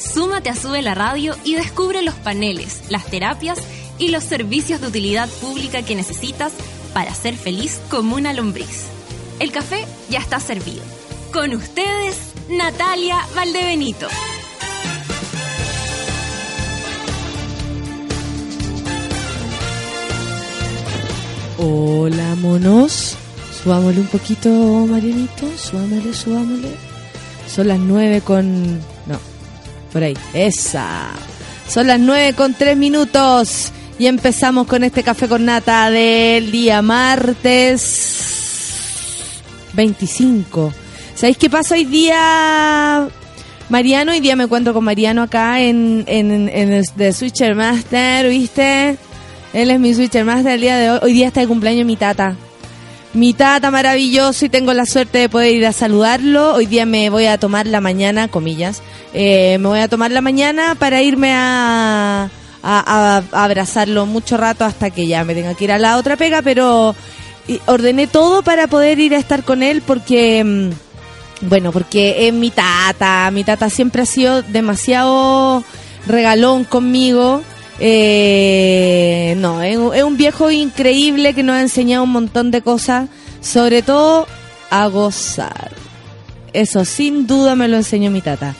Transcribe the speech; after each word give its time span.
Súmate 0.00 0.48
a 0.48 0.56
Sube 0.56 0.80
la 0.80 0.94
Radio 0.94 1.36
y 1.44 1.54
descubre 1.54 2.00
los 2.00 2.14
paneles, 2.14 2.80
las 2.88 3.04
terapias 3.06 3.58
y 3.98 4.08
los 4.08 4.24
servicios 4.24 4.80
de 4.80 4.86
utilidad 4.86 5.28
pública 5.28 5.82
que 5.82 5.94
necesitas 5.94 6.52
para 6.94 7.14
ser 7.14 7.36
feliz 7.36 7.80
como 7.90 8.16
una 8.16 8.32
lombriz. 8.32 8.86
El 9.38 9.52
café 9.52 9.84
ya 10.08 10.18
está 10.18 10.40
servido. 10.40 10.82
Con 11.32 11.54
ustedes, 11.54 12.16
Natalia 12.48 13.18
Valdebenito. 13.34 14.08
Hola, 21.58 22.36
monos. 22.36 23.16
Subámosle 23.62 24.00
un 24.00 24.06
poquito, 24.06 24.48
Marianito. 24.48 25.46
Subámosle, 25.58 26.14
subámosle. 26.14 26.70
Son 27.46 27.68
las 27.68 27.78
nueve 27.78 28.22
con... 28.22 28.78
No, 29.06 29.20
por 29.92 30.02
ahí. 30.02 30.16
Esa. 30.34 31.10
Son 31.68 31.86
las 31.86 32.00
nueve 32.00 32.34
con 32.34 32.54
tres 32.54 32.76
minutos. 32.76 33.72
Y 33.98 34.06
empezamos 34.06 34.66
con 34.66 34.82
este 34.82 35.02
café 35.02 35.28
con 35.28 35.44
nata 35.44 35.90
del 35.90 36.50
día 36.50 36.80
martes 36.80 38.30
25. 39.74 40.72
¿Sabéis 41.14 41.36
qué 41.36 41.50
pasa 41.50 41.74
hoy 41.74 41.84
día, 41.84 43.06
Mariano? 43.68 44.12
Hoy 44.12 44.20
día 44.20 44.36
me 44.36 44.44
encuentro 44.44 44.72
con 44.72 44.84
Mariano 44.84 45.20
acá 45.22 45.60
en, 45.60 46.04
en, 46.06 46.50
de 46.96 47.12
Switcher 47.12 47.54
Master, 47.54 48.30
¿viste? 48.30 48.96
Él 49.52 49.70
es 49.70 49.78
mi 49.78 49.92
Switcher 49.92 50.24
Master 50.24 50.52
el 50.52 50.60
día 50.62 50.78
de 50.78 50.90
hoy. 50.92 50.98
Hoy 51.02 51.12
día 51.12 51.26
está 51.26 51.40
de 51.40 51.48
cumpleaños 51.48 51.84
mi 51.84 51.96
tata. 51.96 52.36
Mi 53.12 53.34
tata 53.34 53.70
maravilloso 53.70 54.44
y 54.44 54.48
tengo 54.48 54.72
la 54.72 54.86
suerte 54.86 55.18
de 55.18 55.28
poder 55.28 55.54
ir 55.54 55.66
a 55.66 55.72
saludarlo. 55.72 56.54
Hoy 56.54 56.66
día 56.66 56.86
me 56.86 57.10
voy 57.10 57.26
a 57.26 57.38
tomar 57.38 57.66
la 57.66 57.80
mañana, 57.80 58.28
comillas, 58.28 58.82
eh, 59.14 59.58
me 59.60 59.68
voy 59.68 59.80
a 59.80 59.88
tomar 59.88 60.12
la 60.12 60.20
mañana 60.20 60.76
para 60.76 61.02
irme 61.02 61.32
a 61.34 62.30
a, 62.62 63.22
abrazarlo 63.32 64.06
mucho 64.06 64.36
rato 64.36 64.64
hasta 64.64 64.90
que 64.90 65.06
ya 65.06 65.24
me 65.24 65.34
tenga 65.34 65.54
que 65.54 65.64
ir 65.64 65.72
a 65.72 65.78
la 65.78 65.96
otra 65.96 66.16
pega, 66.16 66.42
pero 66.42 66.94
ordené 67.66 68.06
todo 68.06 68.42
para 68.42 68.66
poder 68.66 68.98
ir 68.98 69.14
a 69.14 69.18
estar 69.18 69.42
con 69.44 69.62
él 69.62 69.82
porque, 69.84 70.44
mm, 70.44 71.48
bueno, 71.48 71.72
porque 71.72 72.28
es 72.28 72.34
mi 72.34 72.50
tata, 72.50 73.30
mi 73.30 73.44
tata 73.44 73.70
siempre 73.70 74.02
ha 74.02 74.06
sido 74.06 74.42
demasiado 74.42 75.64
regalón 76.06 76.64
conmigo. 76.64 77.42
Eh, 77.80 79.34
no, 79.38 79.62
es, 79.62 79.78
es 79.96 80.04
un 80.04 80.16
viejo 80.16 80.50
increíble 80.50 81.34
que 81.34 81.42
nos 81.42 81.56
ha 81.56 81.60
enseñado 81.62 82.04
un 82.04 82.12
montón 82.12 82.50
de 82.50 82.62
cosas, 82.62 83.08
sobre 83.40 83.82
todo 83.82 84.26
a 84.70 84.86
gozar. 84.86 85.72
Eso 86.52 86.84
sin 86.84 87.26
duda 87.26 87.54
me 87.54 87.68
lo 87.68 87.76
enseñó 87.76 88.10
mi 88.10 88.20
tata. 88.20 88.54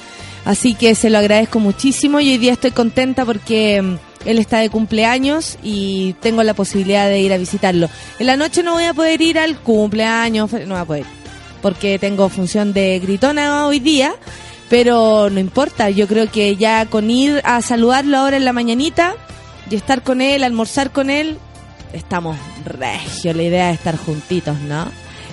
Así 0.45 0.75
que 0.75 0.95
se 0.95 1.11
lo 1.11 1.19
agradezco 1.19 1.61
muchísimo 1.61 2.21
y 2.21 2.31
hoy 2.31 2.39
día 2.39 2.53
estoy 2.53 2.71
contenta 2.71 3.25
porque 3.25 3.83
mm, 3.83 3.97
él 4.25 4.39
está 4.39 4.59
de 4.59 4.71
cumpleaños 4.71 5.59
y 5.63 6.15
tengo 6.21 6.43
la 6.43 6.55
posibilidad 6.55 7.09
de 7.09 7.21
ir 7.21 7.33
a 7.33 7.39
visitarlo. 7.39 7.89
En 8.19 8.27
la 8.27 8.37
noche 8.37 8.63
no 8.63 8.73
voy 8.73 8.85
a 8.85 8.95
poder 8.95 9.21
ir 9.21 9.39
al 9.39 9.59
cumpleaños, 9.59 10.51
no 10.53 10.75
voy 10.75 10.79
a 10.79 10.85
poder, 10.85 11.05
porque 11.63 11.99
tengo 11.99 12.29
función 12.29 12.73
de 12.73 12.99
gritona 13.01 13.67
hoy 13.67 13.81
día, 13.81 14.15
pero 14.71 15.29
no 15.31 15.41
importa, 15.41 15.91
yo 15.91 16.07
creo 16.07 16.31
que 16.31 16.57
ya 16.57 16.87
con 16.87 17.11
ir 17.11 17.43
a 17.45 17.61
saludarlo 17.61 18.17
ahora 18.17 18.37
en 18.37 18.45
la 18.45 18.53
mañanita 18.53 19.17
y 19.69 19.75
estar 19.75 20.03
con 20.03 20.23
él, 20.23 20.45
almorzar 20.45 20.93
con 20.93 21.11
él, 21.11 21.39
estamos 21.93 22.37
regio, 22.65 23.35
la 23.35 23.43
idea 23.43 23.71
es 23.71 23.79
estar 23.79 23.99
juntitos, 23.99 24.59
¿no? 24.61 24.87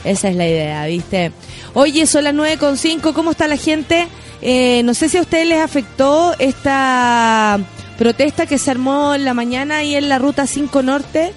Esa 0.03 0.29
es 0.29 0.35
la 0.35 0.47
idea, 0.47 0.85
¿viste? 0.87 1.31
Oye, 1.75 2.07
son 2.07 2.23
las 2.23 2.33
9.5, 2.33 3.13
¿cómo 3.13 3.31
está 3.31 3.47
la 3.47 3.57
gente? 3.57 4.07
Eh, 4.41 4.81
no 4.83 4.95
sé 4.95 5.07
si 5.07 5.17
a 5.17 5.21
ustedes 5.21 5.47
les 5.47 5.59
afectó 5.59 6.33
esta 6.39 7.59
protesta 7.99 8.47
que 8.47 8.57
se 8.57 8.71
armó 8.71 9.13
en 9.13 9.23
la 9.23 9.35
mañana 9.35 9.83
y 9.83 9.95
en 9.95 10.09
la 10.09 10.17
ruta 10.17 10.47
5 10.47 10.81
Norte 10.81 11.31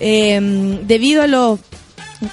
em, 0.00 0.86
debido 0.86 1.22
a 1.22 1.28
los 1.28 1.60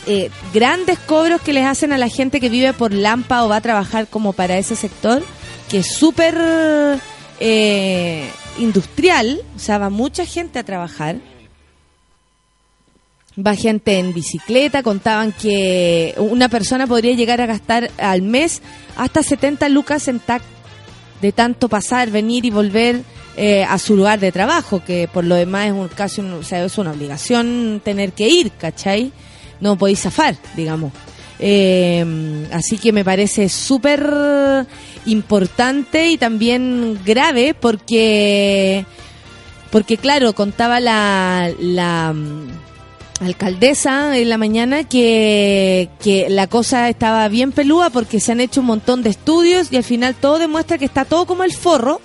eh, 0.08 0.30
grandes 0.54 1.00
cobros 1.00 1.42
que 1.42 1.54
les 1.54 1.66
hacen 1.66 1.94
a 1.94 1.98
la 1.98 2.10
gente 2.10 2.40
que 2.40 2.50
vive 2.50 2.74
por 2.74 2.94
Lampa 2.94 3.44
o 3.44 3.50
va 3.50 3.58
a 3.58 3.62
trabajar 3.62 4.08
como 4.08 4.34
para 4.34 4.58
ese 4.58 4.76
sector, 4.76 5.24
que 5.70 5.80
es 5.80 5.88
súper 5.88 6.36
eh, 7.40 8.30
industrial, 8.60 9.42
o 9.56 9.60
sea, 9.60 9.78
va 9.78 9.90
mucha 9.90 10.26
gente 10.26 10.60
a 10.60 10.64
trabajar. 10.64 11.18
Va 13.38 13.56
gente 13.56 13.98
en 13.98 14.14
bicicleta, 14.14 14.84
contaban 14.84 15.32
que 15.32 16.14
una 16.18 16.50
persona 16.50 16.86
podría 16.86 17.14
llegar 17.14 17.40
a 17.40 17.46
gastar 17.46 17.90
al 17.98 18.22
mes 18.22 18.62
hasta 18.98 19.24
70 19.24 19.70
lucas 19.70 20.08
en 20.10 20.20
TAC 20.20 20.42
de 21.22 21.32
tanto 21.32 21.70
pasar, 21.70 22.10
venir 22.12 22.46
y 22.46 22.50
volver 22.50 23.04
eh, 23.38 23.64
a 23.64 23.78
su 23.78 23.96
lugar 23.96 24.20
de 24.20 24.32
trabajo, 24.32 24.84
que 24.84 25.08
por 25.08 25.24
lo 25.24 25.36
demás 25.36 25.68
es 25.68 25.72
un, 25.72 25.88
casi 25.88 26.20
o 26.20 26.44
sea, 26.44 26.66
es 26.66 26.78
una 26.78 26.92
obligación 26.92 27.82
tener 27.84 28.12
que 28.12 28.28
ir, 28.28 28.52
¿cachai? 28.52 29.14
No 29.62 29.78
podéis 29.78 30.02
zafar, 30.02 30.36
digamos. 30.56 30.92
Eh, 31.44 32.06
así 32.52 32.78
que 32.78 32.92
me 32.92 33.04
parece 33.04 33.50
súper 33.50 34.68
importante 35.06 36.12
y 36.12 36.18
también 36.18 37.00
grave 37.04 37.56
porque, 37.56 38.86
porque 39.72 39.98
claro, 39.98 40.34
contaba 40.34 40.80
la, 40.80 41.52
la 41.60 42.14
alcaldesa 43.22 44.18
en 44.18 44.30
la 44.30 44.38
mañana 44.38 44.84
que, 44.84 45.90
que 46.04 46.30
la 46.30 46.46
cosa 46.46 46.90
estaba 46.90 47.28
bien 47.28 47.52
pelúa 47.52 47.90
porque 47.90 48.20
se 48.20 48.32
han 48.32 48.40
hecho 48.40 48.62
un 48.62 48.68
montón 48.68 49.02
de 49.02 49.10
estudios 49.10 49.72
y 49.72 49.78
al 49.78 49.84
final 49.84 50.14
todo 50.16 50.38
demuestra 50.38 50.78
que 50.78 50.86
está 50.86 51.06
todo 51.06 51.26
como 51.26 51.44
el 51.44 51.54
forro. 51.54 52.02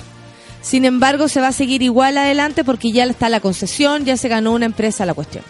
Sin 0.62 0.84
embargo, 0.84 1.28
se 1.28 1.41
va 1.41 1.49
a 1.49 1.53
seguir 1.53 1.83
igual 1.83 2.19
adelante 2.19 2.65
porque 2.65 2.91
ya 2.91 3.05
está 3.05 3.28
la 3.28 3.41
concesión, 3.41 4.05
ya 4.05 4.16
se 4.16 4.28
ganó 4.28 4.53
una 4.53 4.66
empresa 4.66 5.06
la 5.06 5.15
cuestión. 5.15 5.45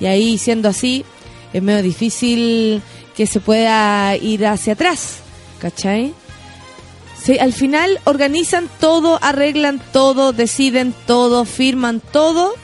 Y 0.00 0.06
ahí, 0.06 0.38
siendo 0.38 0.68
así, 0.68 1.04
es 1.52 1.62
medio 1.62 1.82
difícil 1.82 2.82
que 3.16 3.26
se 3.26 3.40
pueda 3.40 4.16
ir 4.16 4.46
hacia 4.46 4.74
atrás, 4.74 5.18
¿cachai? 5.60 6.14
Al 7.38 7.52
final 7.52 8.00
organizan 8.04 8.68
todo, 8.80 9.18
arreglan 9.22 9.80
todo, 9.92 10.32
deciden 10.32 10.94
todo, 11.06 11.44
firman 11.44 12.00
todo, 12.00 12.54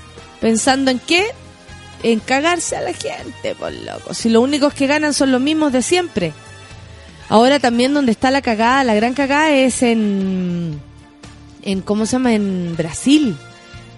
pensando 0.41 0.91
en 0.91 0.99
qué, 0.99 1.27
en 2.03 2.21
cagarse 2.21 2.75
a 2.77 2.81
la 2.81 2.93
gente, 2.93 3.55
por 3.55 3.73
loco. 3.73 4.15
Si 4.15 4.29
lo 4.29 4.41
únicos 4.41 4.73
que 4.73 4.87
ganan 4.87 5.13
son 5.13 5.31
los 5.31 5.41
mismos 5.41 5.73
de 5.73 5.83
siempre. 5.83 6.33
Ahora 7.29 7.59
también 7.59 7.93
donde 7.93 8.13
está 8.13 8.31
la 8.31 8.41
cagada, 8.41 8.85
la 8.85 8.95
gran 8.95 9.13
cagada 9.13 9.51
es 9.51 9.83
en, 9.83 10.81
en 11.63 11.81
¿cómo 11.83 12.07
se 12.07 12.13
llama? 12.13 12.35
En 12.35 12.77
Brasil. 12.77 13.37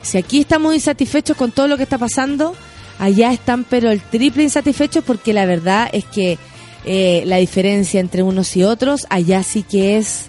Si 0.03 0.19
aquí 0.19 0.41
estamos 0.41 0.75
insatisfechos 0.75 1.37
con 1.37 1.53
todo 1.53 1.69
lo 1.69 1.77
que 1.77 1.83
está 1.85 1.99
pasando, 1.99 2.57
allá 2.99 3.33
están 3.33 3.65
pero 3.65 3.91
el 3.91 4.01
triple 4.01 4.43
insatisfechos 4.43 5.05
porque 5.05 5.33
la 5.33 5.47
verdad 5.47 5.89
es 5.93 6.05
que 6.05 6.39
eh, 6.85 7.23
la 7.27 7.37
diferencia 7.37 8.01
entre 8.01 8.23
unos 8.23 8.57
y 8.57 8.65
otros 8.65 9.07
allá 9.11 9.43
sí 9.43 9.63
que 9.63 9.99
es 9.99 10.27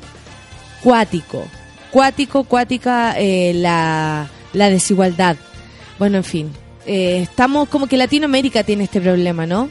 cuático. 0.82 1.46
Cuático, 1.92 2.44
cuática 2.44 3.16
eh, 3.18 3.54
la, 3.56 4.30
la 4.54 4.70
desigualdad. 4.70 5.38
Bueno, 5.98 6.18
en 6.18 6.24
fin, 6.24 6.52
eh, 6.86 7.22
estamos 7.24 7.68
como 7.70 7.88
que 7.88 7.98
Latinoamérica 7.98 8.64
tiene 8.64 8.86
este 8.86 9.02
problema, 9.02 9.46
¿no? 9.46 9.70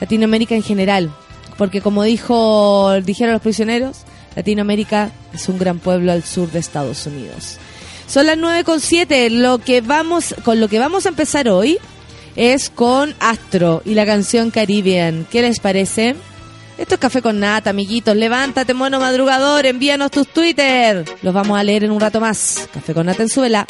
Latinoamérica 0.00 0.54
en 0.54 0.62
general, 0.62 1.10
porque 1.56 1.80
como 1.80 2.02
dijo 2.02 2.92
dijeron 3.02 3.34
los 3.34 3.42
prisioneros, 3.42 3.98
Latinoamérica 4.34 5.10
es 5.32 5.48
un 5.48 5.58
gran 5.58 5.78
pueblo 5.78 6.12
al 6.12 6.24
sur 6.24 6.50
de 6.50 6.58
Estados 6.58 7.06
Unidos. 7.06 7.58
Son 8.06 8.26
las 8.26 8.36
9 8.36 8.64
con 8.64 8.80
7, 8.80 9.30
lo 9.30 9.58
que 9.58 9.80
vamos 9.80 10.34
con 10.44 10.60
lo 10.60 10.68
que 10.68 10.78
vamos 10.78 11.06
a 11.06 11.10
empezar 11.10 11.48
hoy 11.48 11.78
es 12.36 12.70
con 12.70 13.14
Astro 13.20 13.82
y 13.84 13.94
la 13.94 14.06
canción 14.06 14.50
Caribbean. 14.50 15.26
¿Qué 15.30 15.42
les 15.42 15.60
parece? 15.60 16.16
Esto 16.78 16.94
es 16.94 17.00
Café 17.00 17.22
con 17.22 17.38
Nata, 17.38 17.70
amiguitos. 17.70 18.16
Levántate, 18.16 18.74
mono 18.74 18.98
madrugador, 18.98 19.66
envíanos 19.66 20.10
tus 20.10 20.26
Twitter. 20.28 21.04
Los 21.22 21.34
vamos 21.34 21.58
a 21.58 21.62
leer 21.62 21.84
en 21.84 21.90
un 21.90 22.00
rato 22.00 22.20
más. 22.20 22.68
Café 22.72 22.94
con 22.94 23.06
Nata 23.06 23.22
en 23.22 23.28
suela. 23.28 23.66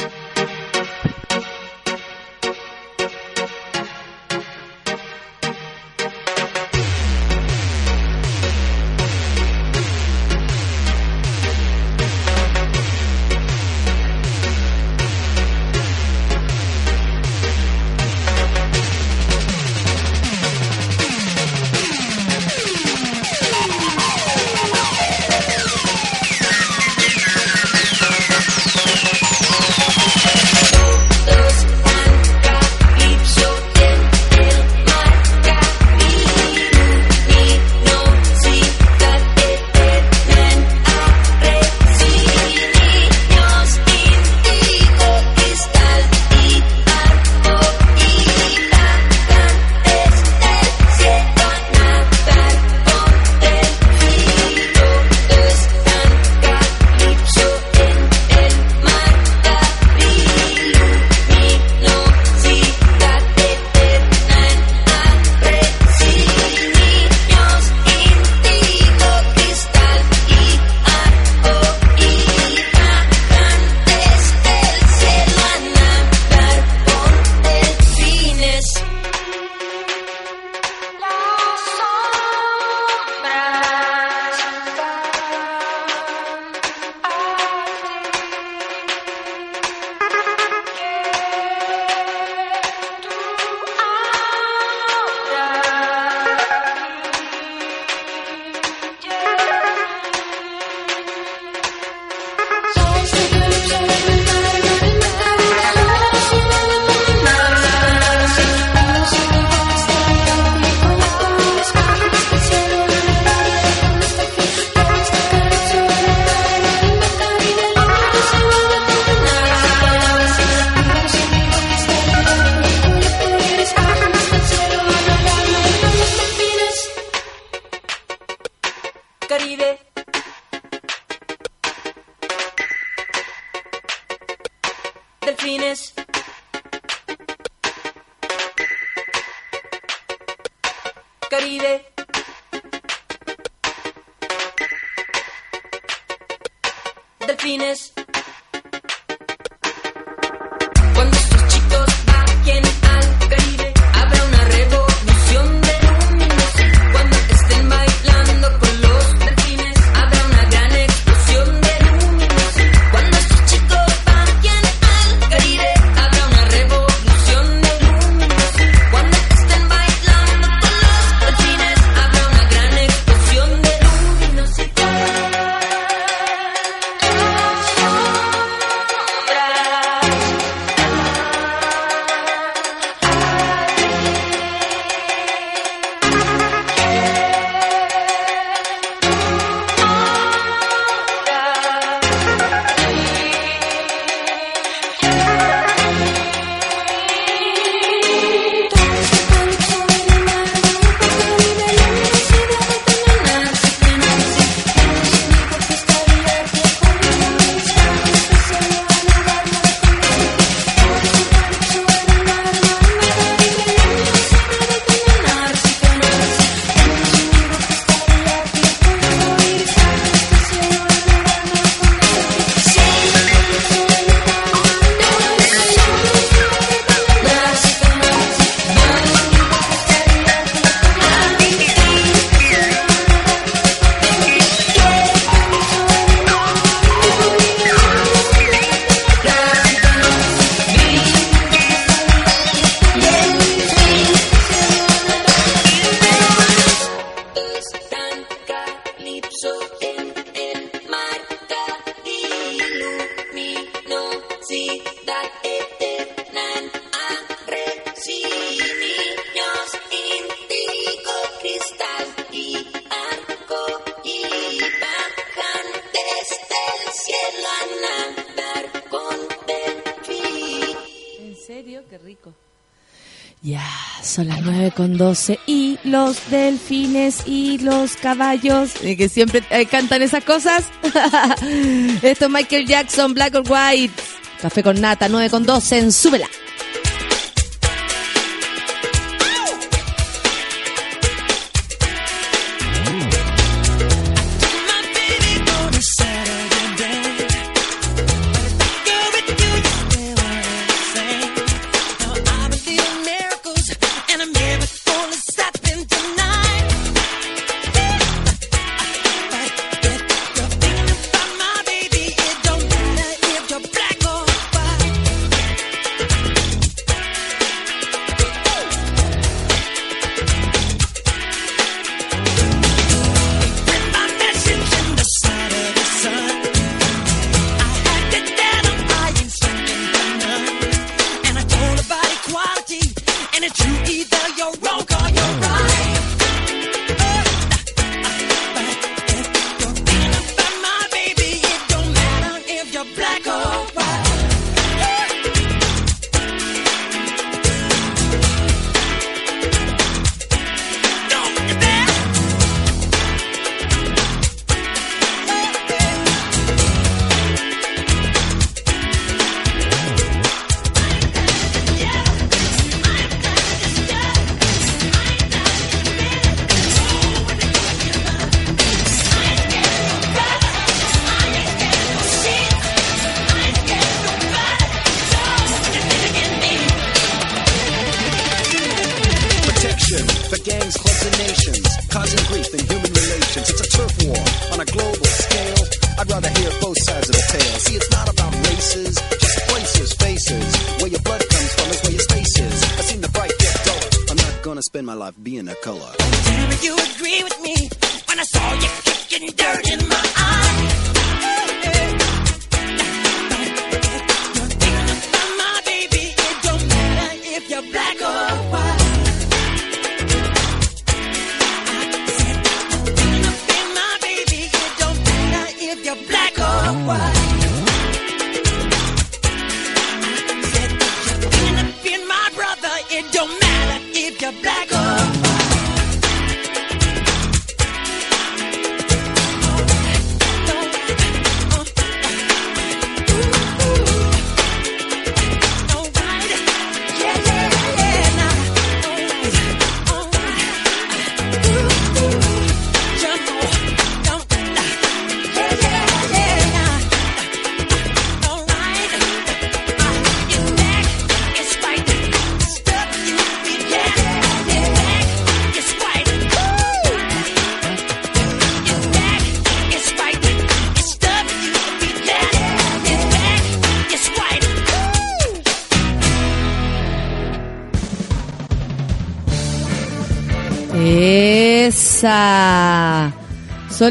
12 275.02 275.40
y 275.47 275.78
los 275.82 276.30
delfines 276.30 277.26
y 277.26 277.59
los 277.59 277.97
caballos, 277.97 278.75
que 278.75 279.09
siempre 279.09 279.42
eh, 279.50 279.66
cantan 279.66 280.00
esas 280.00 280.23
cosas. 280.23 280.66
Esto 282.02 282.25
es 282.26 282.30
Michael 282.30 282.66
Jackson, 282.66 283.12
Black 283.12 283.35
or 283.35 283.42
White, 283.44 283.92
café 284.40 284.62
con 284.62 284.80
nata, 284.80 285.09
9 285.09 285.28
con 285.28 285.44
12 285.44 285.78
en 285.78 285.92
súbela. 285.92 286.28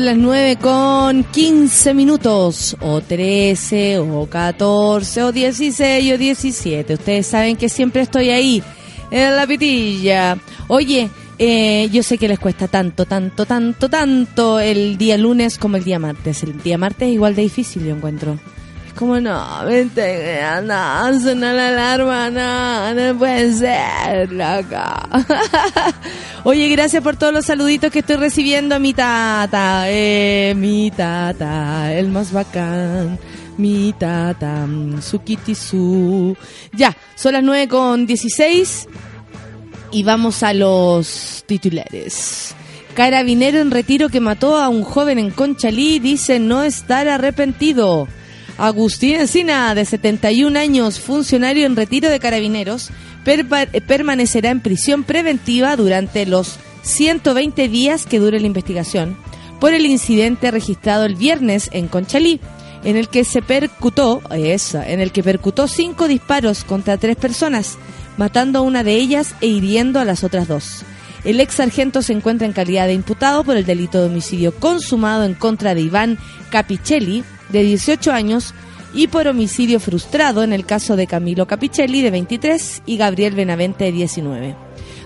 Las 0.02 0.18
9 0.18 0.58
con 0.60 1.24
15 1.24 1.94
minutos, 1.94 2.76
o 2.82 3.02
13, 3.02 4.00
o 4.00 4.26
14, 4.26 5.24
o 5.24 5.32
16, 5.32 6.14
o 6.14 6.18
17. 6.18 6.94
Ustedes 6.96 7.28
saben 7.28 7.56
que 7.56 7.70
siempre 7.70 8.02
estoy 8.02 8.32
ahí, 8.32 8.64
en 9.12 9.36
la 9.36 9.46
pitilla. 9.46 10.40
Oye, 10.70 11.08
eh, 11.38 11.88
yo 11.92 12.02
sé 12.02 12.18
que 12.18 12.28
les 12.28 12.40
cuesta 12.40 12.68
tanto, 12.68 13.06
tanto, 13.06 13.46
tanto, 13.46 13.90
tanto 13.90 14.60
el 14.60 14.98
día 14.98 15.20
lunes 15.20 15.60
como 15.60 15.78
el 15.78 15.84
día 15.84 16.00
martes. 16.00 16.42
El 16.42 16.60
día 16.64 16.80
martes 16.80 17.10
es 17.10 17.14
igual 17.14 17.36
de 17.36 17.44
difícil, 17.44 17.86
yo 17.86 17.96
encuentro. 17.96 18.40
Como, 18.96 19.20
no, 19.20 19.66
vente, 19.66 20.42
no, 20.64 21.20
suena 21.20 21.54
la 21.54 21.70
alarma, 21.70 22.30
no, 22.30 22.94
no 22.94 23.18
puede 23.18 23.54
ser, 23.54 24.32
loca. 24.32 25.08
Oye, 26.44 26.68
gracias 26.70 27.02
por 27.02 27.16
todos 27.16 27.34
los 27.34 27.46
saluditos 27.46 27.92
que 27.92 28.00
estoy 28.00 28.18
recibiendo 28.18 28.80
mi 28.80 28.94
tata, 28.94 29.84
eh, 29.88 30.54
mi 30.56 30.92
tata, 30.92 31.94
el 31.94 32.10
más 32.10 32.32
bacán. 32.32 33.18
Mi 33.58 33.94
tata, 33.94 34.66
su 35.02 35.20
kitty 35.20 35.54
su. 35.54 36.36
Ya, 36.74 36.96
son 37.16 37.34
las 37.34 37.44
9 37.44 37.68
con 37.68 38.08
16 38.08 38.88
y 39.92 40.04
vamos 40.04 40.42
a 40.42 40.54
los 40.54 41.44
titulares. 41.46 42.56
Carabinero 42.96 43.60
en 43.60 43.72
retiro 43.72 44.10
que 44.10 44.20
mató 44.20 44.58
a 44.58 44.70
un 44.70 44.84
joven 44.84 45.20
en 45.20 45.32
Conchalí 45.32 46.00
dice 46.00 46.40
no 46.40 46.64
estar 46.64 47.08
arrepentido. 47.08 48.08
Agustín 48.62 49.16
Encina, 49.16 49.74
de 49.74 49.86
71 49.86 50.60
años, 50.60 51.00
funcionario 51.00 51.66
en 51.66 51.76
retiro 51.76 52.12
de 52.12 52.20
carabineros, 52.20 52.92
permanecerá 53.88 54.52
en 54.52 54.60
prisión 54.60 55.04
preventiva 55.04 55.76
durante 55.76 56.28
los 56.28 56.60
120 56.84 57.68
días 57.70 58.06
que 58.06 58.20
dure 58.20 58.40
la 58.40 58.46
investigación 58.46 59.18
por 59.60 59.74
el 59.74 59.88
incidente 59.88 60.52
registrado 60.52 61.06
el 61.06 61.16
viernes 61.16 61.70
en 61.74 61.88
Conchalí, 61.88 62.40
en 62.84 62.98
el 62.98 63.10
que 63.10 63.24
se 63.24 63.42
percutó, 63.42 64.22
en 64.30 65.00
el 65.00 65.12
que 65.12 65.24
percutó 65.24 65.68
cinco 65.68 66.08
disparos 66.08 66.64
contra 66.64 66.98
tres 66.98 67.16
personas, 67.16 67.80
matando 68.18 68.60
a 68.60 68.62
una 68.62 68.84
de 68.84 68.94
ellas 68.94 69.34
e 69.42 69.48
hiriendo 69.48 70.00
a 70.00 70.06
las 70.06 70.24
otras 70.24 70.48
dos. 70.48 70.84
El 71.24 71.40
ex 71.40 71.56
sargento 71.56 72.04
se 72.04 72.14
encuentra 72.14 72.46
en 72.46 72.54
calidad 72.54 72.86
de 72.86 72.94
imputado 72.94 73.44
por 73.44 73.58
el 73.58 73.66
delito 73.66 74.00
de 74.00 74.06
homicidio 74.06 74.54
consumado 74.54 75.24
en 75.24 75.34
contra 75.34 75.74
de 75.74 75.82
Iván 75.82 76.20
Capicelli, 76.52 77.24
de 77.52 77.64
18 77.64 78.12
años, 78.12 78.54
y 78.94 79.08
por 79.08 79.28
homicidio 79.28 79.80
frustrado 79.80 80.44
en 80.44 80.54
el 80.54 80.66
caso 80.66 80.96
de 80.96 81.08
Camilo 81.08 81.48
Capicelli, 81.48 82.02
de 82.02 82.12
23, 82.12 82.84
y 82.86 82.98
Gabriel 82.98 83.36
Benavente, 83.36 83.86
de 83.86 83.92
19. 83.92 84.56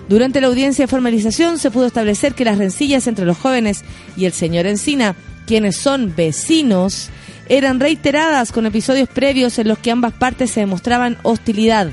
Durante 0.08 0.40
la 0.40 0.46
audiencia 0.46 0.84
de 0.84 0.90
formalización 0.90 1.58
se 1.58 1.70
pudo 1.70 1.86
establecer 1.86 2.34
que 2.34 2.44
las 2.44 2.58
rencillas 2.58 3.06
entre 3.06 3.26
los 3.26 3.38
jóvenes 3.38 3.84
y 4.16 4.24
el 4.24 4.32
señor 4.32 4.66
Encina, 4.66 5.16
quienes 5.46 5.76
son 5.76 6.14
vecinos, 6.14 7.10
eran 7.48 7.80
reiteradas 7.80 8.52
con 8.52 8.66
episodios 8.66 9.08
previos 9.08 9.58
en 9.58 9.68
los 9.68 9.78
que 9.78 9.90
ambas 9.90 10.12
partes 10.12 10.50
se 10.50 10.60
demostraban 10.60 11.18
hostilidad. 11.22 11.90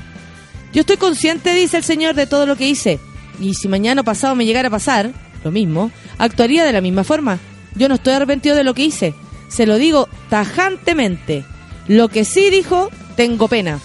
Yo 0.72 0.80
estoy 0.80 0.96
consciente, 0.96 1.54
dice 1.54 1.76
el 1.76 1.84
señor, 1.84 2.14
de 2.14 2.26
todo 2.26 2.46
lo 2.46 2.56
que 2.56 2.68
hice. 2.68 2.98
Y 3.40 3.54
si 3.54 3.68
mañana 3.68 4.02
pasado 4.02 4.34
me 4.34 4.46
llegara 4.46 4.68
a 4.68 4.72
pasar, 4.72 5.12
lo 5.44 5.50
mismo, 5.50 5.90
actuaría 6.18 6.64
de 6.64 6.72
la 6.72 6.80
misma 6.80 7.04
forma. 7.04 7.38
Yo 7.76 7.88
no 7.88 7.96
estoy 7.96 8.14
arrepentido 8.14 8.56
de 8.56 8.64
lo 8.64 8.74
que 8.74 8.84
hice. 8.84 9.14
Se 9.54 9.66
lo 9.66 9.76
digo 9.76 10.08
tajantemente. 10.30 11.44
Lo 11.86 12.08
que 12.08 12.24
sí 12.24 12.50
dijo, 12.50 12.90
tengo 13.14 13.46
pena. 13.46 13.78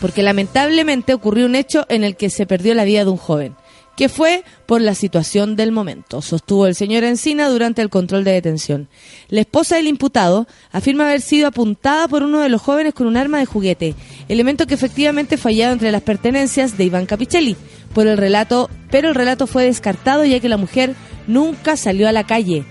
Porque 0.00 0.22
lamentablemente 0.22 1.12
ocurrió 1.12 1.44
un 1.44 1.56
hecho 1.56 1.84
en 1.90 2.04
el 2.04 2.16
que 2.16 2.30
se 2.30 2.46
perdió 2.46 2.72
la 2.72 2.84
vida 2.84 3.04
de 3.04 3.10
un 3.10 3.18
joven, 3.18 3.54
que 3.98 4.08
fue 4.08 4.44
por 4.64 4.80
la 4.80 4.94
situación 4.94 5.56
del 5.56 5.72
momento, 5.72 6.22
sostuvo 6.22 6.66
el 6.66 6.74
señor 6.74 7.04
Encina 7.04 7.50
durante 7.50 7.82
el 7.82 7.90
control 7.90 8.24
de 8.24 8.32
detención. 8.32 8.88
La 9.28 9.42
esposa 9.42 9.76
del 9.76 9.88
imputado 9.88 10.46
afirma 10.72 11.04
haber 11.04 11.20
sido 11.20 11.48
apuntada 11.48 12.08
por 12.08 12.22
uno 12.22 12.40
de 12.40 12.48
los 12.48 12.62
jóvenes 12.62 12.94
con 12.94 13.06
un 13.06 13.18
arma 13.18 13.38
de 13.40 13.46
juguete, 13.46 13.94
elemento 14.30 14.66
que 14.66 14.74
efectivamente 14.74 15.36
fallaba 15.36 15.74
entre 15.74 15.92
las 15.92 16.02
pertenencias 16.02 16.78
de 16.78 16.84
Iván 16.84 17.04
Capicelli, 17.04 17.56
por 17.92 18.06
el 18.06 18.16
relato, 18.16 18.70
pero 18.90 19.10
el 19.10 19.14
relato 19.14 19.46
fue 19.46 19.64
descartado 19.64 20.24
ya 20.24 20.40
que 20.40 20.48
la 20.48 20.56
mujer 20.56 20.94
nunca 21.26 21.76
salió 21.76 22.08
a 22.08 22.12
la 22.12 22.26
calle. 22.26 22.64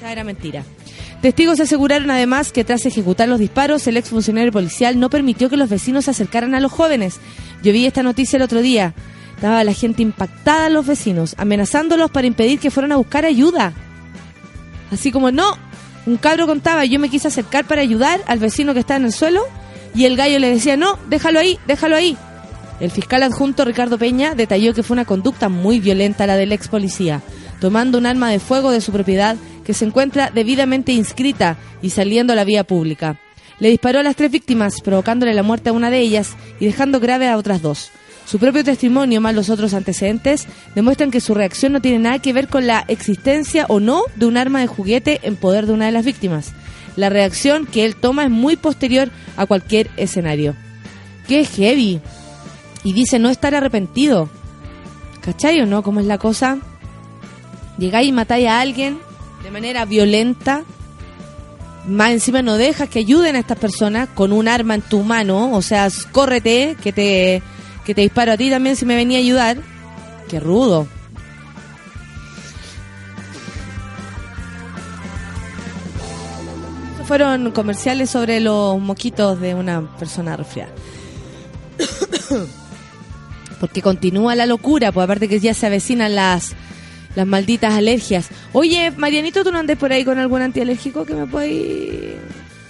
Sea, 0.00 0.10
era 0.10 0.24
mentira. 0.24 0.64
Testigos 1.22 1.60
aseguraron 1.60 2.10
además 2.10 2.50
que 2.50 2.64
tras 2.64 2.86
ejecutar 2.86 3.28
los 3.28 3.38
disparos, 3.38 3.86
el 3.86 3.98
exfuncionario 3.98 4.52
policial 4.52 4.98
no 4.98 5.10
permitió 5.10 5.50
que 5.50 5.58
los 5.58 5.68
vecinos 5.68 6.06
se 6.06 6.12
acercaran 6.12 6.54
a 6.54 6.60
los 6.60 6.72
jóvenes. 6.72 7.20
Yo 7.62 7.72
vi 7.72 7.84
esta 7.84 8.02
noticia 8.02 8.38
el 8.38 8.42
otro 8.42 8.62
día. 8.62 8.94
Estaba 9.34 9.62
la 9.62 9.74
gente 9.74 10.02
impactada, 10.02 10.70
los 10.70 10.86
vecinos, 10.86 11.34
amenazándolos 11.36 12.10
para 12.10 12.26
impedir 12.26 12.58
que 12.58 12.70
fueran 12.70 12.92
a 12.92 12.96
buscar 12.96 13.26
ayuda. 13.26 13.74
Así 14.90 15.12
como, 15.12 15.30
no, 15.30 15.56
un 16.06 16.16
cabro 16.16 16.46
contaba, 16.46 16.86
yo 16.86 16.98
me 16.98 17.10
quise 17.10 17.28
acercar 17.28 17.66
para 17.66 17.82
ayudar 17.82 18.20
al 18.26 18.38
vecino 18.38 18.72
que 18.72 18.80
está 18.80 18.96
en 18.96 19.04
el 19.04 19.12
suelo 19.12 19.42
y 19.94 20.04
el 20.06 20.16
gallo 20.16 20.38
le 20.38 20.48
decía, 20.48 20.78
no, 20.78 20.98
déjalo 21.08 21.38
ahí, 21.38 21.58
déjalo 21.66 21.96
ahí. 21.96 22.16
El 22.80 22.90
fiscal 22.90 23.22
adjunto 23.22 23.66
Ricardo 23.66 23.98
Peña 23.98 24.34
detalló 24.34 24.72
que 24.72 24.82
fue 24.82 24.94
una 24.94 25.04
conducta 25.04 25.50
muy 25.50 25.80
violenta 25.80 26.26
la 26.26 26.36
del 26.36 26.52
ex 26.52 26.68
policía, 26.68 27.20
tomando 27.60 27.98
un 27.98 28.06
arma 28.06 28.30
de 28.30 28.40
fuego 28.40 28.70
de 28.70 28.80
su 28.80 28.90
propiedad 28.90 29.36
que 29.70 29.74
se 29.74 29.84
encuentra 29.84 30.32
debidamente 30.34 30.90
inscrita 30.90 31.56
y 31.80 31.90
saliendo 31.90 32.32
a 32.32 32.36
la 32.36 32.42
vía 32.42 32.64
pública. 32.64 33.20
Le 33.60 33.70
disparó 33.70 34.00
a 34.00 34.02
las 34.02 34.16
tres 34.16 34.32
víctimas, 34.32 34.80
provocándole 34.80 35.32
la 35.32 35.44
muerte 35.44 35.68
a 35.68 35.72
una 35.72 35.90
de 35.90 36.00
ellas 36.00 36.34
y 36.58 36.66
dejando 36.66 36.98
grave 36.98 37.28
a 37.28 37.36
otras 37.36 37.62
dos. 37.62 37.92
Su 38.26 38.40
propio 38.40 38.64
testimonio, 38.64 39.20
más 39.20 39.32
los 39.32 39.48
otros 39.48 39.72
antecedentes, 39.72 40.48
demuestran 40.74 41.12
que 41.12 41.20
su 41.20 41.34
reacción 41.34 41.72
no 41.72 41.80
tiene 41.80 42.00
nada 42.00 42.18
que 42.18 42.32
ver 42.32 42.48
con 42.48 42.66
la 42.66 42.84
existencia 42.88 43.66
o 43.68 43.78
no 43.78 44.02
de 44.16 44.26
un 44.26 44.36
arma 44.36 44.58
de 44.58 44.66
juguete 44.66 45.20
en 45.22 45.36
poder 45.36 45.66
de 45.66 45.72
una 45.74 45.86
de 45.86 45.92
las 45.92 46.04
víctimas. 46.04 46.50
La 46.96 47.08
reacción 47.08 47.64
que 47.64 47.84
él 47.84 47.94
toma 47.94 48.24
es 48.24 48.30
muy 48.30 48.56
posterior 48.56 49.08
a 49.36 49.46
cualquier 49.46 49.88
escenario. 49.96 50.56
¡Qué 51.28 51.44
heavy! 51.44 52.00
Y 52.82 52.92
dice 52.92 53.20
no 53.20 53.28
estar 53.28 53.54
arrepentido. 53.54 54.28
¿Cachai 55.20 55.60
o 55.60 55.66
no? 55.66 55.84
¿Cómo 55.84 56.00
es 56.00 56.06
la 56.06 56.18
cosa? 56.18 56.58
Llegáis 57.78 58.08
y 58.08 58.12
matáis 58.12 58.48
a 58.48 58.58
alguien 58.58 58.98
de 59.42 59.50
manera 59.50 59.84
violenta. 59.84 60.64
Más 61.86 62.10
encima 62.10 62.42
no 62.42 62.56
dejas 62.56 62.88
que 62.88 62.98
ayuden 62.98 63.36
a 63.36 63.40
estas 63.40 63.58
personas 63.58 64.08
con 64.14 64.32
un 64.32 64.48
arma 64.48 64.74
en 64.74 64.82
tu 64.82 65.02
mano. 65.02 65.52
O 65.52 65.62
sea, 65.62 65.88
córrete, 66.12 66.76
que 66.82 66.92
te, 66.92 67.42
que 67.84 67.94
te 67.94 68.02
disparo 68.02 68.32
a 68.32 68.36
ti 68.36 68.50
también 68.50 68.76
si 68.76 68.84
me 68.84 68.96
venía 68.96 69.18
a 69.18 69.22
ayudar. 69.22 69.58
Qué 70.28 70.40
rudo. 70.40 70.86
Fueron 77.06 77.50
comerciales 77.50 78.08
sobre 78.08 78.38
los 78.38 78.78
moquitos 78.80 79.40
de 79.40 79.56
una 79.56 79.82
persona 79.98 80.36
resfriada. 80.36 80.70
Porque 83.58 83.82
continúa 83.82 84.36
la 84.36 84.46
locura, 84.46 84.92
pues 84.92 85.04
aparte 85.04 85.28
que 85.28 85.40
ya 85.40 85.52
se 85.52 85.66
avecinan 85.66 86.14
las, 86.14 86.54
las 87.14 87.26
malditas 87.26 87.74
alergias. 87.74 88.28
Oye, 88.52 88.90
Marianito, 88.92 89.42
¿tú 89.44 89.52
no 89.52 89.58
andes 89.58 89.76
por 89.76 89.92
ahí 89.92 90.04
con 90.04 90.18
algún 90.18 90.42
antialérgico 90.42 91.04
que 91.04 91.14
me 91.14 91.26
puedes 91.26 92.16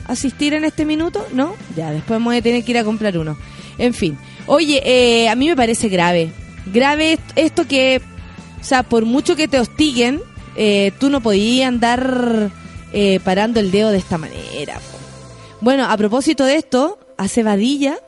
asistir 0.07 0.55
en 0.55 0.65
este 0.65 0.85
minuto? 0.85 1.27
¿No? 1.33 1.55
Ya, 1.77 1.91
después 1.93 2.19
me 2.21 2.25
voy 2.27 2.37
a 2.39 2.43
tener 2.43 2.65
que 2.65 2.73
ir 2.73 2.79
a 2.79 2.85
comprar 2.85 3.17
uno. 3.19 3.37
En 3.79 3.95
fin. 3.95 4.17
Oye, 4.47 4.83
eh, 4.85 5.29
a 5.29 5.35
mí 5.35 5.49
me 5.49 5.57
parece 5.57 5.89
grave. 5.89 6.31
Grave 6.67 7.13
est- 7.15 7.33
esto 7.37 7.67
que, 7.67 8.01
o 8.61 8.65
sea, 8.65 8.83
por 8.83 9.05
mucho 9.05 9.37
que 9.37 9.49
te 9.49 9.59
hostiguen, 9.61 10.21
eh, 10.57 10.93
tú 10.99 11.11
no 11.11 11.21
podías 11.21 11.69
andar 11.69 12.51
eh, 12.93 13.21
parando 13.23 13.61
el 13.61 13.71
dedo 13.71 13.91
de 13.91 13.99
esta 13.99 14.19
manera. 14.19 14.81
Bueno, 15.61 15.85
a 15.89 15.97
propósito 15.97 16.45
de 16.45 16.57
esto, 16.57 16.99
a 17.17 17.29
Cebadilla, 17.29 17.99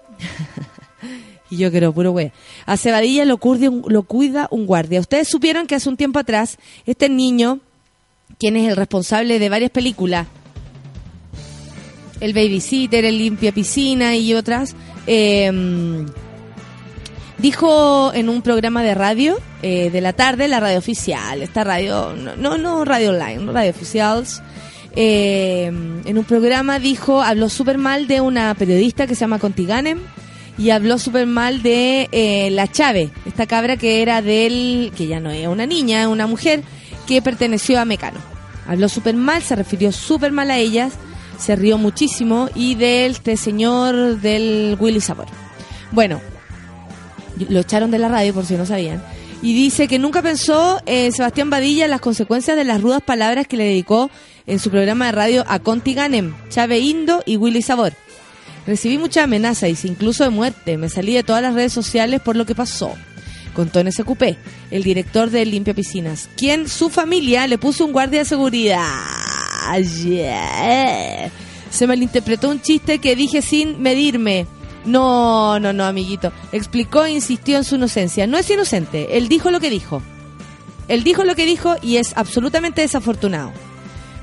y 1.52 1.58
yo 1.58 1.70
creo, 1.70 1.92
puro 1.92 2.12
wea. 2.12 2.32
A 2.64 2.76
Cebadilla 2.78 3.24
lo, 3.26 3.38
un- 3.42 3.84
lo 3.86 4.02
cuida 4.04 4.48
un 4.50 4.64
guardia. 4.64 5.00
Ustedes 5.00 5.28
supieron 5.28 5.66
que 5.66 5.74
hace 5.74 5.88
un 5.88 5.96
tiempo 5.98 6.18
atrás, 6.18 6.56
este 6.86 7.08
niño, 7.10 7.60
quien 8.38 8.56
es 8.56 8.68
el 8.70 8.76
responsable 8.76 9.38
de 9.38 9.48
varias 9.50 9.70
películas, 9.70 10.26
el 12.20 12.32
babysitter, 12.32 13.04
el 13.04 13.18
limpia 13.18 13.52
piscina 13.52 14.16
y 14.16 14.32
otras, 14.32 14.74
eh, 15.06 15.50
dijo 17.38 18.12
en 18.14 18.28
un 18.28 18.40
programa 18.42 18.82
de 18.82 18.94
radio 18.94 19.36
eh, 19.62 19.90
de 19.90 20.00
la 20.00 20.12
tarde, 20.12 20.48
la 20.48 20.60
radio 20.60 20.78
oficial, 20.78 21.42
esta 21.42 21.64
radio, 21.64 22.14
no, 22.14 22.56
no, 22.56 22.84
radio 22.84 23.10
online, 23.10 23.52
radio 23.52 23.70
oficials, 23.70 24.40
eh, 24.94 25.66
en 25.66 26.18
un 26.18 26.24
programa 26.24 26.78
dijo, 26.78 27.20
habló 27.22 27.48
súper 27.48 27.76
mal 27.78 28.06
de 28.06 28.20
una 28.20 28.54
periodista 28.54 29.06
que 29.06 29.14
se 29.14 29.20
llama 29.20 29.38
Contiganem 29.38 29.98
y 30.58 30.70
habló 30.70 30.98
súper 30.98 31.26
mal 31.26 31.62
de 31.62 32.08
eh, 32.12 32.50
la 32.50 32.70
Chave, 32.70 33.10
esta 33.24 33.46
cabra 33.46 33.76
que 33.76 34.02
era 34.02 34.22
del, 34.22 34.92
que 34.96 35.06
ya 35.06 35.20
no 35.20 35.30
es 35.30 35.46
una 35.46 35.66
niña, 35.66 36.02
es 36.02 36.06
una 36.08 36.26
mujer 36.26 36.62
que 37.06 37.22
perteneció 37.22 37.80
a 37.80 37.84
Mecano. 37.84 38.20
Habló 38.66 38.88
súper 38.88 39.14
mal, 39.14 39.42
se 39.42 39.56
refirió 39.56 39.90
súper 39.92 40.30
mal 40.30 40.50
a 40.50 40.58
ellas, 40.58 40.92
se 41.38 41.56
rió 41.56 41.78
muchísimo 41.78 42.48
y 42.54 42.74
de 42.74 43.06
este 43.06 43.36
señor 43.36 44.20
del 44.20 44.76
Willy 44.78 45.00
Sabor. 45.00 45.26
Bueno, 45.90 46.20
lo 47.48 47.60
echaron 47.60 47.90
de 47.90 47.98
la 47.98 48.08
radio 48.08 48.32
por 48.34 48.46
si 48.46 48.54
no 48.54 48.66
sabían. 48.66 49.02
Y 49.42 49.54
dice 49.54 49.88
que 49.88 49.98
nunca 49.98 50.22
pensó 50.22 50.80
eh, 50.86 51.10
Sebastián 51.10 51.50
Badilla 51.50 51.88
las 51.88 52.00
consecuencias 52.00 52.56
de 52.56 52.62
las 52.62 52.80
rudas 52.80 53.02
palabras 53.02 53.48
que 53.48 53.56
le 53.56 53.64
dedicó 53.64 54.08
en 54.46 54.60
su 54.60 54.70
programa 54.70 55.06
de 55.06 55.12
radio 55.12 55.44
a 55.48 55.58
Conti 55.58 55.94
Ganem, 55.94 56.32
Chave 56.48 56.78
Indo 56.78 57.24
y 57.26 57.36
Willy 57.36 57.62
Sabor. 57.62 57.92
Recibí 58.66 58.98
muchas 58.98 59.24
amenazas, 59.24 59.84
incluso 59.84 60.24
de 60.24 60.30
muerte. 60.30 60.78
Me 60.78 60.88
salí 60.88 61.14
de 61.14 61.24
todas 61.24 61.42
las 61.42 61.54
redes 61.54 61.72
sociales 61.72 62.20
por 62.20 62.36
lo 62.36 62.46
que 62.46 62.54
pasó. 62.54 62.94
Contó 63.54 63.80
en 63.80 63.92
SQP, 63.92 64.22
el 64.70 64.82
director 64.82 65.30
de 65.30 65.44
Limpia 65.44 65.74
Piscinas, 65.74 66.30
quien 66.36 66.68
su 66.68 66.88
familia 66.88 67.46
le 67.46 67.58
puso 67.58 67.84
un 67.84 67.92
guardia 67.92 68.20
de 68.20 68.24
seguridad. 68.24 68.86
Yeah. 70.04 71.30
Se 71.70 71.86
malinterpretó 71.86 72.48
un 72.50 72.60
chiste 72.60 72.98
que 72.98 73.16
dije 73.16 73.42
sin 73.42 73.80
medirme. 73.80 74.46
No, 74.84 75.60
no, 75.60 75.72
no, 75.72 75.84
amiguito. 75.84 76.32
Explicó 76.50 77.04
e 77.04 77.12
insistió 77.12 77.56
en 77.56 77.64
su 77.64 77.76
inocencia. 77.76 78.26
No 78.26 78.38
es 78.38 78.50
inocente. 78.50 79.16
Él 79.16 79.28
dijo 79.28 79.50
lo 79.50 79.60
que 79.60 79.70
dijo. 79.70 80.02
Él 80.88 81.04
dijo 81.04 81.24
lo 81.24 81.34
que 81.34 81.46
dijo 81.46 81.76
y 81.80 81.96
es 81.96 82.12
absolutamente 82.16 82.80
desafortunado. 82.82 83.52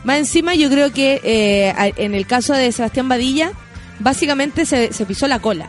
Más 0.04 0.17
encima, 0.17 0.56
yo 0.56 0.69
creo 0.69 0.91
que 0.91 1.21
eh, 1.23 1.93
en 1.97 2.15
el 2.15 2.25
caso 2.25 2.54
de 2.54 2.71
Sebastián 2.71 3.10
Badilla, 3.10 3.52
básicamente 4.00 4.66
se, 4.66 4.92
se 4.94 5.06
pisó 5.06 5.28
la 5.28 5.40
cola. 5.40 5.68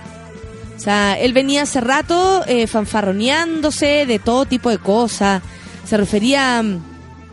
O 0.77 0.81
sea, 0.81 1.19
él 1.19 1.33
venía 1.35 1.63
hace 1.63 1.81
rato 1.81 2.43
eh, 2.47 2.67
fanfarroneándose 2.67 4.07
de 4.07 4.19
todo 4.19 4.47
tipo 4.47 4.71
de 4.71 4.79
cosas. 4.79 5.43
Se 5.87 5.97
refería 5.97 6.63
mm, 6.63 6.83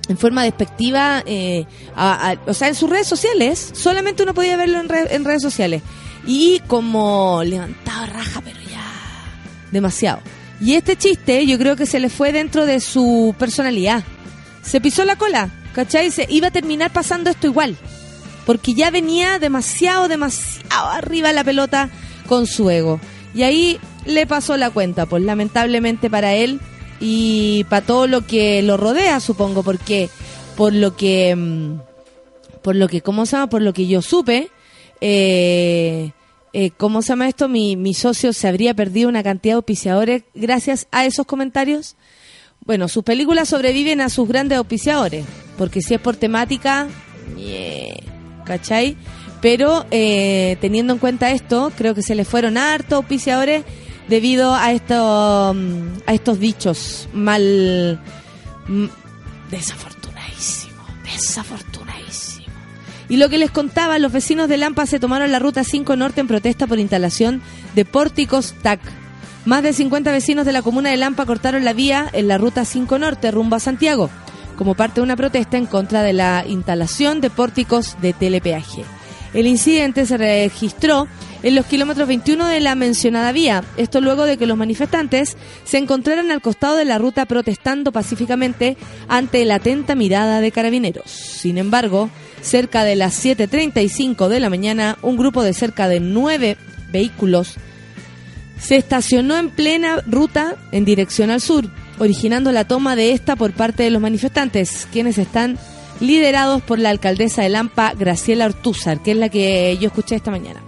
en 0.09 0.17
forma 0.17 0.43
despectiva, 0.43 1.23
eh, 1.25 1.65
a- 1.95 2.35
o 2.45 2.53
sea, 2.53 2.67
en 2.67 2.75
sus 2.75 2.89
redes 2.89 3.07
sociales. 3.07 3.71
Solamente 3.73 4.23
uno 4.23 4.33
podía 4.33 4.57
verlo 4.57 4.79
en, 4.79 4.89
re- 4.89 5.15
en 5.15 5.23
redes 5.23 5.41
sociales. 5.41 5.81
Y 6.25 6.59
como 6.67 7.41
levantaba 7.45 8.05
raja, 8.07 8.41
pero 8.43 8.59
ya 8.69 8.83
demasiado. 9.71 10.19
Y 10.59 10.73
este 10.73 10.97
chiste 10.97 11.45
yo 11.45 11.57
creo 11.57 11.75
que 11.77 11.85
se 11.85 11.99
le 11.99 12.09
fue 12.09 12.33
dentro 12.33 12.65
de 12.65 12.79
su 12.81 13.33
personalidad. 13.39 14.03
Se 14.61 14.81
pisó 14.81 15.05
la 15.05 15.15
cola, 15.15 15.49
¿cachai? 15.73 16.11
Se 16.11 16.25
iba 16.29 16.47
a 16.47 16.51
terminar 16.51 16.91
pasando 16.91 17.29
esto 17.29 17.47
igual. 17.47 17.77
Porque 18.47 18.73
ya 18.73 18.91
venía 18.91 19.39
demasiado, 19.39 20.07
demasiado 20.07 20.87
arriba 20.89 21.33
la 21.33 21.43
pelota 21.43 21.89
con 22.27 22.47
su 22.47 22.69
ego. 22.69 23.01
Y 23.35 23.43
ahí 23.43 23.77
le 24.05 24.25
pasó 24.25 24.55
la 24.55 24.69
cuenta, 24.69 25.05
pues 25.05 25.21
lamentablemente 25.21 26.09
para 26.09 26.33
él 26.33 26.61
y 27.01 27.65
para 27.65 27.85
todo 27.85 28.07
lo 28.07 28.25
que 28.25 28.61
lo 28.61 28.77
rodea, 28.77 29.19
supongo, 29.19 29.63
porque 29.63 30.09
por 30.55 30.73
lo 30.73 30.95
que, 30.95 31.35
mm, 31.35 31.79
por 32.63 32.77
lo 32.77 32.87
que, 32.87 33.01
¿cómo 33.01 33.25
se 33.25 33.33
llama? 33.33 33.49
Por 33.49 33.61
lo 33.61 33.73
que 33.73 33.85
yo 33.85 34.01
supe, 34.01 34.49
eh, 35.01 36.11
eh, 36.53 36.71
¿cómo 36.77 37.01
se 37.01 37.09
llama 37.09 37.27
esto? 37.27 37.49
Mi, 37.49 37.75
mi 37.75 37.93
socio 37.93 38.31
se 38.31 38.47
habría 38.47 38.73
perdido 38.73 39.09
una 39.09 39.23
cantidad 39.23 39.55
de 39.55 39.57
auspiciadores 39.57 40.23
gracias 40.33 40.87
a 40.91 41.05
esos 41.05 41.25
comentarios. 41.25 41.97
Bueno, 42.65 42.87
sus 42.87 43.03
películas 43.03 43.49
sobreviven 43.49 43.99
a 43.99 44.09
sus 44.09 44.25
grandes 44.25 44.57
auspiciadores, 44.57 45.25
porque 45.57 45.81
si 45.81 45.95
es 45.95 45.99
por 45.99 46.15
temática, 46.15 46.87
¿cachai? 48.47 48.97
Pero 49.41 49.85
eh, 49.91 50.57
teniendo 50.61 50.93
en 50.93 50.99
cuenta 50.99 51.31
esto, 51.31 51.71
creo 51.77 51.93
que 51.93 52.01
se 52.01 52.15
le 52.15 52.25
fueron 52.25 52.57
hartos 52.57 52.97
auspiciadores 52.97 53.63
debido 54.07 54.55
a, 54.55 54.71
esto, 54.71 55.53
mm, 55.53 55.99
a 56.07 56.13
estos 56.13 56.39
dichos 56.39 57.09
mal... 57.13 57.99
mm, 58.67 58.85
desafortunadísimo, 59.51 60.81
desafortunadísimo. 61.03 62.47
Y 63.09 63.17
lo 63.17 63.29
que 63.29 63.37
les 63.37 63.51
contaba, 63.51 63.99
los 63.99 64.11
vecinos 64.11 64.49
de 64.49 64.57
Lampa 64.57 64.85
se 64.85 64.99
tomaron 64.99 65.31
la 65.31 65.39
ruta 65.39 65.63
5 65.63 65.95
Norte 65.95 66.21
en 66.21 66.27
protesta 66.27 66.67
por 66.67 66.79
instalación 66.79 67.41
de 67.75 67.85
pórticos 67.85 68.55
TAC. 68.61 68.79
Más 69.45 69.63
de 69.63 69.71
50 69.71 70.11
vecinos 70.11 70.45
de 70.45 70.51
la 70.51 70.61
comuna 70.61 70.89
de 70.89 70.97
Lampa 70.97 71.25
cortaron 71.25 71.63
la 71.63 71.71
vía 71.71 72.09
en 72.11 72.27
la 72.27 72.37
ruta 72.37 72.65
5 72.65 72.99
Norte 72.99 73.31
rumbo 73.31 73.55
a 73.55 73.61
Santiago, 73.61 74.09
como 74.57 74.75
parte 74.75 74.95
de 74.95 75.03
una 75.03 75.15
protesta 75.15 75.57
en 75.57 75.67
contra 75.67 76.01
de 76.01 76.13
la 76.13 76.43
instalación 76.45 77.21
de 77.21 77.29
pórticos 77.29 77.95
de 78.01 78.11
telepeaje. 78.11 78.83
El 79.33 79.47
incidente 79.47 80.05
se 80.05 80.17
registró 80.17 81.07
en 81.43 81.55
los 81.55 81.65
kilómetros 81.65 82.07
21 82.07 82.47
de 82.47 82.59
la 82.59 82.75
mencionada 82.75 83.31
vía, 83.31 83.63
esto 83.77 84.01
luego 84.01 84.25
de 84.25 84.37
que 84.37 84.47
los 84.47 84.57
manifestantes 84.57 85.37
se 85.63 85.77
encontraran 85.77 86.31
al 86.31 86.41
costado 86.41 86.75
de 86.75 86.85
la 86.85 86.97
ruta 86.97 87.25
protestando 87.25 87.91
pacíficamente 87.91 88.77
ante 89.07 89.45
la 89.45 89.55
atenta 89.55 89.95
mirada 89.95 90.41
de 90.41 90.51
carabineros. 90.51 91.11
Sin 91.11 91.57
embargo, 91.57 92.09
cerca 92.41 92.83
de 92.83 92.95
las 92.95 93.23
7.35 93.23 94.27
de 94.27 94.39
la 94.39 94.49
mañana, 94.49 94.97
un 95.01 95.17
grupo 95.17 95.43
de 95.43 95.53
cerca 95.53 95.87
de 95.87 95.99
nueve 95.99 96.57
vehículos 96.91 97.55
se 98.59 98.77
estacionó 98.77 99.37
en 99.37 99.49
plena 99.49 100.01
ruta 100.07 100.55
en 100.71 100.83
dirección 100.83 101.29
al 101.29 101.41
sur, 101.41 101.69
originando 101.99 102.51
la 102.51 102.67
toma 102.67 102.95
de 102.95 103.11
esta 103.11 103.35
por 103.35 103.53
parte 103.53 103.83
de 103.83 103.89
los 103.89 104.01
manifestantes, 104.01 104.87
quienes 104.91 105.17
están 105.17 105.57
liderados 105.99 106.61
por 106.61 106.79
la 106.79 106.89
alcaldesa 106.89 107.41
de 107.41 107.49
Lampa, 107.49 107.93
Graciela 107.97 108.45
Ortúzar, 108.45 109.01
que 109.01 109.11
es 109.11 109.17
la 109.17 109.29
que 109.29 109.77
yo 109.79 109.87
escuché 109.87 110.15
esta 110.15 110.31
mañana. 110.31 110.61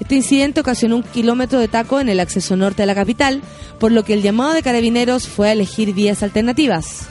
Este 0.00 0.14
incidente 0.16 0.60
ocasionó 0.60 0.96
un 0.96 1.02
kilómetro 1.02 1.58
de 1.58 1.68
taco 1.68 2.00
en 2.00 2.08
el 2.08 2.20
acceso 2.20 2.56
norte 2.56 2.82
a 2.82 2.86
la 2.86 2.94
capital, 2.94 3.42
por 3.78 3.92
lo 3.92 4.04
que 4.04 4.14
el 4.14 4.22
llamado 4.22 4.54
de 4.54 4.62
carabineros 4.62 5.28
fue 5.28 5.48
a 5.48 5.52
elegir 5.52 5.92
vías 5.92 6.22
alternativas. 6.22 7.06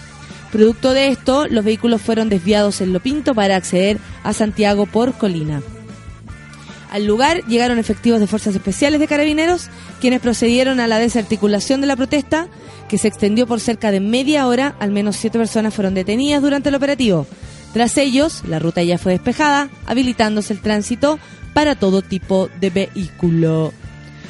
Producto 0.51 0.93
de 0.93 1.09
esto, 1.09 1.47
los 1.47 1.63
vehículos 1.63 2.01
fueron 2.01 2.29
desviados 2.29 2.81
en 2.81 2.91
Lopinto 2.91 3.35
para 3.35 3.55
acceder 3.55 3.99
a 4.23 4.33
Santiago 4.33 4.87
por 4.87 5.13
Colina. 5.13 5.61
Al 6.89 7.05
lugar 7.05 7.45
llegaron 7.45 7.77
efectivos 7.77 8.19
de 8.19 8.27
fuerzas 8.27 8.55
especiales 8.55 8.99
de 8.99 9.07
carabineros, 9.07 9.69
quienes 10.01 10.21
procedieron 10.21 10.79
a 10.79 10.87
la 10.87 10.97
desarticulación 10.97 11.81
de 11.81 11.87
la 11.87 11.95
protesta, 11.95 12.47
que 12.87 12.97
se 12.97 13.07
extendió 13.07 13.45
por 13.45 13.59
cerca 13.59 13.91
de 13.91 13.99
media 13.99 14.47
hora. 14.47 14.75
Al 14.79 14.91
menos 14.91 15.15
siete 15.15 15.37
personas 15.37 15.73
fueron 15.73 15.93
detenidas 15.93 16.41
durante 16.41 16.69
el 16.69 16.75
operativo. 16.75 17.27
Tras 17.73 17.97
ellos, 17.97 18.41
la 18.47 18.57
ruta 18.57 18.81
ya 18.81 18.97
fue 18.97 19.13
despejada, 19.13 19.69
habilitándose 19.85 20.53
el 20.53 20.61
tránsito 20.61 21.19
para 21.53 21.75
todo 21.75 22.01
tipo 22.01 22.49
de 22.59 22.71
vehículo. 22.71 23.71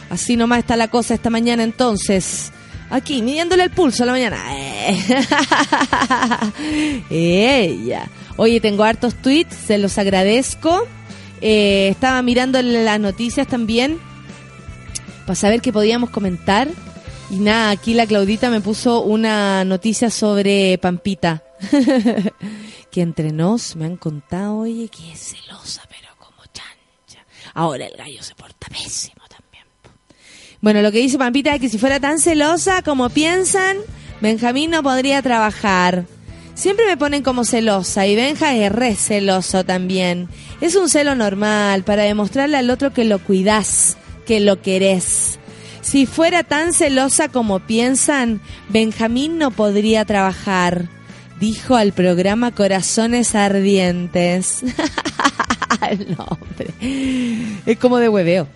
Así 0.10 0.36
nomás 0.36 0.60
está 0.60 0.76
la 0.76 0.90
cosa 0.90 1.14
esta 1.14 1.30
mañana 1.30 1.64
entonces. 1.64 2.52
Aquí, 2.90 3.22
midiéndole 3.22 3.64
el 3.64 3.70
pulso 3.70 4.04
a 4.04 4.08
la 4.08 4.12
mañana. 4.14 4.38
Ella. 7.10 8.10
Oye, 8.36 8.60
tengo 8.60 8.84
hartos 8.84 9.16
tweets, 9.16 9.56
se 9.56 9.78
los 9.78 9.98
agradezco. 9.98 10.86
Eh, 11.42 11.90
estaba 11.90 12.22
mirando 12.22 12.62
las 12.62 13.00
noticias 13.00 13.48
también 13.48 14.00
para 15.26 15.36
saber 15.36 15.62
qué 15.62 15.72
podíamos 15.72 16.10
comentar. 16.10 16.68
Y 17.30 17.38
nada, 17.38 17.70
aquí 17.70 17.94
la 17.94 18.08
Claudita 18.08 18.50
me 18.50 18.62
puso 18.62 19.02
una 19.02 19.64
noticia 19.64 20.10
sobre 20.10 20.78
Pampita. 20.80 21.44
que 22.92 23.02
entre 23.02 23.32
nos 23.32 23.76
me 23.76 23.86
han 23.86 23.98
contado, 23.98 24.58
oye, 24.58 24.90
que 24.90 25.12
es 25.12 25.36
celosa, 25.36 25.84
pero 25.90 26.08
como 26.18 26.44
chancha. 26.46 27.26
Ahora 27.54 27.86
el 27.86 27.96
gallo 27.96 28.24
se 28.24 28.34
porta 28.34 28.68
pésimo 28.68 29.24
también. 29.28 29.66
Bueno, 30.62 30.82
lo 30.82 30.92
que 30.92 31.00
dice 31.00 31.18
Pampita 31.18 31.54
es 31.54 31.62
que 31.62 31.70
si 31.70 31.78
fuera 31.78 32.00
tan 32.00 32.20
celosa 32.20 32.82
como 32.82 33.10
piensan, 33.10 33.78
Benjamín 34.22 34.72
no 34.72 34.82
podría 34.82 35.22
trabajar. 35.22 36.06
Siempre 36.56 36.86
me 36.88 36.98
ponen 36.98 37.24
como 37.24 37.46
celosa 37.46 38.06
y 38.06 38.16
Benja 38.16 38.54
es 38.54 38.70
re 38.72 38.96
celoso 38.96 39.64
también. 39.64 40.28
Es 40.62 40.76
un 40.76 40.90
celo 40.90 41.16
normal 41.16 41.84
para 41.84 42.04
demostrarle 42.04 42.58
al 42.58 42.70
otro 42.70 42.92
que 42.92 43.06
lo 43.06 43.20
cuidas, 43.20 43.98
que 44.26 44.40
lo 44.40 44.62
querés. 44.62 45.40
Si 45.82 46.06
fuera 46.06 46.44
tan 46.44 46.74
celosa 46.74 47.30
como 47.30 47.62
piensan, 47.62 48.42
Benjamín 48.68 49.38
no 49.38 49.52
podría 49.52 50.04
trabajar, 50.04 50.88
dijo 51.40 51.76
al 51.76 51.94
programa 51.94 52.52
Corazones 52.52 53.36
Ardientes. 53.36 54.62
no, 56.18 56.26
hombre. 56.26 56.74
Es 57.66 57.78
como 57.80 57.98
de 57.98 58.10
hueveo. 58.10 58.48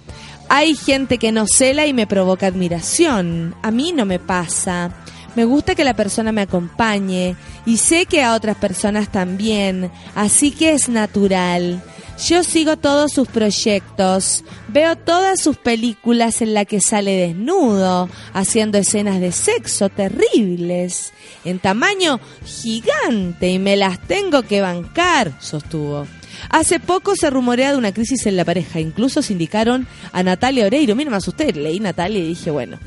Hay 0.50 0.76
gente 0.76 1.18
que 1.18 1.32
no 1.32 1.46
cela 1.48 1.88
y 1.88 1.94
me 1.94 2.06
provoca 2.06 2.48
admiración. 2.48 3.56
A 3.64 3.72
mí 3.72 3.94
no 3.94 4.06
me 4.06 4.20
pasa. 4.20 4.92
Me 5.36 5.46
gusta 5.46 5.74
que 5.74 5.84
la 5.84 5.96
persona 5.96 6.32
me 6.32 6.42
acompañe 6.42 7.36
y 7.66 7.78
sé 7.78 8.06
que 8.06 8.24
a 8.24 8.36
otras 8.36 8.58
personas 8.58 9.10
también, 9.10 9.90
así 10.14 10.52
que 10.52 10.74
es 10.74 10.90
natural. 10.90 11.82
Yo 12.18 12.44
sigo 12.44 12.78
todos 12.78 13.12
sus 13.12 13.28
proyectos, 13.28 14.44
veo 14.70 14.96
todas 14.96 15.42
sus 15.42 15.58
películas 15.58 16.42
en 16.42 16.54
las 16.54 16.68
que 16.68 16.80
sale 16.80 17.12
desnudo, 17.12 18.08
haciendo 18.34 18.78
escenas 18.78 19.20
de 19.20 19.32
sexo 19.32 19.90
terribles, 19.90 21.12
en 21.44 21.60
tamaño 21.60 22.20
gigante 22.46 23.50
y 23.50 23.60
me 23.60 23.76
las 23.76 24.00
tengo 24.00 24.44
que 24.44 24.62
bancar, 24.62 25.34
sostuvo. 25.42 26.08
Hace 26.50 26.80
poco 26.80 27.16
se 27.16 27.30
rumorea 27.30 27.72
de 27.72 27.78
una 27.78 27.94
crisis 27.94 28.26
en 28.26 28.38
la 28.38 28.46
pareja, 28.46 28.80
incluso 28.80 29.22
se 29.22 29.34
indicaron 29.34 29.88
a 30.12 30.24
Natalia 30.24 30.66
Oreiro, 30.66 30.96
mira 30.96 31.12
más 31.12 31.28
usted, 31.28 31.56
leí 31.56 31.80
Natalia 31.80 32.20
y 32.20 32.28
dije, 32.28 32.52
bueno, 32.52 32.78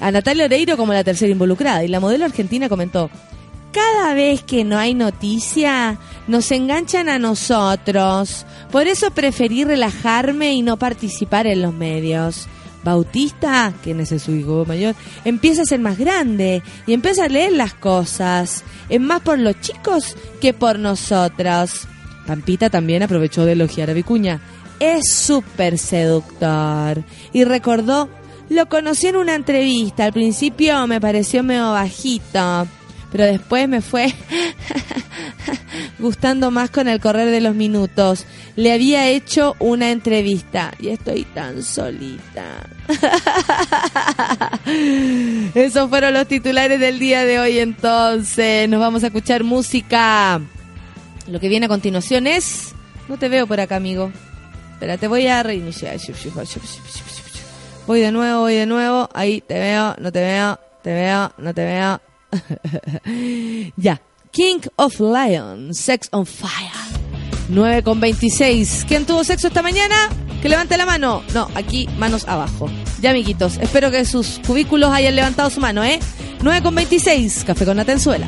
a 0.00 0.10
Natalia 0.10 0.44
Oreiro 0.44 0.76
como 0.76 0.92
la 0.92 1.04
tercera 1.04 1.32
involucrada. 1.32 1.84
Y 1.84 1.88
la 1.88 2.00
modelo 2.00 2.24
argentina 2.24 2.68
comentó, 2.68 3.10
cada 3.76 4.14
vez 4.14 4.42
que 4.42 4.64
no 4.64 4.78
hay 4.78 4.94
noticia, 4.94 5.98
nos 6.28 6.50
enganchan 6.50 7.10
a 7.10 7.18
nosotros. 7.18 8.46
Por 8.72 8.86
eso 8.86 9.10
preferí 9.10 9.64
relajarme 9.64 10.54
y 10.54 10.62
no 10.62 10.78
participar 10.78 11.46
en 11.46 11.60
los 11.60 11.74
medios. 11.74 12.48
Bautista, 12.82 13.74
quien 13.82 14.00
es 14.00 14.08
su 14.22 14.34
hijo 14.34 14.64
mayor, 14.64 14.94
empieza 15.26 15.60
a 15.60 15.66
ser 15.66 15.80
más 15.80 15.98
grande 15.98 16.62
y 16.86 16.94
empieza 16.94 17.26
a 17.26 17.28
leer 17.28 17.52
las 17.52 17.74
cosas. 17.74 18.64
Es 18.88 19.00
más 19.00 19.20
por 19.20 19.38
los 19.38 19.60
chicos 19.60 20.16
que 20.40 20.54
por 20.54 20.78
nosotros. 20.78 21.86
Pampita 22.26 22.70
también 22.70 23.02
aprovechó 23.02 23.44
de 23.44 23.52
elogiar 23.52 23.90
a 23.90 23.92
Vicuña. 23.92 24.40
Es 24.80 25.12
súper 25.12 25.76
seductor. 25.76 27.04
Y 27.34 27.44
recordó, 27.44 28.08
lo 28.48 28.70
conocí 28.70 29.08
en 29.08 29.16
una 29.16 29.34
entrevista. 29.34 30.06
Al 30.06 30.14
principio 30.14 30.86
me 30.86 30.98
pareció 30.98 31.42
medio 31.42 31.72
bajito, 31.72 32.66
pero 33.12 33.24
después 33.24 33.68
me 33.68 33.80
fue 33.80 34.12
gustando 35.98 36.50
más 36.50 36.70
con 36.70 36.88
el 36.88 37.00
correr 37.00 37.30
de 37.30 37.40
los 37.40 37.54
minutos. 37.54 38.26
Le 38.56 38.72
había 38.72 39.08
hecho 39.08 39.54
una 39.58 39.90
entrevista 39.90 40.72
y 40.78 40.88
estoy 40.88 41.24
tan 41.24 41.62
solita. 41.62 42.68
Esos 45.54 45.88
fueron 45.88 46.14
los 46.14 46.26
titulares 46.26 46.80
del 46.80 46.98
día 46.98 47.24
de 47.24 47.38
hoy 47.38 47.58
entonces. 47.58 48.68
Nos 48.68 48.80
vamos 48.80 49.04
a 49.04 49.08
escuchar 49.08 49.44
música. 49.44 50.40
Lo 51.28 51.40
que 51.40 51.48
viene 51.48 51.66
a 51.66 51.68
continuación 51.68 52.26
es... 52.26 52.72
No 53.08 53.18
te 53.18 53.28
veo 53.28 53.46
por 53.46 53.60
acá, 53.60 53.76
amigo. 53.76 54.10
Espera, 54.72 54.98
te 54.98 55.06
voy 55.06 55.26
a 55.26 55.42
reiniciar. 55.42 55.96
Voy 57.86 58.00
de 58.00 58.10
nuevo, 58.10 58.40
voy 58.40 58.54
de 58.56 58.66
nuevo. 58.66 59.08
Ahí 59.14 59.40
te 59.40 59.54
veo, 59.58 59.94
no 59.98 60.10
te 60.10 60.20
veo, 60.20 60.58
te 60.82 60.92
veo, 60.92 61.32
no 61.38 61.54
te 61.54 61.64
veo. 61.64 62.00
ya. 63.76 64.00
King 64.32 64.60
of 64.76 65.00
Lions, 65.00 65.78
Sex 65.78 66.08
on 66.12 66.26
Fire. 66.26 66.70
9 67.48 67.82
con 67.82 68.00
26. 68.00 68.84
¿Quién 68.88 69.06
tuvo 69.06 69.24
sexo 69.24 69.46
esta 69.46 69.62
mañana? 69.62 70.08
Que 70.42 70.48
levante 70.48 70.76
la 70.76 70.84
mano. 70.84 71.22
No, 71.32 71.48
aquí 71.54 71.88
manos 71.98 72.26
abajo. 72.28 72.68
Ya, 73.00 73.10
amiguitos. 73.10 73.56
Espero 73.58 73.90
que 73.90 74.04
sus 74.04 74.40
cubículos 74.46 74.90
hayan 74.90 75.16
levantado 75.16 75.48
su 75.50 75.60
mano, 75.60 75.84
¿eh? 75.84 76.00
9 76.42 76.62
con 76.62 76.74
26. 76.74 77.44
Café 77.44 77.64
con 77.64 77.78
Atenzuela. 77.78 78.26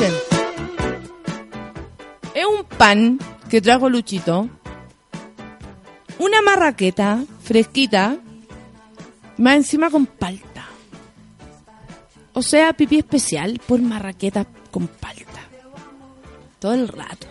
Es 0.00 0.14
un 2.46 2.64
pan 2.64 3.18
que 3.50 3.60
trajo 3.60 3.88
Luchito. 3.88 4.48
Una 6.20 6.40
marraqueta 6.40 7.24
fresquita. 7.42 8.16
Más 9.38 9.56
encima 9.56 9.90
con 9.90 10.06
palta. 10.06 10.66
O 12.32 12.42
sea, 12.42 12.72
pipí 12.74 12.98
especial 12.98 13.60
por 13.66 13.80
marraqueta 13.80 14.46
con 14.70 14.86
palta. 14.86 15.40
Todo 16.60 16.74
el 16.74 16.86
rato. 16.86 17.26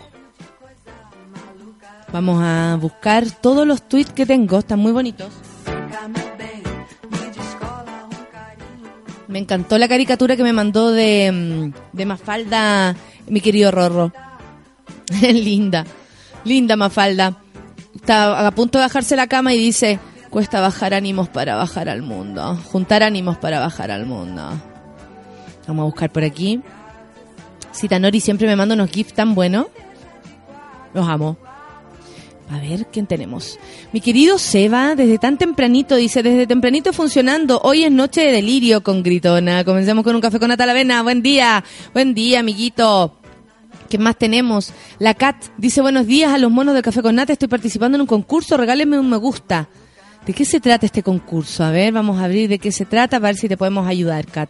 Vamos 2.12 2.42
a 2.44 2.78
buscar 2.82 3.32
todos 3.32 3.66
los 3.66 3.88
tweets 3.88 4.12
que 4.12 4.26
tengo. 4.26 4.60
Están 4.60 4.80
muy 4.80 4.92
bonitos. 4.92 5.30
Me 9.28 9.40
encantó 9.40 9.78
la 9.78 9.88
caricatura 9.88 10.36
que 10.36 10.44
me 10.44 10.54
mandó 10.54 10.92
de, 10.92 11.32
mm, 11.32 11.96
de 11.96 12.06
Mafalda, 12.06 12.96
mi 13.28 13.42
querido 13.42 13.72
Rorro. 13.72 14.14
linda, 15.22 15.86
linda 16.44 16.76
Mafalda. 16.76 17.38
Está 17.96 18.48
a 18.48 18.52
punto 18.52 18.78
de 18.78 18.86
bajarse 18.86 19.16
la 19.16 19.28
cama 19.28 19.54
y 19.54 19.58
dice, 19.58 20.00
cuesta 20.30 20.62
bajar 20.62 20.94
ánimos 20.94 21.28
para 21.30 21.56
bajar 21.56 21.90
al 21.90 22.02
mundo. 22.02 22.58
Juntar 22.72 23.04
ánimos 23.04 23.38
para 23.38 23.60
bajar 23.60 23.92
al 23.92 24.06
mundo. 24.06 24.44
Vamos 25.68 25.84
a 25.84 25.86
buscar 25.86 26.12
por 26.12 26.24
aquí. 26.24 26.62
Citanori 27.74 28.22
siempre 28.22 28.48
me 28.48 28.56
manda 28.56 28.76
unos 28.76 28.90
gifs 28.90 29.14
tan 29.14 29.36
buenos. 29.36 29.68
Los 30.94 31.08
amo. 31.08 31.38
A 32.50 32.60
ver, 32.60 32.88
¿quién 32.92 33.08
tenemos? 33.08 33.60
Mi 33.92 34.00
querido 34.00 34.38
Seba, 34.38 34.96
desde 34.96 35.18
tan 35.18 35.38
tempranito, 35.38 35.96
dice, 35.96 36.24
desde 36.24 36.48
tempranito 36.48 36.94
funcionando. 36.94 37.60
Hoy 37.62 37.84
es 37.84 37.92
noche 37.92 38.22
de 38.22 38.32
delirio 38.32 38.82
con 38.84 39.04
Gritona. 39.04 39.66
Comencemos 39.66 40.04
con 40.06 40.16
un 40.16 40.22
café 40.22 40.40
con 40.40 40.48
nata 40.48 40.64
a 40.64 40.68
la 40.68 40.72
avena. 40.72 41.04
Buen 41.04 41.22
día, 41.22 41.64
buen 41.94 42.14
día, 42.14 42.40
amiguito. 42.40 43.18
¿Qué 43.90 43.98
más 43.98 44.18
tenemos? 44.18 44.72
La 45.00 45.14
Cat 45.14 45.36
dice, 45.58 45.82
buenos 45.82 46.08
días 46.08 46.34
a 46.34 46.38
los 46.38 46.50
monos 46.50 46.74
del 46.74 46.84
café 46.84 47.02
con 47.02 47.16
nata. 47.16 47.34
Estoy 47.34 47.50
participando 47.50 47.96
en 47.96 48.02
un 48.02 48.08
concurso. 48.08 48.56
Regálenme 48.56 48.98
un 48.98 49.10
me 49.10 49.18
gusta. 49.18 49.68
¿De 50.26 50.34
qué 50.34 50.46
se 50.46 50.60
trata 50.60 50.86
este 50.86 51.04
concurso? 51.04 51.64
A 51.64 51.72
ver, 51.72 51.94
vamos 51.94 52.20
a 52.20 52.26
abrir 52.26 52.50
de 52.50 52.60
qué 52.60 52.72
se 52.74 52.86
trata, 52.86 53.18
para 53.18 53.30
ver 53.30 53.38
si 53.38 53.48
te 53.48 53.56
podemos 53.56 53.88
ayudar, 53.88 54.26
Kat. 54.26 54.50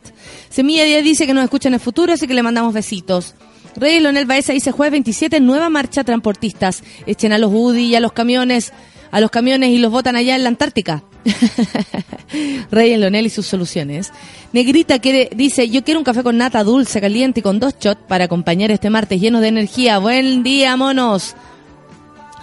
Semilla 0.49 0.83
Díaz 0.83 1.03
dice 1.03 1.27
que 1.27 1.35
nos 1.35 1.43
escucha 1.43 1.67
en 1.67 1.75
el 1.75 1.79
futuro, 1.79 2.13
así 2.13 2.27
que 2.27 2.33
le 2.33 2.41
mandamos 2.41 2.73
besitos. 2.73 3.35
Rey 3.77 3.99
Lonel 3.99 4.25
Baeza 4.25 4.53
dice 4.53 4.71
jueves 4.71 4.93
27, 4.93 5.39
nueva 5.39 5.69
marcha 5.69 6.03
transportistas. 6.03 6.83
Echen 7.05 7.31
a 7.31 7.37
los 7.37 7.51
UDI 7.53 7.85
y 7.85 7.95
a 7.95 7.99
los 7.99 8.11
camiones, 8.11 8.73
a 9.11 9.21
los 9.21 9.29
camiones 9.29 9.69
y 9.69 9.77
los 9.77 9.91
botan 9.91 10.15
allá 10.15 10.35
en 10.35 10.43
la 10.43 10.49
Antártica. 10.49 11.03
Rey 12.71 12.97
Lonel 12.97 13.27
y 13.27 13.29
sus 13.29 13.45
soluciones. 13.45 14.11
Negrita 14.51 14.97
quiere, 14.97 15.29
dice, 15.35 15.69
yo 15.69 15.83
quiero 15.83 15.99
un 15.99 16.03
café 16.03 16.23
con 16.23 16.37
nata 16.37 16.63
dulce, 16.63 16.99
caliente 16.99 17.41
y 17.41 17.43
con 17.43 17.59
dos 17.59 17.75
shots 17.79 18.01
para 18.07 18.25
acompañar 18.25 18.71
este 18.71 18.89
martes 18.89 19.21
lleno 19.21 19.41
de 19.41 19.49
energía. 19.49 19.99
Buen 19.99 20.41
día, 20.41 20.75
monos. 20.75 21.35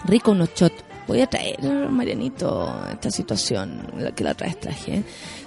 Rico 0.04 0.30
unos 0.30 0.50
shots. 0.54 0.84
Voy 1.08 1.20
a 1.20 1.26
traer, 1.26 1.58
Marianito, 1.90 2.86
esta 2.90 3.10
situación, 3.10 3.82
que 4.14 4.24
la 4.24 4.34
traes 4.34 4.58
traje. 4.58 5.02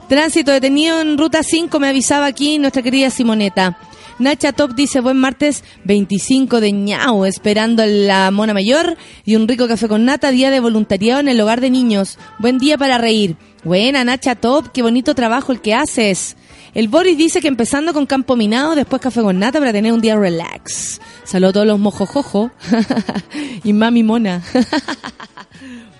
Tránsito 0.07 0.51
detenido 0.51 1.01
en 1.01 1.17
ruta 1.17 1.41
5, 1.41 1.79
me 1.79 1.87
avisaba 1.87 2.27
aquí 2.27 2.59
nuestra 2.59 2.83
querida 2.83 3.09
Simoneta. 3.09 3.79
Nacha 4.19 4.51
Top 4.51 4.73
dice, 4.73 4.99
buen 4.99 5.17
martes 5.17 5.63
25 5.83 6.59
de 6.59 6.71
ñao, 6.71 7.25
esperando 7.25 7.85
la 7.85 8.31
mona 8.31 8.53
mayor 8.53 8.97
y 9.25 9.35
un 9.35 9.47
rico 9.47 9.67
café 9.67 9.87
con 9.87 10.05
nata, 10.05 10.31
día 10.31 10.49
de 10.49 10.59
voluntariado 10.59 11.19
en 11.19 11.27
el 11.27 11.39
hogar 11.39 11.61
de 11.61 11.69
niños. 11.69 12.17
Buen 12.39 12.57
día 12.57 12.79
para 12.79 12.97
reír. 12.97 13.35
Buena, 13.63 14.03
Nacha 14.03 14.33
Top, 14.33 14.71
qué 14.73 14.81
bonito 14.81 15.13
trabajo 15.13 15.51
el 15.51 15.61
que 15.61 15.75
haces. 15.75 16.35
El 16.73 16.87
Boris 16.87 17.17
dice 17.17 17.41
que 17.41 17.47
empezando 17.47 17.93
con 17.93 18.07
campo 18.07 18.35
minado, 18.35 18.73
después 18.73 19.01
café 19.01 19.21
con 19.21 19.37
nata 19.37 19.59
para 19.59 19.71
tener 19.71 19.93
un 19.93 20.01
día 20.01 20.15
relax. 20.15 20.99
Saludos 21.23 21.51
a 21.51 21.53
todos 21.53 21.67
los 21.67 21.79
mojojojo 21.79 22.49
y 23.63 23.73
mami 23.73 24.01
mona. 24.01 24.41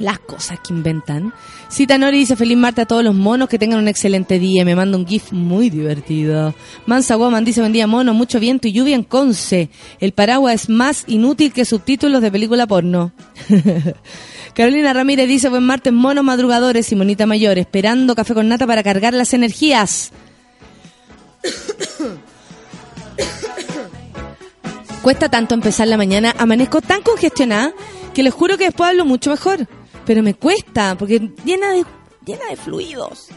Las 0.00 0.18
cosas 0.18 0.58
que 0.60 0.72
inventan. 0.72 1.32
Cita 1.68 1.98
Nori 1.98 2.18
dice 2.18 2.34
feliz 2.34 2.56
martes 2.56 2.84
a 2.84 2.86
todos 2.86 3.04
los 3.04 3.14
monos, 3.14 3.50
que 3.50 3.58
tengan 3.58 3.78
un 3.78 3.86
excelente 3.86 4.38
día. 4.38 4.64
Me 4.64 4.74
manda 4.74 4.96
un 4.96 5.06
gif 5.06 5.30
muy 5.30 5.68
divertido. 5.68 6.54
Mansa 6.86 7.16
Woman 7.16 7.44
dice 7.44 7.60
buen 7.60 7.74
día 7.74 7.86
mono, 7.86 8.14
mucho 8.14 8.40
viento 8.40 8.66
y 8.66 8.72
lluvia 8.72 8.96
en 8.96 9.04
Conce. 9.04 9.68
El 10.00 10.12
paraguas 10.12 10.54
es 10.54 10.70
más 10.70 11.04
inútil 11.06 11.52
que 11.52 11.66
subtítulos 11.66 12.22
de 12.22 12.32
película 12.32 12.66
porno. 12.66 13.12
Carolina 14.54 14.94
Ramírez 14.94 15.28
dice 15.28 15.50
buen 15.50 15.64
martes 15.64 15.92
monos 15.92 16.24
madrugadores 16.24 16.90
y 16.90 16.96
monita 16.96 17.26
mayor, 17.26 17.58
esperando 17.58 18.14
café 18.14 18.32
con 18.32 18.48
nata 18.48 18.66
para 18.66 18.82
cargar 18.82 19.12
las 19.12 19.34
energías. 19.34 20.12
Cuesta 25.02 25.28
tanto 25.28 25.54
empezar 25.54 25.88
la 25.88 25.98
mañana, 25.98 26.34
amanezco 26.38 26.80
tan 26.80 27.02
congestionada 27.02 27.74
que 28.14 28.22
les 28.22 28.32
juro 28.32 28.56
que 28.56 28.64
después 28.64 28.88
hablo 28.88 29.04
mucho 29.04 29.30
mejor. 29.30 29.68
Pero 30.10 30.24
me 30.24 30.34
cuesta, 30.34 30.96
porque 30.98 31.20
llena 31.44 31.70
de, 31.70 31.84
llena 32.26 32.46
de 32.50 32.56
fluidos. 32.56 33.28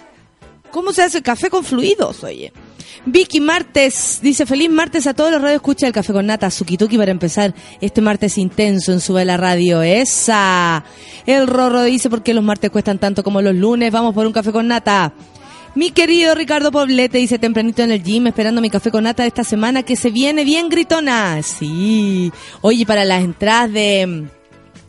¿Cómo 0.72 0.92
se 0.92 1.04
hace 1.04 1.20
el 1.20 1.24
café 1.24 1.52
con 1.52 1.64
fluidos, 1.64 2.24
oye? 2.24 2.52
Vicky 3.06 3.40
Martes 3.42 4.18
dice 4.24 4.48
feliz 4.48 4.72
martes 4.72 5.06
a 5.06 5.14
todos 5.14 5.32
los 5.32 5.40
radios 5.40 5.58
escucha 5.58 5.86
el 5.86 5.94
café 5.94 6.14
con 6.14 6.26
nata 6.26 6.50
Sukituki 6.50 6.98
para 6.98 7.12
empezar 7.12 7.54
este 7.80 8.02
martes 8.02 8.40
intenso 8.40 8.92
en 8.92 9.02
Sube 9.02 9.24
la 9.24 9.38
Radio. 9.38 9.84
Esa. 9.84 10.84
El 11.28 11.46
Rorro 11.46 11.84
dice 11.84 12.10
por 12.10 12.24
qué 12.24 12.34
los 12.34 12.44
martes 12.44 12.72
cuestan 12.72 12.98
tanto 12.98 13.24
como 13.24 13.44
los 13.44 13.54
lunes. 13.54 13.92
Vamos 13.92 14.16
por 14.16 14.26
un 14.26 14.34
café 14.34 14.52
con 14.52 14.68
nata. 14.68 15.14
Mi 15.76 15.92
querido 15.92 16.34
Ricardo 16.34 16.72
Poblete 16.72 17.20
dice 17.20 17.38
tempranito 17.38 17.84
en 17.84 17.92
el 17.92 18.02
gym 18.02 18.26
esperando 18.26 18.62
mi 18.62 18.72
café 18.72 18.90
con 18.90 19.04
nata 19.04 19.22
de 19.22 19.28
esta 19.28 19.44
semana 19.44 19.84
que 19.84 19.96
se 19.96 20.10
viene 20.10 20.44
bien 20.44 20.70
gritona. 20.70 21.40
Sí. 21.44 22.32
Oye, 22.62 22.84
para 22.88 23.06
las 23.06 23.24
entradas 23.24 23.72
de, 23.72 24.24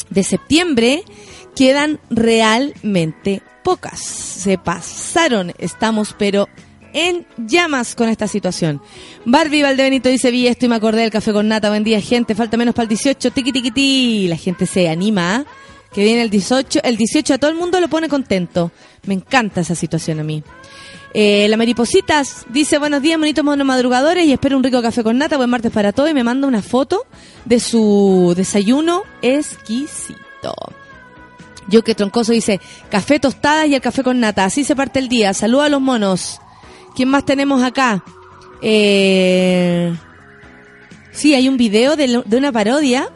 de 0.09 0.23
septiembre 0.23 1.05
quedan 1.55 2.01
realmente 2.11 3.43
pocas. 3.63 4.01
Se 4.01 4.59
pasaron. 4.59 5.53
Estamos 5.59 6.15
pero 6.19 6.49
en 6.93 7.27
llamas 7.37 7.95
con 7.95 8.09
esta 8.09 8.29
situación. 8.29 8.81
Barbie 9.25 9.63
Valdebenito 9.63 10.09
dice, 10.09 10.31
vi 10.31 10.47
esto 10.47 10.67
y 10.67 10.69
me 10.69 10.77
acordé 10.77 11.03
del 11.03 11.11
café 11.11 11.33
con 11.33 11.49
nata. 11.49 11.69
Buen 11.69 11.85
día, 11.85 12.01
gente. 12.01 12.35
Falta 12.35 12.57
menos 12.57 12.75
para 12.75 12.85
el 12.85 12.89
18. 12.89 13.31
Tiki, 13.33 13.53
tiki, 13.53 13.71
ti. 13.71 14.29
La 14.29 14.37
gente 14.37 14.67
se 14.67 14.89
anima. 14.89 15.37
¿ah? 15.37 15.45
Que 15.93 16.05
viene 16.05 16.23
el 16.23 16.31
18. 16.31 16.81
El 16.85 16.97
18 16.97 17.35
a 17.35 17.39
todo 17.39 17.51
el 17.51 17.57
mundo 17.57 17.81
lo 17.81 17.89
pone 17.89 18.09
contento. 18.09 18.71
Me 19.07 19.15
encanta 19.15 19.61
esa 19.61 19.75
situación 19.75 20.21
a 20.21 20.25
mí. 20.25 20.43
Eh, 21.17 21.47
la 21.49 21.57
Maripositas 21.57 22.45
dice, 22.49 22.79
buenos 22.79 23.01
días, 23.01 23.17
bonitos 23.21 23.45
monos 23.45 23.65
madrugadores, 23.65 24.27
y 24.27 24.33
espero 24.33 24.57
un 24.57 24.65
rico 24.65 24.83
café 24.83 25.05
con 25.05 25.17
nata, 25.17 25.37
buen 25.37 25.49
martes 25.49 25.71
para 25.71 25.93
todos, 25.93 26.11
y 26.11 26.15
me 26.15 26.25
manda 26.25 26.49
una 26.49 26.61
foto 26.61 27.07
de 27.45 27.61
su 27.61 28.35
desayuno 28.37 29.05
exquisito. 29.23 30.57
Yo 31.69 31.83
que 31.83 31.95
troncoso 31.95 32.33
dice, 32.33 32.61
café 32.91 33.19
tostadas 33.19 33.67
y 33.69 33.75
el 33.75 33.81
café 33.81 34.03
con 34.03 34.21
nata, 34.21 34.45
así 34.45 34.65
se 34.65 34.77
parte 34.77 34.99
el 34.99 35.09
día, 35.09 35.35
saluda 35.35 35.67
a 35.67 35.69
los 35.69 35.81
monos. 35.81 36.41
¿Quién 36.95 37.09
más 37.09 37.25
tenemos 37.25 37.63
acá? 37.63 38.05
Eh... 38.63 39.95
Sí, 41.15 41.33
hay 41.33 41.49
un 41.49 41.57
video 41.57 41.95
de, 41.95 42.25
una 42.37 42.51
parodia, 42.51 43.09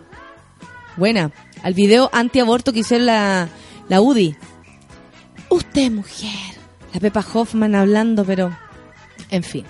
buena, 0.96 1.32
al 1.64 1.74
video 1.74 2.08
antiaborto 2.12 2.72
que 2.72 2.80
hicieron 2.80 3.06
la, 3.06 3.48
la 3.88 4.00
UDI. 4.00 4.36
Usted, 5.48 5.90
mujer. 5.90 6.58
La 6.94 7.00
Pepa 7.00 7.24
Hoffman 7.34 7.74
hablando, 7.74 8.24
pero. 8.24 8.56
En 9.30 9.42
fin. 9.42 9.64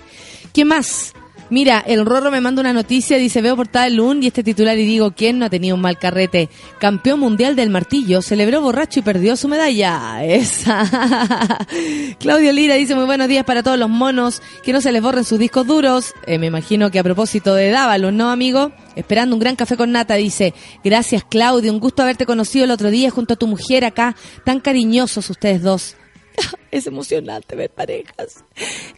¿Qué 0.53 0.67
más? 0.67 1.15
Mira, 1.51 1.83
el 1.87 2.05
Rorro 2.05 2.31
me 2.31 2.43
manda 2.43 2.61
una 2.61 2.75
noticia, 2.75 3.17
dice, 3.17 3.41
veo 3.41 3.57
portada 3.57 3.87
del 3.87 3.97
LUN 3.97 4.23
y 4.23 4.27
este 4.27 4.43
titular 4.43 4.77
y 4.77 4.85
digo, 4.85 5.13
¿quién 5.13 5.39
no 5.39 5.47
ha 5.47 5.51
tenido 5.51 5.77
un 5.77 5.81
mal 5.81 5.99
carrete? 5.99 6.51
Campeón 6.79 7.21
mundial 7.21 7.57
del 7.57 7.71
martillo, 7.71 8.21
celebró 8.21 8.61
borracho 8.61 9.01
y 9.01 9.03
perdió 9.03 9.35
su 9.35 9.49
medalla. 9.49 10.23
Esa. 10.29 11.67
Claudio 12.21 12.53
Lira 12.53 12.75
dice, 12.75 12.95
muy 12.95 13.07
buenos 13.07 13.29
días 13.29 13.45
para 13.45 13.63
todos 13.63 13.79
los 13.79 13.89
monos, 13.89 14.43
que 14.63 14.75
no 14.75 14.83
se 14.83 14.93
les 14.93 15.03
borren 15.03 15.25
sus 15.25 15.39
discos 15.39 15.67
duros. 15.67 16.13
Eh, 16.27 16.39
me 16.39 16.47
imagino 16.47 16.91
que 16.91 16.99
a 16.99 17.03
propósito 17.03 17.55
de 17.55 17.71
Dávalos, 17.71 18.13
¿no, 18.13 18.31
amigo? 18.31 18.73
Esperando 18.95 19.35
un 19.35 19.41
gran 19.41 19.57
café 19.57 19.77
con 19.77 19.93
nata, 19.93 20.17
dice, 20.17 20.53
gracias 20.85 21.25
Claudio, 21.25 21.73
un 21.73 21.81
gusto 21.81 22.03
haberte 22.03 22.27
conocido 22.27 22.67
el 22.67 22.73
otro 22.73 22.91
día 22.91 23.11
junto 23.11 23.35
a 23.35 23.37
tu 23.37 23.47
mujer 23.47 23.87
acá, 23.87 24.17
tan 24.45 24.61
cariñosos 24.61 25.31
ustedes 25.31 25.63
dos. 25.63 25.97
Es 26.71 26.87
emocionante 26.87 27.57
ver 27.57 27.71
parejas 27.71 28.45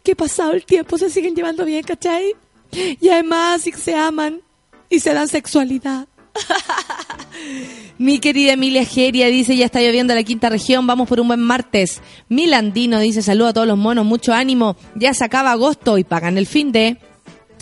que 0.02 0.16
pasado 0.16 0.52
el 0.52 0.64
tiempo 0.64 0.98
se 0.98 1.10
siguen 1.10 1.34
llevando 1.34 1.64
bien, 1.64 1.82
¿cachai? 1.82 2.34
Y 2.72 3.08
además 3.08 3.62
se 3.62 3.94
aman 3.94 4.40
y 4.88 5.00
se 5.00 5.12
dan 5.12 5.28
sexualidad. 5.28 6.06
Mi 7.98 8.18
querida 8.18 8.52
Emilia 8.52 8.84
Geria 8.84 9.26
dice, 9.26 9.56
ya 9.56 9.66
está 9.66 9.80
lloviendo 9.80 10.12
en 10.12 10.18
la 10.18 10.24
quinta 10.24 10.48
región, 10.48 10.86
vamos 10.86 11.08
por 11.08 11.20
un 11.20 11.28
buen 11.28 11.40
martes. 11.40 12.00
Milandino 12.28 12.98
dice, 13.00 13.22
saludo 13.22 13.48
a 13.48 13.52
todos 13.52 13.66
los 13.66 13.78
monos, 13.78 14.04
mucho 14.04 14.32
ánimo, 14.32 14.76
ya 14.94 15.12
se 15.14 15.24
acaba 15.24 15.52
agosto 15.52 15.98
y 15.98 16.04
pagan 16.04 16.38
el 16.38 16.46
fin 16.46 16.72
de... 16.72 16.98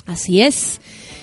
Así 0.06 0.40
es. 0.40 0.80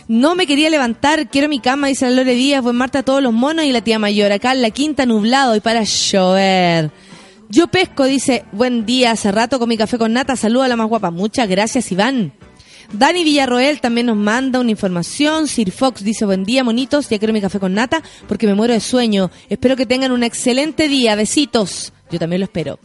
No 0.07 0.35
me 0.35 0.45
quería 0.45 0.69
levantar, 0.69 1.29
quiero 1.29 1.49
mi 1.49 1.59
cama, 1.59 1.87
dice 1.87 2.05
la 2.05 2.11
Lore 2.11 2.35
Díaz, 2.35 2.61
buen 2.61 2.75
martes 2.75 2.99
a 2.99 3.03
todos 3.03 3.23
los 3.23 3.33
monos 3.33 3.65
y 3.65 3.71
la 3.71 3.81
tía 3.81 3.97
mayor, 3.97 4.31
acá 4.31 4.51
en 4.51 4.61
la 4.61 4.69
quinta 4.69 5.05
nublado 5.05 5.55
y 5.55 5.59
para 5.59 5.83
llover. 5.83 6.91
Yo 7.49 7.67
pesco, 7.67 8.05
dice, 8.05 8.43
buen 8.51 8.85
día, 8.85 9.11
hace 9.11 9.31
rato 9.31 9.59
con 9.59 9.69
mi 9.69 9.77
café 9.77 9.97
con 9.97 10.13
nata, 10.13 10.35
saluda 10.35 10.65
a 10.65 10.67
la 10.67 10.75
más 10.75 10.87
guapa. 10.87 11.11
Muchas 11.11 11.47
gracias, 11.47 11.91
Iván. 11.91 12.33
Dani 12.91 13.23
Villarroel 13.23 13.81
también 13.81 14.07
nos 14.07 14.17
manda 14.17 14.59
una 14.59 14.71
información. 14.71 15.47
Sir 15.47 15.71
Fox 15.71 16.03
dice, 16.03 16.25
buen 16.25 16.43
día, 16.43 16.63
monitos, 16.63 17.09
ya 17.09 17.19
quiero 17.19 17.33
mi 17.33 17.41
café 17.41 17.59
con 17.59 17.73
nata 17.73 18.01
porque 18.27 18.47
me 18.47 18.55
muero 18.55 18.73
de 18.73 18.79
sueño. 18.79 19.31
Espero 19.49 19.75
que 19.75 19.85
tengan 19.85 20.11
un 20.11 20.23
excelente 20.23 20.87
día. 20.87 21.15
Besitos. 21.15 21.93
Yo 22.11 22.19
también 22.19 22.39
lo 22.39 22.45
espero. 22.45 22.79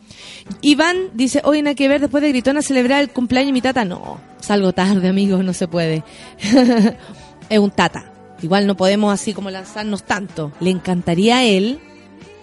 Iván 0.62 1.11
dice, 1.14 1.42
hoy 1.44 1.62
nada 1.62 1.75
que 1.75 1.88
ver, 1.88 2.01
después 2.01 2.23
de 2.23 2.31
Gritona 2.31 2.62
celebrar 2.62 3.03
el 3.03 3.11
cumpleaños 3.11 3.49
de 3.49 3.53
mi 3.53 3.61
tata. 3.61 3.85
No, 3.85 4.20
salgo 4.40 4.73
tarde, 4.73 5.09
amigos, 5.09 5.44
no 5.44 5.53
se 5.53 5.68
puede. 5.68 6.03
es 7.49 7.59
un 7.59 7.70
tata. 7.70 8.12
Igual 8.42 8.66
no 8.66 8.77
podemos 8.77 9.12
así 9.12 9.35
como 9.35 9.51
lanzarnos 9.51 10.05
tanto. 10.05 10.53
Le 10.61 10.70
encantaría 10.70 11.38
a 11.38 11.44
él 11.44 11.79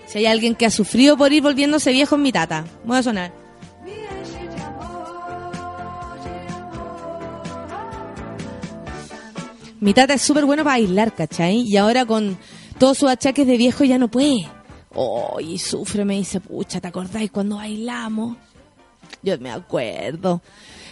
si 0.08 0.20
hay 0.20 0.26
alguien 0.26 0.56
que 0.56 0.66
ha 0.66 0.72
sufrido 0.72 1.18
por 1.18 1.32
ir 1.32 1.44
volviéndose 1.44 1.92
viejo 1.92 2.16
en 2.16 2.22
mi 2.22 2.32
tata. 2.32 2.66
Voy 2.86 2.98
a 2.98 3.04
sonar. 3.04 3.32
Mi 9.80 9.94
tata 9.94 10.16
es 10.16 10.22
súper 10.24 10.46
bueno 10.46 10.64
para 10.64 10.78
bailar, 10.78 11.14
¿cachai? 11.14 11.64
Y 11.68 11.78
ahora 11.78 12.06
con 12.06 12.38
todos 12.80 12.98
sus 12.98 13.10
achaques 13.10 13.46
de 13.46 13.58
viejo 13.58 13.84
ya 13.84 14.00
no 14.00 14.08
puede. 14.08 14.48
Oh, 14.96 15.40
y 15.40 15.60
sufre, 15.60 16.04
me 16.04 16.16
dice, 16.16 16.40
pucha, 16.40 16.82
¿te 16.82 16.88
acordáis 16.88 17.30
cuando 17.30 17.58
bailamos? 17.58 18.38
Yo 19.22 19.38
me 19.38 19.52
acuerdo. 19.52 20.42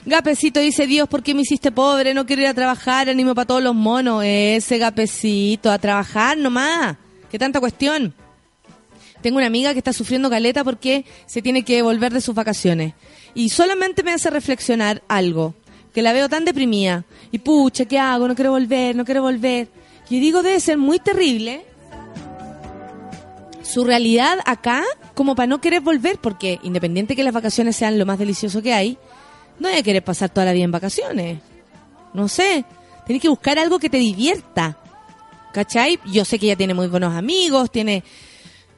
Gapecito 0.06 0.60
dice, 0.60 0.86
Dios, 0.86 1.10
¿por 1.10 1.24
qué 1.24 1.34
me 1.34 1.42
hiciste 1.42 1.72
pobre? 1.72 2.14
No 2.14 2.28
quiero 2.28 2.44
ir 2.44 2.48
a 2.48 2.54
trabajar, 2.54 3.10
ánimo 3.10 3.34
para 3.34 3.48
todos 3.48 3.64
los 3.64 3.74
monos. 3.74 4.24
Ese 4.24 4.78
Gapecito, 4.78 5.72
a 5.72 5.80
trabajar 5.80 6.38
nomás. 6.38 6.98
¿Qué 7.32 7.40
tanta 7.40 7.60
cuestión? 7.60 8.14
Tengo 9.26 9.38
una 9.38 9.48
amiga 9.48 9.74
que 9.74 9.80
está 9.80 9.92
sufriendo 9.92 10.30
caleta 10.30 10.64
porque 10.64 11.04
se 11.26 11.42
tiene 11.42 11.64
que 11.64 11.82
volver 11.82 12.14
de 12.14 12.22
sus 12.22 12.36
vacaciones. 12.36 12.94
Y 13.34 13.50
solamente 13.50 14.04
me 14.04 14.12
hace 14.12 14.30
reflexionar 14.30 15.02
algo, 15.08 15.56
que 15.96 16.04
la 16.04 16.14
veo 16.14 16.30
tan 16.30 16.46
deprimida. 16.46 17.06
Y 17.32 17.40
pucha, 17.40 17.86
¿qué 17.86 17.98
hago? 17.98 18.28
No 18.28 18.36
quiero 18.36 18.52
volver, 18.52 18.96
no 18.96 19.04
quiero 19.04 19.24
volver. 19.24 19.68
Y 20.12 20.20
digo, 20.20 20.44
debe 20.44 20.60
ser 20.60 20.78
muy 20.78 21.00
terrible 21.00 21.66
su 23.64 23.84
realidad 23.84 24.38
acá 24.46 24.84
como 25.16 25.34
para 25.34 25.48
no 25.48 25.60
querer 25.60 25.82
volver, 25.82 26.20
porque 26.20 26.60
independiente 26.62 27.16
que 27.16 27.24
las 27.24 27.34
vacaciones 27.34 27.76
sean 27.76 27.98
lo 27.98 28.06
más 28.06 28.20
delicioso 28.20 28.62
que 28.62 28.76
hay, 28.76 28.96
no 29.58 29.70
hay 29.70 29.78
que 29.78 29.84
querer 29.86 30.04
pasar 30.04 30.30
toda 30.30 30.46
la 30.46 30.54
vida 30.54 30.66
en 30.66 30.72
vacaciones. 30.72 31.40
No 32.14 32.28
sé, 32.28 32.64
tenés 33.08 33.24
que 33.24 33.30
buscar 33.30 33.58
algo 33.58 33.80
que 33.80 33.90
te 33.90 33.98
divierta. 33.98 34.78
¿Cachai? 35.52 36.00
Yo 36.06 36.26
sé 36.26 36.38
que 36.38 36.46
ella 36.46 36.56
tiene 36.56 36.76
muy 36.76 36.90
buenos 36.90 37.16
amigos, 37.16 37.72
tiene, 37.72 38.04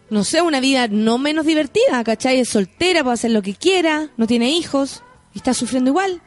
no 0.09 0.23
sé, 0.23 0.41
una 0.41 0.59
vida 0.59 0.87
no 0.87 1.17
menos 1.17 1.45
divertida, 1.45 2.03
¿cachai? 2.03 2.39
Es 2.39 2.49
soltera, 2.49 3.03
puede 3.03 3.15
hacer 3.15 3.31
lo 3.31 3.41
que 3.41 3.53
quiera, 3.55 4.09
no 4.17 4.27
tiene 4.27 4.51
hijos 4.51 5.03
y 5.33 5.39
está 5.39 5.53
sufriendo 5.53 5.89
igual. 5.89 6.21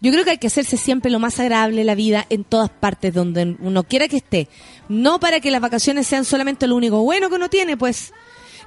Yo 0.00 0.12
creo 0.12 0.24
que 0.24 0.32
hay 0.32 0.38
que 0.38 0.48
hacerse 0.48 0.76
siempre 0.76 1.10
lo 1.10 1.18
más 1.18 1.40
agradable 1.40 1.82
la 1.82 1.94
vida 1.94 2.26
en 2.28 2.44
todas 2.44 2.68
partes 2.68 3.14
donde 3.14 3.56
uno 3.60 3.84
quiera 3.84 4.08
que 4.08 4.18
esté. 4.18 4.48
No 4.88 5.18
para 5.18 5.40
que 5.40 5.50
las 5.50 5.60
vacaciones 5.60 6.06
sean 6.06 6.24
solamente 6.24 6.66
lo 6.66 6.76
único 6.76 7.02
bueno 7.02 7.30
que 7.30 7.36
uno 7.36 7.48
tiene, 7.48 7.76
pues. 7.76 8.12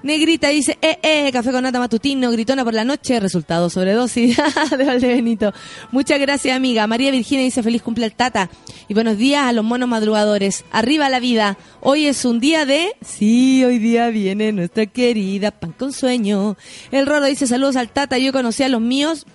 Negrita 0.01 0.47
dice, 0.47 0.77
eh, 0.81 0.97
eh, 1.03 1.29
café 1.33 1.51
con 1.51 1.63
nata 1.63 1.77
matutino, 1.77 2.31
gritona 2.31 2.63
por 2.63 2.73
la 2.73 2.85
noche, 2.85 3.19
resultado 3.19 3.69
sobredosis 3.69 4.37
de 4.77 4.85
Valdebenito. 4.85 5.53
Muchas 5.91 6.19
gracias, 6.19 6.55
amiga. 6.55 6.87
María 6.87 7.11
Virginia 7.11 7.43
dice, 7.43 7.61
feliz 7.61 7.81
cumple 7.81 8.05
al 8.05 8.13
tata. 8.13 8.49
Y 8.87 8.93
buenos 8.93 9.17
días 9.17 9.43
a 9.43 9.51
los 9.51 9.65
monos 9.65 9.89
madrugadores. 9.89 10.63
Arriba 10.71 11.09
la 11.09 11.19
vida. 11.19 11.57
Hoy 11.81 12.05
es 12.05 12.23
un 12.23 12.39
día 12.39 12.65
de... 12.65 12.95
Sí, 13.01 13.63
hoy 13.65 13.77
día 13.77 14.07
viene 14.09 14.53
nuestra 14.53 14.85
querida 14.85 15.51
pan 15.51 15.73
con 15.73 15.91
sueño. 15.91 16.55
El 16.91 17.05
Rolo 17.05 17.25
dice, 17.25 17.45
saludos 17.45 17.75
al 17.75 17.89
tata. 17.89 18.17
Yo 18.17 18.31
conocí 18.31 18.63
a 18.63 18.69
los 18.69 18.79
míos, 18.79 19.25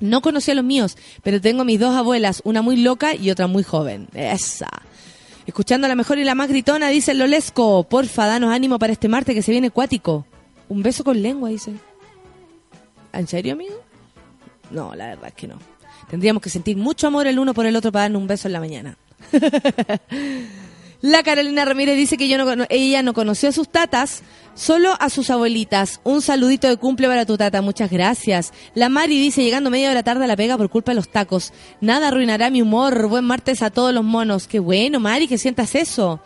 no 0.00 0.20
conocí 0.20 0.50
a 0.50 0.54
los 0.54 0.64
míos, 0.64 0.98
pero 1.22 1.40
tengo 1.40 1.64
mis 1.64 1.80
dos 1.80 1.94
abuelas, 1.94 2.42
una 2.44 2.60
muy 2.60 2.76
loca 2.76 3.14
y 3.14 3.30
otra 3.30 3.46
muy 3.46 3.62
joven. 3.62 4.08
Esa. 4.12 4.68
Escuchando 5.46 5.88
la 5.88 5.94
mejor 5.94 6.18
y 6.18 6.24
la 6.24 6.34
más 6.34 6.48
gritona, 6.48 6.88
dice 6.88 7.14
Lolesco. 7.14 7.84
Porfa, 7.84 8.26
danos 8.26 8.52
ánimo 8.52 8.78
para 8.78 8.92
este 8.92 9.08
martes 9.08 9.34
que 9.34 9.42
se 9.42 9.52
viene 9.52 9.70
cuático. 9.70 10.26
Un 10.68 10.82
beso 10.82 11.04
con 11.04 11.20
lengua, 11.20 11.50
dice. 11.50 11.72
¿En 13.12 13.26
serio, 13.26 13.52
amigo? 13.52 13.74
No, 14.70 14.94
la 14.94 15.08
verdad 15.08 15.28
es 15.28 15.34
que 15.34 15.46
no. 15.46 15.58
Tendríamos 16.08 16.42
que 16.42 16.50
sentir 16.50 16.76
mucho 16.76 17.06
amor 17.06 17.26
el 17.26 17.38
uno 17.38 17.54
por 17.54 17.66
el 17.66 17.76
otro 17.76 17.92
para 17.92 18.04
darnos 18.04 18.22
un 18.22 18.28
beso 18.28 18.48
en 18.48 18.52
la 18.52 18.60
mañana. 18.60 18.96
La 21.04 21.22
Carolina 21.22 21.66
Ramírez 21.66 21.98
dice 21.98 22.16
que 22.16 22.28
yo 22.28 22.38
no, 22.38 22.64
ella 22.70 23.02
no 23.02 23.12
conoció 23.12 23.50
a 23.50 23.52
sus 23.52 23.68
tatas, 23.68 24.22
solo 24.54 24.96
a 24.98 25.10
sus 25.10 25.30
abuelitas. 25.30 26.00
Un 26.04 26.22
saludito 26.22 26.68
de 26.68 26.76
cumple 26.76 27.08
para 27.08 27.26
tu 27.26 27.36
tata, 27.36 27.62
muchas 27.62 27.90
gracias. 27.90 28.52
La 28.74 28.88
Mari 28.88 29.18
dice, 29.18 29.42
llegando 29.42 29.70
media 29.70 29.90
hora 29.90 30.02
tarde 30.02 30.24
a 30.24 30.26
la 30.28 30.36
pega 30.36 30.56
por 30.56 30.70
culpa 30.70 30.92
de 30.92 30.96
los 30.96 31.08
tacos. 31.08 31.52
Nada 31.80 32.08
arruinará 32.08 32.50
mi 32.50 32.62
humor. 32.62 33.08
Buen 33.08 33.24
martes 33.24 33.62
a 33.62 33.70
todos 33.70 33.92
los 33.92 34.04
monos. 34.04 34.46
Qué 34.46 34.58
bueno, 34.58 35.00
Mari, 35.00 35.28
que 35.28 35.38
sientas 35.38 35.74
eso. 35.74 36.20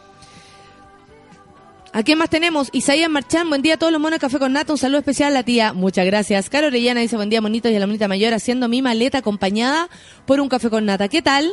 ¿A 1.93 2.03
quién 2.03 2.19
más 2.19 2.29
tenemos? 2.29 2.69
Isaías 2.73 3.09
Marchán, 3.09 3.49
buen 3.49 3.63
día 3.63 3.75
a 3.75 3.77
todos 3.79 3.91
los 3.91 4.01
monos 4.01 4.19
Café 4.19 4.39
con 4.39 4.53
Nata, 4.53 4.73
un 4.73 4.79
saludo 4.79 4.99
especial 4.99 5.33
a 5.33 5.35
la 5.35 5.43
tía, 5.43 5.73
muchas 5.73 6.05
gracias. 6.05 6.51
Caro 6.51 6.67
Orellana 6.67 7.01
dice 7.01 7.17
buen 7.17 7.31
día 7.31 7.41
monitos 7.41 7.73
y 7.73 7.77
a 7.77 7.81
la 7.81 7.87
monita 7.87 8.09
mayor 8.09 8.35
haciendo 8.35 8.69
mi 8.69 8.83
maleta 8.83 9.19
acompañada 9.19 9.89
por 10.27 10.39
un 10.39 10.51
Café 10.51 10.69
con 10.69 10.85
Nata. 10.85 11.09
¿Qué 11.09 11.23
tal? 11.23 11.51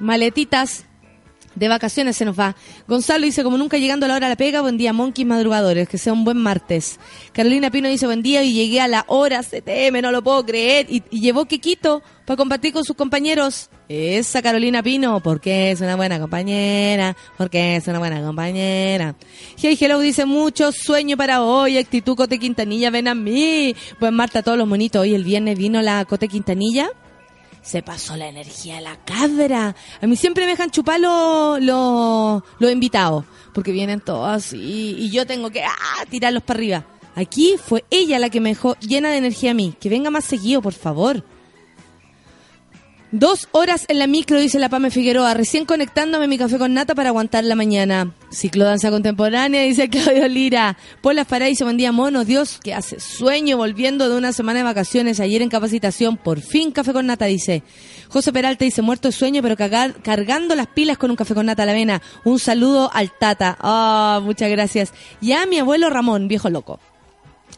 Maletitas 0.00 0.86
de 1.56 1.68
vacaciones 1.68 2.16
se 2.16 2.24
nos 2.24 2.38
va. 2.38 2.54
Gonzalo 2.86 3.24
dice, 3.24 3.42
como 3.42 3.58
nunca 3.58 3.78
llegando 3.78 4.06
a 4.06 4.08
la 4.08 4.14
hora 4.14 4.28
de 4.28 4.32
la 4.32 4.36
pega, 4.36 4.60
buen 4.60 4.76
día, 4.76 4.92
monkeys 4.92 5.26
madrugadores, 5.26 5.88
que 5.88 5.98
sea 5.98 6.12
un 6.12 6.24
buen 6.24 6.36
martes. 6.36 7.00
Carolina 7.32 7.70
Pino 7.70 7.88
dice, 7.88 8.06
buen 8.06 8.22
día, 8.22 8.44
y 8.44 8.52
llegué 8.52 8.80
a 8.80 8.86
la 8.86 9.04
hora 9.08 9.42
CTM, 9.42 10.00
no 10.02 10.12
lo 10.12 10.22
puedo 10.22 10.44
creer, 10.46 10.86
y, 10.88 11.02
y 11.10 11.20
llevó 11.20 11.46
Quequito 11.46 12.02
para 12.24 12.36
compartir 12.36 12.72
con 12.72 12.84
sus 12.84 12.94
compañeros. 12.94 13.70
Esa 13.88 14.42
Carolina 14.42 14.82
Pino, 14.82 15.20
porque 15.20 15.70
es 15.70 15.80
una 15.80 15.96
buena 15.96 16.18
compañera, 16.18 17.16
porque 17.38 17.76
es 17.76 17.86
una 17.86 18.00
buena 18.00 18.20
compañera. 18.20 19.14
Hey 19.56 19.78
Hello 19.80 20.00
dice, 20.00 20.26
mucho 20.26 20.72
sueño 20.72 21.16
para 21.16 21.42
hoy, 21.42 21.78
actitud 21.78 22.16
Cote 22.16 22.38
Quintanilla, 22.38 22.90
ven 22.90 23.08
a 23.08 23.14
mí. 23.14 23.74
Buen 24.00 24.14
Marta, 24.14 24.42
todos 24.42 24.58
los 24.58 24.66
monitos, 24.66 25.02
hoy 25.02 25.14
el 25.14 25.24
viernes 25.24 25.56
vino 25.56 25.80
la 25.82 26.04
Cote 26.04 26.28
Quintanilla 26.28 26.90
se 27.66 27.82
pasó 27.82 28.16
la 28.16 28.28
energía 28.28 28.78
a 28.78 28.80
la 28.80 28.96
cabra. 29.04 29.74
A 30.00 30.06
mí 30.06 30.14
siempre 30.16 30.44
me 30.44 30.52
dejan 30.52 30.70
chupar 30.70 31.00
los 31.00 31.60
los- 31.60 32.42
los 32.60 32.70
invitados, 32.70 33.24
porque 33.52 33.72
vienen 33.72 34.00
todos 34.00 34.28
así 34.28 34.94
y 34.98 35.10
yo 35.10 35.26
tengo 35.26 35.50
que 35.50 35.64
ah, 35.64 36.04
tirarlos 36.08 36.42
para 36.44 36.58
arriba. 36.58 36.86
Aquí 37.16 37.54
fue 37.62 37.84
ella 37.90 38.18
la 38.18 38.30
que 38.30 38.40
me 38.40 38.50
dejó 38.50 38.76
llena 38.80 39.08
de 39.10 39.16
energía 39.16 39.50
a 39.50 39.54
mí. 39.54 39.74
Que 39.80 39.88
venga 39.88 40.10
más 40.10 40.24
seguido, 40.24 40.60
por 40.62 40.74
favor. 40.74 41.24
Dos 43.12 43.48
horas 43.52 43.84
en 43.86 44.00
la 44.00 44.08
micro, 44.08 44.40
dice 44.40 44.58
la 44.58 44.68
Pame 44.68 44.90
Figueroa, 44.90 45.32
recién 45.32 45.64
conectándome 45.64 46.26
mi 46.26 46.38
café 46.38 46.58
con 46.58 46.74
nata 46.74 46.92
para 46.96 47.10
aguantar 47.10 47.44
la 47.44 47.54
mañana. 47.54 48.12
Ciclo 48.30 48.64
danza 48.64 48.90
contemporánea, 48.90 49.62
dice 49.62 49.88
Claudio 49.88 50.26
Lira. 50.26 50.76
Fará 51.28 51.46
dice, 51.46 51.62
buen 51.62 51.76
día, 51.76 51.92
mono, 51.92 52.24
Dios, 52.24 52.58
que 52.62 52.74
hace 52.74 52.98
sueño 52.98 53.58
volviendo 53.58 54.08
de 54.08 54.18
una 54.18 54.32
semana 54.32 54.58
de 54.58 54.64
vacaciones, 54.64 55.20
ayer 55.20 55.40
en 55.40 55.48
capacitación, 55.48 56.16
por 56.16 56.40
fin 56.40 56.72
café 56.72 56.92
con 56.92 57.06
nata, 57.06 57.26
dice. 57.26 57.62
José 58.08 58.32
Peralta 58.32 58.64
dice, 58.64 58.82
muerto 58.82 59.06
de 59.06 59.12
sueño, 59.12 59.40
pero 59.40 59.56
cargando 59.56 60.56
las 60.56 60.66
pilas 60.66 60.98
con 60.98 61.10
un 61.10 61.16
café 61.16 61.34
con 61.34 61.46
nata 61.46 61.62
a 61.62 61.66
la 61.66 61.74
vena. 61.74 62.02
Un 62.24 62.40
saludo 62.40 62.90
al 62.92 63.12
Tata. 63.16 63.56
Ah, 63.60 64.20
muchas 64.20 64.50
gracias. 64.50 64.92
Y 65.20 65.30
a 65.30 65.46
mi 65.46 65.60
abuelo 65.60 65.90
Ramón, 65.90 66.26
viejo 66.26 66.50
loco. 66.50 66.80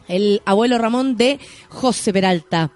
El 0.08 0.42
abuelo 0.44 0.76
Ramón 0.76 1.16
de 1.16 1.40
José 1.70 2.12
Peralta. 2.12 2.70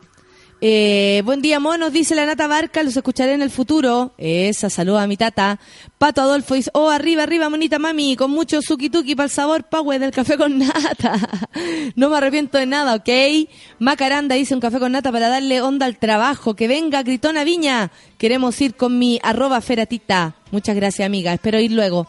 Eh, 0.64 1.22
buen 1.24 1.42
día, 1.42 1.58
monos, 1.58 1.92
dice 1.92 2.14
la 2.14 2.24
Nata 2.24 2.46
Barca, 2.46 2.84
los 2.84 2.96
escucharé 2.96 3.32
en 3.32 3.42
el 3.42 3.50
futuro. 3.50 4.14
Esa, 4.16 4.70
saluda 4.70 5.02
a 5.02 5.06
mi 5.08 5.16
tata. 5.16 5.58
Pato 5.98 6.20
Adolfo 6.20 6.54
dice, 6.54 6.70
oh, 6.72 6.88
arriba, 6.88 7.24
arriba, 7.24 7.48
monita 7.48 7.80
mami, 7.80 8.14
con 8.14 8.30
mucho 8.30 8.62
suki 8.62 8.88
tuki 8.88 9.16
para 9.16 9.24
el 9.24 9.30
sabor, 9.32 9.64
power 9.64 9.98
del 9.98 10.12
café 10.12 10.38
con 10.38 10.58
nata. 10.58 11.18
no 11.96 12.08
me 12.10 12.16
arrepiento 12.16 12.58
de 12.58 12.66
nada, 12.66 12.94
¿ok? 12.94 13.08
Macaranda 13.80 14.36
dice 14.36 14.54
un 14.54 14.60
café 14.60 14.78
con 14.78 14.92
nata 14.92 15.10
para 15.10 15.28
darle 15.28 15.60
onda 15.60 15.84
al 15.84 15.98
trabajo. 15.98 16.54
Que 16.54 16.68
venga, 16.68 17.02
Gritona 17.02 17.42
Viña. 17.42 17.90
Queremos 18.16 18.60
ir 18.60 18.76
con 18.76 19.00
mi 19.00 19.18
arroba 19.24 19.60
feratita. 19.62 20.36
Muchas 20.52 20.76
gracias, 20.76 21.04
amiga. 21.04 21.32
Espero 21.32 21.58
ir 21.58 21.72
luego. 21.72 22.06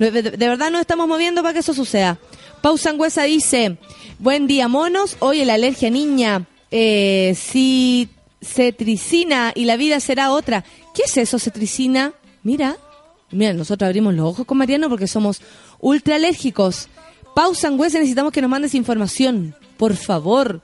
De 0.00 0.10
verdad 0.10 0.72
nos 0.72 0.80
estamos 0.80 1.06
moviendo 1.06 1.42
para 1.42 1.52
que 1.52 1.60
eso 1.60 1.74
suceda. 1.74 2.18
Pau 2.60 2.76
Sangüesa 2.76 3.22
dice, 3.22 3.78
buen 4.18 4.48
día 4.48 4.66
monos, 4.66 5.16
hoy 5.20 5.44
la 5.44 5.54
alergia 5.54 5.90
niña, 5.90 6.46
eh, 6.76 7.36
si 7.36 8.08
cetricina 8.42 9.52
y 9.54 9.64
la 9.64 9.76
vida 9.76 10.00
será 10.00 10.32
otra. 10.32 10.64
¿Qué 10.92 11.02
es 11.06 11.16
eso, 11.16 11.38
cetricina? 11.38 12.14
Mira, 12.42 12.76
mira, 13.30 13.52
nosotros 13.52 13.86
abrimos 13.86 14.12
los 14.12 14.26
ojos 14.26 14.44
con 14.44 14.58
Mariano 14.58 14.90
porque 14.90 15.06
somos 15.06 15.40
ultra 15.78 16.16
alérgicos. 16.16 16.88
Pau 17.36 17.54
Sangüesa, 17.54 17.98
necesitamos 17.98 18.32
que 18.32 18.42
nos 18.42 18.50
mandes 18.50 18.74
información, 18.74 19.54
por 19.76 19.94
favor. 19.94 20.62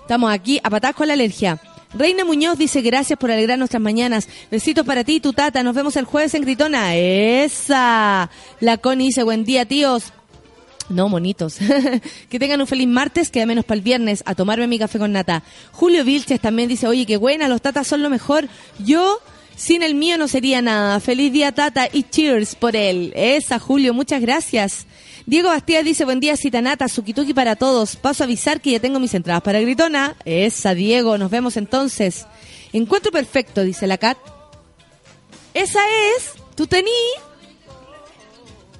Estamos 0.00 0.32
aquí 0.32 0.58
a 0.62 0.70
patadas 0.70 0.96
con 0.96 1.08
la 1.08 1.12
alergia. 1.12 1.60
Reina 1.92 2.24
Muñoz 2.24 2.56
dice 2.56 2.80
gracias 2.80 3.18
por 3.18 3.30
alegrar 3.30 3.58
nuestras 3.58 3.82
mañanas. 3.82 4.28
Besitos 4.50 4.86
para 4.86 5.04
ti 5.04 5.16
y 5.16 5.20
tu 5.20 5.34
tata. 5.34 5.62
Nos 5.62 5.74
vemos 5.74 5.94
el 5.96 6.06
jueves 6.06 6.32
en 6.32 6.40
Gritona. 6.40 6.96
Esa. 6.96 8.30
La 8.60 8.78
Connie 8.78 9.08
dice 9.08 9.24
buen 9.24 9.44
día, 9.44 9.66
tíos. 9.66 10.14
No, 10.90 11.08
monitos. 11.08 11.56
que 12.28 12.38
tengan 12.38 12.60
un 12.60 12.66
feliz 12.66 12.88
martes, 12.88 13.30
queda 13.30 13.46
menos 13.46 13.64
para 13.64 13.76
el 13.76 13.82
viernes, 13.82 14.22
a 14.26 14.34
tomarme 14.34 14.66
mi 14.66 14.78
café 14.78 14.98
con 14.98 15.12
nata. 15.12 15.44
Julio 15.70 16.04
Vilches 16.04 16.40
también 16.40 16.68
dice, 16.68 16.88
oye, 16.88 17.06
qué 17.06 17.16
buena, 17.16 17.48
los 17.48 17.62
tatas 17.62 17.86
son 17.86 18.02
lo 18.02 18.10
mejor. 18.10 18.48
Yo, 18.80 19.20
sin 19.54 19.84
el 19.84 19.94
mío 19.94 20.18
no 20.18 20.26
sería 20.26 20.60
nada. 20.60 20.98
Feliz 20.98 21.32
día, 21.32 21.52
tata, 21.52 21.88
y 21.92 22.02
cheers 22.02 22.56
por 22.56 22.74
él. 22.74 23.12
Esa, 23.14 23.60
Julio, 23.60 23.94
muchas 23.94 24.20
gracias. 24.20 24.86
Diego 25.26 25.48
Bastías 25.48 25.84
dice, 25.84 26.04
buen 26.04 26.18
día, 26.18 26.36
citanata, 26.36 26.88
sukituki 26.88 27.34
para 27.34 27.54
todos. 27.54 27.94
Paso 27.94 28.24
a 28.24 28.26
avisar 28.26 28.60
que 28.60 28.72
ya 28.72 28.80
tengo 28.80 28.98
mis 28.98 29.14
entradas 29.14 29.42
para 29.42 29.60
Gritona. 29.60 30.16
Esa, 30.24 30.74
Diego, 30.74 31.18
nos 31.18 31.30
vemos 31.30 31.56
entonces. 31.56 32.26
Encuentro 32.72 33.12
perfecto, 33.12 33.62
dice 33.62 33.86
la 33.86 33.96
Cat. 33.96 34.18
Esa 35.54 35.80
es, 36.16 36.32
tú. 36.56 36.66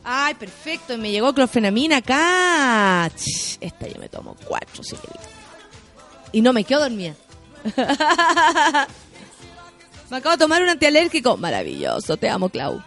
Ay, 0.04 0.34
perfecto, 0.34 0.96
me 0.96 1.10
llegó 1.10 1.34
clofenamina 1.34 1.98
acá. 1.98 3.10
Esta 3.60 3.86
yo 3.86 4.00
me 4.00 4.08
tomo 4.08 4.34
cuatro, 4.46 4.82
sí. 4.82 4.96
Y 6.32 6.40
no 6.40 6.52
me 6.52 6.64
quedo 6.64 6.80
dormida. 6.80 7.14
me 10.10 10.16
acabo 10.16 10.36
de 10.36 10.38
tomar 10.38 10.62
un 10.62 10.70
antialérgico. 10.70 11.36
Maravilloso, 11.36 12.16
te 12.16 12.28
amo, 12.28 12.48
Clau. 12.48 12.82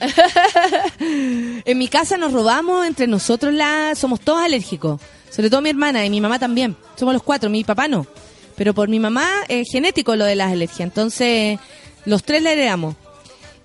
en 0.98 1.78
mi 1.78 1.88
casa 1.88 2.16
nos 2.16 2.32
robamos 2.32 2.86
entre 2.86 3.06
nosotros 3.06 3.52
la... 3.52 3.94
Somos 3.94 4.20
todos 4.20 4.42
alérgicos. 4.42 5.00
Sobre 5.30 5.50
todo 5.50 5.62
mi 5.62 5.70
hermana 5.70 6.04
y 6.04 6.10
mi 6.10 6.20
mamá 6.20 6.38
también. 6.38 6.76
Somos 6.94 7.14
los 7.14 7.22
cuatro, 7.22 7.50
mi 7.50 7.64
papá 7.64 7.88
no. 7.88 8.06
Pero 8.56 8.72
por 8.72 8.88
mi 8.88 9.00
mamá 9.00 9.28
es 9.48 9.68
genético 9.70 10.14
lo 10.14 10.24
de 10.24 10.36
las 10.36 10.52
alergias. 10.52 10.80
Entonces, 10.80 11.58
los 12.04 12.22
tres 12.22 12.42
la 12.42 12.52
heredamos. 12.52 12.94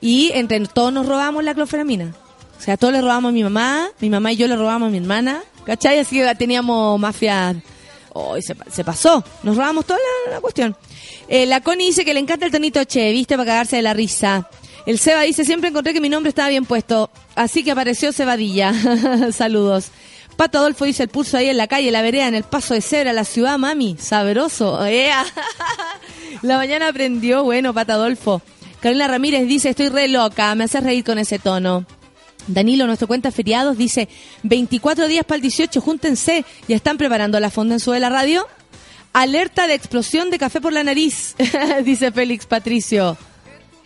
Y 0.02 0.32
entre 0.34 0.60
todos 0.68 0.94
nos 0.94 1.06
robamos 1.06 1.44
la 1.44 1.54
cloframina. 1.54 2.14
O 2.58 2.62
sea, 2.62 2.78
todos 2.78 2.94
le 2.94 3.02
robamos 3.02 3.30
a 3.30 3.32
mi 3.34 3.44
mamá, 3.44 3.88
mi 4.00 4.10
mamá 4.10 4.32
y 4.34 4.38
yo 4.38 4.48
le 4.48 4.56
robamos 4.56 4.88
a 4.88 4.92
mi 4.92 4.98
hermana. 4.98 5.42
¿Cachai? 5.66 6.00
Así 6.00 6.18
que 6.18 6.36
teníamos 6.36 7.00
mafia. 7.00 7.56
Hoy 8.14 8.42
se, 8.42 8.56
pa- 8.56 8.66
se 8.72 8.84
pasó. 8.84 9.24
Nos 9.44 9.56
robamos 9.56 9.86
toda 9.86 10.00
la, 10.32 10.42
cuestión. 10.42 10.76
Eh, 11.28 11.46
la 11.46 11.62
Connie 11.62 11.88
dice 11.88 12.04
que 12.04 12.14
le 12.14 12.20
encanta 12.20 12.46
el 12.46 12.52
tonito 12.52 12.84
che, 12.84 13.12
viste, 13.12 13.36
para 13.38 13.46
cagarse 13.52 13.76
de 13.78 13.82
la 13.82 13.94
risa. 13.94 14.50
El 14.86 14.98
Seba 15.00 15.22
dice, 15.22 15.46
siempre 15.46 15.70
encontré 15.70 15.94
que 15.94 16.02
mi 16.02 16.10
nombre 16.10 16.30
estaba 16.30 16.50
bien 16.50 16.66
puesto. 16.66 17.12
Así 17.36 17.64
que 17.64 17.72
apareció 17.72 18.12
Cebadilla. 18.12 18.74
Saludos. 19.32 19.90
Pato 20.36 20.58
Adolfo 20.60 20.86
dice 20.86 21.04
el 21.04 21.10
pulso 21.10 21.38
ahí 21.38 21.50
en 21.50 21.58
la 21.58 21.68
calle, 21.68 21.92
la 21.92 22.02
vereda, 22.02 22.28
en 22.28 22.36
el 22.36 22.44
paso 22.44 22.74
de 22.74 22.82
cebra, 22.82 23.12
la 23.14 23.26
ciudad, 23.26 23.58
mami. 23.58 23.98
Sabroso. 24.00 24.84
Ea. 24.86 25.26
La 26.42 26.56
mañana 26.58 26.88
aprendió, 26.88 27.44
bueno, 27.44 27.74
Pato 27.74 27.94
Adolfo. 27.94 28.42
Carolina 28.82 29.08
Ramírez 29.08 29.48
dice, 29.48 29.70
estoy 29.70 29.90
re 29.90 30.08
loca, 30.08 30.54
me 30.56 30.64
hace 30.64 30.80
reír 30.80 31.04
con 31.04 31.18
ese 31.18 31.40
tono. 31.40 31.86
Danilo, 32.48 32.88
nuestro 32.88 33.08
cuenta 33.08 33.32
feriados, 33.32 33.78
dice, 33.78 34.08
24 34.44 35.08
días 35.08 35.26
para 35.26 35.36
el 35.36 35.42
18, 35.42 35.82
júntense, 35.82 36.46
ya 36.68 36.76
están 36.76 36.98
preparando 36.98 37.40
la 37.40 37.50
fonda 37.50 37.76
en 37.76 37.80
su 37.80 37.92
de 37.92 38.00
la 38.00 38.10
radio. 38.10 38.48
Alerta 39.14 39.68
de 39.68 39.74
explosión 39.74 40.30
de 40.30 40.38
café 40.38 40.62
por 40.62 40.74
la 40.74 40.84
nariz, 40.84 41.36
dice 41.84 42.12
Félix 42.12 42.46
Patricio. 42.46 43.18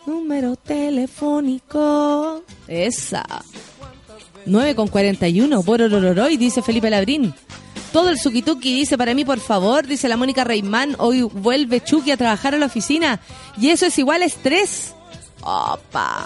Número 0.06 0.56
telefónico. 0.56 2.44
Esa. 2.68 3.24
9 4.46 4.76
con 4.76 4.88
41, 4.89 5.64
Bororororoy, 5.64 6.38
dice 6.38 6.62
Felipe 6.62 6.89
Labrín. 6.89 7.34
Todo 7.94 8.10
el 8.10 8.18
Sukituki 8.18 8.74
dice 8.74 8.98
para 8.98 9.14
mí, 9.14 9.24
por 9.24 9.39
favor, 9.39 9.86
dice 9.86 10.10
la 10.10 10.18
Mónica 10.18 10.44
Reimán, 10.44 10.96
hoy 10.98 11.22
vuelve 11.22 11.80
Chucky 11.80 12.10
a 12.10 12.18
trabajar 12.18 12.56
a 12.56 12.58
la 12.58 12.66
oficina. 12.66 13.20
Y 13.56 13.70
eso 13.70 13.86
es 13.86 14.00
igual 14.00 14.24
a 14.24 14.26
estrés. 14.26 14.96
Opa. 15.41 16.26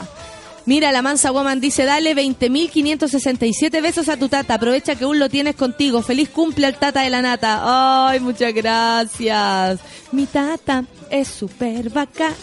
Mira, 0.65 0.93
la 0.93 1.01
Mansa 1.01 1.32
Woman 1.32 1.59
dice, 1.59 1.84
dale 1.84 2.15
20.567 2.15 3.82
besos 3.82 4.07
a 4.07 4.15
tu 4.15 4.30
tata. 4.30 4.53
Aprovecha 4.53 4.95
que 4.95 5.03
aún 5.03 5.20
lo 5.20 5.30
tienes 5.30 5.55
contigo. 5.55 6.01
Feliz 6.01 6.30
cumple 6.30 6.68
al 6.68 6.78
tata 6.78 7.01
de 7.01 7.09
la 7.09 7.22
nata. 7.22 8.07
Ay, 8.09 8.22
muchas 8.22 8.53
gracias. 8.53 9.80
Mi 10.13 10.26
tata 10.26 10.86
es 11.09 11.28
súper 11.28 11.89
bacán. 11.89 12.34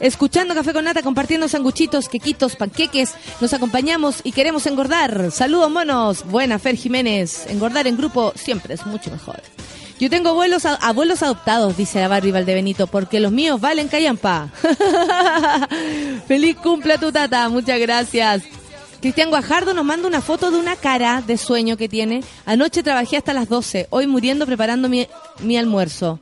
Escuchando 0.00 0.54
Café 0.54 0.72
con 0.72 0.84
Nata, 0.84 1.02
compartiendo 1.02 1.48
sanguchitos, 1.48 2.08
quequitos, 2.08 2.56
panqueques. 2.56 3.14
Nos 3.40 3.52
acompañamos 3.52 4.20
y 4.24 4.32
queremos 4.32 4.66
engordar. 4.66 5.30
Saludos, 5.30 5.70
monos. 5.70 6.24
Buena, 6.26 6.58
Fer 6.58 6.76
Jiménez. 6.76 7.46
Engordar 7.48 7.86
en 7.86 7.96
grupo 7.96 8.32
siempre 8.34 8.74
es 8.74 8.86
mucho 8.86 9.10
mejor. 9.10 9.40
Yo 10.00 10.10
tengo 10.10 10.30
abuelos, 10.30 10.64
adoptados, 11.22 11.76
dice 11.76 12.00
la 12.00 12.08
Barbie 12.08 12.32
Valdebenito, 12.32 12.88
porque 12.88 13.20
los 13.20 13.30
míos 13.30 13.60
valen 13.60 13.88
callampa. 13.88 14.50
Feliz 16.28 16.56
cumple 16.56 16.94
a 16.94 16.98
tu 16.98 17.12
tata, 17.12 17.48
muchas 17.48 17.78
gracias. 17.78 18.42
Cristian 19.00 19.30
Guajardo 19.30 19.72
nos 19.72 19.84
manda 19.84 20.08
una 20.08 20.20
foto 20.20 20.50
de 20.50 20.58
una 20.58 20.76
cara 20.76 21.22
de 21.24 21.38
sueño 21.38 21.76
que 21.76 21.88
tiene. 21.88 22.24
Anoche 22.44 22.82
trabajé 22.82 23.18
hasta 23.18 23.32
las 23.32 23.48
12, 23.48 23.86
hoy 23.90 24.06
muriendo 24.08 24.46
preparando 24.46 24.88
mi, 24.88 25.06
mi 25.40 25.56
almuerzo. 25.56 26.18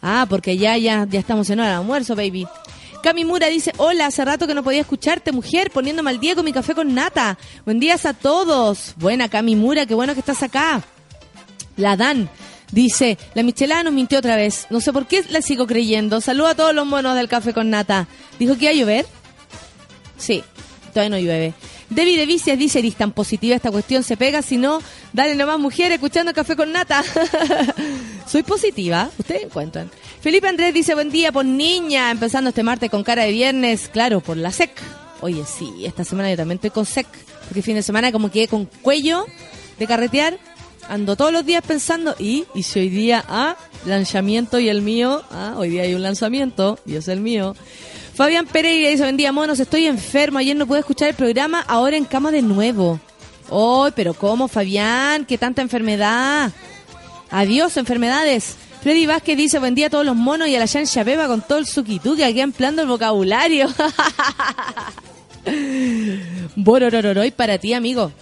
Ah, 0.00 0.26
porque 0.28 0.56
ya, 0.56 0.76
ya, 0.76 1.06
ya 1.08 1.20
estamos 1.20 1.48
en 1.50 1.60
hora 1.60 1.70
de 1.70 1.74
almuerzo, 1.76 2.16
baby. 2.16 2.46
Cami 3.04 3.26
Mura 3.26 3.48
dice, 3.48 3.70
hola, 3.76 4.06
hace 4.06 4.24
rato 4.24 4.46
que 4.46 4.54
no 4.54 4.64
podía 4.64 4.80
escucharte, 4.80 5.30
mujer, 5.30 5.70
poniéndome 5.70 6.08
al 6.08 6.20
día 6.20 6.34
con 6.34 6.42
mi 6.42 6.54
café 6.54 6.74
con 6.74 6.94
nata. 6.94 7.36
Buen 7.66 7.78
día 7.78 7.96
a 8.02 8.14
todos. 8.14 8.94
Buena, 8.96 9.28
Cami 9.28 9.56
Mura, 9.56 9.84
qué 9.84 9.94
bueno 9.94 10.14
que 10.14 10.20
estás 10.20 10.42
acá. 10.42 10.82
La 11.76 11.98
Dan 11.98 12.30
dice, 12.72 13.18
la 13.34 13.42
michelada 13.42 13.82
nos 13.82 13.92
mintió 13.92 14.20
otra 14.20 14.36
vez. 14.36 14.68
No 14.70 14.80
sé 14.80 14.90
por 14.90 15.06
qué 15.06 15.22
la 15.28 15.42
sigo 15.42 15.66
creyendo. 15.66 16.22
Saludo 16.22 16.46
a 16.46 16.54
todos 16.54 16.74
los 16.74 16.86
monos 16.86 17.14
del 17.14 17.28
café 17.28 17.52
con 17.52 17.68
nata. 17.68 18.08
¿Dijo 18.38 18.56
que 18.56 18.64
iba 18.64 18.70
a 18.70 18.74
llover? 18.74 19.06
Sí, 20.16 20.42
todavía 20.94 21.16
no 21.16 21.22
llueve. 21.22 21.52
Debbie 21.90 22.16
de 22.16 22.24
Vicias 22.24 22.58
dice, 22.58 22.78
eres 22.78 22.94
tan 22.94 23.12
positiva 23.12 23.54
esta 23.54 23.70
cuestión, 23.70 24.02
se 24.02 24.16
pega, 24.16 24.40
si 24.40 24.56
no, 24.56 24.80
dale 25.12 25.34
nomás 25.34 25.58
mujer 25.58 25.92
escuchando 25.92 26.32
café 26.32 26.56
con 26.56 26.72
nata. 26.72 27.04
Soy 28.26 28.42
positiva, 28.42 29.10
ustedes 29.18 29.42
encuentran. 29.42 29.90
Felipe 30.20 30.48
Andrés 30.48 30.72
dice, 30.72 30.94
buen 30.94 31.10
día, 31.10 31.30
por 31.32 31.44
niña, 31.44 32.10
empezando 32.10 32.48
este 32.48 32.62
martes 32.62 32.90
con 32.90 33.04
cara 33.04 33.24
de 33.24 33.32
viernes, 33.32 33.90
claro, 33.92 34.20
por 34.20 34.38
la 34.38 34.50
SEC. 34.50 34.70
Oye, 35.20 35.44
sí, 35.44 35.84
esta 35.84 36.04
semana 36.04 36.30
yo 36.30 36.36
también 36.36 36.56
estoy 36.56 36.70
con 36.70 36.86
SEC, 36.86 37.06
porque 37.46 37.60
fin 37.60 37.74
de 37.74 37.82
semana 37.82 38.10
como 38.10 38.30
quedé 38.30 38.48
con 38.48 38.64
cuello 38.64 39.26
de 39.78 39.86
carretear, 39.86 40.38
ando 40.88 41.16
todos 41.16 41.32
los 41.32 41.44
días 41.44 41.62
pensando, 41.66 42.14
y, 42.18 42.44
y 42.54 42.62
si 42.62 42.80
hoy 42.80 42.88
día, 42.88 43.24
ah, 43.28 43.56
lanzamiento 43.84 44.58
y 44.58 44.68
el 44.68 44.80
mío, 44.80 45.22
ah, 45.30 45.54
hoy 45.56 45.70
día 45.70 45.82
hay 45.82 45.94
un 45.94 46.02
lanzamiento, 46.02 46.78
y 46.86 46.96
es 46.96 47.08
el 47.08 47.20
mío. 47.20 47.54
Fabián 48.14 48.46
Pereira 48.46 48.90
dice, 48.90 49.02
buen 49.02 49.16
día, 49.16 49.32
monos, 49.32 49.58
estoy 49.58 49.86
enfermo, 49.86 50.38
ayer 50.38 50.54
no 50.54 50.68
pude 50.68 50.78
escuchar 50.78 51.08
el 51.08 51.16
programa, 51.16 51.64
ahora 51.66 51.96
en 51.96 52.04
cama 52.04 52.30
de 52.30 52.42
nuevo. 52.42 53.00
¡Oh, 53.50 53.88
pero 53.94 54.14
cómo, 54.14 54.46
Fabián! 54.46 55.24
¡Qué 55.24 55.36
tanta 55.36 55.62
enfermedad! 55.62 56.52
Adiós, 57.30 57.76
enfermedades. 57.76 58.54
Freddy 58.82 59.06
Vázquez 59.06 59.36
dice, 59.36 59.58
buen 59.58 59.74
día 59.74 59.88
a 59.88 59.90
todos 59.90 60.06
los 60.06 60.14
monos 60.14 60.46
y 60.46 60.54
a 60.54 60.60
la 60.60 60.66
Yansha 60.66 61.02
Beba 61.02 61.26
con 61.26 61.42
todo 61.42 61.58
el 61.58 61.66
suquitú 61.66 62.14
que 62.14 62.24
aquí 62.24 62.40
ampliando 62.40 62.82
el 62.82 62.88
vocabulario. 62.88 63.68
Bororororoy 66.56 67.32
para 67.32 67.58
ti, 67.58 67.72
amigo. 67.72 68.12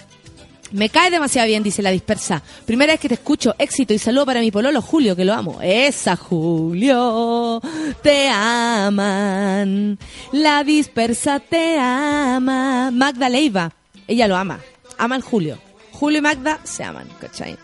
Me 0.73 0.89
cae 0.89 1.11
demasiado 1.11 1.49
bien, 1.49 1.63
dice 1.63 1.83
la 1.83 1.91
dispersa. 1.91 2.43
Primera 2.65 2.93
vez 2.95 3.01
que 3.01 3.09
te 3.09 3.15
escucho, 3.15 3.55
éxito 3.59 3.93
y 3.93 3.99
saludo 3.99 4.27
para 4.27 4.41
mi 4.41 4.51
pololo 4.51 4.81
Julio, 4.81 5.15
que 5.15 5.25
lo 5.25 5.35
amo. 5.35 5.59
Esa 5.63 6.17
Julio, 6.17 7.61
te 8.03 8.29
aman. 8.29 9.99
La 10.33 10.65
dispersa 10.65 11.41
te 11.41 11.79
ama. 11.79 12.91
Magda 12.91 13.29
Leiva, 13.29 13.73
ella 14.09 14.27
lo 14.27 14.37
ama. 14.37 14.61
Ama 14.99 15.17
al 15.17 15.23
Julio. 15.23 15.59
Julio 15.93 16.19
y 16.19 16.23
Magda 16.23 16.59
se 16.65 16.85
aman, 16.85 17.09
¿cachai? 17.21 17.57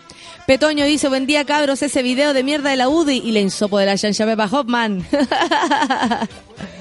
Petoño 0.47 0.85
dice, 0.85 1.09
buen 1.09 1.27
día 1.27 1.45
cabros, 1.45 1.83
ese 1.83 2.03
video 2.03 2.33
de 2.33 2.43
mierda 2.43 2.71
de 2.71 2.77
la 2.77 2.89
UDI 2.89 3.19
y 3.25 3.33
le 3.33 3.41
insopo 3.41 3.79
de 3.79 3.87
la 3.87 4.27
Beba 4.27 4.49
Hoffman. 4.51 5.07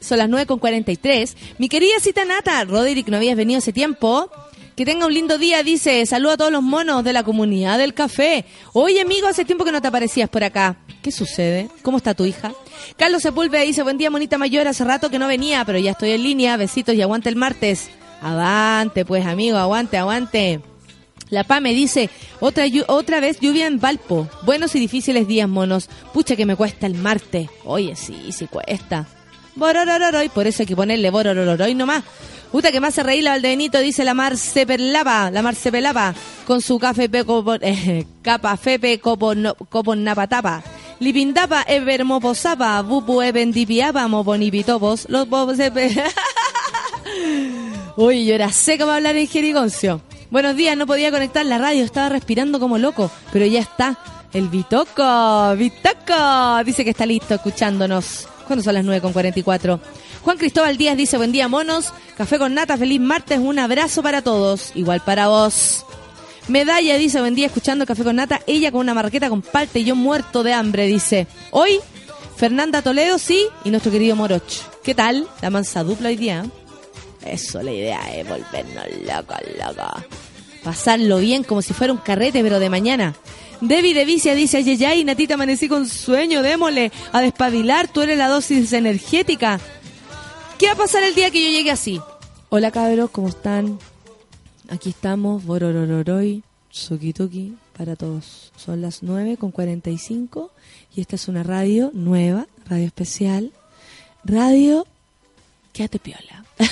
Son 0.00 0.18
las 0.18 0.28
9 0.28 0.46
con 0.46 0.58
43. 0.58 1.36
Mi 1.58 1.68
querida 1.68 2.00
cita 2.00 2.24
nata, 2.24 2.64
Roderick, 2.64 3.08
no 3.08 3.16
habías 3.16 3.36
venido 3.36 3.58
hace 3.58 3.72
tiempo. 3.72 4.30
Que 4.76 4.86
tenga 4.86 5.06
un 5.06 5.12
lindo 5.12 5.36
día, 5.36 5.62
dice. 5.62 6.04
Saludo 6.06 6.32
a 6.32 6.36
todos 6.38 6.52
los 6.52 6.62
monos 6.62 7.04
de 7.04 7.12
la 7.12 7.22
comunidad 7.22 7.76
del 7.78 7.92
café. 7.92 8.46
Oye, 8.72 9.02
amigo, 9.02 9.26
hace 9.26 9.44
tiempo 9.44 9.64
que 9.64 9.72
no 9.72 9.82
te 9.82 9.88
aparecías 9.88 10.30
por 10.30 10.42
acá. 10.44 10.76
¿Qué 11.02 11.12
sucede? 11.12 11.68
¿Cómo 11.82 11.98
está 11.98 12.14
tu 12.14 12.24
hija? 12.24 12.52
Carlos 12.96 13.22
Sepúlveda 13.22 13.62
dice, 13.62 13.82
buen 13.82 13.98
día, 13.98 14.10
monita 14.10 14.38
mayor. 14.38 14.66
Hace 14.66 14.84
rato 14.84 15.10
que 15.10 15.18
no 15.18 15.26
venía, 15.26 15.64
pero 15.66 15.78
ya 15.78 15.90
estoy 15.90 16.12
en 16.12 16.22
línea. 16.22 16.56
Besitos 16.56 16.94
y 16.94 17.02
aguante 17.02 17.28
el 17.28 17.36
martes. 17.36 17.90
Avante, 18.22 19.04
pues, 19.04 19.26
amigo, 19.26 19.58
aguante, 19.58 19.98
aguante. 19.98 20.60
La 21.32 21.44
PAME 21.44 21.72
dice, 21.72 22.10
otra, 22.40 22.66
otra 22.88 23.18
vez 23.18 23.40
lluvia 23.40 23.66
en 23.66 23.80
Valpo. 23.80 24.28
Buenos 24.42 24.74
y 24.74 24.80
difíciles 24.80 25.26
días, 25.26 25.48
monos. 25.48 25.88
Pucha 26.12 26.36
que 26.36 26.44
me 26.44 26.56
cuesta 26.56 26.86
el 26.86 26.92
martes. 26.92 27.48
Oye, 27.64 27.96
sí, 27.96 28.32
sí 28.32 28.46
cuesta. 28.48 29.06
Bororororoy, 29.54 30.28
por 30.28 30.46
eso 30.46 30.62
hay 30.62 30.66
que 30.66 30.76
ponerle 30.76 31.08
bororororoy 31.08 31.74
nomás. 31.74 32.04
Puta 32.50 32.70
que 32.70 32.80
me 32.80 32.88
hace 32.88 33.02
reír 33.02 33.24
la 33.24 33.30
Valdebenito, 33.30 33.78
dice 33.78 34.04
la 34.04 34.12
Marce 34.12 34.66
Pelapa, 34.66 35.30
la 35.30 35.40
Marce 35.40 35.72
Pelapa, 35.72 36.14
con 36.46 36.60
su 36.60 36.78
café 36.78 37.08
peco, 37.08 37.42
eh, 37.62 38.04
capa 38.20 38.54
fepe 38.58 39.00
copo, 39.00 39.32
copo 39.70 39.96
napatapa. 39.96 40.62
Lipindapa, 41.00 41.64
evermoposapa, 41.66 42.82
bupu 42.82 43.22
evendipiapa, 43.22 44.06
moponipitopos, 44.06 45.06
los 45.08 45.26
bobos 45.26 45.56
Uy, 47.96 48.26
yo 48.26 48.34
era 48.34 48.52
seca 48.52 48.84
para 48.84 48.96
hablar 48.96 49.16
en 49.16 49.26
jerigoncio. 49.26 50.02
Buenos 50.32 50.56
días, 50.56 50.78
no 50.78 50.86
podía 50.86 51.10
conectar 51.10 51.44
la 51.44 51.58
radio, 51.58 51.84
estaba 51.84 52.08
respirando 52.08 52.58
como 52.58 52.78
loco, 52.78 53.10
pero 53.34 53.44
ya 53.44 53.60
está. 53.60 53.98
El 54.32 54.48
Bitoco, 54.48 55.54
Bitoco, 55.56 56.64
dice 56.64 56.84
que 56.84 56.90
está 56.90 57.04
listo 57.04 57.34
escuchándonos. 57.34 58.26
¿Cuándo 58.46 58.64
son 58.64 58.72
las 58.72 58.82
9 58.82 59.02
con 59.02 59.12
44? 59.12 59.78
Juan 60.22 60.38
Cristóbal 60.38 60.78
Díaz 60.78 60.96
dice, 60.96 61.18
buen 61.18 61.32
día 61.32 61.48
monos, 61.48 61.92
café 62.16 62.38
con 62.38 62.54
nata, 62.54 62.78
feliz 62.78 62.98
martes, 62.98 63.40
un 63.40 63.58
abrazo 63.58 64.02
para 64.02 64.22
todos, 64.22 64.72
igual 64.74 65.02
para 65.04 65.28
vos. 65.28 65.84
Medalla 66.48 66.96
dice, 66.96 67.20
buen 67.20 67.34
día, 67.34 67.48
escuchando 67.48 67.84
café 67.84 68.02
con 68.02 68.16
nata, 68.16 68.40
ella 68.46 68.72
con 68.72 68.80
una 68.80 68.94
marqueta 68.94 69.28
con 69.28 69.42
palta 69.42 69.80
y 69.80 69.84
yo 69.84 69.96
muerto 69.96 70.42
de 70.42 70.54
hambre, 70.54 70.86
dice. 70.86 71.26
Hoy, 71.50 71.78
Fernanda 72.38 72.80
Toledo, 72.80 73.18
sí, 73.18 73.48
y 73.64 73.70
nuestro 73.70 73.92
querido 73.92 74.16
Moroch. 74.16 74.62
¿Qué 74.82 74.94
tal? 74.94 75.28
La 75.42 75.50
mansa 75.50 75.84
dupla 75.84 76.08
hoy 76.08 76.16
día. 76.16 76.46
Eso, 77.24 77.62
la 77.62 77.72
idea 77.72 78.00
es 78.14 78.28
volvernos 78.28 78.86
locos, 79.06 79.38
locos. 79.58 80.04
Pasarlo 80.62 81.18
bien 81.18 81.44
como 81.44 81.62
si 81.62 81.74
fuera 81.74 81.92
un 81.92 81.98
carrete, 81.98 82.42
pero 82.42 82.60
de 82.60 82.70
mañana. 82.70 83.14
Debbie 83.60 83.94
de 83.94 84.04
Vicia 84.04 84.34
dice, 84.34 84.58
ay, 84.58 84.84
ay, 84.84 85.04
Natita, 85.04 85.34
amanecí 85.34 85.68
con 85.68 85.88
sueño, 85.88 86.42
démosle, 86.42 86.90
a 87.12 87.20
despabilar, 87.20 87.88
tú 87.88 88.02
eres 88.02 88.18
la 88.18 88.28
dosis 88.28 88.72
energética. 88.72 89.60
¿Qué 90.58 90.66
va 90.66 90.72
a 90.72 90.76
pasar 90.76 91.02
el 91.04 91.14
día 91.14 91.30
que 91.30 91.42
yo 91.42 91.50
llegue 91.50 91.70
así? 91.70 92.00
Hola 92.48 92.70
cabros, 92.70 93.10
¿cómo 93.10 93.28
están? 93.28 93.78
Aquí 94.68 94.90
estamos, 94.90 95.44
bororororoy. 95.44 96.42
Sukituki 96.70 97.54
para 97.76 97.96
todos. 97.96 98.50
Son 98.56 98.80
las 98.80 99.02
9 99.02 99.36
con 99.36 99.50
45 99.50 100.50
y 100.96 101.02
esta 101.02 101.16
es 101.16 101.28
una 101.28 101.42
radio 101.42 101.90
nueva, 101.92 102.46
radio 102.66 102.86
especial. 102.86 103.52
Radio 104.24 104.86
Quédate 105.72 105.98
Piola. 105.98 106.44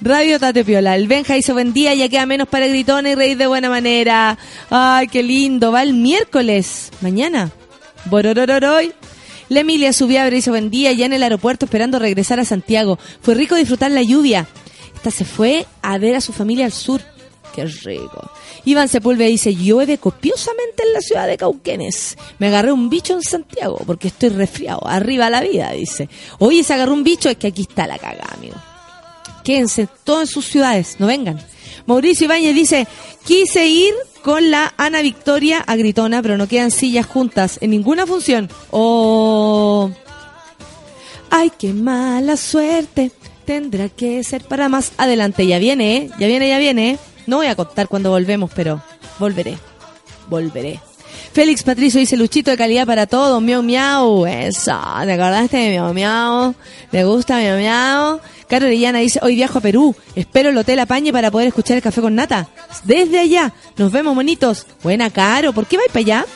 Radio 0.00 0.38
Tate 0.38 0.64
Piola. 0.64 0.96
El 0.96 1.08
Benja 1.08 1.36
hizo 1.36 1.52
buen 1.52 1.72
día, 1.72 1.94
ya 1.94 2.08
queda 2.08 2.26
menos 2.26 2.48
para 2.48 2.66
gritones 2.66 3.12
y 3.12 3.14
reír 3.14 3.36
de 3.36 3.46
buena 3.46 3.70
manera. 3.70 4.38
Ay, 4.70 5.08
qué 5.08 5.22
lindo. 5.22 5.72
Va 5.72 5.82
el 5.82 5.94
miércoles. 5.94 6.90
Mañana. 7.00 7.50
Bororororoy. 8.06 8.92
La 9.48 9.60
Emilia 9.60 9.92
Subiabre 9.92 10.38
hizo 10.38 10.50
buen 10.50 10.70
día 10.70 10.92
ya 10.92 11.06
en 11.06 11.12
el 11.12 11.22
aeropuerto 11.22 11.66
esperando 11.66 11.98
regresar 11.98 12.40
a 12.40 12.44
Santiago. 12.44 12.98
Fue 13.20 13.34
rico 13.34 13.54
disfrutar 13.54 13.90
la 13.90 14.02
lluvia. 14.02 14.46
Esta 14.94 15.10
se 15.10 15.24
fue 15.24 15.66
a 15.82 15.98
ver 15.98 16.16
a 16.16 16.20
su 16.20 16.32
familia 16.32 16.64
al 16.64 16.72
sur. 16.72 17.00
Qué 17.54 17.66
rico. 17.66 18.30
Iván 18.64 18.88
Sepúlveda 18.88 19.28
dice, 19.28 19.54
llueve 19.54 19.98
copiosamente 19.98 20.82
en 20.86 20.92
la 20.92 21.00
ciudad 21.00 21.26
de 21.26 21.36
Cauquenes. 21.36 22.16
Me 22.38 22.46
agarré 22.46 22.72
un 22.72 22.88
bicho 22.88 23.12
en 23.12 23.22
Santiago 23.22 23.78
porque 23.86 24.08
estoy 24.08 24.30
resfriado. 24.30 24.86
Arriba 24.86 25.28
la 25.28 25.42
vida, 25.42 25.70
dice. 25.72 26.08
Oye, 26.38 26.64
se 26.64 26.72
agarró 26.72 26.94
un 26.94 27.04
bicho, 27.04 27.28
es 27.28 27.36
que 27.36 27.48
aquí 27.48 27.62
está 27.62 27.86
la 27.86 27.98
cagada, 27.98 28.34
amigo. 28.36 28.56
Quédense 29.42 29.88
todos 30.04 30.22
en 30.22 30.26
sus 30.28 30.46
ciudades, 30.46 30.96
no 30.98 31.06
vengan. 31.06 31.38
Mauricio 31.86 32.24
Ibáñez 32.24 32.54
dice, 32.54 32.86
quise 33.24 33.66
ir 33.66 33.92
con 34.22 34.50
la 34.50 34.72
Ana 34.78 35.02
Victoria 35.02 35.58
a 35.58 35.76
Gritona, 35.76 36.22
pero 36.22 36.38
no 36.38 36.48
quedan 36.48 36.70
sillas 36.70 37.04
juntas 37.04 37.58
en 37.60 37.70
ninguna 37.70 38.06
función. 38.06 38.48
Oh. 38.70 39.90
Ay, 41.28 41.52
qué 41.58 41.74
mala 41.74 42.38
suerte. 42.38 43.10
Tendrá 43.44 43.90
que 43.90 44.24
ser 44.24 44.42
para 44.42 44.70
más 44.70 44.92
adelante. 44.96 45.46
Ya 45.46 45.58
viene, 45.58 45.96
¿eh? 45.96 46.10
Ya 46.18 46.26
viene, 46.26 46.48
ya 46.48 46.58
viene. 46.58 46.92
¿eh? 46.92 46.98
No 47.26 47.38
voy 47.38 47.46
a 47.46 47.54
contar 47.54 47.88
cuando 47.88 48.10
volvemos, 48.10 48.50
pero 48.54 48.82
volveré. 49.18 49.58
Volveré. 50.28 50.80
Félix 51.32 51.62
Patricio 51.62 52.00
dice 52.00 52.16
Luchito 52.16 52.50
de 52.50 52.56
calidad 52.56 52.86
para 52.86 53.06
todos. 53.06 53.42
Miau, 53.42 53.62
miau. 53.62 54.26
Eso. 54.26 54.78
¿Te 55.04 55.12
acordaste 55.12 55.56
de 55.56 55.70
miau, 55.70 55.92
miau? 55.92 56.54
¿Le 56.92 57.04
gusta 57.04 57.38
miau, 57.38 57.58
miau? 57.58 58.20
Caro 58.48 58.66
Orellana 58.66 58.98
dice, 58.98 59.18
hoy 59.22 59.34
viajo 59.36 59.58
a 59.58 59.60
Perú. 59.60 59.96
Espero 60.14 60.50
el 60.50 60.58
hotel 60.58 60.78
apañe 60.78 61.12
para 61.12 61.30
poder 61.30 61.48
escuchar 61.48 61.76
el 61.76 61.82
café 61.82 62.00
con 62.00 62.14
nata. 62.14 62.48
Desde 62.84 63.18
allá. 63.18 63.52
Nos 63.76 63.90
vemos, 63.90 64.14
monitos. 64.14 64.66
Buena, 64.82 65.10
Caro. 65.10 65.52
¿Por 65.52 65.66
qué 65.66 65.76
vais 65.76 65.88
para 65.88 66.00
allá? 66.00 66.26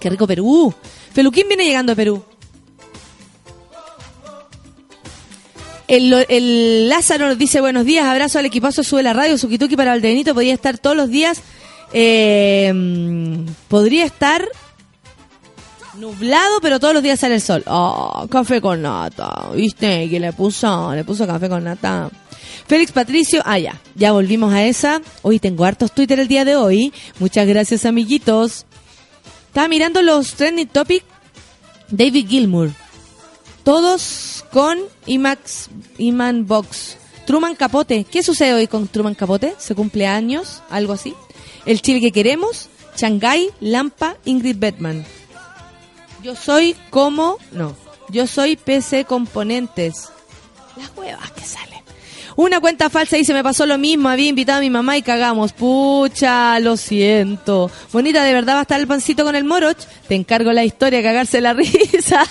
Qué 0.00 0.10
rico 0.10 0.26
Perú. 0.26 0.74
Feluquín 1.12 1.48
viene 1.48 1.64
llegando 1.64 1.92
a 1.92 1.96
Perú. 1.96 2.24
El, 5.90 6.88
Lázaro 6.88 7.26
nos 7.26 7.36
dice 7.36 7.60
buenos 7.60 7.84
días, 7.84 8.06
abrazo 8.06 8.38
al 8.38 8.46
equipazo, 8.46 8.84
sube 8.84 9.02
la 9.02 9.12
radio, 9.12 9.36
Sukituki 9.36 9.74
para 9.74 9.90
Valdebenito, 9.90 10.34
podría 10.34 10.54
estar 10.54 10.78
todos 10.78 10.96
los 10.96 11.10
días, 11.10 11.42
eh, 11.92 12.72
podría 13.66 14.04
estar 14.04 14.48
nublado, 15.98 16.60
pero 16.62 16.78
todos 16.78 16.94
los 16.94 17.02
días 17.02 17.18
sale 17.18 17.34
el 17.34 17.40
sol. 17.40 17.64
Oh, 17.66 18.28
café 18.30 18.60
con 18.60 18.82
nata, 18.82 19.48
¿viste? 19.52 20.08
Que 20.08 20.20
le 20.20 20.32
puso, 20.32 20.94
le 20.94 21.02
puso 21.02 21.26
café 21.26 21.48
con 21.48 21.64
nata. 21.64 22.08
Félix 22.68 22.92
Patricio, 22.92 23.42
ah 23.44 23.58
ya, 23.58 23.80
ya 23.96 24.12
volvimos 24.12 24.54
a 24.54 24.64
esa. 24.64 25.02
Hoy 25.22 25.40
tengo 25.40 25.64
hartos 25.64 25.90
Twitter 25.90 26.20
el 26.20 26.28
día 26.28 26.44
de 26.44 26.54
hoy. 26.54 26.92
Muchas 27.18 27.48
gracias 27.48 27.84
amiguitos. 27.84 28.64
Estaba 29.48 29.66
mirando 29.66 30.02
los 30.02 30.34
trending 30.34 30.68
topic. 30.68 31.02
David 31.88 32.28
Gilmour. 32.28 32.70
Todos 33.64 34.39
con 34.52 34.78
IMAX, 35.06 35.68
Iman 35.98 36.46
Box. 36.46 36.96
Truman 37.26 37.54
Capote. 37.54 38.04
¿Qué 38.04 38.22
sucede 38.22 38.54
hoy 38.54 38.66
con 38.66 38.88
Truman 38.88 39.14
Capote? 39.14 39.54
¿Se 39.58 39.74
cumple 39.74 40.06
años? 40.06 40.62
¿Algo 40.68 40.92
así? 40.92 41.14
El 41.64 41.80
Chile 41.80 42.00
que 42.00 42.12
queremos. 42.12 42.68
Shanghai, 42.96 43.50
Lampa, 43.60 44.16
Ingrid 44.24 44.56
Bettman. 44.58 45.04
Yo 46.22 46.34
soy 46.34 46.74
como... 46.90 47.38
No. 47.52 47.76
Yo 48.08 48.26
soy 48.26 48.56
PC 48.56 49.04
Componentes. 49.04 50.08
Las 50.76 50.90
huevas 50.96 51.30
que 51.30 51.42
salen. 51.42 51.69
Una 52.40 52.58
cuenta 52.58 52.88
falsa 52.88 53.18
dice, 53.18 53.34
me 53.34 53.42
pasó 53.42 53.66
lo 53.66 53.76
mismo, 53.76 54.08
había 54.08 54.28
invitado 54.28 54.60
a 54.60 54.62
mi 54.62 54.70
mamá 54.70 54.96
y 54.96 55.02
cagamos. 55.02 55.52
Pucha, 55.52 56.58
lo 56.60 56.78
siento. 56.78 57.70
Bonita, 57.92 58.24
¿de 58.24 58.32
verdad 58.32 58.54
va 58.54 58.60
a 58.60 58.62
estar 58.62 58.80
el 58.80 58.86
pancito 58.86 59.24
con 59.24 59.36
el 59.36 59.44
moroch? 59.44 59.76
Te 60.08 60.14
encargo 60.14 60.50
la 60.54 60.64
historia, 60.64 61.02
cagarse 61.02 61.42
la 61.42 61.52
risa. 61.52 62.24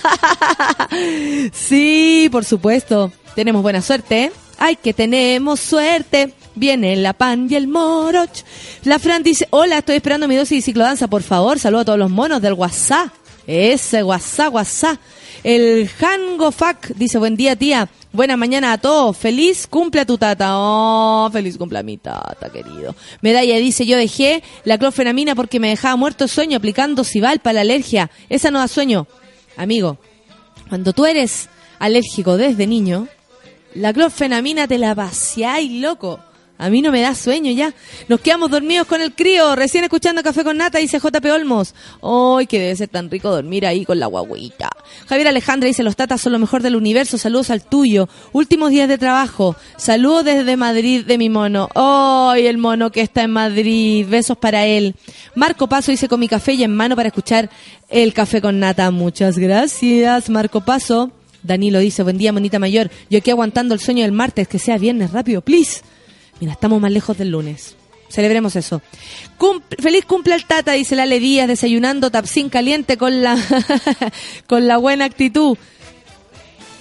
sí, 1.52 2.28
por 2.32 2.44
supuesto. 2.44 3.12
Tenemos 3.36 3.62
buena 3.62 3.82
suerte, 3.82 4.24
¿eh? 4.24 4.32
Ay, 4.58 4.74
que 4.74 4.92
tenemos 4.92 5.60
suerte. 5.60 6.34
Viene 6.56 6.96
la 6.96 7.12
pan 7.12 7.46
y 7.48 7.54
el 7.54 7.68
moroch. 7.68 8.42
La 8.82 8.98
Fran 8.98 9.22
dice, 9.22 9.46
hola, 9.50 9.78
estoy 9.78 9.94
esperando 9.94 10.26
mi 10.26 10.34
dosis 10.34 10.58
de 10.58 10.62
ciclodanza, 10.62 11.06
por 11.06 11.22
favor. 11.22 11.60
Saludo 11.60 11.82
a 11.82 11.84
todos 11.84 12.00
los 12.00 12.10
monos 12.10 12.42
del 12.42 12.54
WhatsApp. 12.54 13.10
Ese 13.46 14.02
WhatsApp, 14.02 14.54
WhatsApp. 14.54 14.98
El 15.44 15.88
Hango 16.00 16.50
Fac 16.50 16.94
dice, 16.96 17.18
buen 17.18 17.36
día, 17.36 17.54
tía. 17.54 17.88
Buena 18.12 18.36
mañana 18.36 18.72
a 18.72 18.78
todos. 18.78 19.16
Feliz 19.16 19.68
cumple 19.68 20.00
a 20.00 20.04
tu 20.04 20.18
tata. 20.18 20.50
Oh, 20.54 21.30
feliz 21.32 21.56
cumple 21.56 21.78
a 21.78 21.82
mi 21.82 21.96
tata, 21.96 22.50
querido. 22.50 22.94
Medalla 23.20 23.56
dice, 23.58 23.86
yo 23.86 23.96
dejé 23.96 24.42
la 24.64 24.78
clofenamina 24.78 25.36
porque 25.36 25.60
me 25.60 25.68
dejaba 25.68 25.96
muerto 25.96 26.24
de 26.24 26.28
sueño 26.28 26.56
aplicando 26.56 27.04
Cival 27.04 27.38
para 27.38 27.54
la 27.54 27.60
alergia. 27.60 28.10
Esa 28.28 28.50
no 28.50 28.58
da 28.58 28.66
sueño. 28.66 29.06
Amigo, 29.56 29.98
cuando 30.68 30.92
tú 30.92 31.06
eres 31.06 31.48
alérgico 31.78 32.36
desde 32.36 32.66
niño, 32.66 33.06
la 33.74 33.92
clofenamina 33.92 34.66
te 34.66 34.78
la 34.78 34.94
paseáis, 34.94 35.70
loco. 35.80 36.18
A 36.60 36.68
mí 36.68 36.82
no 36.82 36.92
me 36.92 37.00
da 37.00 37.14
sueño 37.14 37.50
ya. 37.52 37.72
Nos 38.08 38.20
quedamos 38.20 38.50
dormidos 38.50 38.86
con 38.86 39.00
el 39.00 39.14
crío, 39.14 39.56
recién 39.56 39.82
escuchando 39.82 40.22
Café 40.22 40.44
con 40.44 40.58
Nata, 40.58 40.78
dice 40.78 40.98
JP 40.98 41.24
Olmos. 41.32 41.74
¡Ay, 42.02 42.46
que 42.46 42.60
debe 42.60 42.76
ser 42.76 42.88
tan 42.88 43.10
rico 43.10 43.30
dormir 43.30 43.64
ahí 43.64 43.86
con 43.86 43.98
la 43.98 44.06
guaguita! 44.06 44.68
Javier 45.08 45.28
Alejandra 45.28 45.68
dice, 45.68 45.82
los 45.82 45.96
tatas 45.96 46.20
son 46.20 46.32
lo 46.32 46.38
mejor 46.38 46.62
del 46.62 46.76
universo, 46.76 47.16
saludos 47.16 47.48
al 47.48 47.64
tuyo. 47.64 48.10
Últimos 48.32 48.70
días 48.70 48.90
de 48.90 48.98
trabajo, 48.98 49.56
saludos 49.78 50.26
desde 50.26 50.56
Madrid 50.58 51.06
de 51.06 51.16
mi 51.16 51.30
mono. 51.30 51.70
¡Ay, 51.74 52.46
el 52.46 52.58
mono 52.58 52.92
que 52.92 53.00
está 53.00 53.22
en 53.22 53.30
Madrid! 53.30 54.06
Besos 54.06 54.36
para 54.36 54.66
él. 54.66 54.94
Marco 55.34 55.66
Paso 55.66 55.90
dice, 55.90 56.08
con 56.08 56.20
mi 56.20 56.28
café 56.28 56.52
y 56.52 56.62
en 56.62 56.76
mano 56.76 56.94
para 56.94 57.08
escuchar 57.08 57.48
el 57.88 58.12
Café 58.12 58.42
con 58.42 58.60
Nata. 58.60 58.90
Muchas 58.90 59.38
gracias, 59.38 60.28
Marco 60.28 60.60
Paso. 60.60 61.10
Danilo 61.42 61.78
dice, 61.78 62.02
buen 62.02 62.18
día, 62.18 62.34
monita 62.34 62.58
mayor. 62.58 62.90
Yo 63.08 63.18
aquí 63.18 63.30
aguantando 63.30 63.72
el 63.72 63.80
sueño 63.80 64.02
del 64.02 64.12
martes, 64.12 64.46
que 64.46 64.58
sea 64.58 64.76
viernes, 64.76 65.12
rápido, 65.12 65.40
please. 65.40 65.80
Mira, 66.40 66.52
estamos 66.52 66.80
más 66.80 66.90
lejos 66.90 67.16
del 67.18 67.30
lunes. 67.30 67.76
Celebremos 68.08 68.56
eso. 68.56 68.82
Cum- 69.38 69.60
feliz 69.78 70.04
cumple 70.04 70.34
al 70.34 70.44
Tata, 70.44 70.72
dice 70.72 70.96
la 70.96 71.06
Díaz, 71.06 71.46
desayunando 71.46 72.10
tapsín 72.10 72.48
caliente 72.48 72.96
con 72.96 73.22
la, 73.22 73.36
con 74.48 74.66
la 74.66 74.78
buena 74.78 75.04
actitud. 75.04 75.56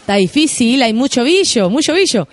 Está 0.01 0.15
difícil, 0.15 0.81
hay 0.81 0.93
mucho 0.93 1.23
billo, 1.23 1.69
mucho 1.69 1.93
billo. 1.93 2.27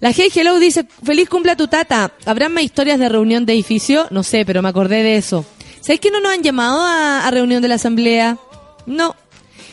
La 0.00 0.10
Hey 0.10 0.28
Hello 0.34 0.58
dice, 0.58 0.84
feliz 1.02 1.28
cumple 1.30 1.52
a 1.52 1.56
tu 1.56 1.68
tata. 1.68 2.12
¿Habrán 2.26 2.52
más 2.52 2.64
historias 2.64 2.98
de 2.98 3.08
reunión 3.08 3.46
de 3.46 3.54
edificio? 3.54 4.06
No 4.10 4.22
sé, 4.22 4.44
pero 4.44 4.60
me 4.60 4.68
acordé 4.68 5.02
de 5.02 5.16
eso. 5.16 5.46
¿Sabéis 5.80 6.00
que 6.00 6.10
no 6.10 6.20
nos 6.20 6.32
han 6.34 6.42
llamado 6.42 6.80
a, 6.82 7.26
a 7.26 7.30
reunión 7.30 7.62
de 7.62 7.68
la 7.68 7.76
asamblea? 7.76 8.36
No. 8.84 9.16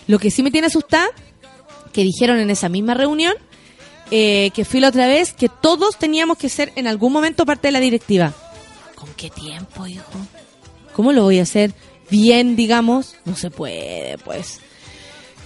Lo 0.07 0.19
que 0.19 0.31
sí 0.31 0.43
me 0.43 0.51
tiene 0.51 0.67
asustada, 0.67 1.07
que 1.91 2.03
dijeron 2.03 2.39
en 2.39 2.49
esa 2.49 2.69
misma 2.69 2.93
reunión, 2.93 3.33
eh, 4.11 4.51
que 4.53 4.65
fui 4.65 4.79
la 4.79 4.89
otra 4.89 5.07
vez, 5.07 5.33
que 5.33 5.49
todos 5.49 5.97
teníamos 5.97 6.37
que 6.37 6.49
ser 6.49 6.71
en 6.75 6.87
algún 6.87 7.13
momento 7.13 7.45
parte 7.45 7.69
de 7.69 7.71
la 7.71 7.79
directiva. 7.79 8.33
¿Con 8.95 9.09
qué 9.15 9.29
tiempo, 9.29 9.87
hijo? 9.87 10.11
¿Cómo 10.93 11.13
lo 11.13 11.23
voy 11.23 11.39
a 11.39 11.43
hacer? 11.43 11.73
Bien, 12.09 12.55
digamos. 12.55 13.15
No 13.25 13.35
se 13.35 13.49
puede, 13.49 14.17
pues. 14.19 14.59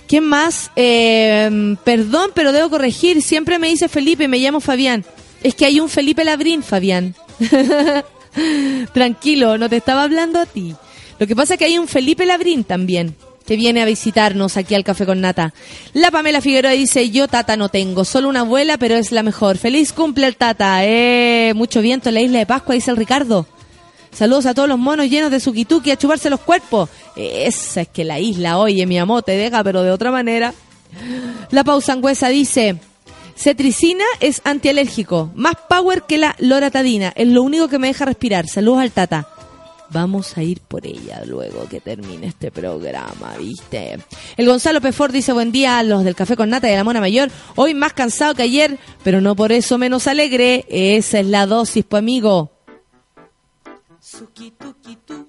¿Quién 0.07 0.25
más? 0.25 0.71
Eh, 0.75 1.77
perdón, 1.83 2.31
pero 2.33 2.51
debo 2.51 2.69
corregir. 2.69 3.21
Siempre 3.21 3.59
me 3.59 3.69
dice 3.69 3.87
Felipe, 3.87 4.27
me 4.27 4.39
llamo 4.39 4.59
Fabián. 4.59 5.05
Es 5.43 5.55
que 5.55 5.65
hay 5.65 5.79
un 5.79 5.89
Felipe 5.89 6.23
Labrín, 6.23 6.63
Fabián. 6.63 7.15
Tranquilo, 8.93 9.57
no 9.57 9.69
te 9.69 9.77
estaba 9.77 10.03
hablando 10.03 10.39
a 10.39 10.45
ti. 10.45 10.75
Lo 11.19 11.27
que 11.27 11.35
pasa 11.35 11.53
es 11.53 11.59
que 11.59 11.65
hay 11.65 11.77
un 11.77 11.87
Felipe 11.87 12.25
Labrín 12.25 12.63
también, 12.63 13.15
que 13.45 13.55
viene 13.55 13.81
a 13.81 13.85
visitarnos 13.85 14.57
aquí 14.57 14.75
al 14.75 14.83
Café 14.83 15.05
con 15.05 15.21
Nata. 15.21 15.53
La 15.93 16.11
Pamela 16.11 16.41
Figueroa 16.41 16.71
dice, 16.71 17.09
yo 17.09 17.27
tata 17.27 17.57
no 17.57 17.69
tengo, 17.69 18.05
solo 18.05 18.29
una 18.29 18.41
abuela, 18.41 18.77
pero 18.77 18.95
es 18.95 19.11
la 19.11 19.23
mejor. 19.23 19.57
Feliz 19.57 19.93
cumple 19.93 20.27
el 20.27 20.35
tata. 20.35 20.85
Eh, 20.85 21.53
mucho 21.55 21.81
viento 21.81 22.09
en 22.09 22.15
la 22.15 22.21
isla 22.21 22.39
de 22.39 22.45
Pascua, 22.45 22.75
dice 22.75 22.91
el 22.91 22.97
Ricardo. 22.97 23.47
Saludos 24.11 24.45
a 24.45 24.53
todos 24.53 24.69
los 24.69 24.79
monos 24.79 25.09
llenos 25.09 25.29
de 25.29 25.39
suquituki 25.41 25.91
a 25.91 25.97
chuparse 25.97 26.29
los 26.29 26.39
cuerpos. 26.39 26.89
Esa 27.15 27.81
es 27.81 27.89
que 27.89 28.05
la 28.05 28.19
isla, 28.19 28.57
oye, 28.57 28.85
mi 28.85 28.97
amor, 28.97 29.23
te 29.23 29.33
deja, 29.33 29.63
pero 29.63 29.83
de 29.83 29.91
otra 29.91 30.09
manera. 30.09 30.53
La 31.51 31.63
pausangüesa 31.65 32.29
dice, 32.29 32.77
cetricina 33.35 34.05
es 34.21 34.41
antialérgico, 34.45 35.31
más 35.35 35.55
power 35.69 36.03
que 36.03 36.17
la 36.17 36.35
loratadina, 36.39 37.11
es 37.15 37.27
lo 37.27 37.43
único 37.43 37.67
que 37.67 37.77
me 37.77 37.87
deja 37.87 38.05
respirar. 38.05 38.47
Saludos 38.47 38.79
al 38.79 38.91
tata. 38.91 39.27
Vamos 39.91 40.37
a 40.37 40.43
ir 40.43 40.61
por 40.61 40.85
ella 40.85 41.23
luego 41.25 41.67
que 41.69 41.79
termine 41.79 42.27
este 42.27 42.51
programa, 42.51 43.35
¿viste? 43.37 43.99
El 44.35 44.47
Gonzalo 44.47 44.81
Pefor 44.81 45.11
dice 45.11 45.31
buen 45.33 45.51
día 45.51 45.79
a 45.79 45.83
los 45.83 46.03
del 46.03 46.15
Café 46.15 46.35
con 46.35 46.49
Nata 46.49 46.67
y 46.67 46.71
de 46.71 46.77
la 46.77 46.83
Mona 46.83 46.99
Mayor. 46.99 47.29
Hoy 47.55 47.73
más 47.73 47.93
cansado 47.93 48.35
que 48.35 48.43
ayer, 48.43 48.77
pero 49.03 49.21
no 49.21 49.35
por 49.35 49.51
eso 49.51 49.77
menos 49.77 50.07
alegre. 50.07 50.65
Esa 50.69 51.19
es 51.19 51.27
la 51.27 51.45
dosis, 51.45 51.85
pues 51.87 51.99
amigo. 51.99 52.51
Suki, 53.99 54.51
tuki, 54.51 54.97
tu. 55.05 55.24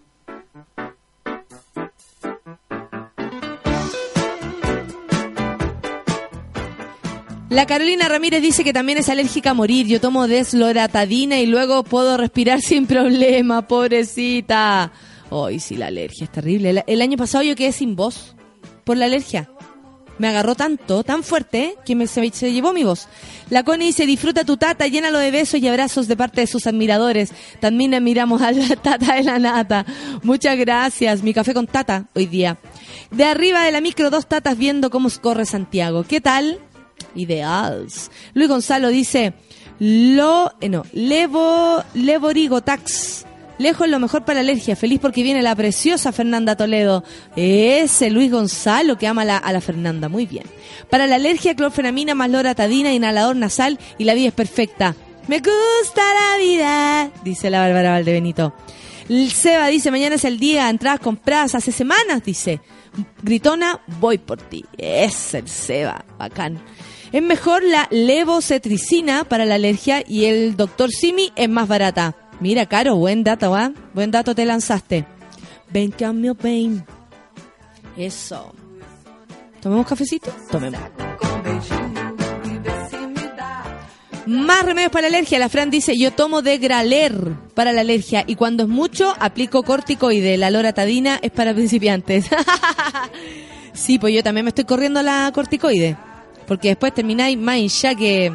La 7.49 7.65
Carolina 7.65 8.09
Ramírez 8.09 8.43
dice 8.43 8.65
que 8.65 8.73
también 8.73 8.99
es 8.99 9.09
alérgica 9.09 9.51
a 9.51 9.55
morir. 9.55 9.87
Yo 9.87 10.01
tomo 10.01 10.27
desloratadina 10.27 11.39
y 11.39 11.47
luego 11.47 11.85
puedo 11.85 12.17
respirar 12.17 12.61
sin 12.63 12.87
problema, 12.87 13.69
pobrecita. 13.69 14.91
Hoy 15.31 15.61
sí, 15.61 15.77
la 15.77 15.87
alergia 15.87 16.25
es 16.25 16.33
terrible. 16.33 16.85
El, 16.87 17.03
año 17.03 17.17
pasado 17.17 17.45
yo 17.45 17.55
quedé 17.55 17.71
sin 17.71 17.95
voz 17.95 18.35
por 18.85 18.97
la 18.97 19.05
alergia. 19.05 19.49
Me 20.19 20.29
agarró 20.29 20.55
tanto, 20.55 21.05
tan 21.05 21.23
fuerte, 21.23 21.77
que 21.85 21.95
me, 21.95 22.07
se, 22.07 22.31
se 22.31 22.53
llevó 22.53 22.73
mi 22.73 22.83
voz. 22.83 23.07
La 23.49 23.63
Connie 23.63 23.89
dice, 23.89 24.07
disfruta 24.07 24.45
tu 24.45 24.57
tata, 24.57 24.87
llénalo 24.87 25.19
de 25.19 25.31
besos 25.31 25.61
y 25.61 25.69
abrazos 25.69 26.09
de 26.09 26.17
parte 26.17 26.41
de 26.41 26.47
sus 26.47 26.67
admiradores. 26.67 27.33
También 27.61 27.95
admiramos 27.95 28.43
a 28.43 28.51
la 28.51 28.75
tata 28.83 29.15
de 29.15 29.23
la 29.23 29.39
nata. 29.39 29.87
Muchas 30.25 30.57
gracias. 30.57 31.23
Mi 31.23 31.33
café 31.33 31.55
con 31.55 31.67
tata 31.67 32.07
hoy 32.15 32.27
día. 32.27 32.57
De 33.13 33.25
arriba 33.25 33.63
de 33.63 33.73
la 33.73 33.81
micro, 33.81 34.11
dos 34.11 34.27
tatas 34.27 34.59
viendo 34.59 34.91
cómo 34.91 35.09
corre 35.21 35.45
Santiago. 35.45 36.03
¿Qué 36.03 36.21
tal? 36.21 36.61
Ideals. 37.15 38.11
Luis 38.35 38.49
Gonzalo 38.49 38.89
dice, 38.89 39.33
lo, 39.79 40.53
eh, 40.61 40.69
no, 40.69 40.85
levo, 40.93 41.83
levorigo 41.95 42.61
tax. 42.63 43.25
Lejos 43.59 43.89
lo 43.89 43.99
mejor 43.99 44.25
para 44.27 44.35
la 44.43 44.51
alergia. 44.51 44.77
Feliz 44.77 44.99
porque 45.01 45.23
viene 45.23 45.41
la 45.43 45.57
preciosa 45.57 46.13
Fernanda 46.13 46.57
Toledo. 46.57 47.03
Ese 47.37 48.11
Luis 48.11 48.31
Gonzalo 48.31 48.99
que 48.99 49.07
ama 49.07 49.25
la- 49.25 49.39
a 49.39 49.51
la 49.53 49.63
Fernanda. 49.63 50.11
Muy 50.11 50.27
bien. 50.27 50.45
Para 50.91 51.07
la 51.07 51.15
alergia, 51.17 51.55
clorfenamina 51.57 52.15
más 52.15 52.29
loratadina, 52.29 52.93
inhalador 52.93 53.35
nasal 53.35 53.79
y 53.97 54.05
la 54.05 54.13
vida 54.13 54.29
es 54.29 54.35
perfecta. 54.35 54.95
Me 55.27 55.39
gusta 55.39 56.03
la 56.03 56.39
vida, 56.39 57.11
dice 57.25 57.49
la 57.49 57.61
Bárbara 57.61 57.93
Valdebenito. 57.93 58.55
El 59.09 59.31
Seba 59.31 59.69
dice, 59.69 59.91
mañana 59.91 60.17
es 60.17 60.25
el 60.25 60.39
día, 60.39 60.69
entradas 60.69 61.01
compradas 61.01 61.55
hace 61.55 61.73
semanas, 61.73 62.23
dice. 62.25 62.61
Gritona, 63.23 63.81
voy 64.01 64.19
por 64.19 64.41
ti. 64.43 64.65
Es 64.77 65.33
el 65.35 65.49
Seba, 65.49 66.05
bacán. 66.19 66.61
Es 67.13 67.23
mejor 67.23 67.63
la 67.63 67.89
levocetricina 67.91 69.25
para 69.25 69.45
la 69.45 69.55
alergia 69.55 70.03
y 70.07 70.25
el 70.25 70.57
doctor 70.57 70.91
Simi 70.91 71.33
es 71.37 71.49
más 71.49 71.69
barata. 71.69 72.17
Mira, 72.41 72.67
Caro, 72.67 72.97
buen 72.97 73.25
dato, 73.25 73.51
¿va? 73.51 73.73
Buen 73.95 74.11
dato 74.11 74.35
te 74.35 74.45
lanzaste. 74.45 75.07
Ven, 75.71 75.91
cambio, 75.91 76.35
pain. 76.35 76.85
Eso. 77.97 78.53
¿Tomemos 79.61 79.87
cafecito? 79.87 80.31
Tomemos. 80.51 80.81
Más 84.27 84.65
remedios 84.65 84.91
para 84.91 85.09
la 85.09 85.17
alergia. 85.17 85.39
La 85.39 85.49
Fran 85.49 85.71
dice, 85.71 85.97
yo 85.97 86.11
tomo 86.11 86.43
de 86.43 86.59
Graler 86.59 87.15
para 87.55 87.73
la 87.73 87.83
alergia 87.83 88.25
y 88.27 88.35
cuando 88.35 88.65
es 88.65 88.69
mucho 88.69 89.15
aplico 89.21 89.63
corticoide. 89.63 90.37
La 90.37 90.51
loratadina 90.51 91.19
es 91.23 91.31
para 91.31 91.55
principiantes. 91.55 92.27
sí, 93.73 93.99
pues 94.01 94.13
yo 94.15 94.25
también 94.25 94.45
me 94.45 94.49
estoy 94.49 94.65
corriendo 94.65 95.01
la 95.03 95.31
corticoide. 95.33 95.97
Porque 96.47 96.69
después 96.69 96.95
termináis 96.95 97.37
más 97.39 97.59
hincha 97.59 97.95
que, 97.95 98.33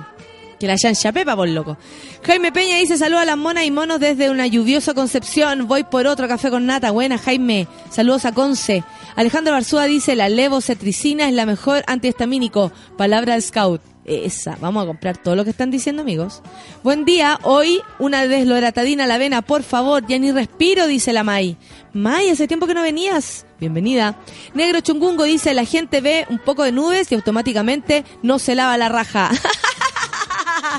que 0.60 0.68
la 0.68 0.78
chancha 0.78 1.12
pepa, 1.12 1.36
por 1.36 1.50
loco. 1.50 1.78
Jaime 2.24 2.52
Peña 2.52 2.78
dice, 2.78 2.98
saludos 2.98 3.24
a 3.24 3.26
las 3.26 3.38
monas 3.38 3.66
y 3.66 3.72
monos 3.72 4.00
desde 4.00 4.30
una 4.30 4.48
lluviosa 4.48 4.94
Concepción. 4.94 5.68
Voy 5.68 5.84
por 5.84 6.08
otro 6.08 6.28
café 6.28 6.50
con 6.50 6.66
nata. 6.66 6.92
Buena, 6.92 7.18
Jaime. 7.18 7.68
Saludos 7.90 8.26
a 8.26 8.32
Conce. 8.32 8.84
Alejandro 9.16 9.54
Barzúa 9.54 9.86
dice, 9.86 10.16
la 10.16 10.30
levocetricina 10.30 11.28
es 11.28 11.34
la 11.34 11.46
mejor 11.46 11.84
antihistamínico. 11.88 12.72
Palabra 12.98 13.36
de 13.36 13.42
scout. 13.42 13.82
Esa, 14.04 14.58
vamos 14.60 14.84
a 14.84 14.88
comprar 14.88 15.18
todo 15.18 15.36
lo 15.36 15.44
que 15.44 15.52
están 15.52 15.70
diciendo, 15.70 16.02
amigos. 16.02 16.42
Buen 16.84 17.06
día, 17.06 17.40
hoy 17.44 17.82
una 18.00 18.28
desloratadina 18.28 19.04
a 19.04 19.08
la 19.08 19.16
avena, 19.16 19.44
por 19.44 19.62
favor, 19.62 20.06
ya 20.08 20.18
ni 20.18 20.32
respiro, 20.32 20.88
dice 20.88 21.14
la 21.14 21.24
May. 21.24 21.56
May, 21.94 22.30
hace 22.30 22.48
tiempo 22.48 22.66
que 22.66 22.74
no 22.74 22.82
venías. 22.82 23.46
Bienvenida. 23.62 24.16
Negro 24.56 24.80
Chungungo 24.80 25.24
dice, 25.24 25.54
la 25.54 25.66
gente 25.66 26.02
ve 26.02 26.26
un 26.30 26.40
poco 26.40 26.64
de 26.64 26.72
nubes 26.72 27.12
y 27.12 27.16
automáticamente 27.16 28.04
no 28.24 28.40
se 28.40 28.56
lava 28.56 28.76
la 28.76 28.90
raja. 28.90 29.30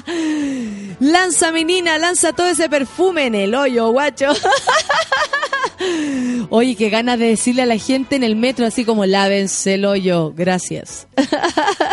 lanza, 0.98 1.52
menina, 1.52 1.96
lanza 1.98 2.32
todo 2.32 2.48
ese 2.48 2.68
perfume 2.68 3.26
en 3.26 3.36
el 3.36 3.54
hoyo, 3.54 3.92
guacho. 3.92 4.32
Oye, 6.50 6.74
qué 6.74 6.90
ganas 6.90 7.20
de 7.20 7.26
decirle 7.26 7.62
a 7.62 7.66
la 7.66 7.78
gente 7.78 8.16
en 8.16 8.24
el 8.24 8.34
metro 8.34 8.66
así 8.66 8.84
como 8.84 9.06
lávense 9.06 9.74
el 9.74 9.84
hoyo. 9.84 10.32
Gracias. 10.36 11.06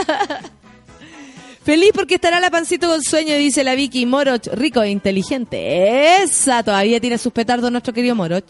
Feliz 1.70 1.92
porque 1.94 2.16
estará 2.16 2.40
la 2.40 2.50
pancito 2.50 2.88
con 2.88 3.04
sueño, 3.04 3.36
dice 3.36 3.64
la 3.64 3.76
Vicky 3.76 4.08
Moroch, 4.08 4.48
rico 4.54 4.82
e 4.82 4.90
inteligente. 4.90 6.16
Esa 6.24 6.64
todavía 6.64 7.00
tiene 7.00 7.20
sus 7.20 7.32
petardos 7.32 7.72
nuestro 7.72 7.94
querido 7.94 8.16
Moroch. 8.16 8.44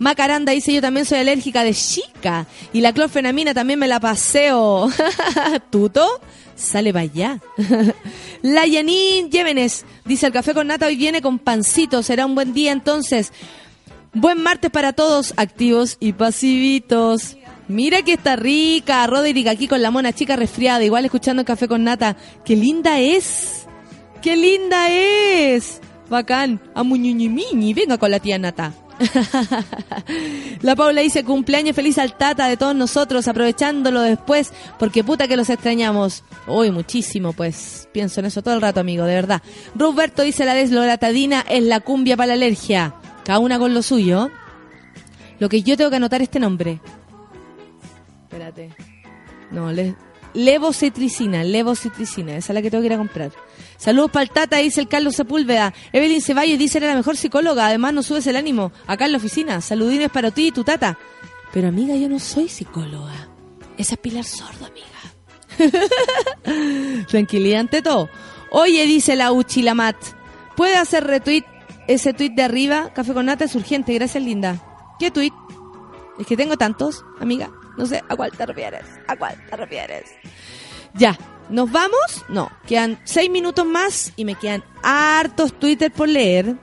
Macaranda 0.00 0.50
dice 0.50 0.74
yo 0.74 0.80
también 0.80 1.06
soy 1.06 1.20
alérgica 1.20 1.62
de 1.62 1.72
chica 1.72 2.44
y 2.72 2.80
la 2.80 2.92
clorfenamina 2.92 3.54
también 3.54 3.78
me 3.78 3.86
la 3.86 4.00
paseo. 4.00 4.90
¿Tuto? 5.70 6.20
Sale 6.56 6.92
para 6.92 7.04
allá. 7.04 7.40
la 8.42 8.66
Yanin 8.66 9.30
Llévenes 9.30 9.84
dice 10.04 10.26
el 10.26 10.32
café 10.32 10.52
con 10.52 10.66
nata 10.66 10.86
hoy 10.86 10.96
viene 10.96 11.22
con 11.22 11.38
pancito, 11.38 12.02
será 12.02 12.26
un 12.26 12.34
buen 12.34 12.52
día 12.52 12.72
entonces. 12.72 13.32
Buen 14.12 14.42
martes 14.42 14.72
para 14.72 14.92
todos, 14.92 15.34
activos 15.36 15.98
y 16.00 16.14
pasivitos. 16.14 17.36
Mira 17.68 18.02
que 18.02 18.14
está 18.14 18.36
rica, 18.36 19.06
Roderick 19.06 19.48
aquí 19.48 19.66
con 19.66 19.82
la 19.82 19.90
mona 19.90 20.12
chica 20.12 20.36
resfriada, 20.36 20.84
igual 20.84 21.04
escuchando 21.04 21.40
el 21.40 21.46
café 21.46 21.66
con 21.66 21.84
nata. 21.84 22.16
¡Qué 22.44 22.54
linda 22.54 23.00
es! 23.00 23.66
¡Qué 24.22 24.36
linda 24.36 24.88
es! 24.90 25.80
Bacán. 26.08 26.60
A 26.74 26.82
muñuñimiñi, 26.82 27.74
venga 27.74 27.98
con 27.98 28.10
la 28.10 28.20
tía 28.20 28.38
Nata. 28.38 28.72
La 30.62 30.74
Paula 30.74 31.02
dice 31.02 31.24
cumpleaños 31.24 31.76
feliz 31.76 31.98
al 31.98 32.16
Tata 32.16 32.48
de 32.48 32.56
todos 32.56 32.74
nosotros, 32.74 33.28
aprovechándolo 33.28 34.00
después, 34.00 34.52
porque 34.78 35.04
puta 35.04 35.28
que 35.28 35.36
los 35.36 35.50
extrañamos. 35.50 36.24
Uy, 36.46 36.70
muchísimo, 36.70 37.32
pues 37.32 37.88
pienso 37.92 38.20
en 38.20 38.26
eso 38.26 38.42
todo 38.42 38.54
el 38.54 38.62
rato, 38.62 38.80
amigo, 38.80 39.04
de 39.04 39.14
verdad. 39.14 39.42
Roberto 39.74 40.22
dice 40.22 40.44
la 40.44 40.54
desloratadina 40.54 41.44
es 41.48 41.62
la 41.64 41.80
cumbia 41.80 42.16
para 42.16 42.28
la 42.28 42.34
alergia. 42.34 42.94
Cada 43.24 43.38
una 43.38 43.58
con 43.58 43.74
lo 43.74 43.82
suyo. 43.82 44.30
Lo 45.38 45.48
que 45.48 45.62
yo 45.62 45.76
tengo 45.76 45.90
que 45.90 45.96
anotar 45.96 46.22
este 46.22 46.40
nombre. 46.40 46.80
Espérate. 48.26 48.74
No, 49.52 49.72
le, 49.72 49.94
levocetricina, 50.34 51.44
levocetricina, 51.44 52.36
esa 52.36 52.52
es 52.52 52.54
la 52.54 52.62
que 52.62 52.70
tengo 52.70 52.82
que 52.82 52.86
ir 52.86 52.92
a 52.94 52.98
comprar. 52.98 53.30
Saludos 53.76 54.10
para 54.10 54.24
el 54.24 54.30
Tata, 54.30 54.56
dice 54.56 54.80
el 54.80 54.88
Carlos 54.88 55.14
Sepúlveda. 55.14 55.72
Evelyn 55.92 56.20
Ceballos 56.20 56.58
dice 56.58 56.78
era 56.78 56.88
la 56.88 56.96
mejor 56.96 57.16
psicóloga, 57.16 57.66
además 57.66 57.94
no 57.94 58.02
subes 58.02 58.26
el 58.26 58.36
ánimo. 58.36 58.72
Acá 58.88 59.06
en 59.06 59.12
la 59.12 59.18
oficina, 59.18 59.60
saludines 59.60 60.10
para 60.10 60.32
ti 60.32 60.48
y 60.48 60.50
tu 60.50 60.64
Tata. 60.64 60.98
Pero 61.52 61.68
amiga, 61.68 61.94
yo 61.94 62.08
no 62.08 62.18
soy 62.18 62.48
psicóloga. 62.48 63.28
Esa 63.78 63.94
es 63.94 64.00
Pilar 64.00 64.24
Sordo, 64.24 64.66
amiga. 64.66 64.86
Tranquilidad 67.08 67.60
ante 67.60 67.80
todo. 67.80 68.10
Oye, 68.50 68.86
dice 68.86 69.14
la 69.14 69.32
Uchilamat, 69.32 69.96
¿puede 70.56 70.76
hacer 70.76 71.04
retweet 71.04 71.44
ese 71.86 72.12
tweet 72.12 72.30
de 72.30 72.42
arriba? 72.42 72.92
Café 72.92 73.14
con 73.14 73.26
nata 73.26 73.44
es 73.44 73.54
urgente, 73.54 73.94
gracias 73.94 74.22
linda. 74.22 74.60
¿Qué 74.98 75.12
tweet? 75.12 75.32
Es 76.18 76.26
que 76.26 76.36
tengo 76.36 76.56
tantos, 76.56 77.04
amiga. 77.20 77.50
No 77.76 77.86
sé 77.86 78.02
a 78.08 78.16
cuál 78.16 78.30
te 78.32 78.46
refieres. 78.46 78.84
¿A 79.06 79.16
cuál 79.16 79.36
te 79.48 79.56
refieres? 79.56 80.04
Ya, 80.94 81.18
¿nos 81.50 81.70
vamos? 81.70 82.24
No, 82.28 82.50
quedan 82.66 82.98
seis 83.04 83.30
minutos 83.30 83.66
más 83.66 84.12
y 84.16 84.24
me 84.24 84.34
quedan 84.34 84.64
hartos 84.82 85.58
Twitter 85.58 85.92
por 85.92 86.08
leer. 86.08 86.56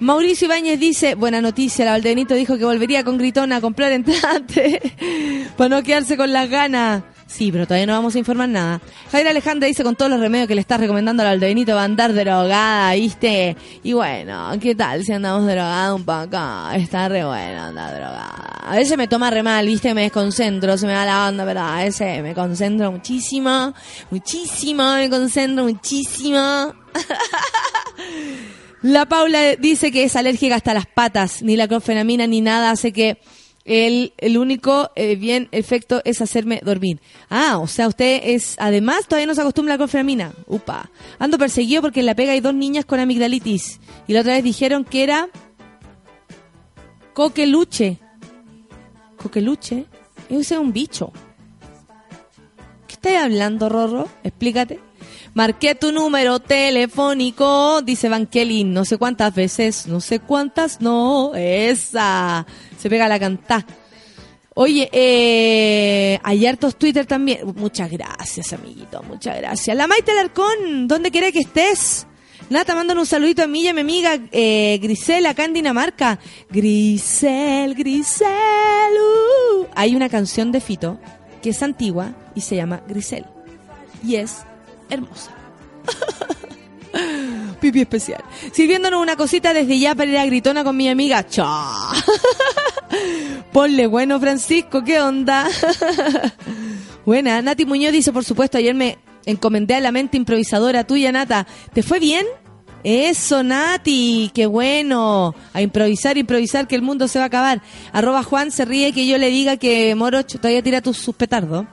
Mauricio 0.00 0.46
Ibáñez 0.46 0.80
dice, 0.80 1.14
buena 1.14 1.40
noticia, 1.40 1.84
la 1.84 1.92
Valdenito 1.92 2.34
dijo 2.34 2.58
que 2.58 2.64
volvería 2.64 3.04
con 3.04 3.18
Gritona 3.18 3.56
a 3.56 3.60
comprar 3.60 3.92
entrante 3.92 4.80
para 5.56 5.76
no 5.76 5.82
quedarse 5.82 6.16
con 6.16 6.32
las 6.32 6.48
ganas. 6.48 7.04
Sí, 7.32 7.50
pero 7.50 7.66
todavía 7.66 7.86
no 7.86 7.94
vamos 7.94 8.14
a 8.14 8.18
informar 8.18 8.50
nada. 8.50 8.82
Jaira 9.10 9.30
Alejandra 9.30 9.66
dice 9.66 9.82
con 9.82 9.96
todos 9.96 10.10
los 10.10 10.20
remedios 10.20 10.46
que 10.46 10.54
le 10.54 10.60
estás 10.60 10.78
recomendando 10.78 11.22
al 11.22 11.30
Aldebenito 11.30 11.74
va 11.74 11.80
a 11.80 11.84
andar 11.84 12.12
drogada, 12.12 12.92
¿viste? 12.92 13.56
Y 13.82 13.94
bueno, 13.94 14.50
¿qué 14.60 14.74
tal 14.74 15.02
si 15.02 15.12
andamos 15.12 15.46
drogada 15.46 15.94
un 15.94 16.04
poco? 16.04 16.36
Está 16.74 17.08
re 17.08 17.24
buena 17.24 17.68
andar 17.68 17.94
drogada. 17.94 18.60
A 18.66 18.76
veces 18.76 18.98
me 18.98 19.08
toma 19.08 19.30
re 19.30 19.42
mal, 19.42 19.66
¿viste? 19.66 19.94
Me 19.94 20.02
desconcentro, 20.02 20.76
se 20.76 20.86
me 20.86 20.92
da 20.92 21.06
la 21.06 21.26
onda, 21.28 21.46
pero 21.46 21.60
a 21.60 21.76
veces 21.82 22.22
me 22.22 22.34
concentro 22.34 22.92
muchísimo, 22.92 23.72
muchísimo, 24.10 24.92
me 24.96 25.08
concentro 25.08 25.64
muchísimo. 25.64 26.74
La 28.82 29.06
Paula 29.06 29.56
dice 29.56 29.90
que 29.90 30.04
es 30.04 30.16
alérgica 30.16 30.56
hasta 30.56 30.74
las 30.74 30.86
patas, 30.86 31.40
ni 31.40 31.56
la 31.56 31.68
clorfenamina 31.68 32.26
ni 32.26 32.40
nada 32.40 32.72
hace 32.72 32.92
que 32.92 33.16
el, 33.64 34.12
el 34.18 34.38
único 34.38 34.90
eh, 34.96 35.16
bien 35.16 35.48
efecto 35.52 36.02
es 36.04 36.20
hacerme 36.20 36.60
dormir. 36.64 37.00
Ah, 37.30 37.58
o 37.58 37.66
sea, 37.66 37.88
usted 37.88 38.20
es, 38.24 38.56
además 38.58 39.06
todavía 39.06 39.26
no 39.26 39.34
se 39.34 39.40
acostumbra 39.40 39.74
a 39.74 39.76
la 39.76 39.78
clorfenamina. 39.78 40.32
Upa. 40.46 40.90
Ando 41.18 41.38
perseguido 41.38 41.82
porque 41.82 42.00
en 42.00 42.06
la 42.06 42.14
pega 42.14 42.32
hay 42.32 42.40
dos 42.40 42.54
niñas 42.54 42.84
con 42.84 43.00
amigdalitis. 43.00 43.80
Y 44.06 44.12
la 44.12 44.20
otra 44.20 44.34
vez 44.34 44.44
dijeron 44.44 44.84
que 44.84 45.02
era 45.04 45.28
coqueluche. 47.14 47.98
Coqueluche. 49.16 49.86
Ese 50.28 50.54
es 50.54 50.60
un 50.60 50.72
bicho. 50.72 51.12
¿Qué 52.86 52.94
estás 52.94 53.24
hablando, 53.24 53.68
Rorro? 53.68 54.08
Explícate. 54.24 54.80
Marqué 55.34 55.74
tu 55.74 55.92
número 55.92 56.40
telefónico, 56.40 57.80
dice 57.80 58.10
Vankelly, 58.10 58.64
no 58.64 58.84
sé 58.84 58.98
cuántas 58.98 59.34
veces, 59.34 59.86
no 59.86 60.00
sé 60.00 60.20
cuántas, 60.20 60.82
no, 60.82 61.32
esa. 61.34 62.46
Se 62.82 62.90
pega 62.90 63.06
la 63.06 63.20
cantá. 63.20 63.64
Oye, 64.54 64.88
eh, 64.90 66.18
hay 66.20 66.46
hartos 66.46 66.74
Twitter 66.74 67.06
también. 67.06 67.54
Muchas 67.54 67.88
gracias, 67.88 68.52
amiguito, 68.52 69.00
muchas 69.04 69.36
gracias. 69.36 69.76
La 69.76 69.86
Maite 69.86 70.10
Alarcón, 70.10 70.88
¿dónde 70.88 71.12
quiere 71.12 71.32
que 71.32 71.38
estés? 71.38 72.08
Nata, 72.50 72.74
mándale 72.74 72.98
un 72.98 73.06
saludito 73.06 73.44
a 73.44 73.46
mí 73.46 73.62
y 73.62 73.68
a 73.68 73.72
mi 73.72 73.82
amiga 73.82 74.18
eh, 74.32 74.80
Grisel 74.82 75.26
acá 75.26 75.44
en 75.44 75.52
Dinamarca. 75.52 76.18
Grisel, 76.50 77.76
Grisel. 77.76 78.26
uh. 78.98 79.66
Hay 79.76 79.94
una 79.94 80.08
canción 80.08 80.50
de 80.50 80.60
Fito 80.60 80.98
que 81.40 81.50
es 81.50 81.62
antigua 81.62 82.16
y 82.34 82.40
se 82.40 82.56
llama 82.56 82.82
Grisel. 82.88 83.26
Y 84.04 84.16
es 84.16 84.38
hermosa. 84.90 85.30
Pipi 87.62 87.82
especial. 87.82 88.24
Sirviéndonos 88.52 89.00
una 89.00 89.14
cosita 89.14 89.54
desde 89.54 89.78
ya 89.78 89.94
para 89.94 90.10
ir 90.10 90.18
a 90.18 90.26
Gritona 90.26 90.64
con 90.64 90.76
mi 90.76 90.88
amiga. 90.88 91.24
Chao. 91.28 91.92
Ponle 93.52 93.86
bueno, 93.86 94.18
Francisco, 94.18 94.82
¿qué 94.82 95.00
onda? 95.00 95.46
Buena, 97.06 97.40
Nati 97.40 97.64
Muñoz 97.64 97.92
dice, 97.92 98.12
por 98.12 98.24
supuesto, 98.24 98.58
ayer 98.58 98.74
me 98.74 98.98
encomendé 99.26 99.76
a 99.76 99.80
la 99.80 99.92
mente 99.92 100.16
improvisadora 100.16 100.82
tuya, 100.82 101.12
Nata. 101.12 101.46
¿Te 101.72 101.84
fue 101.84 102.00
bien? 102.00 102.26
Eso, 102.82 103.44
Nati, 103.44 104.32
qué 104.34 104.46
bueno. 104.46 105.32
A 105.52 105.62
improvisar, 105.62 106.18
improvisar, 106.18 106.66
que 106.66 106.74
el 106.74 106.82
mundo 106.82 107.06
se 107.06 107.20
va 107.20 107.26
a 107.26 107.28
acabar. 107.28 107.62
Arroba 107.92 108.24
Juan 108.24 108.50
se 108.50 108.64
ríe 108.64 108.92
que 108.92 109.06
yo 109.06 109.18
le 109.18 109.30
diga 109.30 109.56
que 109.56 109.94
Morocho 109.94 110.38
todavía 110.38 110.62
tira 110.62 110.80
tus 110.80 110.96
sus 110.96 111.14
petardos. 111.14 111.64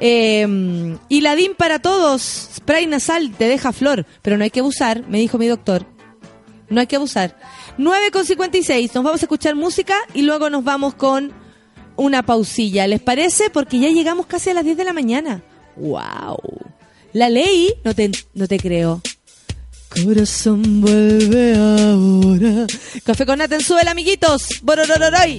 Eh, 0.00 0.96
y 1.08 1.48
para 1.56 1.78
todos, 1.80 2.22
spray 2.56 2.86
nasal, 2.86 3.32
te 3.32 3.48
deja 3.48 3.72
flor, 3.72 4.06
pero 4.22 4.36
no 4.36 4.44
hay 4.44 4.50
que 4.50 4.60
abusar, 4.60 5.06
me 5.08 5.18
dijo 5.18 5.38
mi 5.38 5.46
doctor. 5.46 5.86
No 6.68 6.80
hay 6.80 6.86
que 6.86 6.96
abusar. 6.96 7.38
9 7.78 8.10
con 8.10 8.24
56, 8.24 8.94
nos 8.94 9.04
vamos 9.04 9.22
a 9.22 9.24
escuchar 9.24 9.54
música 9.54 9.94
y 10.14 10.22
luego 10.22 10.50
nos 10.50 10.64
vamos 10.64 10.94
con 10.94 11.32
una 11.96 12.24
pausilla. 12.24 12.86
¿Les 12.86 13.00
parece? 13.00 13.50
Porque 13.50 13.78
ya 13.78 13.88
llegamos 13.88 14.26
casi 14.26 14.50
a 14.50 14.54
las 14.54 14.64
10 14.64 14.76
de 14.76 14.84
la 14.84 14.92
mañana. 14.92 15.42
¡Wow! 15.76 16.38
La 17.12 17.30
ley, 17.30 17.74
no 17.84 17.94
te, 17.94 18.10
no 18.34 18.46
te 18.46 18.58
creo. 18.58 19.00
Corazón 20.04 20.80
vuelve 20.82 21.56
ahora. 21.56 22.66
Café 23.04 23.24
con 23.24 23.38
Naten, 23.38 23.60
sube 23.60 23.88
amiguitos. 23.88 24.60
Bororororoy. 24.62 25.38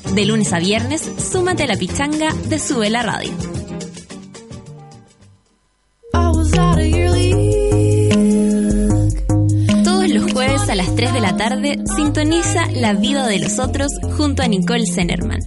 De 0.13 0.25
lunes 0.25 0.51
a 0.51 0.59
viernes, 0.59 1.09
súmate 1.31 1.63
a 1.63 1.67
la 1.67 1.77
pichanga 1.77 2.33
de 2.49 2.59
Sube 2.59 2.89
la 2.89 3.01
Radio. 3.01 3.31
Todos 9.85 10.09
los 10.09 10.33
jueves 10.33 10.69
a 10.69 10.75
las 10.75 10.93
3 10.95 11.13
de 11.13 11.21
la 11.21 11.37
tarde 11.37 11.79
sintoniza 11.95 12.65
La 12.73 12.93
vida 12.93 13.25
de 13.27 13.39
los 13.39 13.57
otros 13.57 13.89
junto 14.17 14.43
a 14.43 14.47
Nicole 14.47 14.85
Zenerman. 14.85 15.39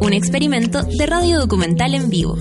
Un 0.00 0.12
experimento 0.12 0.84
de 0.84 1.06
radio 1.06 1.40
documental 1.40 1.94
en 1.94 2.08
vivo. 2.08 2.36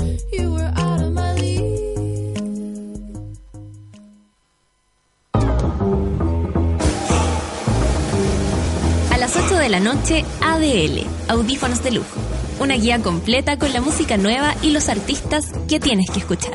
La 9.73 9.79
noche, 9.79 10.23
ADL, 10.39 11.03
Audífonos 11.29 11.83
de 11.83 11.93
Lujo. 11.93 12.19
Una 12.59 12.75
guía 12.75 13.01
completa 13.01 13.57
con 13.57 13.73
la 13.73 13.81
música 13.81 14.17
nueva 14.17 14.53
y 14.61 14.69
los 14.69 14.87
artistas 14.87 15.51
que 15.67 15.79
tienes 15.79 16.11
que 16.11 16.19
escuchar. 16.19 16.53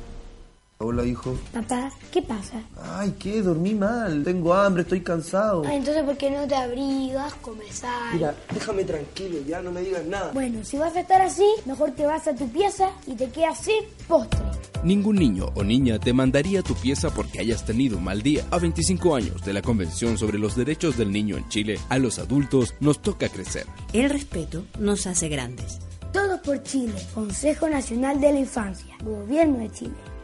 Hola, 0.77 1.05
hijo. 1.05 1.37
Papá, 1.53 1.89
¿qué 2.11 2.21
pasa? 2.21 2.61
Ay, 2.83 3.15
¿qué? 3.17 3.41
Dormí 3.41 3.73
mal. 3.73 4.25
Tengo 4.25 4.53
hambre, 4.53 4.81
estoy 4.81 4.99
cansado. 4.99 5.63
Ay, 5.65 5.77
entonces, 5.77 6.03
¿por 6.03 6.17
qué 6.17 6.29
no 6.29 6.45
te 6.45 6.55
abrigas, 6.55 7.33
comes 7.35 7.81
algo? 7.85 8.13
Mira, 8.13 8.35
déjame 8.53 8.83
tranquilo, 8.83 9.37
ya 9.47 9.61
no 9.61 9.71
me 9.71 9.79
digas 9.79 10.05
nada. 10.05 10.31
Bueno, 10.33 10.65
si 10.65 10.77
vas 10.77 10.93
a 10.97 10.99
estar 10.99 11.21
así, 11.21 11.47
mejor 11.65 11.91
te 11.91 12.05
vas 12.05 12.27
a 12.27 12.35
tu 12.35 12.49
pieza 12.49 12.89
y 13.07 13.13
te 13.13 13.29
quedas 13.29 13.57
sin 13.59 13.85
postre. 14.05 14.41
Ningún 14.83 15.15
niño 15.15 15.49
o 15.55 15.63
niña 15.63 15.97
te 15.97 16.11
mandaría 16.11 16.59
a 16.59 16.63
tu 16.63 16.75
pieza 16.75 17.09
porque 17.09 17.39
hayas 17.39 17.63
tenido 17.65 17.97
un 17.97 18.03
mal 18.03 18.21
día. 18.21 18.43
A 18.51 18.59
25 18.59 19.15
años 19.15 19.45
de 19.45 19.53
la 19.53 19.61
Convención 19.61 20.17
sobre 20.17 20.37
los 20.37 20.57
Derechos 20.57 20.97
del 20.97 21.09
Niño 21.09 21.37
en 21.37 21.47
Chile, 21.47 21.79
a 21.87 21.97
los 21.99 22.19
adultos 22.19 22.73
nos 22.81 23.01
toca 23.01 23.29
crecer. 23.29 23.65
El 23.93 24.09
respeto 24.09 24.65
nos 24.77 25.07
hace 25.07 25.29
grandes. 25.29 25.79
Todos 26.11 26.41
por 26.41 26.61
Chile, 26.63 26.95
Consejo 27.13 27.69
Nacional 27.69 28.19
de 28.19 28.33
la 28.33 28.39
Infancia, 28.39 28.93
Gobierno 29.05 29.59
de 29.59 29.71
Chile. 29.71 30.14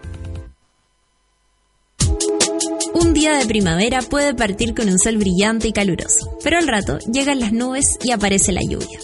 Un 2.94 3.14
día 3.14 3.38
de 3.38 3.46
primavera 3.46 4.02
puede 4.02 4.34
partir 4.34 4.76
con 4.76 4.90
un 4.90 5.00
sol 5.00 5.18
brillante 5.18 5.68
y 5.68 5.72
caluroso, 5.72 6.38
pero 6.44 6.58
al 6.58 6.68
rato 6.68 7.00
llegan 7.12 7.40
las 7.40 7.54
nubes 7.54 7.86
y 8.04 8.12
aparece 8.12 8.52
la 8.52 8.62
lluvia. 8.62 9.00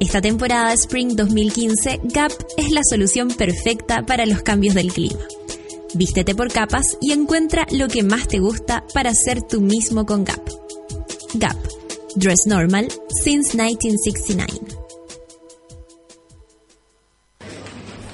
Esta 0.00 0.22
temporada 0.22 0.70
de 0.70 0.74
Spring 0.76 1.14
2015, 1.14 2.00
Gap 2.04 2.32
es 2.56 2.70
la 2.70 2.80
solución 2.82 3.28
perfecta 3.28 4.02
para 4.06 4.24
los 4.24 4.40
cambios 4.42 4.74
del 4.74 4.92
clima. 4.92 5.20
Vístete 5.92 6.34
por 6.34 6.50
capas 6.50 6.96
y 7.02 7.12
encuentra 7.12 7.66
lo 7.72 7.88
que 7.88 8.02
más 8.02 8.26
te 8.26 8.38
gusta 8.38 8.84
para 8.94 9.12
ser 9.12 9.42
tú 9.42 9.60
mismo 9.60 10.06
con 10.06 10.24
Gap. 10.24 10.40
Gap. 11.34 11.56
Dress 12.14 12.46
normal 12.46 12.88
since 13.22 13.54
1969. 13.54 14.80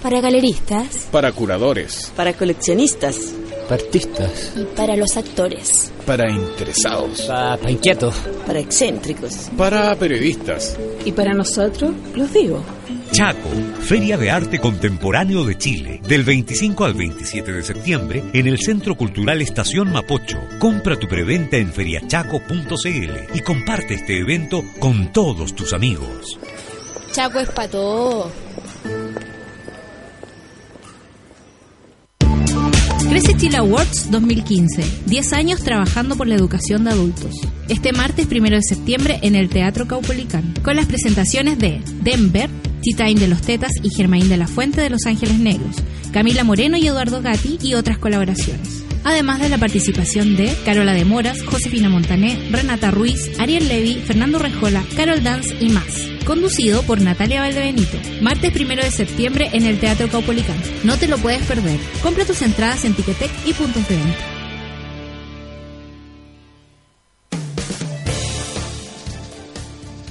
Para 0.03 0.21
galeristas, 0.21 1.09
Para 1.11 1.33
curadores, 1.33 2.13
Para 2.17 2.33
coleccionistas. 2.33 3.33
Para 3.69 3.83
artistas. 3.83 4.53
y 4.57 4.65
para 4.77 4.97
los 4.97 5.17
actores. 5.17 5.93
para 6.07 6.31
interesados, 6.31 7.23
Para 7.23 7.71
inquietos. 7.71 8.15
Para 8.47 8.61
excéntricos. 8.61 9.51
para 9.57 9.95
periodistas. 9.97 10.77
Y 11.05 11.13
para 11.13 11.33
nosotros, 11.35 11.93
los 12.15 12.33
digo. 12.33 12.63
Chaco, 13.13 13.49
Feria 13.81 14.17
de 14.19 14.31
Arte 14.31 14.59
Contemporáneo 14.59 15.45
de 15.45 15.57
Chile, 15.57 16.01
del 16.07 16.25
25 16.25 16.85
al 16.85 16.95
27 16.95 17.53
de 17.53 17.63
septiembre 17.63 18.23
en 18.33 18.47
el 18.47 18.59
Centro 18.59 18.97
Cultural 18.97 19.41
Estación 19.41 19.93
Mapocho. 19.93 20.39
Compra 20.59 20.97
tu 20.99 21.07
preventa 21.09 21.57
en 21.57 21.73
feriachaco.cl 21.73 23.35
y 23.35 23.41
comparte 23.41 23.95
este 23.95 24.19
evento 24.19 24.63
con 24.79 25.13
todos 25.13 25.55
tus 25.55 25.73
amigos. 25.73 26.39
Chaco 27.13 27.39
es 27.41 27.49
para 27.51 27.69
todo. 27.71 28.31
Chile 33.23 33.57
Awards 33.57 34.11
2015. 34.11 34.85
10 35.07 35.33
años 35.33 35.63
trabajando 35.63 36.17
por 36.17 36.27
la 36.27 36.35
educación 36.35 36.85
de 36.85 36.91
adultos. 36.91 37.35
Este 37.69 37.93
martes 37.93 38.27
1 38.31 38.51
de 38.51 38.63
septiembre 38.63 39.19
en 39.23 39.35
el 39.35 39.49
Teatro 39.49 39.87
Caupolicán. 39.87 40.55
Con 40.63 40.77
las 40.77 40.87
presentaciones 40.87 41.59
de 41.59 41.81
Denver, 42.03 42.51
Titain 42.83 43.19
de 43.19 43.29
los 43.29 43.41
Tetas 43.41 43.73
y 43.83 43.91
Germain 43.91 44.29
de 44.29 44.37
la 44.37 44.47
Fuente 44.47 44.81
de 44.81 44.91
Los 44.91 45.07
Ángeles 45.07 45.39
Negros. 45.39 45.77
Camila 46.13 46.45
Moreno 46.45 46.77
y 46.77 46.87
Eduardo 46.87 47.23
Gatti 47.23 47.59
y 47.63 47.75
otras 47.75 47.99
colaboraciones. 47.99 48.86
Además 49.07 49.39
de 49.39 49.49
la 49.49 49.57
participación 49.57 50.35
de 50.35 50.53
Carola 50.65 50.93
de 50.93 51.05
Moras, 51.05 51.41
Josefina 51.45 51.89
Montané, 51.89 52.37
Renata 52.51 52.91
Ruiz, 52.91 53.31
Ariel 53.39 53.69
Levy, 53.69 54.03
Fernando 54.05 54.41
Rejola, 54.41 54.83
Carol 54.97 55.23
Dance 55.23 55.57
y 55.61 55.69
más. 55.69 55.87
Conducido 56.27 56.83
por 56.83 57.01
Natalia 57.01 57.41
Valdebenito. 57.41 57.99
Martes 58.21 58.53
1 58.53 58.75
de 58.75 58.91
septiembre 58.91 59.51
en 59.53 59.65
el 59.65 59.79
Teatro 59.79 60.09
Caupolicán. 60.09 60.57
No 60.83 60.99
te 60.99 61.07
lo 61.07 61.19
puedes 61.19 61.47
perder. 61.47 61.79
Compra 62.03 62.25
tus 62.25 62.43
entradas 62.43 62.85
en 62.85 62.95
Ticketek 62.95 63.31
y 63.47 63.53
puntos 63.53 63.89
de 63.89 63.95
venta. 63.95 64.25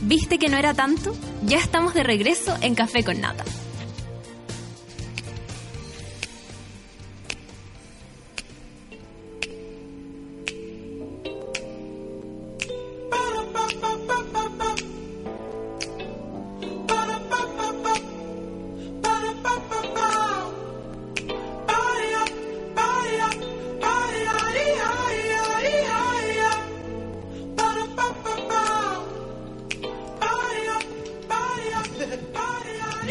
¿Viste 0.04 0.40
que 0.40 0.48
no 0.48 0.56
era 0.56 0.74
tanto? 0.74 1.14
Ya 1.46 1.58
estamos 1.58 1.94
de 1.94 2.04
regreso 2.04 2.56
en 2.62 2.76
Café 2.76 3.04
con 3.04 3.20
Nata. 3.20 3.44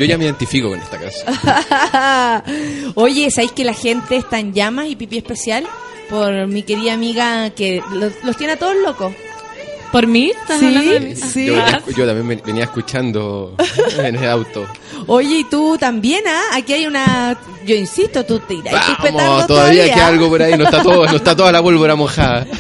Yo 0.05 0.11
ya 0.11 0.19
me 0.19 0.25
identifico 0.25 0.69
con 0.71 0.79
esta 0.81 0.99
casa. 0.99 2.45
Oye, 2.95 3.31
¿sabéis 3.31 3.53
que 3.53 3.65
la 3.65 3.75
gente 3.75 4.17
está 4.17 4.39
en 4.39 4.53
llamas 4.53 4.87
y 4.89 4.97
pipí 4.97 5.19
especial? 5.19 5.67
Por 6.11 6.47
mi 6.47 6.63
querida 6.63 6.93
amiga 6.93 7.51
que 7.51 7.83
los, 7.93 8.13
los 8.23 8.37
tiene 8.37 8.53
a 8.55 8.59
todos 8.59 8.77
locos. 8.77 9.13
¿Por 9.91 10.07
mí? 10.09 10.31
¿Estás 10.31 10.59
Sí, 10.59 10.67
hablando 10.67 10.91
de 10.93 11.01
mí? 11.01 11.17
sí. 11.17 11.47
Yo, 11.97 12.07
también 12.07 12.27
ven- 12.29 12.43
venía 12.45 12.65
escuchando 12.65 13.55
en 13.99 14.17
el 14.17 14.29
auto. 14.29 14.67
Oye, 15.07 15.39
y 15.41 15.45
tú 15.45 15.77
también, 15.79 16.25
¿ah? 16.27 16.43
Aquí 16.57 16.73
hay 16.73 16.87
una... 16.87 17.39
Yo 17.65 17.75
insisto, 17.77 18.25
tú 18.25 18.41
te 18.41 18.55
irás 18.55 18.87
chispetando 18.87 19.19
Vamos, 19.23 19.47
todavía 19.47 19.85
queda 19.95 20.09
algo 20.09 20.29
por 20.29 20.43
ahí, 20.43 20.57
no 20.59 20.65
está 20.65 20.83
todo, 20.83 21.07
no 21.07 21.17
está 21.17 21.37
toda 21.37 21.53
la 21.53 21.63
pólvora 21.63 21.95
mojada. 21.95 22.45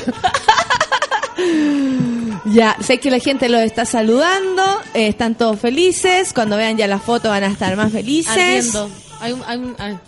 Ya, 2.54 2.76
sé 2.80 2.98
que 3.00 3.10
la 3.10 3.18
gente 3.18 3.48
los 3.48 3.60
está 3.60 3.84
saludando, 3.84 4.62
eh, 4.94 5.08
están 5.08 5.34
todos 5.34 5.58
felices, 5.58 6.32
cuando 6.32 6.56
vean 6.56 6.76
ya 6.76 6.86
la 6.86 6.98
foto 7.00 7.28
van 7.28 7.42
a 7.44 7.48
estar 7.48 7.76
más 7.76 7.92
felices. 7.92 8.30
Ardiendo. 8.32 8.90
Hay 9.20 9.32
un... 9.32 9.42
Hay 9.46 9.58
un 9.58 9.74
hay- 9.78 9.98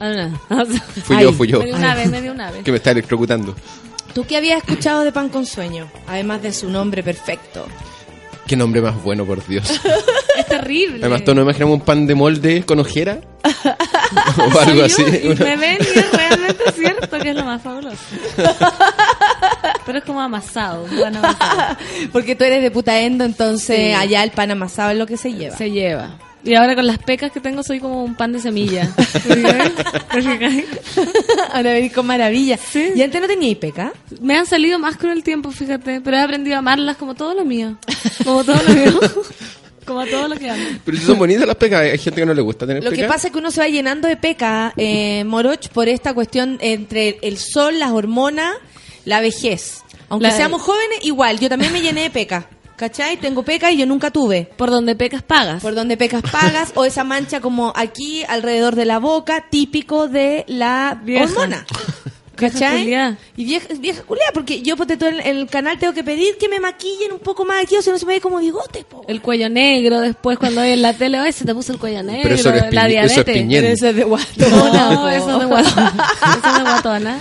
hay 0.00 0.12
una- 0.12 0.40
Fui 1.04 1.22
yo, 1.22 1.32
fui 1.32 1.48
yo. 1.48 1.60
Me 1.60 1.66
dio 1.66 1.76
una 1.76 1.94
vez, 1.94 2.10
me 2.10 2.20
dio 2.20 2.32
una 2.32 2.50
vez. 2.50 2.62
Que 2.64 2.70
me 2.72 2.76
está 2.78 2.90
electrocutando. 2.90 3.54
¿Tú 4.12 4.24
qué 4.26 4.36
habías 4.36 4.58
escuchado 4.58 5.02
de 5.02 5.12
Pan 5.12 5.28
con 5.28 5.46
Sueño? 5.46 5.88
Además 6.06 6.42
de 6.42 6.52
su 6.52 6.68
nombre 6.70 7.02
perfecto. 7.02 7.66
Qué 8.46 8.56
nombre 8.56 8.80
más 8.82 9.02
bueno, 9.02 9.24
por 9.24 9.46
Dios. 9.46 9.68
Es 10.36 10.46
terrible. 10.46 10.98
Además, 11.00 11.22
todos 11.22 11.36
nos 11.36 11.44
imaginamos 11.44 11.74
un 11.78 11.84
pan 11.84 12.06
de 12.08 12.14
molde 12.16 12.64
con 12.64 12.80
ojera. 12.80 13.20
o 14.54 14.58
algo 14.58 14.82
así. 14.82 15.04
Y 15.22 15.28
una- 15.28 15.44
me 15.44 15.56
ven 15.56 15.78
y 15.94 15.98
es 15.98 16.10
realmente 16.12 16.64
cierto 16.74 17.18
que 17.20 17.30
es 17.30 17.36
lo 17.36 17.44
más 17.44 17.62
fabuloso. 17.62 17.96
Pero 19.86 19.98
es 19.98 20.04
como 20.04 20.20
amasado, 20.20 20.86
pan 21.00 21.16
amasado. 21.16 21.76
Porque 22.12 22.34
tú 22.34 22.42
eres 22.42 22.62
de 22.64 22.70
Putaendo, 22.72 23.22
entonces 23.24 23.76
Sí. 23.76 23.92
allá 23.92 24.24
el 24.24 24.32
pan 24.32 24.50
amasado 24.50 24.90
es 24.90 24.98
lo 24.98 25.06
que 25.06 25.16
se 25.16 25.32
lleva. 25.32 25.56
Se 25.56 25.70
lleva. 25.70 26.10
Y 26.44 26.54
ahora 26.54 26.74
con 26.74 26.86
las 26.86 26.98
pecas 26.98 27.32
que 27.32 27.40
tengo 27.40 27.62
soy 27.62 27.80
como 27.80 28.04
un 28.04 28.14
pan 28.14 28.32
de 28.32 28.40
semilla. 28.40 28.88
Ahora 31.52 31.72
venís 31.72 31.92
con 31.92 32.06
maravilla. 32.06 32.58
¿Y 32.94 33.02
antes 33.02 33.20
no 33.20 33.26
teníais 33.26 33.56
peca? 33.56 33.92
Me 34.20 34.36
han 34.36 34.46
salido 34.46 34.78
más 34.78 34.96
con 34.96 35.10
el 35.10 35.22
tiempo, 35.22 35.50
fíjate. 35.50 36.00
Pero 36.00 36.16
he 36.16 36.20
aprendido 36.20 36.56
a 36.56 36.58
amarlas 36.58 36.96
como 36.96 37.14
todo 37.14 37.34
lo 37.34 37.44
mío. 37.44 37.76
Como 38.24 38.44
todo 38.44 38.56
lo 38.62 38.74
mío. 38.74 39.00
Como 39.84 40.06
todo 40.06 40.28
lo 40.28 40.36
que 40.36 40.48
amo. 40.48 40.62
Pero 40.84 40.96
si 40.96 41.04
son 41.04 41.18
bonitas 41.18 41.46
las 41.46 41.56
pecas, 41.56 41.80
hay 41.80 41.98
gente 41.98 42.20
que 42.20 42.26
no 42.26 42.32
le 42.32 42.40
gusta 42.40 42.66
tener 42.66 42.82
Lo 42.82 42.90
que 42.90 43.04
pasa 43.04 43.26
es 43.26 43.32
que 43.32 43.38
uno 43.38 43.50
se 43.50 43.60
va 43.60 43.68
llenando 43.68 44.08
de 44.08 44.16
peca, 44.16 44.72
eh, 44.76 45.24
Moroch, 45.24 45.68
por 45.68 45.88
esta 45.88 46.14
cuestión 46.14 46.58
entre 46.60 47.18
el 47.22 47.38
sol, 47.38 47.78
las 47.78 47.90
hormonas, 47.90 48.54
la 49.04 49.20
vejez. 49.20 49.82
Aunque 50.08 50.28
La- 50.28 50.36
seamos 50.36 50.62
jóvenes, 50.62 51.00
igual, 51.02 51.38
yo 51.38 51.48
también 51.48 51.72
me 51.72 51.82
llené 51.82 52.02
de 52.02 52.10
peca. 52.10 52.46
¿Cachai? 52.76 53.16
Tengo 53.18 53.42
peca 53.44 53.70
y 53.70 53.76
yo 53.76 53.86
nunca 53.86 54.10
tuve. 54.10 54.50
Por 54.56 54.70
donde 54.70 54.94
pecas 54.96 55.22
pagas. 55.22 55.62
Por 55.62 55.74
donde 55.74 55.96
pecas 55.96 56.22
pagas 56.22 56.72
o 56.74 56.84
esa 56.84 57.04
mancha 57.04 57.40
como 57.40 57.72
aquí 57.76 58.24
alrededor 58.28 58.74
de 58.74 58.84
la 58.84 58.98
boca, 58.98 59.44
típico 59.48 60.08
de 60.08 60.44
la 60.48 61.00
Vieja. 61.04 61.24
hormona. 61.24 61.64
Vieja 62.36 62.52
¿Cachai? 62.58 62.82
culiá. 62.82 63.16
Y 63.36 63.44
vieja, 63.44 63.68
vieja 63.78 64.02
culiá, 64.02 64.24
porque 64.34 64.60
yo 64.60 64.76
ponte 64.76 64.96
todo 64.96 65.08
en 65.08 65.20
en 65.20 65.36
el 65.36 65.46
canal 65.46 65.78
tengo 65.78 65.92
que 65.94 66.02
pedir 66.02 66.36
que 66.36 66.48
me 66.48 66.58
maquillen 66.58 67.12
un 67.12 67.20
poco 67.20 67.44
más 67.44 67.62
aquí, 67.62 67.76
o 67.76 67.80
si 67.80 67.90
no 67.90 67.96
se 67.96 68.04
me 68.06 68.14
ve 68.14 68.20
como 68.20 68.38
bigote, 68.38 68.82
po. 68.82 69.04
El 69.06 69.22
cuello 69.22 69.48
negro, 69.48 70.00
después 70.00 70.36
cuando 70.36 70.60
hay 70.60 70.72
en 70.72 70.82
la 70.82 70.92
tele, 70.94 71.18
ay, 71.18 71.30
se 71.32 71.44
te 71.44 71.54
puso 71.54 71.72
el 71.72 71.78
cuello 71.78 72.02
negro, 72.02 72.22
Pero 72.24 72.34
eso 72.34 72.50
no 72.50 72.56
es 72.56 72.74
la 72.74 72.86
diabetes. 72.88 73.12
eso 73.12 73.20
es 73.20 73.36
piñén. 73.36 73.62
Pero 73.62 73.72
eso 73.74 73.86
es 73.86 73.94
de 73.96 74.02
guato. 74.02 74.48
No, 74.50 75.08
eso 75.10 75.30
es 75.30 75.38
de 75.38 75.44
guatona. 75.46 75.94
Eso 76.22 76.48
es 76.48 76.54
de 76.56 76.62
guatona. 76.62 77.18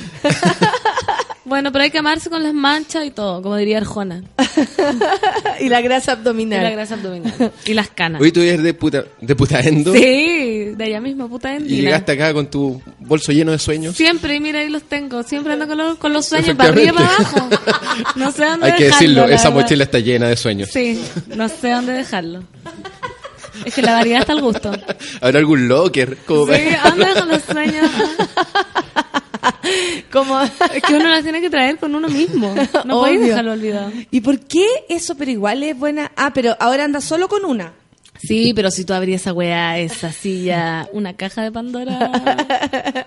Bueno, 1.45 1.71
pero 1.73 1.83
hay 1.83 1.91
que 1.91 1.97
amarse 1.97 2.29
con 2.29 2.41
las 2.41 2.53
manchas 2.53 3.05
y 3.05 3.11
todo, 3.11 3.41
como 3.41 3.57
diría 3.57 3.77
Arjona. 3.77 4.23
y 5.59 5.67
la 5.67 5.81
grasa 5.81 6.11
Y 6.11 6.15
abdominal. 6.15 6.63
la 6.63 6.69
grasa 6.69 6.93
abdominal. 6.95 7.51
Y 7.65 7.73
las 7.73 7.89
canas. 7.89 8.21
Hoy 8.21 8.31
tú 8.31 8.39
eres 8.41 8.63
de, 8.63 8.73
puta, 8.73 9.03
de 9.19 9.35
putaendo 9.35 9.91
Sí, 9.93 10.71
de 10.75 10.83
allá 10.85 11.01
mismo, 11.01 11.27
puta 11.27 11.55
y 11.57 11.59
llegaste 11.81 12.13
acá 12.13 12.33
con 12.33 12.47
tu 12.49 12.81
bolso 12.99 13.31
lleno 13.33 13.51
de 13.51 13.59
sueños. 13.59 13.95
Siempre, 13.95 14.35
y 14.35 14.39
mira, 14.39 14.59
ahí 14.59 14.69
los 14.69 14.83
tengo. 14.83 15.21
Siempre 15.23 15.53
ando 15.53 15.67
con 15.67 15.77
los, 15.77 15.97
con 15.97 16.13
los 16.13 16.25
sueños 16.25 16.55
para 16.55 16.69
arriba 16.69 16.91
y 16.91 16.93
para 16.95 17.07
abajo. 17.15 17.49
No 18.15 18.31
sé 18.31 18.45
dónde 18.45 18.65
Hay 18.71 18.77
que 18.77 18.85
decirlo, 18.85 19.25
esa 19.25 19.49
verdad. 19.49 19.61
mochila 19.63 19.83
está 19.83 19.99
llena 19.99 20.27
de 20.29 20.37
sueños. 20.37 20.69
Sí, 20.71 21.03
no 21.35 21.49
sé 21.49 21.71
dónde 21.71 21.91
dejarlo. 21.93 22.43
Es 23.65 23.73
que 23.75 23.81
la 23.81 23.93
variedad 23.93 24.21
está 24.21 24.33
al 24.33 24.41
gusto. 24.41 24.71
¿Habrá 25.21 25.39
algún 25.39 25.67
locker? 25.67 26.17
Como 26.25 26.47
Sí, 26.47 26.61
¿a 26.81 26.89
¿dónde 26.89 27.05
dejo 27.05 27.25
los 27.25 27.41
sueños? 27.43 27.89
Como... 30.11 30.41
Es 30.41 30.83
que 30.87 30.93
uno 30.95 31.09
las 31.09 31.23
tiene 31.23 31.41
que 31.41 31.49
traer 31.49 31.77
con 31.77 31.93
uno 31.95 32.07
mismo. 32.07 32.53
No 32.85 32.99
podéis 33.01 33.21
dejarlo 33.21 33.53
olvidado. 33.53 33.91
¿Y 34.11 34.21
por 34.21 34.39
qué 34.39 34.65
eso, 34.89 35.15
pero 35.15 35.31
igual 35.31 35.63
es 35.63 35.77
buena? 35.77 36.11
Ah, 36.15 36.31
pero 36.33 36.55
ahora 36.59 36.83
anda 36.85 37.01
solo 37.01 37.27
con 37.27 37.45
una. 37.45 37.73
Sí, 38.25 38.53
pero 38.55 38.71
si 38.71 38.85
tú 38.85 38.93
abrías 38.93 39.19
esa 39.21 39.33
weá, 39.33 39.77
esa 39.79 40.13
silla, 40.13 40.87
una 40.93 41.13
caja 41.13 41.43
de 41.43 41.51
Pandora, 41.51 42.09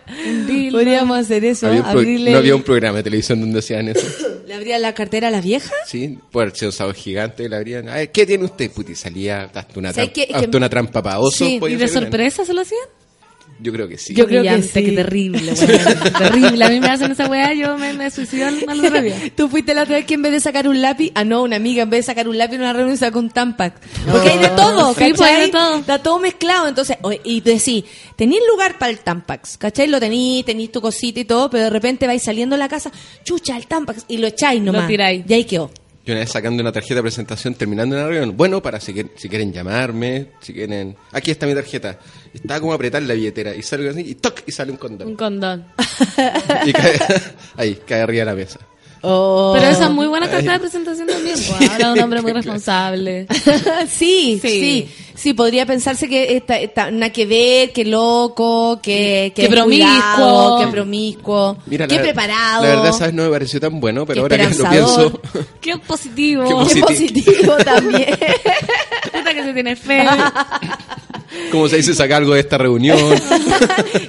un. 0.49 0.73
Podríamos 0.73 1.17
hacer 1.19 1.43
eso, 1.45 1.69
Había 1.69 1.89
abrirle... 1.89 2.33
no 2.33 2.39
había 2.39 2.55
un 2.55 2.63
programa 2.63 2.99
de 2.99 3.05
televisión 3.05 3.41
donde 3.41 3.61
hacían 3.61 3.89
eso. 3.89 4.07
¿Le 4.47 4.53
abría 4.53 4.79
la 4.79 4.93
cartera 4.95 5.29
a 5.29 5.31
la 5.31 5.41
vieja? 5.41 5.73
Sí, 5.87 6.19
por 6.31 6.55
ser 6.55 6.69
usado 6.69 6.93
gigante, 6.93 7.49
le 7.49 7.57
abrían. 7.57 7.89
A 7.89 7.95
ver, 7.95 8.13
¿qué 8.13 8.27
tiene 8.27 8.45
usted? 8.45 8.71
Puti, 8.71 8.95
salía 8.95 9.45
hasta 9.45 9.67
una, 9.77 9.93
¿Sabes 9.95 10.13
trampa, 10.13 10.33
que- 10.33 10.35
hasta 10.45 10.57
una 10.59 10.69
trampa 10.69 11.03
para 11.03 11.19
osos. 11.19 11.49
Sí, 11.49 11.55
¿Y 11.63 11.75
de 11.77 11.77
una- 11.77 11.89
sorpresa 11.89 12.45
se 12.45 12.53
lo 12.53 12.61
hacían? 12.61 12.81
Yo 13.59 13.73
creo 13.73 13.89
que 13.89 13.97
sí. 13.97 14.15
Yo 14.15 14.27
creo 14.27 14.43
que 14.43 14.63
sí. 14.63 14.85
qué 14.85 14.93
terrible, 14.93 15.53
weón. 15.53 16.13
terrible. 16.19 16.65
A 16.65 16.69
mí 16.69 16.81
me 16.81 16.89
hacen 16.89 17.13
esa 17.13 17.27
weá, 17.27 17.55
yo 17.55 17.79
me, 17.79 17.93
me 17.95 18.11
suicido 18.11 18.49
al 18.49 18.85
otro 18.85 19.01
día. 19.01 19.17
Tú 19.37 19.49
fuiste 19.49 19.73
la 19.75 19.83
otra 19.85 19.97
vez 19.97 20.05
que 20.05 20.15
en 20.15 20.23
vez 20.23 20.33
de 20.33 20.41
sacar 20.41 20.69
un 20.69 20.83
lápiz, 20.83 21.11
ah 21.15 21.25
no, 21.25 21.43
una 21.43 21.57
amiga 21.57 21.83
en 21.85 21.91
vez 21.91 22.01
de 22.01 22.13
sacar 22.13 22.29
un 22.29 22.37
lápiz 22.37 22.57
en 22.57 22.61
una 22.63 22.73
reunión 22.73 22.97
sacó 22.99 23.19
un 23.19 23.31
tampac. 23.31 23.75
Porque 24.11 24.29
hay 24.29 24.39
de 24.39 24.49
todo, 24.51 24.89
Sí, 24.95 24.95
pues, 24.99 25.13
¿cachai? 25.21 25.35
hay 25.35 25.43
de 25.47 25.49
todo. 25.53 25.79
Está 25.79 26.03
todo 26.03 26.19
mezclado, 26.19 26.69
entonces, 26.69 26.99
y 27.25 27.41
tú 27.41 27.51
decís, 27.51 27.85
tenéis 28.15 28.43
lugar 28.51 28.79
para 28.79 28.91
el 28.91 28.99
tampax, 28.99 29.57
¿cachai? 29.57 29.87
Lo 29.89 30.01
tenís, 30.01 30.45
tenís 30.45 30.71
tu 30.71 30.81
cosita 30.81 31.21
y 31.21 31.25
todo, 31.25 31.49
pero 31.49 31.65
de 31.65 31.71
repente 31.71 32.07
vais 32.07 32.23
saliendo 32.23 32.57
de 32.57 32.61
la 32.61 32.69
casa, 32.69 32.91
chucha, 33.25 33.57
el 33.57 33.67
tampax, 33.67 34.05
y 34.09 34.19
lo 34.19 34.27
echáis 34.27 34.61
nomás. 34.61 34.87
tiráis. 34.87 35.25
Y 35.29 35.33
ahí 35.33 35.45
quedó. 35.45 35.71
Yo 36.07 36.13
una 36.13 36.21
vez 36.21 36.31
sacando 36.31 36.63
una 36.63 36.71
tarjeta 36.71 36.95
de 36.95 37.03
presentación, 37.03 37.55
terminando 37.57 37.97
una 37.97 38.07
reunión. 38.07 38.37
Bueno, 38.37 38.63
para 38.63 38.79
si, 38.79 38.93
quieren- 38.95 39.11
si 39.17 39.29
quieren 39.29 39.53
llamarme, 39.53 40.29
si 40.41 40.53
quieren... 40.55 40.97
Aquí 41.13 41.33
está 41.33 41.47
mi 41.47 41.55
tarjeta. 41.55 41.99
Estaba 42.33 42.61
como 42.61 42.71
a 42.73 42.77
apretar 42.77 43.03
la 43.03 43.15
billetera 43.15 43.55
y 43.55 43.63
salgo 43.63 43.91
así 43.91 44.01
y 44.03 44.15
toc 44.15 44.43
y 44.47 44.53
sale 44.53 44.71
un 44.71 44.77
condón. 44.79 45.09
Un 45.09 45.17
condón. 45.17 45.67
Y 46.65 46.73
cae, 46.73 46.99
ahí, 47.57 47.79
cae 47.85 48.03
arriba 48.03 48.21
de 48.21 48.25
la 48.27 48.35
mesa. 48.37 48.61
Oh. 49.03 49.53
Pero 49.55 49.69
esa 49.71 49.85
es 49.87 49.91
muy 49.91 50.07
buena 50.07 50.29
carta 50.31 50.53
de 50.53 50.59
presentación 50.61 51.07
también. 51.07 51.35
pues, 51.37 51.71
Habla 51.71 51.87
de 51.89 51.93
un 51.95 52.01
hombre 52.01 52.23
muy 52.23 52.33
responsable. 52.35 53.27
sí, 53.89 54.39
sí, 54.41 54.49
Sí. 54.49 54.89
Sí, 55.17 55.35
podría 55.35 55.67
pensarse 55.67 56.09
que 56.09 56.37
está, 56.37 56.59
está 56.59 56.91
nada 56.91 57.11
que 57.13 57.27
ver, 57.27 57.73
que 57.73 57.85
loco, 57.85 58.79
que, 58.81 59.33
Que 59.35 59.49
promiscuo. 59.49 60.61
que 60.61 60.67
promiscuo, 60.69 61.59
Mira, 61.67 61.89
que 61.89 61.97
la, 61.97 62.03
preparado. 62.03 62.63
La 62.63 62.69
verdad, 62.69 62.89
esa 62.91 63.07
vez 63.07 63.15
no 63.15 63.25
me 63.25 63.31
pareció 63.31 63.59
tan 63.61 63.81
bueno, 63.81 64.07
pero 64.07 64.29
Qué 64.29 64.35
ahora 64.35 64.49
que 64.51 64.55
lo 64.55 64.71
pienso... 64.71 65.21
Qué 65.61 65.77
positivo. 65.79 66.45
Qué 66.69 66.75
Qué 66.75 66.81
positivo. 66.83 67.57
también. 67.65 68.17
Puta 69.13 69.35
que 69.35 69.43
se 69.43 69.53
tiene 69.53 69.75
fe. 69.77 70.05
¿Cómo 71.51 71.69
se 71.69 71.77
dice 71.77 71.93
sacar 71.95 72.19
algo 72.23 72.35
de 72.35 72.41
esta 72.41 72.57
reunión? 72.59 72.99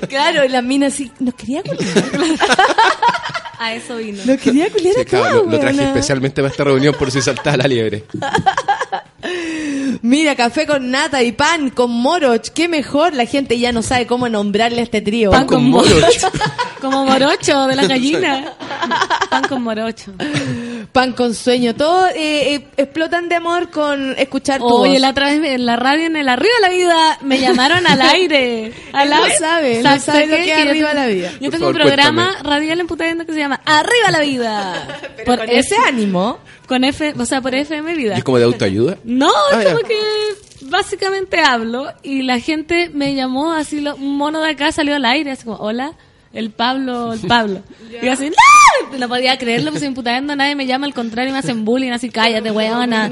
claro, 0.07 0.45
y 0.45 0.49
la 0.49 0.61
mina 0.61 0.87
así, 0.87 1.11
nos 1.19 1.33
quería 1.33 1.61
culiar. 1.63 2.03
A 3.59 3.73
eso 3.73 3.97
vino. 3.97 4.23
Nos 4.23 4.39
quería 4.39 4.69
culiar 4.69 4.93
Sí, 4.93 5.01
a 5.01 5.05
claro, 5.05 5.29
todos, 5.39 5.45
lo, 5.47 5.51
lo 5.53 5.59
traje 5.59 5.83
especialmente 5.83 6.41
para 6.41 6.51
esta 6.51 6.63
reunión 6.63 6.93
por 6.97 7.09
si 7.11 7.21
saltaba 7.21 7.57
la 7.57 7.67
liebre. 7.67 8.03
Mira, 10.01 10.35
café 10.35 10.65
con 10.65 10.91
nata 10.91 11.23
y 11.23 11.31
pan 11.31 11.69
con 11.69 11.91
moroch. 11.91 12.49
Qué 12.53 12.67
mejor, 12.67 13.13
la 13.13 13.25
gente 13.25 13.57
ya 13.59 13.71
no 13.71 13.81
sabe 13.81 14.05
cómo 14.07 14.29
nombrarle 14.29 14.81
a 14.81 14.83
este 14.83 15.01
trío. 15.01 15.31
Pan 15.31 15.47
con 15.47 15.63
morocho. 15.69 15.95
morocho. 15.95 16.31
Como 16.81 17.05
morocho 17.05 17.67
de 17.67 17.75
la 17.75 17.83
gallina. 17.87 18.53
Pan 19.29 19.43
con 19.49 19.63
morocho. 19.63 20.11
Pan 20.91 21.13
con 21.13 21.35
sueño. 21.35 21.75
Todos 21.75 22.09
eh, 22.15 22.55
eh, 22.55 22.67
explotan 22.77 23.29
de 23.29 23.35
amor 23.35 23.69
con 23.69 24.15
escuchar 24.17 24.59
tu 24.59 24.65
Oye, 24.67 24.93
voz. 24.93 24.99
la 25.01 25.09
otra 25.11 25.27
vez 25.31 25.43
en 25.43 25.65
la 25.65 25.75
radio, 25.75 26.05
en 26.07 26.15
el 26.15 26.27
Arriba 26.27 26.49
de 26.61 26.67
la 26.67 26.73
Vida, 26.73 27.17
me 27.21 27.39
llamaron 27.41 27.85
al 27.85 28.01
aire. 28.01 28.73
Al 28.93 29.09
no 29.09 29.17
sabe, 29.37 29.77
no 29.77 29.83
¿Sabes 29.83 30.03
sabe 30.03 30.25
lo 30.27 30.35
que 30.37 30.41
es 30.41 30.47
yo 30.63 30.69
Arriba 30.69 30.93
la 30.95 31.05
Vida. 31.07 31.31
Yo 31.39 31.49
Por 31.49 31.51
tengo 31.51 31.67
un 31.67 31.73
programa 31.75 32.23
cuéntame. 32.31 32.49
radial 32.49 32.79
en 32.79 32.87
Punta 32.87 33.03
Arenas 33.03 33.27
que 33.27 33.33
se 33.33 33.39
llama 33.39 33.61
Arriba 33.65 34.11
la 34.11 34.19
Vida. 34.21 34.87
Pero 35.17 35.37
con 35.37 35.49
ese 35.49 35.75
ánimo. 35.87 36.39
Con 36.67 36.83
F, 36.83 37.13
o 37.17 37.25
sea, 37.25 37.41
por 37.41 37.53
FM 37.55 37.93
Vida. 37.95 38.15
¿Y 38.15 38.17
es 38.17 38.23
como 38.23 38.37
de 38.39 38.43
autoayuda? 38.45 38.97
No, 39.03 39.31
Ah, 39.53 39.61
es 39.61 39.67
como 39.67 39.81
ya. 39.81 39.87
que 39.87 39.99
básicamente 40.61 41.39
hablo 41.39 41.87
y 42.03 42.23
la 42.23 42.39
gente 42.39 42.89
me 42.93 43.15
llamó 43.15 43.53
así, 43.53 43.79
lo- 43.81 43.95
un 43.95 44.17
mono 44.17 44.41
de 44.41 44.49
acá 44.51 44.71
salió 44.71 44.95
al 44.95 45.05
aire, 45.05 45.31
así 45.31 45.45
como, 45.45 45.57
hola, 45.57 45.93
el 46.33 46.51
Pablo, 46.51 47.13
el 47.13 47.19
Pablo. 47.21 47.61
y 48.01 48.05
yo 48.05 48.11
así, 48.11 48.29
¡no! 48.29 48.97
No 48.97 49.09
podía 49.09 49.37
creerlo, 49.37 49.71
pues 49.71 49.83
en 49.83 49.93
putaendo 49.93 50.35
nadie 50.35 50.55
me 50.55 50.65
llama, 50.65 50.85
al 50.85 50.93
contrario, 50.93 51.31
me 51.33 51.39
hacen 51.39 51.65
bullying, 51.65 51.91
así, 51.91 52.09
cállate, 52.09 52.51
weona. 52.51 53.11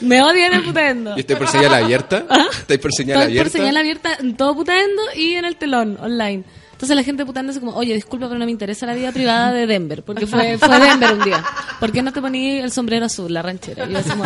Me 0.00 0.22
odian 0.22 0.52
en 0.52 0.64
putaendo. 0.64 1.14
¿Y 1.16 1.20
estoy 1.20 1.36
por 1.36 1.48
señal 1.48 1.74
abierta? 1.74 2.26
¿Estáis 2.58 2.80
por 2.80 2.92
señal 2.92 3.18
Estoy 3.18 3.32
abierta? 3.32 3.50
por 3.50 3.60
señal 3.60 3.76
abierta 3.76 4.16
en 4.20 4.36
todo 4.36 4.54
putaendo 4.54 5.02
y 5.16 5.34
en 5.34 5.44
el 5.44 5.56
telón, 5.56 5.98
online. 6.00 6.44
Entonces 6.76 6.94
la 6.94 7.02
gente 7.02 7.24
putando 7.24 7.52
es 7.52 7.58
como, 7.58 7.74
oye, 7.74 7.94
disculpa, 7.94 8.26
pero 8.28 8.38
no 8.38 8.44
me 8.44 8.50
interesa 8.50 8.84
la 8.84 8.92
vida 8.92 9.10
privada 9.10 9.50
de 9.50 9.66
Denver, 9.66 10.02
porque 10.02 10.26
fue, 10.26 10.58
fue 10.58 10.78
Denver 10.78 11.14
un 11.14 11.24
día. 11.24 11.42
¿Por 11.80 11.90
qué 11.90 12.02
no 12.02 12.12
te 12.12 12.20
poní 12.20 12.58
el 12.58 12.70
sombrero 12.70 13.06
azul, 13.06 13.32
la 13.32 13.40
ranchera? 13.40 13.86
Y 13.88 13.92
yo 13.94 14.02
como. 14.02 14.24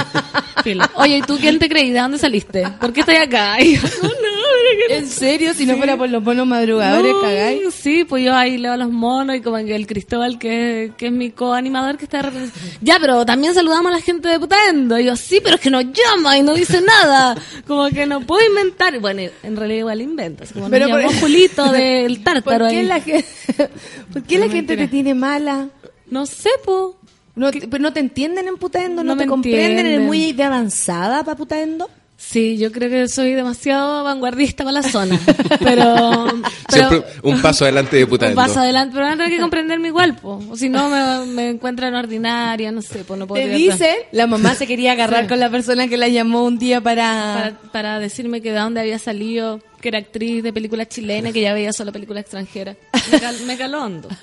Oye, 0.95 1.19
¿y 1.19 1.23
tú 1.23 1.39
quién 1.39 1.59
te 1.59 1.69
creí? 1.69 1.91
¿De 1.91 2.01
dónde 2.01 2.19
saliste? 2.19 2.67
¿Por 2.81 2.93
qué 2.93 3.01
estoy 3.01 3.17
acá? 3.17 3.61
Y 3.63 3.77
yo, 3.77 3.81
"Oh, 4.03 4.07
no, 4.07 4.95
¿En 4.95 5.07
serio? 5.09 5.55
Si 5.55 5.65
no 5.67 5.77
fuera 5.77 5.97
por 5.97 6.09
los 6.11 6.23
buenos 6.23 6.47
madrugadores, 6.47 7.13
No, 7.13 7.21
cagáis. 7.23 7.73
Sí, 7.75 8.05
pues 8.05 8.25
yo 8.25 8.35
ahí 8.35 8.59
leo 8.59 8.73
a 8.73 8.77
los 8.77 8.91
monos 8.91 9.37
y 9.37 9.41
como 9.41 9.57
que 9.59 9.75
el 9.75 9.87
Cristóbal, 9.87 10.39
que, 10.39 10.93
que 10.97 11.07
es 11.07 11.13
mi 11.13 11.31
coanimador, 11.31 11.97
que 11.97 12.05
está 12.05 12.23
de 12.23 12.49
Ya, 12.81 12.99
pero 13.01 13.25
también 13.25 13.55
saludamos 13.55 13.93
a 13.93 13.97
la 13.97 14.01
gente 14.03 14.29
de 14.29 14.39
Putaendo. 14.39 14.99
Y 14.99 15.05
yo, 15.07 15.17
sí, 15.17 15.41
pero 15.43 15.55
es 15.57 15.61
que 15.61 15.71
nos 15.71 15.85
llama 15.85 16.37
y 16.37 16.43
no 16.43 16.55
dice 16.55 16.81
nada. 16.83 17.37
Como 17.67 17.89
que 17.91 18.07
no 18.07 18.21
puedo 18.21 18.47
inventar. 18.47 18.99
Bueno, 19.01 19.23
en 19.43 19.57
realidad 19.57 19.79
igual 19.81 20.01
inventas. 20.03 20.53
Como 20.53 20.69
Pero 20.69 20.89
nos 20.89 20.97
por- 20.97 21.01
llamó 21.11 21.21
Julito 21.21 21.73
del 21.73 22.21
¿Por 22.21 22.40
tártaro 22.43 22.69
qué 22.69 22.77
ahí. 22.79 22.87
la, 22.87 23.01
ge- 23.01 23.25
¿por 24.13 24.23
qué 24.25 24.39
la 24.39 24.47
No, 24.47 24.53
gente 24.53 24.77
mentira. 24.77 24.77
te 24.77 24.89
tiene 24.89 25.15
mala? 25.15 25.69
No 26.11 26.27
sé, 26.27 26.51
po. 26.65 26.97
No, 27.37 27.51
te- 27.51 27.69
pero 27.69 27.83
no 27.83 27.93
te 27.93 28.01
entienden 28.01 28.49
en 28.49 28.57
putaendo, 28.57 29.03
no, 29.05 29.15
No 29.15 29.19
te 29.19 29.25
me 29.25 29.29
comprenden, 29.31 29.63
eres 29.73 29.79
entienden. 29.81 30.07
muy 30.07 30.33
de 30.33 30.43
avanzada 30.45 31.25
para 31.25 31.37
putaendo. 31.37 31.89
Sí, 32.17 32.59
yo 32.59 32.71
creo 32.71 32.91
que 32.91 33.09
soy 33.09 33.33
demasiado 33.33 34.05
vanguardista 34.05 34.63
para 34.63 34.83
la 34.83 34.83
zona. 34.83 35.19
Pero, 35.59 36.27
pero 36.69 36.89
Siempre 36.91 37.05
un 37.23 37.41
paso 37.41 37.65
adelante 37.65 37.97
de 37.97 38.07
puta 38.07 38.29
un 38.29 38.35
paso 38.35 38.61
adelante, 38.61 38.93
pero 38.95 39.07
a 39.07 39.13
tener 39.13 39.31
que 39.31 39.41
comprenderme 39.41 39.89
igual, 39.89 40.17
po. 40.17 40.41
O 40.51 40.57
si 40.57 40.69
no, 40.69 40.89
me, 40.91 41.25
me 41.33 41.49
encuentran 41.51 41.95
ordinaria, 41.95 42.71
no 42.73 42.83
sé, 42.83 43.05
pues 43.05 43.19
no 43.19 43.27
puedo 43.27 43.43
Te 43.43 43.49
dice, 43.55 44.07
la 44.13 44.27
mamá 44.27 44.55
se 44.55 44.67
quería 44.67 44.93
agarrar 44.93 45.23
Sí. 45.23 45.29
con 45.29 45.41
la 45.41 45.49
persona 45.51 45.89
que 45.89 45.97
la 45.97 46.09
llamó 46.09 46.45
un 46.45 46.59
día 46.59 46.81
para... 46.83 47.57
para, 47.63 47.73
para 47.73 47.99
decirme 48.01 48.43
que 48.43 48.53
de 48.53 48.59
dónde 48.59 48.81
había 48.81 48.99
salido, 48.99 49.61
que 49.81 49.89
era 49.89 49.99
actriz 49.99 50.43
de 50.43 50.53
películas 50.53 50.89
chilenas, 50.89 51.33
que 51.33 51.41
ya 51.41 51.53
veía 51.55 51.73
solo 51.73 51.93
películas 51.93 52.23
extranjeras. 52.23 52.77
Me, 53.11 53.21
cal- 53.21 53.41
me 53.47 53.57
caló 53.57 53.83
hondo. 53.85 54.09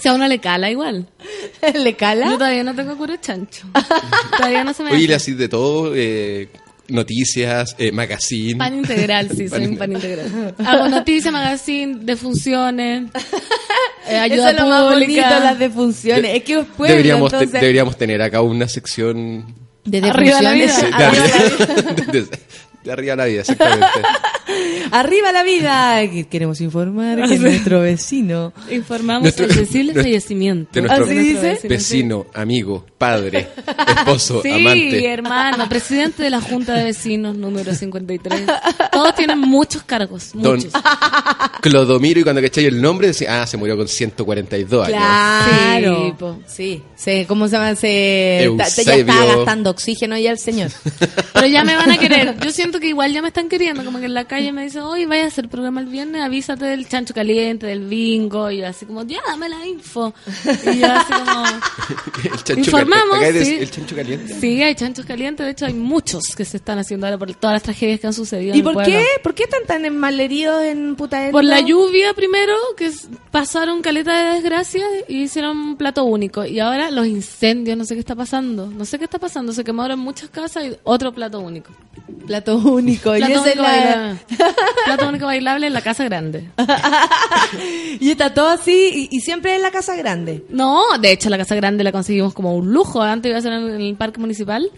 Si 0.00 0.08
a 0.08 0.14
uno 0.14 0.26
le 0.26 0.40
cala 0.40 0.68
igual. 0.68 1.06
¿Le 1.74 1.94
cala? 1.94 2.26
Yo 2.26 2.32
todavía 2.36 2.64
no 2.64 2.74
tengo 2.74 2.96
curo 2.96 3.14
chancho. 3.18 3.68
Todavía 4.36 4.64
no 4.64 4.74
se 4.74 4.82
me 4.82 4.90
Oye, 4.90 5.06
le 5.06 5.14
así 5.14 5.32
de 5.34 5.48
todo, 5.48 5.92
eh, 5.94 6.48
noticias, 6.88 7.76
eh, 7.78 7.92
magazine. 7.92 8.56
Pan 8.58 8.74
integral, 8.74 9.28
sí, 9.30 9.48
soy 9.48 9.60
Pan 9.60 9.70
un 9.70 9.76
pan 9.78 9.92
integral. 9.92 10.54
Hago 10.66 10.88
noticias, 10.88 11.32
magazine, 11.32 11.98
defunciones, 12.02 13.10
eh, 14.08 14.18
ayuda 14.18 14.50
Eso 14.50 14.56
es 14.58 14.60
lo 14.64 14.66
más 14.70 14.92
bonito, 14.92 15.20
las 15.20 15.58
defunciones. 15.60 16.34
es 16.34 16.42
que 16.42 16.58
es 16.58 16.66
pueblo, 16.66 16.86
deberíamos, 16.96 17.30
te- 17.30 17.36
entonces... 17.36 17.60
deberíamos 17.60 17.96
tener 17.96 18.22
acá 18.22 18.40
una 18.40 18.66
sección 18.66 19.54
De 19.84 19.98
Arriba 19.98 20.42
la 20.42 20.50
defunciones. 20.50 20.92
Arriba 20.94 22.02
de 22.12 22.26
arriba 22.90 23.16
vida, 23.24 23.40
exactamente. 23.40 23.86
Arriba 24.92 25.32
la 25.32 25.42
vida. 25.42 26.00
Que 26.10 26.26
Queremos 26.28 26.60
informar 26.60 27.28
que 27.28 27.38
nuestro 27.38 27.80
vecino. 27.80 28.52
Informamos 28.70 29.22
Nuestro- 29.22 29.46
el 29.46 29.52
sensible 29.54 29.92
nuestro- 29.92 30.02
fallecimiento. 30.04 30.70
de 30.72 30.82
nuestro 30.82 31.04
¿Así 31.04 31.14
dice? 31.14 31.60
vecino, 31.68 32.26
amigo, 32.34 32.84
padre, 32.98 33.48
esposo, 33.96 34.42
Sí, 34.42 34.50
amante. 34.50 35.06
hermano, 35.12 35.68
presidente 35.68 36.22
de 36.22 36.30
la 36.30 36.40
Junta 36.40 36.74
de 36.74 36.84
Vecinos 36.84 37.36
número 37.36 37.74
53. 37.74 38.42
Todos 38.90 39.14
tienen 39.14 39.38
muchos 39.38 39.82
cargos, 39.84 40.30
Don 40.34 40.56
muchos. 40.56 40.72
Clodomiro, 41.60 42.20
y 42.20 42.22
cuando 42.24 42.42
cacháis 42.42 42.68
el 42.68 42.80
nombre, 42.82 43.08
decía, 43.08 43.42
ah, 43.42 43.46
se 43.46 43.56
murió 43.56 43.76
con 43.76 43.86
142 43.88 44.86
años. 44.88 44.98
Claro. 44.98 46.04
Sí, 46.06 46.14
po. 46.18 46.38
Sí, 46.46 46.82
se, 46.96 47.26
¿cómo 47.26 47.46
se 47.46 47.52
llama? 47.56 47.74
Se, 47.76 48.50
ta- 48.58 48.68
ya 48.68 48.82
Eusebio. 48.82 49.12
estaba 49.12 49.36
gastando 49.36 49.70
oxígeno 49.70 50.18
ya 50.18 50.30
el 50.32 50.38
señor. 50.38 50.70
Pero 51.32 51.46
ya 51.46 51.64
me 51.64 51.76
van 51.76 51.90
a 51.90 51.98
querer. 51.98 52.36
Yo 52.40 52.50
siento 52.50 52.80
que 52.80 52.88
igual 52.88 53.12
ya 53.12 53.22
me 53.22 53.28
están 53.28 53.48
queriendo. 53.48 53.84
Como 53.84 54.00
que 54.00 54.06
en 54.06 54.14
la 54.14 54.24
calle 54.24 54.41
me 54.50 54.64
dicen, 54.64 54.82
oye, 54.82 55.06
vaya 55.06 55.24
a 55.24 55.26
hacer 55.26 55.48
programa 55.48 55.80
el 55.80 55.86
viernes, 55.86 56.22
avísate 56.22 56.64
del 56.64 56.88
chancho 56.88 57.14
caliente, 57.14 57.66
del 57.66 57.86
bingo. 57.86 58.50
Y 58.50 58.58
yo 58.58 58.66
así 58.66 58.86
como, 58.86 59.04
ya, 59.04 59.20
dame 59.26 59.48
la 59.48 59.64
info. 59.66 60.12
Y 60.44 60.78
yo 60.78 60.86
así 60.90 61.12
como, 61.12 61.44
el 62.24 62.44
chancho 62.44 62.54
Informamos, 62.54 63.18
caliente. 63.18 63.38
Acá 63.38 63.44
sí. 63.44 63.54
es 63.54 63.60
El 63.62 63.70
chancho 63.70 63.96
caliente. 63.96 64.40
sí, 64.40 64.62
hay 64.62 64.74
chanchos 64.74 65.06
calientes. 65.06 65.46
De 65.46 65.52
hecho, 65.52 65.66
hay 65.66 65.74
muchos 65.74 66.34
que 66.34 66.44
se 66.44 66.56
están 66.56 66.78
haciendo 66.78 67.06
ahora 67.06 67.18
por 67.18 67.32
todas 67.34 67.54
las 67.54 67.62
tragedias 67.62 68.00
que 68.00 68.06
han 68.06 68.12
sucedido. 68.14 68.54
¿Y 68.56 68.58
en 68.58 68.64
por 68.64 68.82
qué? 68.82 69.04
¿Por 69.22 69.34
qué 69.34 69.44
están 69.44 69.64
tan 69.66 69.96
malheridos 69.96 70.62
en 70.62 70.96
Putaendo? 70.96 71.32
Por 71.32 71.44
la 71.44 71.60
lluvia 71.60 72.14
primero, 72.14 72.54
que 72.76 72.90
pasaron 73.30 73.82
caleta 73.82 74.16
de 74.16 74.34
desgracias 74.34 74.88
y 75.08 75.22
hicieron 75.22 75.56
un 75.58 75.76
plato 75.76 76.04
único. 76.04 76.44
Y 76.44 76.60
ahora 76.60 76.90
los 76.90 77.06
incendios, 77.06 77.76
no 77.76 77.84
sé 77.84 77.94
qué 77.94 78.00
está 78.00 78.14
pasando. 78.14 78.66
No 78.66 78.84
sé 78.84 78.98
qué 78.98 79.04
está 79.04 79.18
pasando. 79.18 79.52
Se 79.52 79.64
quemaron 79.64 79.98
muchas 79.98 80.30
casas 80.30 80.64
y 80.64 80.76
otro 80.84 81.12
plato 81.12 81.40
único. 81.40 81.72
Plato 82.26 82.56
único. 82.56 83.16
y, 83.16 83.22
esa 83.22 83.50
es 83.50 83.56
la-. 83.56 84.18
plato 84.86 85.08
único 85.08 85.26
bailable 85.26 85.66
en 85.66 85.72
la 85.72 85.80
casa 85.80 86.04
grande. 86.04 86.48
y 88.00 88.10
está 88.10 88.34
todo 88.34 88.48
así 88.48 89.08
y, 89.10 89.16
y 89.16 89.20
siempre 89.20 89.54
en 89.54 89.62
la 89.62 89.70
casa 89.70 89.96
grande. 89.96 90.44
No, 90.48 90.82
de 91.00 91.12
hecho 91.12 91.30
la 91.30 91.38
casa 91.38 91.54
grande 91.54 91.84
la 91.84 91.92
conseguimos 91.92 92.34
como 92.34 92.56
un 92.56 92.72
lujo. 92.72 93.02
Antes 93.02 93.30
iba 93.30 93.38
a 93.38 93.42
ser 93.42 93.52
en 93.52 93.80
el 93.80 93.96
parque 93.96 94.20
municipal. 94.20 94.70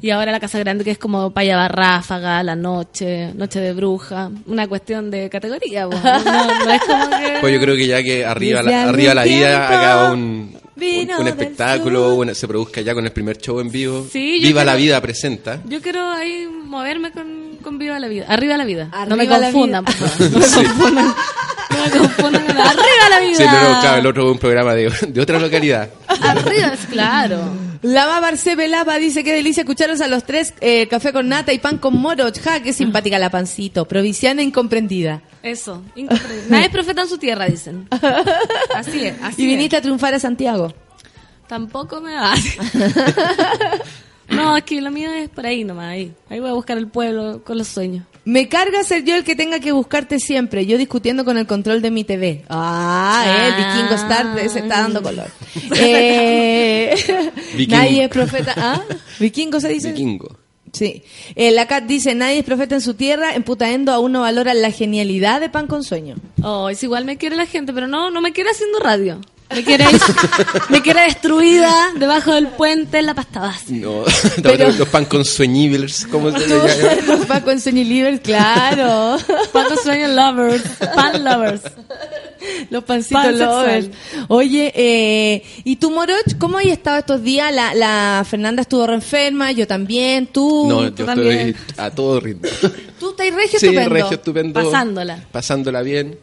Y 0.00 0.10
ahora 0.10 0.30
la 0.32 0.38
casa 0.40 0.58
grande 0.58 0.84
que 0.84 0.92
es 0.92 0.98
como 0.98 1.32
llevar 1.44 1.74
ráfaga, 1.74 2.42
la 2.42 2.54
noche, 2.54 3.32
noche 3.34 3.60
de 3.60 3.72
bruja. 3.72 4.30
Una 4.46 4.68
cuestión 4.68 5.10
de 5.10 5.28
categoría. 5.28 5.88
po. 5.88 5.96
No, 5.98 6.64
no 6.64 6.70
es 6.72 6.80
como 6.82 7.10
que... 7.10 7.36
Pues 7.40 7.52
yo 7.54 7.60
creo 7.60 7.76
que 7.76 7.86
ya 7.86 8.02
que 8.02 8.24
arriba 8.24 8.62
Desde 8.62 8.70
la, 8.70 8.88
arriba 8.88 9.14
la 9.14 9.24
vida 9.24 9.68
haga 9.68 10.12
un, 10.12 10.54
un, 10.76 11.10
un 11.20 11.26
espectáculo, 11.28 12.14
una- 12.14 12.34
se 12.34 12.46
produzca 12.46 12.80
ya 12.82 12.94
con 12.94 13.04
el 13.04 13.12
primer 13.12 13.38
show 13.38 13.58
en 13.60 13.70
vivo. 13.70 14.06
Sí, 14.12 14.38
Viva 14.40 14.64
la 14.64 14.72
creo- 14.72 14.82
vida 14.84 15.00
presenta. 15.00 15.60
Yo 15.66 15.80
quiero 15.82 16.08
ahí 16.10 16.46
moverme 16.64 17.10
con, 17.12 17.56
con 17.62 17.78
Viva 17.78 17.98
la 17.98 18.08
Vida. 18.08 18.26
Arriba 18.28 18.56
la 18.56 18.64
vida. 18.64 18.88
no 19.06 19.16
me 19.16 19.22
Arriba 19.24 19.38
la 19.38 19.50
confundan, 19.50 19.84
por 19.84 19.94
favor. 19.94 20.30
No 20.32 20.38
me 20.38 20.44
Sí. 20.44 20.54
confundan. 20.64 21.14
No 21.80 21.94
me 21.94 21.98
confundan 21.98 22.46
con 22.46 22.56
Arriba 22.58 23.08
la 23.10 23.20
vida. 23.20 23.36
Sí, 23.36 23.44
no, 23.44 23.52
no, 23.74 23.80
claro, 23.80 23.98
el 24.00 24.06
otro 24.06 24.26
es 24.26 24.32
un 24.32 24.38
programa 24.38 24.74
de, 24.74 24.90
de 25.08 25.20
otra 25.20 25.38
localidad. 25.38 25.90
Arriba, 26.08 26.74
es 26.74 26.86
claro. 26.90 27.70
Lava 27.82 28.20
Barce 28.20 28.68
Lava 28.68 28.96
dice 28.96 29.24
que 29.24 29.32
delicia 29.32 29.62
escucharos 29.62 30.02
a 30.02 30.08
los 30.08 30.24
tres 30.24 30.52
eh, 30.60 30.86
café 30.88 31.12
con 31.14 31.28
nata 31.28 31.52
y 31.52 31.58
pan 31.58 31.78
con 31.78 31.96
moro. 31.96 32.26
Ja, 32.44 32.60
qué 32.62 32.72
simpática 32.72 33.18
la 33.18 33.30
pancito. 33.30 33.86
Provinciana 33.86 34.42
incomprendida. 34.42 35.22
Eso. 35.42 35.82
incomprendible. 35.94 36.50
Nadie 36.50 36.66
es 36.66 36.70
profeta 36.70 37.02
en 37.02 37.08
su 37.08 37.16
tierra, 37.16 37.46
dicen. 37.46 37.88
Así 38.74 39.06
es. 39.06 39.14
Así 39.22 39.42
y 39.42 39.44
es. 39.46 39.50
viniste 39.50 39.76
a 39.76 39.80
triunfar 39.80 40.12
a 40.12 40.18
Santiago. 40.18 40.74
Tampoco 41.46 42.00
me 42.00 42.14
va. 42.14 42.34
No, 44.30 44.56
es 44.56 44.62
que 44.62 44.80
lo 44.80 44.90
mío 44.90 45.10
es 45.10 45.28
por 45.28 45.44
ahí 45.44 45.64
nomás. 45.64 45.86
Ahí. 45.86 46.14
ahí 46.28 46.38
voy 46.40 46.50
a 46.50 46.52
buscar 46.52 46.78
el 46.78 46.86
pueblo 46.86 47.42
con 47.44 47.58
los 47.58 47.66
sueños. 47.66 48.06
Me 48.24 48.48
carga 48.48 48.82
ser 48.84 49.04
yo 49.04 49.16
el 49.16 49.24
que 49.24 49.34
tenga 49.34 49.60
que 49.60 49.72
buscarte 49.72 50.18
siempre. 50.18 50.66
Yo 50.66 50.78
discutiendo 50.78 51.24
con 51.24 51.38
el 51.38 51.46
control 51.46 51.80
de 51.80 51.90
mi 51.90 52.04
TV. 52.04 52.44
Ah, 52.48 53.24
eh, 53.26 53.48
el 53.48 53.64
vikingo 53.64 53.94
Star 53.94 54.48
se 54.48 54.58
está 54.60 54.82
dando 54.82 55.02
color. 55.02 55.30
Eh, 55.76 56.94
nadie 57.68 58.04
es 58.04 58.08
profeta. 58.08 58.54
¿Ah? 58.56 58.82
Vikingo 59.18 59.60
se 59.60 59.68
dice. 59.68 59.92
Vikingo. 59.92 60.36
Sí. 60.72 61.02
Eh, 61.34 61.50
la 61.50 61.66
Cat 61.66 61.84
dice, 61.84 62.14
nadie 62.14 62.38
es 62.38 62.44
profeta 62.44 62.74
en 62.74 62.80
su 62.80 62.94
tierra, 62.94 63.34
en 63.34 63.42
Putaendo 63.42 63.92
aún 63.92 64.12
no 64.12 64.20
valoran 64.20 64.62
la 64.62 64.70
genialidad 64.70 65.40
de 65.40 65.48
Pan 65.48 65.66
con 65.66 65.82
Sueño. 65.82 66.16
Oh, 66.42 66.68
es 66.68 66.82
igual 66.82 67.04
me 67.04 67.16
quiere 67.16 67.36
la 67.36 67.46
gente, 67.46 67.72
pero 67.72 67.88
no, 67.88 68.10
no 68.10 68.20
me 68.20 68.32
quiere 68.32 68.50
haciendo 68.50 68.78
radio. 68.78 69.20
Me 69.54 69.64
quiere, 69.64 69.84
me 70.68 70.80
quiere 70.80 71.02
destruida 71.02 71.72
debajo 71.98 72.32
del 72.34 72.48
puente 72.48 72.98
en 72.98 73.06
la 73.06 73.14
pasta 73.14 73.40
base. 73.40 73.72
No, 73.74 74.04
también 74.42 74.78
los 74.78 74.88
pan 74.88 75.04
con 75.06 75.24
sueñibles, 75.24 76.06
¿cómo 76.10 76.30
se 76.30 76.46
llama? 76.46 76.64
Los 77.06 77.26
Pan 77.26 77.42
con 77.42 77.56
Liver, 77.74 78.20
claro. 78.22 79.16
Paco 79.52 79.76
sueño 79.82 80.08
lovers, 80.08 80.62
pan 80.94 81.24
lovers. 81.24 81.62
Los 82.70 82.84
pancitos 82.84 83.22
Pan 83.24 83.38
lovers. 83.38 83.88
Oye, 84.28 84.72
eh, 84.74 85.42
¿y 85.64 85.76
tú, 85.76 85.90
Moroch, 85.90 86.38
cómo 86.38 86.58
has 86.58 86.66
estado 86.66 86.98
estos 86.98 87.22
días? 87.22 87.52
La, 87.54 87.74
la 87.74 88.24
Fernanda 88.28 88.62
estuvo 88.62 88.86
re 88.86 88.94
enferma, 88.94 89.50
yo 89.52 89.66
también, 89.66 90.28
tú. 90.28 90.66
No, 90.68 90.90
tú 90.92 90.98
yo 90.98 91.06
también. 91.06 91.48
estoy 91.50 91.56
a 91.76 91.90
todo 91.90 92.20
ritmo. 92.20 92.48
Tú 92.98 93.10
estás 93.10 93.34
regio 93.34 93.58
Sí, 93.58 93.66
estupendo. 93.66 93.90
regio 93.90 94.12
estupendo. 94.16 94.62
Pasándola. 94.62 95.24
Pasándola 95.32 95.82
bien. 95.82 96.18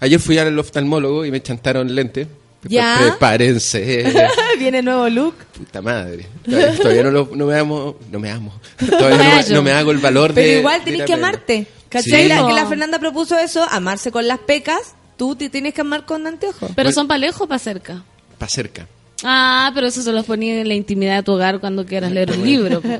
Ayer 0.00 0.18
fui 0.18 0.38
al 0.38 0.58
oftalmólogo 0.58 1.24
y 1.26 1.30
me 1.30 1.42
chantaron 1.42 1.94
lente. 1.94 2.26
¿Ya? 2.68 2.98
Prepárense. 3.00 4.12
Viene 4.58 4.82
nuevo 4.82 5.08
look. 5.08 5.34
Puta 5.56 5.82
madre. 5.82 6.26
Todavía, 6.44 6.76
todavía 6.78 7.02
no, 7.04 7.10
lo- 7.10 7.30
no 7.34 7.46
me 7.46 7.58
amo. 7.58 7.96
No 8.10 8.18
me 8.20 8.30
amo. 8.30 8.52
Todavía 8.78 9.10
no, 9.10 9.24
me, 9.24 9.30
hallo. 9.30 9.54
no 9.56 9.62
me 9.62 9.72
hago 9.72 9.90
el 9.90 9.98
valor 9.98 10.32
Pero 10.34 10.46
de. 10.46 10.58
igual 10.58 10.84
de 10.84 10.90
tenés 10.92 11.06
que 11.06 11.12
amarte. 11.14 11.66
¿Cachai? 11.88 12.22
Sí. 12.22 12.28
La, 12.28 12.46
que 12.46 12.52
la 12.54 12.66
Fernanda 12.66 12.98
propuso 12.98 13.38
eso, 13.38 13.66
amarse 13.70 14.10
con 14.12 14.26
las 14.28 14.38
pecas. 14.38 14.94
Tú 15.16 15.34
te 15.36 15.50
tienes 15.50 15.74
que 15.74 15.80
amar 15.82 16.06
con 16.06 16.26
anteojos. 16.26 16.70
Pero 16.74 16.90
son 16.92 17.06
para 17.08 17.18
lejos 17.18 17.42
o 17.42 17.46
para 17.48 17.58
cerca. 17.58 18.02
Pa' 18.38 18.48
cerca. 18.48 18.86
Ah, 19.24 19.70
pero 19.74 19.86
eso 19.88 20.02
se 20.02 20.10
los 20.12 20.24
ponía 20.24 20.60
en 20.60 20.66
la 20.68 20.74
intimidad 20.74 21.16
de 21.16 21.22
tu 21.22 21.32
hogar 21.32 21.60
cuando 21.60 21.84
quieras 21.86 22.10
leer 22.12 22.30
un 22.32 22.44
libro. 22.44 22.80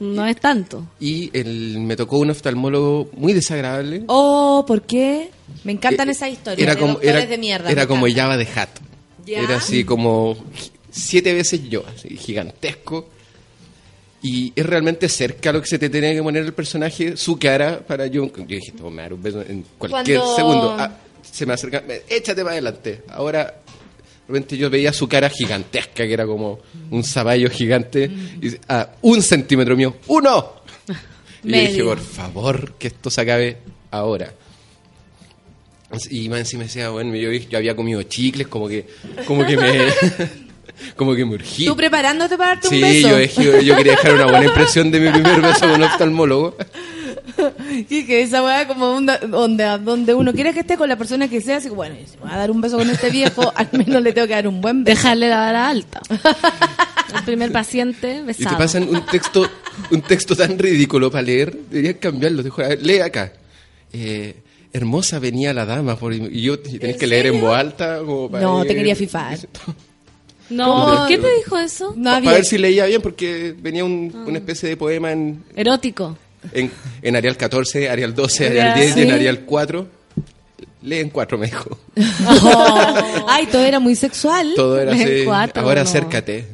No 0.00 0.26
es 0.26 0.36
tanto. 0.38 0.84
Y 1.00 1.30
el- 1.32 1.78
me 1.80 1.96
tocó 1.96 2.18
un 2.18 2.28
oftalmólogo 2.28 3.08
muy 3.16 3.32
desagradable. 3.32 4.04
Oh, 4.08 4.64
¿por 4.68 4.82
qué? 4.82 5.30
Me 5.64 5.72
encantan 5.72 6.08
Eh, 6.08 6.12
esas 6.12 6.30
historias 6.30 6.62
Era 6.62 6.74
de 6.74 6.80
como, 6.80 7.00
era, 7.00 7.24
de 7.26 7.38
mierda. 7.38 7.70
era 7.70 7.86
como. 7.86 8.06
Java 8.12 8.36
de 8.36 8.46
Hat. 8.54 8.68
¿Ya? 9.26 9.40
Era 9.40 9.56
así 9.56 9.84
como 9.84 10.36
siete 10.90 11.34
veces 11.34 11.68
yo, 11.68 11.84
así, 11.86 12.16
gigantesco. 12.16 13.08
Y 14.22 14.52
es 14.56 14.66
realmente 14.66 15.08
cerca 15.08 15.52
lo 15.52 15.60
que 15.60 15.68
se 15.68 15.78
te 15.78 15.88
tenía 15.90 16.12
que 16.12 16.22
poner 16.22 16.44
el 16.44 16.52
personaje, 16.52 17.16
su 17.16 17.38
cara, 17.38 17.78
para 17.80 18.06
yo. 18.06 18.26
Yo 18.26 18.44
dije, 18.46 18.72
"Te 18.72 18.82
voy 18.82 18.92
a 18.98 19.02
dar 19.02 19.12
un 19.12 19.22
beso 19.22 19.42
en 19.42 19.64
cualquier 19.78 20.18
Cuando- 20.18 20.36
segundo. 20.36 20.76
Ah, 20.78 20.90
se 21.30 21.46
me 21.46 21.52
acerca, 21.54 21.82
me- 21.86 22.02
échate 22.08 22.42
para 22.42 22.52
adelante. 22.52 23.02
Ahora, 23.10 23.60
repente 24.26 24.56
yo 24.56 24.68
veía 24.70 24.92
su 24.92 25.08
cara 25.08 25.30
gigantesca, 25.30 26.04
que 26.06 26.12
era 26.12 26.26
como 26.26 26.58
un 26.90 27.04
saballo 27.04 27.48
gigante. 27.50 28.10
Y, 28.42 28.56
ah, 28.68 28.90
un 29.02 29.22
centímetro 29.22 29.76
mío, 29.76 29.96
¡uno! 30.08 30.52
Y 31.44 31.52
yo 31.52 31.60
dije, 31.60 31.84
por 31.84 32.00
favor, 32.00 32.72
que 32.74 32.88
esto 32.88 33.10
se 33.10 33.20
acabe 33.20 33.58
ahora. 33.92 34.34
Y 36.10 36.28
más 36.28 36.40
encima 36.40 36.64
decía, 36.64 36.90
bueno, 36.90 37.14
yo, 37.16 37.32
yo 37.32 37.58
había 37.58 37.74
comido 37.74 38.02
chicles, 38.02 38.46
como 38.46 38.68
que, 38.68 38.86
como 39.26 39.46
que 39.46 39.56
me, 39.56 39.86
como 40.96 41.14
que 41.14 41.24
me 41.24 41.34
urgí. 41.34 41.64
¿Tú 41.66 41.74
preparándote 41.76 42.36
para 42.36 42.50
darte 42.56 42.68
Sí, 42.68 42.74
un 42.76 42.80
beso? 42.82 43.08
yo, 43.08 43.16
dije- 43.18 43.64
yo 43.64 43.76
quería 43.76 43.92
dejar 43.92 44.14
una 44.14 44.26
buena 44.26 44.44
impresión 44.46 44.90
de 44.90 45.00
mi 45.00 45.10
primer 45.10 45.40
beso 45.40 45.60
con 45.60 45.70
un 45.72 45.82
oftalmólogo. 45.84 46.56
Y 47.90 48.04
que 48.04 48.22
esa 48.22 48.42
weá 48.42 48.66
como 48.66 48.86
onda- 48.96 49.18
donde, 49.18 49.64
donde 49.78 50.12
uno 50.14 50.32
quiere 50.32 50.52
que 50.52 50.60
esté 50.60 50.76
con 50.76 50.88
la 50.88 50.96
persona 50.96 51.28
que 51.28 51.40
sea, 51.40 51.58
así 51.58 51.68
que 51.68 51.74
bueno, 51.74 51.94
si 52.10 52.16
voy 52.18 52.30
a 52.32 52.36
dar 52.36 52.50
un 52.50 52.60
beso 52.60 52.76
con 52.78 52.88
este 52.90 53.10
viejo, 53.10 53.52
al 53.56 53.68
menos 53.72 54.02
le 54.02 54.12
tengo 54.12 54.26
que 54.26 54.32
dar 54.34 54.48
un 54.48 54.60
buen 54.60 54.82
beso. 54.82 54.96
Dejarle 54.96 55.28
la 55.28 55.36
vara 55.36 55.68
alta. 55.68 56.00
El 57.14 57.22
primer 57.24 57.52
paciente 57.52 58.14
Y 58.14 58.18
te 58.18 58.22
besado. 58.24 58.58
pasan 58.58 58.88
un 58.88 59.04
texto, 59.06 59.48
un 59.90 60.02
texto 60.02 60.34
tan 60.34 60.58
ridículo 60.58 61.10
para 61.10 61.22
leer, 61.22 61.56
deberían 61.70 61.94
cambiarlo. 61.94 62.42
Te 62.42 62.50
juro. 62.50 62.66
A 62.66 62.68
ver, 62.70 62.82
lee 62.84 62.98
acá. 63.00 63.32
Eh, 63.92 64.34
hermosa 64.72 65.18
venía 65.18 65.52
la 65.54 65.64
dama, 65.66 65.96
por, 65.96 66.12
y 66.14 66.42
yo 66.42 66.58
tenés 66.60 66.96
que 66.96 67.06
leer 67.06 67.26
en 67.26 67.40
voz 67.40 67.56
alta. 67.56 67.98
Como 68.00 68.30
para 68.30 68.42
No, 68.46 68.58
te 68.62 68.68
leer. 68.68 68.76
quería 68.78 68.96
fifar. 68.96 69.38
No. 70.50 71.04
¿qué 71.08 71.18
te 71.18 71.34
dijo 71.36 71.58
eso? 71.58 71.92
No 71.96 72.04
para 72.04 72.16
había- 72.18 72.32
ver 72.32 72.44
si 72.44 72.56
leía 72.58 72.86
bien, 72.86 73.02
porque 73.02 73.54
venía 73.58 73.84
un- 73.84 74.24
una 74.26 74.38
especie 74.38 74.68
de 74.68 74.76
poema 74.76 75.12
en, 75.12 75.44
Erótico. 75.54 76.16
en, 76.52 76.70
en 77.02 77.16
Arial 77.16 77.36
14, 77.36 77.88
Arial 77.90 78.14
12, 78.14 78.44
Ya. 78.44 78.50
Arial 78.72 78.74
10 78.74 78.96
y 78.96 79.00
en 79.02 79.06
Sí. 79.08 79.12
Arial 79.14 79.40
4. 79.40 79.88
Lee 80.82 80.98
en 81.00 81.10
4, 81.10 81.36
me 81.38 81.46
dijo. 81.46 81.78
Ay, 83.28 83.46
todo 83.46 83.62
era 83.64 83.78
muy 83.80 83.94
sexual. 83.94 84.52
Todo 84.56 84.80
era 84.80 84.92
así. 84.92 85.22
cuatro, 85.24 85.62
Ahora 85.62 85.82
no. 85.82 85.88
acércate. 85.88 86.46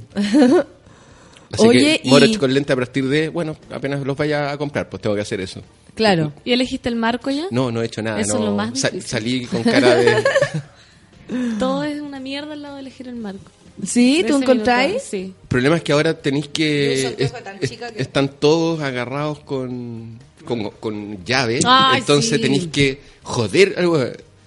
Así 1.55 1.67
Oye, 1.67 2.01
que 2.03 2.09
Moroch 2.09 2.29
y- 2.31 2.37
con 2.37 2.53
lente 2.55 2.73
a 2.73 2.77
partir 2.77 3.09
de, 3.09 3.29
bueno, 3.29 3.57
apenas 3.71 4.01
los 4.05 4.17
vaya 4.17 4.51
a 4.53 4.59
comprar, 4.59 4.89
pues 4.89 5.03
tengo 5.03 5.15
que 5.17 5.23
hacer 5.23 5.41
eso. 5.41 5.63
Claro. 5.95 6.33
¿Y 6.45 6.53
elegiste 6.53 6.89
el 6.89 6.97
marco 6.97 7.31
ya? 7.31 7.47
No, 7.51 7.71
no 7.73 7.83
he 7.83 7.87
hecho 7.87 8.03
nada. 8.03 8.21
Eso 8.21 8.35
no. 8.35 8.41
es 8.41 8.45
lo 8.47 8.55
más 8.57 8.79
Sa- 8.81 8.89
difícil. 8.91 9.09
salí 9.11 9.47
con 9.51 9.63
cara 9.63 9.95
de... 9.95 10.25
Todo 11.59 11.85
es 11.85 12.01
una 12.01 12.21
mierda 12.21 12.53
al 12.53 12.63
lado 12.63 12.75
de 12.77 12.83
elegir 12.83 13.09
el 13.09 13.17
marco. 13.17 13.51
¿Sí? 13.85 14.25
¿Tú 14.27 14.37
encontráis? 14.37 15.03
Sí. 15.03 15.35
El 15.43 15.49
problema 15.49 15.77
es 15.77 15.83
que 15.83 15.93
ahora 15.93 16.15
tenéis 16.21 16.49
que... 16.49 17.15
es- 17.19 17.33
tan 17.33 17.57
es- 17.61 17.71
que- 17.71 17.79
Están 17.97 18.29
todos 18.29 18.81
agarrados 18.81 19.41
con, 19.41 20.19
con, 20.45 20.71
con 20.71 21.25
llave. 21.25 21.61
Ay, 21.65 21.99
entonces 22.01 22.37
sí. 22.37 22.41
tenéis 22.43 22.69
que 22.69 23.01
joder 23.23 23.75
algo. 23.79 23.99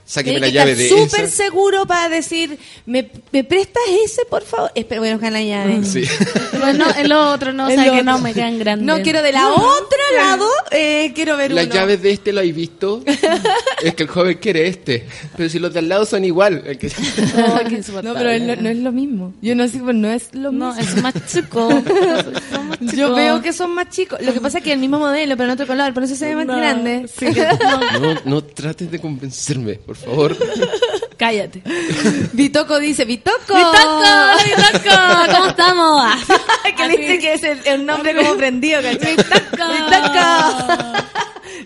Sáqueme 0.10 0.40
la 0.40 0.48
que 0.48 0.54
llave 0.54 0.74
de 0.76 0.88
súper 0.88 1.30
seguro 1.30 1.86
para 1.86 2.08
decir, 2.08 2.58
¿me, 2.86 3.10
me 3.34 3.44
prestas 3.44 3.84
ese, 4.06 4.24
por 4.26 4.44
favor? 4.44 4.72
Voy 4.98 5.10
a 5.10 5.14
buscar 5.14 5.34
la 5.34 5.42
llave. 5.44 5.84
Sí. 5.84 6.04
Bueno, 6.60 6.86
el 6.98 7.12
otro 7.12 7.54
no, 7.54 7.68
o 7.68 7.70
El 7.70 7.76
sea 7.76 7.84
que 7.84 7.90
otro. 7.92 8.04
no 8.04 8.20
me 8.20 8.34
quedan 8.34 8.58
grandes. 8.60 8.86
No, 8.86 9.02
quiero 9.04 9.22
de 9.22 9.32
la 9.32 9.52
otra 9.52 9.98
lado, 10.16 10.48
eh, 10.72 11.12
quiero 11.14 11.38
ver 11.38 11.52
Las 11.52 11.66
uno. 11.68 11.76
llaves 11.76 12.02
de 12.02 12.12
este 12.12 12.34
lo 12.34 12.40
habéis 12.40 12.56
visto. 12.56 13.04
es 13.84 13.94
que 13.96 14.04
el 14.04 14.10
joven 14.10 14.38
quiere 14.42 14.68
este. 14.68 15.06
Pero 15.36 15.50
si 15.50 15.60
los 15.60 15.72
de 15.74 15.80
al 15.80 15.88
lado 15.90 16.06
son 16.06 16.26
igual. 16.26 16.64
el 16.66 16.78
que- 16.78 16.88
Oh, 16.88 17.60
No, 17.64 17.70
insoportable. 17.78 18.20
pero 18.40 18.56
no, 18.56 18.62
no 18.64 18.70
es 18.70 18.78
lo 18.78 18.92
mismo. 18.92 19.34
Yo 19.42 19.56
no 19.56 19.68
sé, 19.68 19.80
pero 19.80 19.94
no 19.94 20.10
es 20.12 20.30
lo 20.34 20.52
mismo. 20.52 20.74
No, 20.74 20.80
es 20.80 21.02
más 21.02 21.14
chico. 21.32 21.70
Son 21.70 22.68
más 22.70 22.80
Yo 22.80 22.90
chicos. 22.92 23.16
veo 23.16 23.42
que 23.42 23.54
son 23.54 23.72
más 23.76 23.90
chicos. 23.90 24.20
Lo 24.22 24.34
que 24.34 24.42
pasa 24.42 24.58
es 24.60 24.64
que 24.64 24.74
el 24.74 24.80
mismo 24.80 25.00
modelo, 25.00 25.38
pero 25.38 25.50
en 25.50 25.54
otro 25.54 25.68
color, 25.68 25.94
por 25.94 26.04
eso 26.04 26.16
se 26.16 26.26
ve 26.28 26.36
más 26.36 26.48
No, 26.48 26.58
grande. 26.58 27.08
sí, 27.08 27.26
no. 27.26 28.00
No, 28.00 28.22
no 28.26 28.44
trates 28.44 28.90
de 28.90 29.00
convencerme, 29.00 29.74
por 29.76 29.96
favor. 29.98 30.38
Cállate. 31.18 31.62
Bitoco 32.34 32.80
dice, 32.80 33.06
Bitoco. 33.06 33.56
¡Bitoco! 33.56 33.78
¡Hola, 33.78 34.36
Bitoco! 34.46 34.96
¿Cómo 35.36 35.48
estamos? 35.48 36.12
que 36.78 36.88
le 36.88 36.98
dice 36.98 37.20
que 37.20 37.34
es 37.34 37.44
el, 37.44 37.60
el 37.66 37.86
nombre 37.86 38.16
como 38.16 38.36
prendido, 38.36 38.82
¿cachai? 38.82 39.16
Bitoco. 39.16 40.94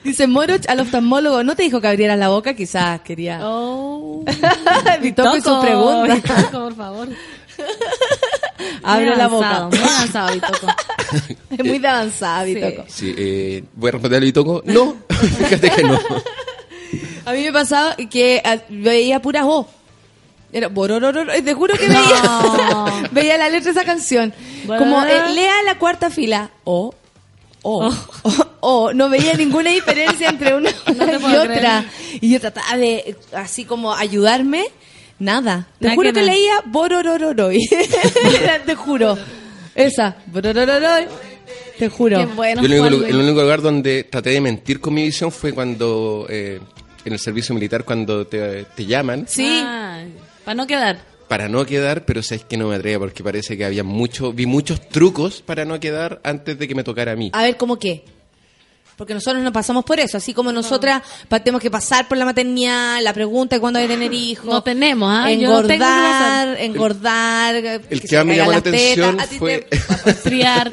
Dice 0.03 0.25
Moroch 0.25 0.67
al 0.67 0.79
oftalmólogo, 0.79 1.43
¿no 1.43 1.55
te 1.55 1.63
dijo 1.63 1.81
que 1.81 1.87
abrieras 1.87 2.17
la 2.17 2.29
boca? 2.29 2.53
Quizás 2.53 3.01
quería. 3.01 3.39
Oh. 3.43 4.23
Bitoco 5.01 5.37
y 5.37 5.41
su 5.41 5.61
pregunta. 5.61 6.15
Bitoco, 6.15 6.51
por 6.51 6.75
favor. 6.75 7.09
Abre 8.83 9.07
Muy 9.07 9.15
la 9.17 9.25
avanzado, 9.25 9.65
boca. 9.65 9.77
Muy 9.77 9.89
avanzado, 9.89 10.33
Bitoco. 10.33 10.67
Es 11.51 11.65
muy 11.65 11.79
de 11.79 11.87
avanzada, 11.87 12.43
Bitoco. 12.43 12.85
Sí, 12.87 13.13
eh, 13.17 13.63
voy 13.75 13.89
a 13.89 13.91
responder 13.91 14.23
y 14.23 14.31
toco. 14.33 14.63
No, 14.65 14.95
fíjate 15.09 15.69
que 15.69 15.83
no. 15.83 15.99
A 17.25 17.33
mí 17.33 17.43
me 17.43 17.53
pasaba 17.53 17.95
que 17.95 18.41
ah, 18.43 18.57
veía 18.69 19.21
puras 19.21 19.43
O. 19.45 19.67
Era 20.53 20.69
te 20.69 21.53
juro 21.53 21.75
que 21.75 21.87
veía, 21.87 23.07
veía 23.11 23.37
la 23.37 23.47
letra 23.49 23.71
de 23.71 23.79
esa 23.79 23.85
canción. 23.85 24.33
Como 24.67 25.01
eh, 25.05 25.29
lea 25.33 25.63
la 25.63 25.77
cuarta 25.77 26.09
fila. 26.09 26.49
O, 26.65 26.93
o, 27.61 27.87
o, 28.23 28.47
o. 28.59 28.93
No 28.93 29.07
veía 29.09 29.33
ninguna 29.35 29.69
diferencia 29.71 30.27
entre 30.29 30.53
una 30.53 30.69
y 30.69 31.35
otra. 31.35 31.85
Y 32.19 32.31
yo 32.33 32.39
trataba 32.41 32.75
de, 32.77 33.15
así 33.33 33.63
como, 33.63 33.93
ayudarme. 33.93 34.65
Nada. 35.19 35.67
Te 35.79 35.85
Nada 35.85 35.95
juro 35.95 36.11
que 36.13 36.23
leía 36.23 36.61
bororororoi. 36.65 37.59
te 38.65 38.75
juro. 38.75 39.17
Esa. 39.75 40.17
Bororororoi. 40.25 41.07
Te 41.77 41.89
juro. 41.89 42.17
Qué 42.17 42.25
bueno, 42.25 42.61
Yo 42.61 42.65
el 42.65 42.71
único, 42.73 42.83
Juan 42.83 42.91
lu- 42.93 42.99
Luis. 42.99 43.09
el 43.09 43.19
único 43.21 43.41
lugar 43.41 43.61
donde 43.61 44.03
traté 44.03 44.31
de 44.31 44.41
mentir 44.41 44.81
con 44.81 44.93
mi 44.93 45.03
visión 45.03 45.31
fue 45.31 45.53
cuando, 45.53 46.25
eh, 46.29 46.59
en 47.05 47.13
el 47.13 47.19
servicio 47.19 47.53
militar, 47.55 47.83
cuando 47.85 48.25
te, 48.27 48.63
te 48.65 48.85
llaman 48.85 49.25
Sí. 49.27 49.63
para 50.45 50.55
no 50.55 50.67
quedar. 50.67 50.99
para 51.27 51.47
no 51.47 51.65
quedar, 51.65 52.03
pero 52.05 52.21
sabes 52.23 52.43
que 52.43 52.57
no 52.57 52.67
me 52.67 52.75
atrevía 52.75 52.99
porque 52.99 53.23
parece 53.23 53.57
que 53.57 53.63
había 53.65 53.83
mucho, 53.83 54.33
vi 54.33 54.45
muchos 54.45 54.89
trucos 54.89 55.41
para 55.41 55.63
no 55.65 55.79
quedar 55.79 56.19
antes 56.25 56.59
de 56.59 56.67
que 56.67 56.75
me 56.75 56.83
tocara 56.83 57.13
a 57.13 57.15
mí. 57.15 57.29
A 57.33 57.43
ver, 57.43 57.55
¿cómo 57.57 57.79
qué? 57.79 58.03
Porque 58.97 59.13
nosotros 59.15 59.41
no 59.41 59.51
pasamos 59.51 59.83
por 59.85 59.99
eso, 59.99 60.17
así 60.17 60.31
como 60.33 60.51
nosotras 60.51 61.01
tenemos 61.29 61.61
que 61.61 61.71
pasar 61.71 62.07
por 62.07 62.17
la 62.17 62.25
maternidad, 62.25 63.01
la 63.01 63.13
pregunta 63.13 63.55
de 63.55 63.59
cuándo 63.61 63.79
hay 63.79 63.87
que 63.87 63.93
tener 63.93 64.13
hijos. 64.13 64.45
No 64.45 64.61
tenemos, 64.61 65.09
¿ah? 65.11 65.31
Yo 65.31 65.49
no 65.49 65.65
tengo 65.65 65.67
que 65.67 65.73
engordar, 65.75 66.57
engordar, 66.59 67.55
El 67.89 68.01
que 68.01 68.17
más 68.17 68.25
me 68.25 68.35
llamó 68.35 68.51
la 68.51 68.57
atención 68.57 69.17
fue... 69.39 69.67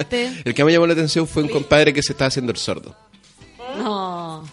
te- 0.09 0.27
el 0.45 0.53
que 0.55 0.65
me 0.65 0.73
llamó 0.73 0.87
la 0.89 0.93
atención 0.93 1.27
fue 1.27 1.45
un 1.45 1.49
compadre 1.49 1.95
que 1.95 2.03
se 2.03 2.13
estaba 2.13 2.29
haciendo 2.29 2.53
el 2.53 2.59
sordo. 2.59 2.95
No. 3.79 4.45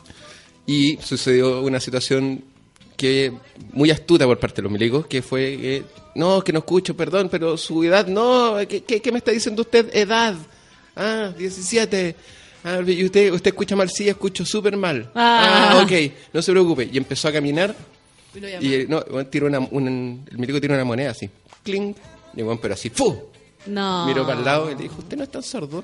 Y 0.65 0.97
sucedió 0.97 1.61
una 1.61 1.79
situación 1.79 2.43
que 2.97 3.31
muy 3.73 3.91
astuta 3.91 4.25
por 4.25 4.39
parte 4.39 4.57
de 4.57 4.61
los 4.63 4.71
milicos, 4.71 5.05
que 5.07 5.21
fue 5.21 5.57
que, 5.57 5.83
no, 6.15 6.41
que 6.43 6.53
no 6.53 6.59
escucho, 6.59 6.95
perdón, 6.95 7.27
pero 7.29 7.57
su 7.57 7.83
edad, 7.83 8.07
no, 8.07 8.55
¿qué, 8.67 8.83
qué, 8.83 9.01
qué 9.01 9.11
me 9.11 9.17
está 9.19 9.31
diciendo 9.31 9.61
usted? 9.61 9.89
Edad. 9.93 10.35
Ah, 10.95 11.31
17. 11.37 12.15
Ah, 12.63 12.79
y 12.87 13.03
usted, 13.05 13.31
usted 13.31 13.49
escucha 13.49 13.75
mal, 13.75 13.89
sí, 13.89 14.07
escucho 14.09 14.45
súper 14.45 14.75
mal. 14.77 15.11
Ah. 15.13 15.73
Ah. 15.77 15.83
ok, 15.83 15.91
no 16.33 16.41
se 16.41 16.51
preocupe. 16.51 16.89
Y 16.91 16.97
empezó 16.97 17.27
a 17.27 17.31
caminar. 17.33 17.75
Y 18.61 18.85
no, 18.87 19.01
tiró 19.27 19.47
una, 19.47 19.59
un- 19.59 20.25
el 20.31 20.37
milico 20.37 20.59
tiró 20.59 20.73
una 20.73 20.83
moneda 20.85 21.11
así. 21.11 21.29
Cling. 21.63 21.93
Y 22.35 22.41
bueno, 22.41 22.59
pero 22.61 22.73
así, 22.73 22.89
¡fu! 22.89 23.15
No. 23.67 24.05
Miró 24.07 24.25
para 24.25 24.39
el 24.39 24.45
lado 24.45 24.71
y 24.71 24.75
le 24.75 24.83
dijo, 24.83 24.95
usted 24.99 25.15
no 25.17 25.23
es 25.23 25.31
tan 25.31 25.43
sordo. 25.43 25.83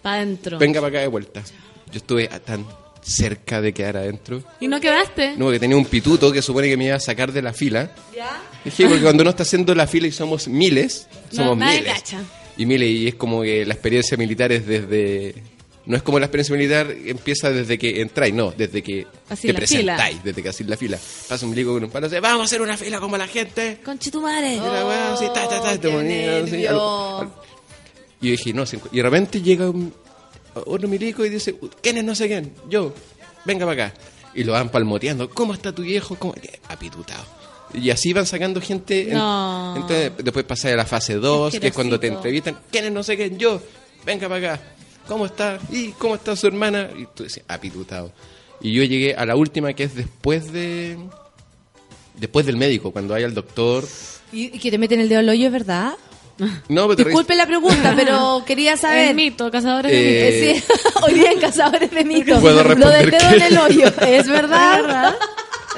Para 0.00 0.16
adentro. 0.16 0.58
Venga 0.58 0.80
para 0.80 0.88
acá 0.90 1.00
de 1.00 1.06
vuelta. 1.08 1.42
Yo 1.90 1.96
estuve 1.98 2.28
a- 2.30 2.38
tan 2.40 2.64
cerca 3.02 3.60
de 3.60 3.72
quedar 3.74 3.96
adentro. 3.96 4.42
¿Y 4.60 4.68
no 4.68 4.80
quedaste? 4.80 5.32
No, 5.36 5.46
porque 5.46 5.58
tenía 5.58 5.76
un 5.76 5.84
pituto 5.86 6.30
que 6.32 6.40
supone 6.40 6.68
que 6.68 6.76
me 6.76 6.86
iba 6.86 6.96
a 6.96 7.00
sacar 7.00 7.32
de 7.32 7.42
la 7.42 7.52
fila. 7.52 7.90
Dije, 8.64 8.86
porque 8.86 9.02
cuando 9.02 9.22
uno 9.22 9.30
está 9.30 9.42
haciendo 9.42 9.74
la 9.74 9.86
fila 9.86 10.06
y 10.06 10.12
somos 10.12 10.46
miles, 10.48 11.08
No, 11.32 11.36
somos 11.36 11.58
nadie 11.58 11.80
miles. 11.80 11.94
cacha. 11.94 12.20
Y 12.56 12.66
miles, 12.66 12.88
y 12.88 13.08
es 13.08 13.14
como 13.16 13.42
que 13.42 13.66
la 13.66 13.74
experiencia 13.74 14.16
militar 14.16 14.52
es 14.52 14.66
desde... 14.66 15.34
No 15.84 15.96
es 15.96 16.02
como 16.04 16.20
la 16.20 16.26
experiencia 16.26 16.54
militar 16.54 16.94
empieza 17.06 17.50
desde 17.50 17.76
que 17.76 18.00
entráis, 18.02 18.32
no, 18.32 18.52
desde 18.56 18.84
que 18.84 19.04
Así 19.28 19.48
te 19.48 19.54
presentáis, 19.54 20.22
desde 20.22 20.40
que 20.40 20.48
hacéis 20.50 20.70
la 20.70 20.76
fila. 20.76 20.96
Pasa 21.28 21.44
un 21.44 21.50
milico 21.50 21.72
con 21.72 21.82
un 21.82 21.90
palo, 21.90 22.06
dice, 22.08 22.20
vamos 22.20 22.42
a 22.42 22.44
hacer 22.44 22.62
una 22.62 22.76
fila 22.76 23.00
como 23.00 23.16
la 23.16 23.26
gente. 23.26 23.78
Conchetumare. 23.84 24.54
Y 24.54 24.58
al- 26.66 27.28
Y 28.20 28.26
yo 28.26 28.30
dije, 28.30 28.52
no, 28.52 28.64
y 28.92 28.96
de 28.96 29.02
repente 29.02 29.42
llega 29.42 29.68
un, 29.68 29.92
otro 30.54 30.88
milico 30.88 31.24
y 31.24 31.28
dice, 31.28 31.56
¿quién 31.82 31.98
es 31.98 32.04
no 32.04 32.14
sé 32.14 32.28
quién? 32.28 32.52
Yo, 32.68 32.92
venga 33.44 33.66
para 33.66 33.86
acá. 33.86 33.94
Y 34.34 34.44
lo 34.44 34.52
van 34.52 34.70
palmoteando, 34.70 35.28
¿cómo 35.30 35.52
está 35.54 35.72
tu 35.74 35.82
viejo? 35.82 36.16
¿Cómo? 36.16 36.34
Apitutado. 36.68 37.24
Y 37.74 37.90
así 37.90 38.12
van 38.12 38.26
sacando 38.26 38.60
gente. 38.60 39.08
en- 39.10 39.14
No. 39.18 39.74
entonces, 39.76 40.12
después 40.22 40.44
pasa 40.44 40.68
a 40.68 40.76
la 40.76 40.84
fase 40.86 41.14
2, 41.14 41.58
que 41.58 41.68
es 41.68 41.74
cuando 41.74 41.98
te 41.98 42.06
entrevistan, 42.08 42.58
¿quién 42.70 42.84
es 42.86 42.92
no 42.92 43.02
sé 43.02 43.16
quién? 43.16 43.38
Yo, 43.38 43.60
venga 44.04 44.28
para 44.28 44.52
acá. 44.54 44.62
¿Cómo 45.08 45.26
está? 45.26 45.58
¿Y 45.70 45.88
cómo 45.92 46.14
está 46.14 46.36
su 46.36 46.46
hermana? 46.46 46.90
Y 46.96 47.06
tú 47.14 47.24
dices, 47.24 47.42
apitutado. 47.48 48.12
Y 48.60 48.72
yo 48.72 48.84
llegué 48.84 49.14
a 49.14 49.26
la 49.26 49.34
última, 49.36 49.72
que 49.72 49.84
es 49.84 49.94
después 49.94 50.52
de... 50.52 50.96
Después 52.14 52.46
del 52.46 52.56
médico, 52.56 52.92
cuando 52.92 53.14
hay 53.14 53.24
al 53.24 53.34
doctor. 53.34 53.84
¿Y, 54.32 54.54
y 54.54 54.58
que 54.58 54.70
te 54.70 54.78
meten 54.78 55.00
el 55.00 55.08
dedo 55.08 55.20
al 55.20 55.28
hoyo, 55.28 55.46
es 55.46 55.52
verdad? 55.52 55.94
No, 56.68 56.82
pero 56.88 56.96
te 56.96 57.04
Disculpe 57.04 57.34
la 57.36 57.46
pregunta, 57.46 57.92
pero 57.96 58.42
quería 58.46 58.76
saber. 58.76 59.14
Mito, 59.14 59.50
cazadores 59.50 59.90
de 59.92 60.48
Eh, 60.48 60.52
mitos. 60.54 60.64
Sí, 60.66 60.92
hoy 61.02 61.14
día 61.14 61.32
en 61.32 61.40
Cazadores 61.40 61.90
de 61.90 62.04
Mitos. 62.04 62.40
¿Puedo 62.40 62.62
Lo 62.62 62.88
del 62.90 63.10
dedo 63.10 63.30
en 63.30 63.42
el 63.42 63.58
hoyo, 63.58 63.86
¿es 64.00 64.20
¿Es 64.22 64.28
verdad? 64.28 65.14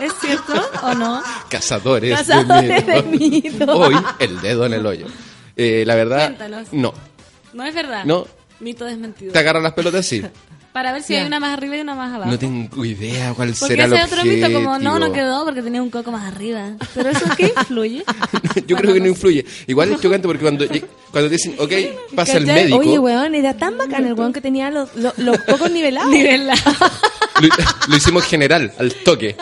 ¿Es 0.00 0.12
cierto 0.20 0.52
o 0.82 0.94
no? 0.94 1.22
Cazadores, 1.48 2.16
Cazadores 2.18 2.86
de 2.86 2.92
de 2.94 3.02
mitos. 3.04 3.52
mitos. 3.52 3.68
Hoy, 3.76 3.94
el 4.18 4.40
dedo 4.40 4.66
en 4.66 4.72
el 4.74 4.84
hoyo. 4.86 5.06
Eh, 5.56 5.84
la 5.86 5.94
verdad, 5.94 6.26
Cuéntanos. 6.26 6.72
no. 6.72 6.92
No 7.52 7.64
es 7.64 7.74
verdad. 7.74 8.04
No. 8.04 8.26
Mito 8.60 8.84
desmentido. 8.84 9.32
Te 9.32 9.38
agarran 9.38 9.62
las 9.62 9.72
pelotas, 9.72 10.04
sí. 10.04 10.22
Para 10.74 10.90
ver 10.90 11.04
si 11.04 11.12
Ya. 11.12 11.20
hay 11.20 11.26
una 11.28 11.38
más 11.38 11.56
arriba 11.56 11.76
y 11.76 11.80
una 11.82 11.94
más 11.94 12.12
abajo. 12.12 12.32
No 12.32 12.36
tengo 12.36 12.84
idea 12.84 13.32
cuál 13.32 13.54
Porque 13.56 13.74
será 13.74 13.84
el 13.84 13.92
ese 13.92 14.02
otro 14.12 14.24
mito 14.24 14.52
como, 14.52 14.76
no, 14.80 14.98
no 14.98 15.12
quedó 15.12 15.44
porque 15.44 15.62
tenía 15.62 15.80
un 15.80 15.88
coco 15.88 16.10
más 16.10 16.26
arriba. 16.26 16.72
Pero 16.96 17.10
eso 17.10 17.26
qué 17.36 17.54
influye. 17.56 18.02
Yo 18.66 18.76
creo 18.76 18.92
que 18.92 18.98
no 18.98 19.06
influye. 19.06 19.46
Igual 19.68 19.92
es 19.92 20.00
chocante 20.00 20.26
porque 20.26 20.42
cuando, 20.42 20.66
cuando 21.12 21.30
dicen, 21.30 21.54
ok, 21.60 21.70
pasa 22.16 22.38
el 22.38 22.46
médico, 22.46 22.78
Oye, 22.78 22.98
weón, 22.98 23.36
era 23.36 23.54
tan 23.54 23.78
bacán 23.78 24.04
el 24.04 24.14
weón 24.14 24.32
que 24.32 24.40
tenía 24.40 24.68
los, 24.72 24.92
los, 24.96 25.16
los 25.16 25.38
cocos 25.42 25.70
nivelados. 25.70 26.12
lo, 27.40 27.48
lo 27.86 27.96
hicimos 27.96 28.24
general, 28.24 28.72
al 28.76 28.92
toque. 28.94 29.36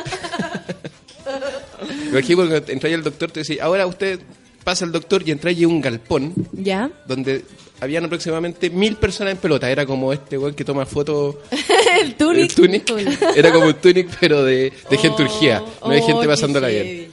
Aquí 2.14 2.34
cuando 2.34 2.56
entra 2.56 2.90
el 2.90 3.02
doctor, 3.02 3.30
te 3.30 3.40
decía, 3.40 3.64
ahora 3.64 3.86
usted 3.86 4.20
pasa 4.64 4.84
al 4.84 4.92
doctor 4.92 5.22
y 5.26 5.30
entra 5.30 5.48
allí 5.48 5.64
un 5.64 5.80
galpón 5.80 6.34
¿Ya? 6.52 6.90
donde 7.06 7.42
habían 7.82 8.04
aproximadamente 8.04 8.70
mil 8.70 8.94
personas 8.94 9.32
en 9.32 9.38
pelota. 9.38 9.68
Era 9.68 9.84
como 9.84 10.12
este 10.12 10.38
weón 10.38 10.54
que 10.54 10.64
toma 10.64 10.86
fotos. 10.86 11.34
el 12.00 12.14
tunic. 12.14 12.56
El 12.58 12.82
tunic. 12.84 13.22
Era 13.36 13.52
como 13.52 13.66
un 13.66 13.74
tunic, 13.74 14.08
pero 14.20 14.44
de, 14.44 14.72
de 14.88 14.96
gente 14.96 15.22
urgía. 15.22 15.60
No 15.84 15.90
hay 15.90 16.00
oh, 16.00 16.06
gente 16.06 16.22
qué 16.22 16.28
pasándola 16.28 16.68
bien. 16.68 17.12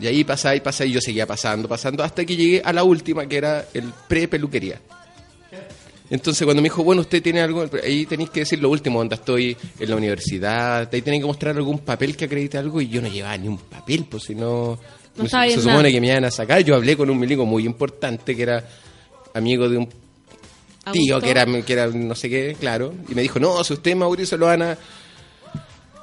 Y 0.00 0.06
ahí 0.06 0.24
pasaba 0.24 0.56
y 0.56 0.60
pasaba 0.60 0.88
y 0.88 0.92
yo 0.92 1.00
seguía 1.00 1.26
pasando, 1.26 1.68
pasando, 1.68 2.02
hasta 2.02 2.24
que 2.24 2.34
llegué 2.34 2.62
a 2.64 2.72
la 2.72 2.84
última, 2.84 3.26
que 3.26 3.36
era 3.36 3.66
el 3.74 3.92
pre-peluquería. 4.08 4.80
Entonces 6.08 6.44
cuando 6.44 6.62
me 6.62 6.66
dijo, 6.66 6.82
bueno, 6.82 7.02
usted 7.02 7.22
tiene 7.22 7.40
algo, 7.40 7.66
ahí 7.82 8.06
tenéis 8.06 8.30
que 8.30 8.40
decir 8.40 8.60
lo 8.60 8.70
último, 8.70 8.98
donde 8.98 9.14
estoy 9.14 9.56
en 9.78 9.90
la 9.90 9.96
universidad, 9.96 10.88
ahí 10.92 11.02
tenéis 11.02 11.22
que 11.22 11.26
mostrar 11.26 11.56
algún 11.56 11.78
papel 11.80 12.16
que 12.16 12.24
acredite 12.26 12.58
algo 12.58 12.80
y 12.80 12.88
yo 12.88 13.00
no 13.00 13.08
llevaba 13.08 13.36
ni 13.36 13.48
un 13.48 13.58
papel, 13.58 14.06
pues 14.08 14.24
si 14.24 14.34
no... 14.34 14.78
No 15.16 15.28
se- 15.28 15.50
se 15.54 15.62
supone 15.62 15.92
que 15.92 16.00
me 16.00 16.08
iban 16.08 16.24
a 16.24 16.30
sacar, 16.30 16.62
yo 16.62 16.74
hablé 16.74 16.96
con 16.96 17.08
un 17.08 17.18
milico 17.18 17.46
muy 17.46 17.64
importante 17.64 18.34
que 18.34 18.42
era 18.42 18.68
amigo 19.34 19.68
de 19.68 19.78
un 19.78 19.86
tío 20.92 21.14
Augusto. 21.16 21.20
que 21.20 21.30
era, 21.30 21.62
que 21.62 21.72
era 21.72 21.86
no 21.88 22.14
sé 22.14 22.28
qué, 22.30 22.56
claro, 22.58 22.94
y 23.08 23.14
me 23.14 23.22
dijo, 23.22 23.38
no, 23.38 23.62
si 23.64 23.72
usted 23.74 23.94
Mauricio 23.96 24.36
lo 24.38 24.46
van 24.46 24.62
a... 24.62 24.78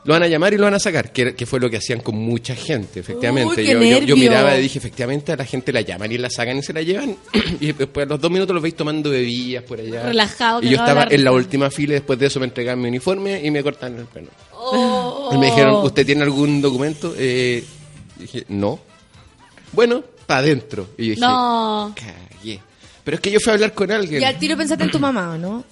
Lo 0.03 0.13
van 0.15 0.23
a 0.23 0.27
llamar 0.27 0.51
y 0.51 0.57
lo 0.57 0.63
van 0.63 0.73
a 0.73 0.79
sacar, 0.79 1.13
que, 1.13 1.35
que 1.35 1.45
fue 1.45 1.59
lo 1.59 1.69
que 1.69 1.77
hacían 1.77 1.99
con 1.99 2.15
mucha 2.15 2.55
gente, 2.55 3.01
efectivamente. 3.01 3.61
Uy, 3.61 3.67
yo, 3.67 3.73
yo- 3.73 3.79
yo 3.83 3.89
nervio. 3.99 4.15
miraba 4.15 4.57
y 4.57 4.63
dije, 4.63 4.79
efectivamente, 4.79 5.31
a 5.31 5.35
la 5.35 5.45
gente 5.45 5.71
la 5.71 5.81
llaman 5.81 6.11
y 6.11 6.17
la 6.17 6.27
sacan 6.27 6.57
y 6.57 6.63
se 6.63 6.73
la 6.73 6.81
llevan. 6.81 7.15
y 7.59 7.71
después 7.71 8.07
a 8.07 8.09
los 8.09 8.19
dos 8.19 8.31
minutos 8.31 8.51
los 8.51 8.63
veis 8.63 8.75
tomando 8.75 9.11
bebidas 9.11 9.63
por 9.63 9.79
allá. 9.79 10.01
Relajado, 10.07 10.63
Y 10.63 10.69
yo 10.69 10.77
estaba 10.77 11.03
en 11.03 11.23
la 11.23 11.31
última 11.31 11.69
fila 11.69 11.91
y 11.91 11.95
después 11.97 12.17
de 12.17 12.25
eso 12.25 12.39
me 12.39 12.47
entregaban 12.47 12.81
mi 12.81 12.87
uniforme 12.87 13.45
y 13.45 13.51
me 13.51 13.61
cortaron 13.61 13.99
el 13.99 14.05
pelo. 14.05 14.29
Oh. 14.53 15.29
Y 15.35 15.37
me 15.37 15.45
dijeron, 15.51 15.85
¿usted 15.85 16.03
tiene 16.03 16.23
algún 16.23 16.63
documento? 16.63 17.13
Eh, 17.15 17.63
dije, 18.17 18.43
no. 18.49 18.79
Bueno, 19.71 20.03
para 20.25 20.39
adentro. 20.39 20.87
Y 20.97 21.03
yo 21.03 21.09
dije, 21.11 21.21
No. 21.21 21.93
Pero 23.03 23.15
es 23.15 23.21
que 23.21 23.31
yo 23.31 23.39
fui 23.39 23.51
a 23.51 23.53
hablar 23.55 23.73
con 23.73 23.91
alguien. 23.91 24.21
Y 24.21 24.25
al 24.25 24.37
tiro 24.37 24.55
pensaste 24.57 24.83
en 24.83 24.91
tu 24.91 24.99
mamá, 24.99 25.33
¿o 25.33 25.37
¿no? 25.37 25.63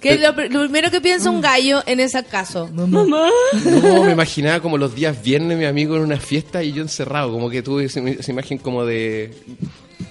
Que 0.00 0.10
es 0.14 0.20
lo, 0.20 0.28
pr- 0.34 0.50
lo 0.50 0.60
primero 0.62 0.90
que 0.90 1.00
piensa 1.00 1.30
un 1.30 1.40
gallo 1.40 1.82
en 1.86 2.00
ese 2.00 2.22
caso. 2.24 2.68
Mamá. 2.72 3.28
No, 3.64 4.04
me 4.04 4.12
imaginaba 4.12 4.60
como 4.60 4.76
los 4.76 4.94
días 4.94 5.22
viernes 5.22 5.56
mi 5.58 5.64
amigo 5.64 5.96
en 5.96 6.02
una 6.02 6.18
fiesta 6.18 6.62
y 6.62 6.72
yo 6.72 6.82
encerrado, 6.82 7.32
como 7.32 7.48
que 7.48 7.62
tuve 7.62 7.84
esa, 7.84 8.00
esa 8.00 8.30
imagen 8.30 8.58
como 8.58 8.84
de, 8.84 9.34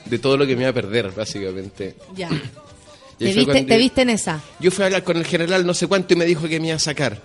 de 0.05 0.19
todo 0.19 0.37
lo 0.37 0.47
que 0.47 0.55
me 0.55 0.61
iba 0.63 0.71
a 0.71 0.73
perder, 0.73 1.11
básicamente. 1.11 1.95
Ya. 2.15 2.29
Viste, 3.19 3.63
te 3.63 3.77
viste 3.77 4.01
en 4.01 4.09
esa. 4.09 4.41
Yo 4.59 4.71
fui 4.71 4.83
a 4.83 4.85
hablar 4.87 5.03
con 5.03 5.17
el 5.17 5.25
general 5.25 5.65
no 5.65 5.73
sé 5.73 5.87
cuánto 5.87 6.13
y 6.13 6.17
me 6.17 6.25
dijo 6.25 6.47
que 6.49 6.59
me 6.59 6.67
iba 6.67 6.75
a 6.75 6.79
sacar. 6.79 7.21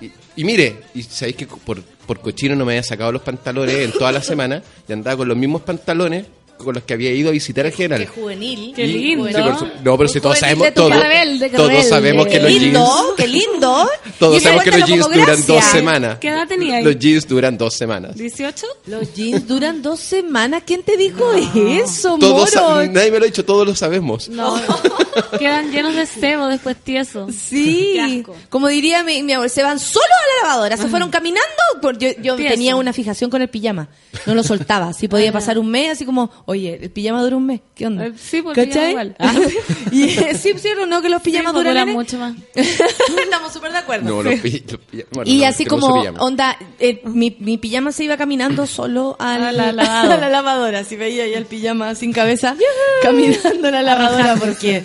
Y, 0.00 0.10
y 0.36 0.44
mire, 0.44 0.76
y 0.94 1.02
sabéis 1.02 1.36
que 1.36 1.46
por, 1.46 1.82
por 1.82 2.20
cochino 2.20 2.54
no 2.54 2.64
me 2.64 2.72
había 2.74 2.82
sacado 2.82 3.10
los 3.12 3.22
pantalones 3.22 3.76
en 3.76 3.92
toda 3.92 4.12
la 4.12 4.22
semana 4.22 4.62
y 4.86 4.92
andaba 4.92 5.16
con 5.16 5.28
los 5.28 5.36
mismos 5.36 5.62
pantalones 5.62 6.26
con 6.56 6.74
los 6.74 6.84
que 6.84 6.94
había 6.94 7.12
ido 7.12 7.28
a 7.28 7.32
visitar 7.32 7.66
al 7.66 7.72
general. 7.72 8.06
juvenil. 8.06 8.72
Qué 8.74 8.86
lindo. 8.86 9.26
sí, 9.28 9.34
por 9.42 9.58
su- 9.58 9.66
no, 9.84 9.96
pero 9.96 10.08
si 10.08 10.20
todos 10.20 10.38
sabemos, 10.38 10.68
tu 10.68 10.74
todos, 10.74 10.90
parte. 10.90 11.08
Rebelde, 11.08 11.50
qué 11.50 11.56
todos 11.56 11.68
rebelde. 11.70 11.88
sabemos 11.88 12.26
que 12.26 12.32
Qué 12.32 12.40
los 12.40 12.50
lindo, 12.52 12.86
jeans, 12.86 13.14
qué 13.16 13.26
lindo. 13.28 13.88
todos 14.18 14.42
sabemos 14.42 14.64
que 14.64 14.70
los 14.72 14.84
jeans 14.88 15.04
duran 15.06 15.24
gracia. 15.26 15.44
dos 15.54 15.64
semanas. 15.64 16.18
¿Qué 16.18 16.28
edad 16.28 16.48
tenía 16.48 16.76
ahí? 16.76 16.84
Los 16.84 16.98
jeans 16.98 17.26
duran 17.28 17.56
dos 17.58 17.74
semanas. 17.74 18.16
¿18? 18.16 18.64
Los 18.86 19.14
jeans 19.14 19.46
duran 19.46 19.82
dos 19.82 20.00
semanas. 20.00 20.62
¿Quién 20.66 20.82
te 20.82 20.96
dijo 20.96 21.32
eso, 21.34 22.16
Todos 22.18 22.54
moro? 22.54 22.86
nadie 22.86 23.10
me 23.10 23.18
lo 23.18 23.24
ha 23.24 23.26
dicho, 23.26 23.44
todos 23.44 23.66
lo 23.66 23.74
sabemos. 23.74 24.28
No. 24.28 24.60
Quedan 25.38 25.70
llenos 25.72 25.94
de 25.94 26.06
sebo 26.06 26.46
después 26.48 26.76
tieso. 26.76 27.26
Qué 27.26 27.32
Sí, 27.32 28.24
como 28.50 28.68
diría 28.68 29.02
mi, 29.02 29.22
mi 29.22 29.32
abuelo, 29.32 29.52
se 29.52 29.62
van 29.62 29.78
solo 29.78 30.04
a 30.04 30.44
la 30.44 30.48
lavadora, 30.48 30.76
se 30.76 30.88
fueron 30.88 31.10
caminando. 31.10 31.42
por- 31.80 31.96
yo 31.98 32.36
tenía 32.36 32.76
una 32.76 32.92
fijación 32.92 33.30
con 33.30 33.42
el 33.42 33.48
pijama, 33.48 33.88
no 34.26 34.34
lo 34.34 34.42
soltaba. 34.42 34.92
Si 34.92 35.08
podía 35.08 35.32
pasar 35.32 35.58
un 35.58 35.70
mes, 35.70 35.90
así 35.92 36.04
como, 36.04 36.30
oye, 36.46 36.78
el 36.82 36.90
pijama 36.90 37.22
dura 37.22 37.36
un 37.36 37.44
mes, 37.46 37.60
¿qué 37.74 37.86
onda? 37.86 38.06
Eh, 38.06 38.12
sí, 38.16 38.40
pijama 38.42 38.88
igual. 38.90 39.16
Ah, 39.18 39.34
y 39.92 40.08
sí, 40.34 40.52
sí, 40.56 40.68
o 40.80 40.86
no, 40.86 41.02
que 41.02 41.08
los 41.08 41.20
pijamas 41.22 41.52
Sí, 41.52 41.54
pues, 41.54 41.64
duran 41.66 41.88
mucho 41.92 42.18
más. 42.18 42.34
Estamos 42.54 43.52
súper 43.52 43.72
de 43.72 43.78
acuerdo. 43.78 44.08
No, 44.08 44.22
los, 44.22 44.40
pi- 44.40 44.64
los 44.70 44.80
pi- 44.80 45.04
bueno, 45.12 45.30
y 45.30 45.40
no, 45.40 45.46
así 45.46 45.64
como, 45.66 45.86
onda, 46.18 46.56
eh, 46.78 47.02
mi, 47.04 47.36
mi 47.40 47.58
pijama 47.58 47.92
se 47.92 48.04
iba 48.04 48.16
caminando 48.16 48.66
solo 48.66 49.16
a 49.18 49.34
A 49.34 49.38
la, 49.38 49.52
la 49.52 49.72
lavadora. 49.72 50.14
a 50.14 50.18
la 50.18 50.28
lavadora. 50.28 50.84
Si 50.84 50.96
veía 50.96 51.24
ahí 51.24 51.34
el 51.34 51.46
pijama 51.46 51.94
sin 51.94 52.12
cabeza, 52.12 52.56
caminando 53.02 53.68
en 53.68 53.74
la 53.74 53.82
lavadora, 53.82 54.36
porque 54.36 54.82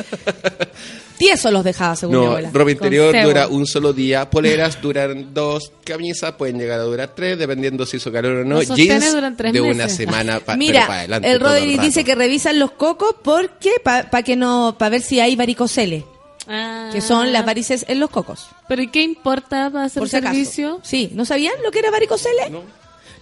tieso 1.18 1.52
los 1.52 1.64
dejaba, 1.64 1.96
según 1.96 2.16
mi 2.18 2.22
No, 2.24 2.28
abuela. 2.32 2.50
ropa 2.52 2.72
interior 2.72 3.16
dura 3.24 3.48
un 3.48 3.68
solo 3.68 3.94
día, 3.94 4.28
poleras 4.30 4.82
duran 4.82 5.34
dos, 5.36 5.72
camisas 5.84 6.32
pueden 6.34 6.58
llegar 6.58 6.80
a 6.80 6.84
durar 6.84 7.14
tres, 7.16 7.38
dependiendo 7.38 7.86
si 7.86 7.98
hizo 7.98 8.12
calor 8.12 8.38
o 8.38 8.44
no. 8.46 8.60
Jeans 8.64 9.14
duran 9.14 9.38
tres 9.38 9.54
de 9.54 9.62
una 9.62 9.88
semana 9.88 10.40
pa- 10.40 10.56
Mira, 10.58 10.80
pero 10.80 10.88
para 10.88 11.00
adelante. 11.02 11.32
el 11.32 11.40
Rodri 11.60 11.78
dice 11.78 12.04
que 12.04 12.16
revisan 12.16 12.60
los 12.60 12.72
cocos 12.72 13.16
porque 13.24 13.72
para 13.84 14.24
que 14.24 14.36
no 14.36 14.76
para 14.78 14.90
ver 14.90 15.02
si 15.02 15.20
hay 15.20 15.36
varicoceles, 15.36 16.04
Ah. 16.48 16.90
que 16.92 17.02
son 17.02 17.32
las 17.32 17.46
varices 17.46 17.86
en 17.88 18.00
los 18.00 18.10
cocos. 18.10 18.48
¿Pero 18.68 18.82
y 18.82 18.88
qué 18.88 19.02
importa 19.04 19.70
para 19.70 19.86
hacer 19.86 20.00
Por 20.02 20.10
si 20.10 20.16
acaso. 20.18 20.34
servicio? 20.34 20.80
Sí, 20.84 21.12
¿no 21.14 21.24
sabían 21.26 21.54
lo 21.64 21.72
que 21.72 21.80
era 21.80 21.92
varicoceles? 21.92 22.50
No. 22.52 22.64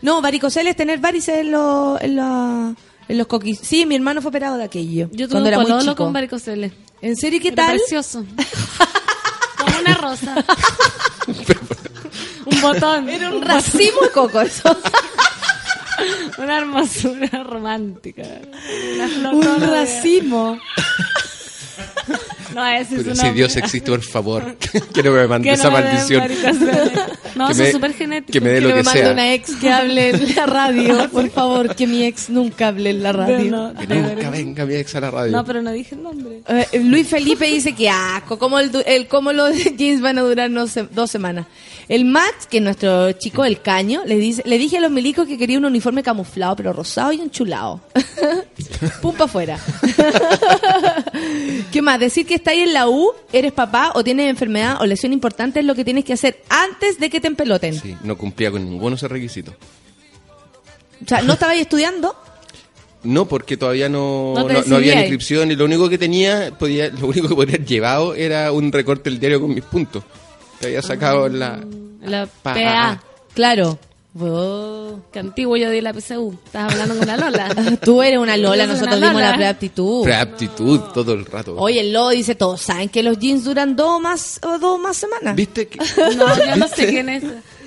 No, 0.01 0.21
varicoceles 0.21 0.71
es 0.71 0.77
tener 0.77 0.99
varices 0.99 1.39
en 1.39 1.51
los 1.51 1.99
en, 2.01 2.15
la- 2.15 2.73
en 3.07 3.17
los 3.17 3.27
coquis. 3.27 3.59
Sí, 3.61 3.85
mi 3.85 3.95
hermano 3.95 4.21
fue 4.21 4.29
operado 4.29 4.55
de 4.57 4.63
aquello 4.63 5.09
Yo 5.11 5.27
tuve 5.27 5.41
cuando 5.41 5.49
un 5.49 5.53
era 5.53 5.57
muy 5.75 5.81
chico. 5.83 5.95
con 5.95 6.13
varicoceles. 6.13 6.71
¿En 7.01 7.15
serio 7.17 7.39
qué 7.41 7.49
Era 7.49 7.65
tal? 7.67 7.77
precioso. 7.77 8.23
Como 9.57 9.77
una 9.79 9.93
rosa. 9.95 10.35
un 12.45 12.61
botón. 12.61 13.09
Era 13.09 13.29
un 13.29 13.41
racimo 13.41 14.01
de 14.01 14.11
coco 14.11 14.41
eso. 14.41 14.75
Una 16.37 16.57
hermosura 16.59 17.43
romántica. 17.43 18.23
Una 18.95 19.07
flor 19.07 19.33
un 19.35 19.61
racimo. 19.61 20.59
No, 22.55 22.65
ese 22.67 22.95
es 22.95 23.03
Pero 23.03 23.15
si. 23.15 23.29
Dios 23.29 23.55
existe, 23.57 23.91
por 23.91 24.01
favor, 24.01 24.55
que 24.93 25.03
no 25.03 25.11
me 25.11 25.27
mande 25.27 25.47
Que 25.49 25.53
esa 25.53 25.69
no 25.69 25.77
me 25.77 25.83
maldición. 25.83 26.23
No, 27.35 27.45
Que 27.47 27.51
eso 27.53 27.61
me- 27.61 27.67
es 27.67 27.71
súper 27.73 27.93
genético. 27.93 28.31
que 28.33 28.41
me 28.41 28.49
dé 28.49 28.55
Que 28.55 28.61
lo 28.61 28.67
me 28.69 28.73
que 28.75 28.83
mande 28.83 28.99
sea. 29.01 29.11
una 29.11 29.33
ex 29.33 29.55
que 29.57 29.69
hable 29.69 30.09
en 30.09 30.35
la 30.35 30.45
radio, 30.47 31.09
por 31.11 31.29
favor, 31.29 31.75
que 31.75 31.85
mi 31.85 32.03
ex 32.05 32.29
nunca 32.29 32.69
hable 32.69 32.89
en 32.89 33.03
la 33.03 33.11
radio. 33.13 33.51
No, 33.51 33.73
Que 33.75 33.85
nunca 33.87 34.29
venga 34.31 34.65
mi 34.65 34.73
ex 34.75 34.95
a 34.95 34.99
la 35.01 35.11
radio. 35.11 35.31
No, 35.31 35.45
pero 35.45 35.61
no 35.61 35.71
dije 35.71 35.93
el 35.95 36.01
nombre. 36.03 36.41
Eh, 36.47 36.79
Luis 36.83 37.07
Felipe 37.07 37.45
dice 37.45 37.73
que 37.73 37.87
asco, 37.89 38.39
como 38.39 38.59
el, 38.59 38.71
du- 38.71 38.83
el 38.85 39.07
cómo 39.07 39.31
los 39.31 39.55
jeans 39.77 40.01
van 40.01 40.17
a 40.17 40.21
durar 40.21 40.49
no 40.49 40.65
dos 40.91 41.11
semanas. 41.11 41.45
El 41.89 42.05
Max, 42.05 42.45
que 42.47 42.57
es 42.57 42.63
nuestro 42.63 43.11
chico 43.13 43.41
del 43.41 43.61
caño, 43.61 44.03
le 44.05 44.17
dice, 44.17 44.43
le 44.45 44.59
dije 44.59 44.77
a 44.77 44.79
los 44.79 44.91
milicos 44.91 45.27
que 45.27 45.39
quería 45.39 45.57
un 45.57 45.65
uniforme 45.65 46.03
camuflado, 46.03 46.55
pero 46.55 46.71
rosado 46.71 47.11
y 47.11 47.19
enchulado. 47.19 47.81
Pum 49.01 49.15
pa' 49.15 49.23
afuera. 49.23 49.59
¿Qué 51.71 51.81
más? 51.81 51.99
Decir 51.99 52.27
que 52.27 52.35
estás 52.35 52.53
en 52.53 52.73
la 52.73 52.87
U, 52.87 53.11
eres 53.33 53.53
papá 53.53 53.91
o 53.95 54.03
tienes 54.03 54.29
enfermedad 54.29 54.77
o 54.79 54.85
lesión 54.85 55.13
importante 55.13 55.61
es 55.61 55.65
lo 55.65 55.73
que 55.73 55.83
tienes 55.83 56.05
que 56.05 56.13
hacer 56.13 56.43
antes 56.47 56.99
de 56.99 57.09
que 57.09 57.19
te 57.19 57.27
empeloten. 57.27 57.73
Sí, 57.73 57.97
no 58.03 58.15
cumplía 58.15 58.51
con 58.51 58.63
ninguno 58.63 58.91
de 58.91 58.95
esos 58.97 59.09
requisitos. 59.09 59.55
O 61.03 61.07
sea, 61.07 61.23
¿no 61.23 61.33
estabas 61.33 61.57
estudiando? 61.57 62.15
No, 63.01 63.27
porque 63.27 63.57
todavía 63.57 63.89
no, 63.89 64.33
No 64.35 64.45
te 64.45 64.53
no, 64.53 64.61
no 64.63 64.75
había 64.75 64.93
inscripción 64.93 65.49
y 65.49 65.55
lo 65.55 65.65
único 65.65 65.89
que 65.89 65.97
tenía, 65.97 66.55
podía, 66.55 66.89
lo 66.89 67.07
único 67.07 67.27
que 67.29 67.33
podría 67.33 67.55
haber 67.55 67.67
llevado 67.67 68.13
era 68.13 68.51
un 68.51 68.71
recorte 68.71 69.09
del 69.09 69.19
diario 69.19 69.41
con 69.41 69.55
mis 69.55 69.63
puntos. 69.63 70.03
Que 70.59 70.67
había 70.67 70.81
sacado 70.81 71.27
en 71.27 71.39
la... 71.39 71.63
La 72.01 72.25
Pa- 72.27 72.53
PA. 72.53 73.03
Claro. 73.33 73.77
Que 75.13 75.19
antiguo 75.19 75.55
yo 75.55 75.69
di 75.69 75.81
la 75.81 75.93
PSU. 75.93 76.37
Estás 76.45 76.71
hablando 76.73 76.95
con 76.95 77.03
una 77.03 77.17
Lola. 77.17 77.77
Tú 77.83 78.01
eres 78.01 78.19
una 78.19 78.35
Lola, 78.37 78.65
nosotros 78.67 78.97
una 78.97 79.07
dimos 79.07 79.21
Lola. 79.21 79.31
la 79.31 79.37
preaptitud. 79.37 80.03
Preaptitud 80.03 80.79
todo 80.93 81.13
el 81.13 81.25
rato. 81.25 81.55
Oye, 81.57 81.79
el 81.81 81.93
Lobo 81.93 82.09
dice, 82.09 82.35
todos 82.35 82.61
saben 82.61 82.89
que 82.89 83.03
los 83.03 83.17
jeans 83.19 83.43
duran 83.45 83.75
dos 83.75 84.01
más, 84.01 84.39
o 84.43 84.57
dos 84.59 84.79
más 84.79 84.97
semanas. 84.97 85.35
¿Viste? 85.35 85.67
Que, 85.67 85.77
No, 86.17 86.45
yo 86.45 86.55
no 86.57 86.67
sé 86.67 86.87
quién 86.87 87.07
es. 87.09 87.23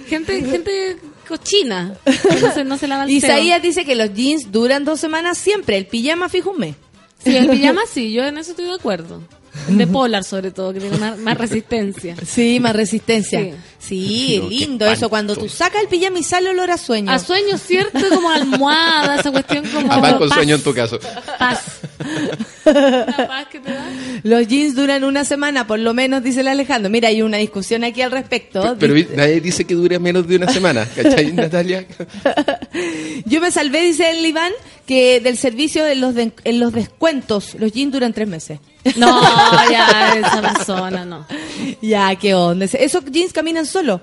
Gente, 0.09 0.43
gente 0.44 0.98
cochina. 1.27 1.94
No 2.43 2.52
se, 2.52 2.64
no 2.64 2.77
se 2.77 2.89
lava 2.89 3.05
el. 3.05 3.10
Isaías 3.10 3.62
dice 3.62 3.85
que 3.85 3.94
los 3.94 4.12
jeans 4.12 4.51
duran 4.52 4.85
dos 4.85 5.01
semanas 5.01 5.39
siempre, 5.39 5.78
el 5.78 5.86
pijama 5.86 6.28
fijo 6.28 6.51
un 6.51 6.59
mes. 6.59 6.77
Sí, 7.24 7.36
el 7.36 7.48
pijama 7.48 7.82
sí, 7.90 8.12
yo 8.12 8.24
en 8.24 8.36
eso 8.36 8.51
estoy 8.51 8.66
de 8.66 8.74
acuerdo. 8.74 9.20
De 9.69 9.87
Polar, 9.87 10.24
sobre 10.24 10.51
todo, 10.51 10.73
que 10.73 10.81
tiene 10.81 10.97
más, 10.99 11.19
más 11.19 11.37
resistencia. 11.37 12.16
Sí, 12.27 12.59
más 12.61 12.74
resistencia. 12.74 13.41
Sí. 13.41 13.55
Sí, 13.79 14.39
No, 14.41 14.49
lindo 14.49 14.87
eso, 14.87 15.09
cuando 15.09 15.37
tú 15.37 15.49
sacas 15.49 15.83
el 15.83 15.89
pijama 15.89 16.19
y 16.19 16.23
sale 16.23 16.51
olor 16.51 16.70
a 16.70 16.79
sueño. 16.79 17.11
A 17.11 17.19
sueño, 17.19 17.59
¿cierto? 17.59 17.99
Como 18.09 18.31
almohada, 18.31 19.16
esa 19.16 19.33
cuestión 19.33 19.66
como. 19.69 19.93
Además 19.93 20.15
con 20.15 20.29
paz, 20.29 20.37
sueño 20.37 20.55
en 20.55 20.62
tu 20.62 20.73
caso. 20.73 20.99
Paz. 21.39 21.81
La 22.65 23.27
paz 23.29 23.47
que 23.51 23.61
te 23.61 23.73
da. 23.73 23.85
Los 24.23 24.47
jeans 24.49 24.74
duran 24.74 25.05
una 25.05 25.24
semana, 25.24 25.66
por 25.66 25.79
lo 25.79 25.95
menos, 25.95 26.23
dice 26.23 26.41
el 26.41 26.49
Alejandro. 26.49 26.91
Mira, 26.91 27.09
hay 27.09 27.23
una 27.23 27.37
discusión 27.39 27.85
aquí 27.85 28.03
al 28.03 28.11
respecto. 28.11 28.77
Pero 28.79 28.95
nadie 29.16 29.41
dice 29.41 29.65
que 29.65 29.74
dure 29.74 29.99
menos 29.99 30.27
de 30.27 30.37
una 30.37 30.49
semana, 30.53 30.87
¿cachai, 30.95 31.33
Natalia? 31.33 31.87
Yo 33.27 33.41
me 33.41 33.51
salvé, 33.51 33.83
dice 33.83 34.11
el 34.11 34.24
Iván, 34.24 34.53
que 34.87 35.20
del 35.20 35.37
servicio 35.37 35.87
en 35.87 36.01
los, 36.01 36.15
de- 36.15 36.33
en 36.45 36.61
los 36.61 36.73
descuentos, 36.73 37.55
los 37.59 37.73
jeans 37.73 37.93
duran 37.93 38.12
tres 38.12 38.29
meses. 38.29 38.59
No, 38.97 39.20
ya, 39.70 40.15
esa 40.16 40.41
persona 40.55 41.05
no. 41.05 41.27
Ya, 41.81 42.15
qué 42.16 42.35
onda. 42.35 42.65
Esos 42.65 43.05
jeans 43.07 43.33
caminan 43.33 43.66
solo. 43.66 44.01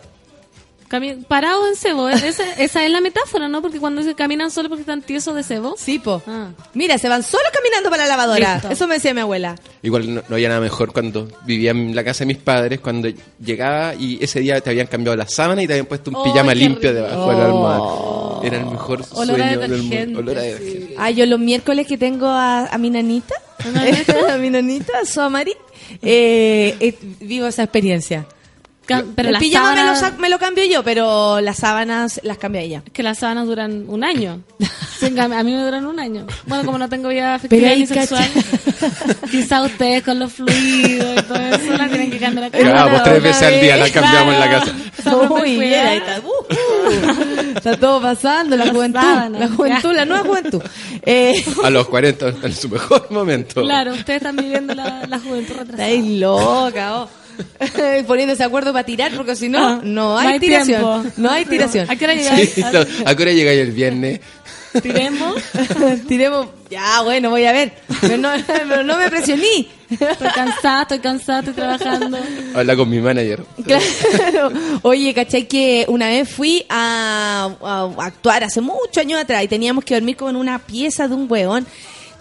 Cami- 0.89 1.23
parados 1.25 1.67
en 1.69 1.75
cebo, 1.75 2.09
esa, 2.09 2.51
esa 2.55 2.83
es 2.83 2.91
la 2.91 2.99
metáfora, 2.99 3.47
¿no? 3.47 3.61
Porque 3.61 3.79
cuando 3.79 4.01
se 4.01 4.15
caminan 4.15 4.49
solo 4.49 4.69
porque 4.69 4.81
están 4.81 5.01
tiesos 5.03 5.35
de 5.35 5.43
cebo. 5.43 5.75
Sí, 5.77 5.99
po. 5.99 6.21
Ah. 6.25 6.49
Mira, 6.73 6.97
se 6.97 7.07
van 7.07 7.21
solo 7.21 7.43
caminando 7.53 7.91
para 7.91 8.03
la 8.05 8.09
lavadora. 8.09 8.53
Listo. 8.55 8.69
Eso 8.71 8.87
me 8.87 8.95
decía 8.95 9.13
mi 9.13 9.21
abuela. 9.21 9.55
Igual 9.83 10.15
no, 10.15 10.23
no 10.27 10.35
había 10.35 10.49
nada 10.49 10.61
mejor 10.61 10.91
cuando 10.91 11.27
vivía 11.45 11.71
en 11.71 11.95
la 11.95 12.03
casa 12.03 12.19
de 12.21 12.25
mis 12.25 12.37
padres, 12.37 12.79
cuando 12.79 13.07
llegaba 13.39 13.93
y 13.93 14.17
ese 14.23 14.39
día 14.39 14.59
te 14.61 14.71
habían 14.71 14.87
cambiado 14.87 15.15
la 15.15 15.27
sábana 15.27 15.61
y 15.61 15.67
te 15.67 15.73
habían 15.73 15.85
puesto 15.85 16.09
un 16.09 16.17
¡Ay, 16.17 16.23
pijama 16.31 16.55
limpio 16.55 16.91
rico! 16.91 17.03
debajo 17.03 17.29
de 17.31 17.37
la 17.37 17.45
almohada. 17.45 18.47
Era 18.47 18.57
el 18.57 18.65
mejor 18.65 19.03
Olor 19.11 19.41
a 19.41 19.47
sueño 19.49 19.59
del 19.59 19.83
mundo. 19.83 20.19
Olor 20.21 20.37
a 20.37 20.41
detergente. 20.41 20.95
Ah, 20.97 21.11
yo 21.11 21.25
los 21.27 21.39
miércoles 21.39 21.85
que 21.85 21.97
tengo 21.99 22.25
a, 22.25 22.65
a 22.65 22.77
mi 22.79 22.89
nanita, 22.89 23.35
a 23.59 24.37
mi 24.39 24.49
nanita, 24.49 25.05
su 25.05 25.21
Amari, 25.21 25.53
eh, 26.01 26.75
eh, 26.79 26.95
vivo 27.19 27.45
esa 27.47 27.63
experiencia. 27.63 28.25
Pero 29.15 29.29
el 29.29 29.33
las 29.33 29.39
pijama 29.41 29.73
me 29.75 29.83
lo, 29.83 29.95
sábanas- 29.95 30.19
me 30.19 30.29
lo 30.29 30.39
cambio 30.39 30.65
yo, 30.65 30.83
pero 30.83 31.39
las 31.41 31.57
sábanas 31.57 32.19
las 32.23 32.37
cambia 32.37 32.61
ella. 32.61 32.83
que 32.93 33.03
las 33.03 33.19
sábanas 33.19 33.47
duran 33.47 33.85
un 33.87 34.03
año. 34.03 34.41
A 35.01 35.43
mí 35.43 35.53
me 35.53 35.61
duran 35.63 35.85
un 35.85 35.97
año. 35.99 36.27
Bueno, 36.45 36.65
como 36.65 36.77
no 36.77 36.89
tengo 36.89 37.07
vida 37.07 37.35
afectiva 37.35 37.61
Pero 37.61 37.71
ahí 37.73 37.79
ni 37.79 37.87
sexual, 37.87 38.27
quizá 39.31 39.61
ustedes 39.63 40.03
con 40.03 40.19
los 40.19 40.33
fluidos 40.33 41.19
y 41.19 41.21
todo 41.23 41.37
eso 41.39 41.77
la 41.77 41.87
tienen 41.87 42.11
que 42.11 42.19
cambiar 42.19 42.45
a 42.45 42.49
Claro, 42.49 42.89
pues 42.91 43.03
tres 43.03 43.23
veces 43.23 43.43
al 43.43 43.61
día 43.61 43.77
la 43.77 43.89
cambiamos 43.89 44.33
en 44.33 44.39
la 44.41 44.47
Claro. 44.49 44.65
casa. 44.65 45.11
Somos 45.11 45.29
Muy 45.29 45.57
bien, 45.57 45.87
está. 45.87 46.19
Uh, 46.19 47.55
está 47.55 47.77
todo 47.77 48.01
pasando, 48.01 48.57
la 48.57 48.67
juventud, 48.67 48.99
sábanas, 48.99 49.39
la 49.39 49.47
juventud, 49.55 49.89
ya. 49.89 49.95
la 49.95 50.05
nueva 50.05 50.23
juventud. 50.25 50.61
Eh, 51.05 51.43
A 51.63 51.69
los 51.69 51.87
40, 51.87 52.27
en 52.43 52.53
su 52.53 52.67
mejor 52.69 53.07
momento. 53.09 53.61
Claro, 53.63 53.93
ustedes 53.93 54.17
están 54.17 54.35
viviendo 54.35 54.75
la, 54.75 55.05
la 55.07 55.17
juventud 55.19 55.53
retrasada. 55.57 55.87
estáis 55.89 56.19
loca, 56.19 57.01
oh. 57.03 57.09
Poniéndose 58.07 58.39
de 58.39 58.43
acuerdo 58.45 58.71
para 58.73 58.85
tirar, 58.85 59.11
porque 59.15 59.35
si 59.35 59.49
no, 59.49 59.59
Ah, 59.67 59.81
no 59.83 60.17
hay, 60.17 60.27
no 60.27 60.33
hay 60.33 60.39
tiración. 60.39 60.81
tiempo. 61.01 61.11
No 61.17 61.31
hay 61.31 61.45
tiración. 61.45 61.89
¿A 61.89 61.95
qué 61.95 62.05
hora 62.05 62.13
llegáis? 62.13 62.49
Sí, 62.53 62.61
no, 62.61 62.79
¿A 63.05 63.15
qué 63.15 63.23
hora 63.23 63.31
llegáis 63.31 63.59
el 63.61 63.71
viernes? 63.71 64.19
Tiremos. 64.83 65.35
Tiremos. 66.07 66.47
Ya, 66.69 67.01
bueno, 67.01 67.31
voy 67.31 67.43
a 67.45 67.51
ver. 67.51 67.73
Pero 68.01 68.17
no, 68.17 68.29
pero 68.45 68.83
no 68.83 68.97
me 68.97 69.09
presioní. 69.09 69.67
Estoy 69.89 70.27
cansada, 70.35 70.83
estoy 70.83 70.99
cansada, 70.99 71.39
estoy 71.39 71.53
trabajando. 71.55 72.19
Habla 72.53 72.75
con 72.75 72.87
mi 72.89 72.99
manager. 72.99 73.43
Claro. 73.65 74.51
Oye, 74.83 75.11
¿cachai? 75.15 75.47
Que 75.47 75.85
una 75.87 76.07
vez 76.09 76.29
fui 76.29 76.63
a, 76.69 77.49
a 77.63 78.05
actuar 78.05 78.43
hace 78.43 78.61
muchos 78.61 78.97
años 78.97 79.19
atrás 79.19 79.43
y 79.43 79.47
teníamos 79.47 79.83
que 79.83 79.95
dormir 79.95 80.15
como 80.15 80.29
en 80.29 80.35
una 80.35 80.59
pieza 80.59 81.07
de 81.07 81.15
un 81.15 81.25
hueón. 81.27 81.65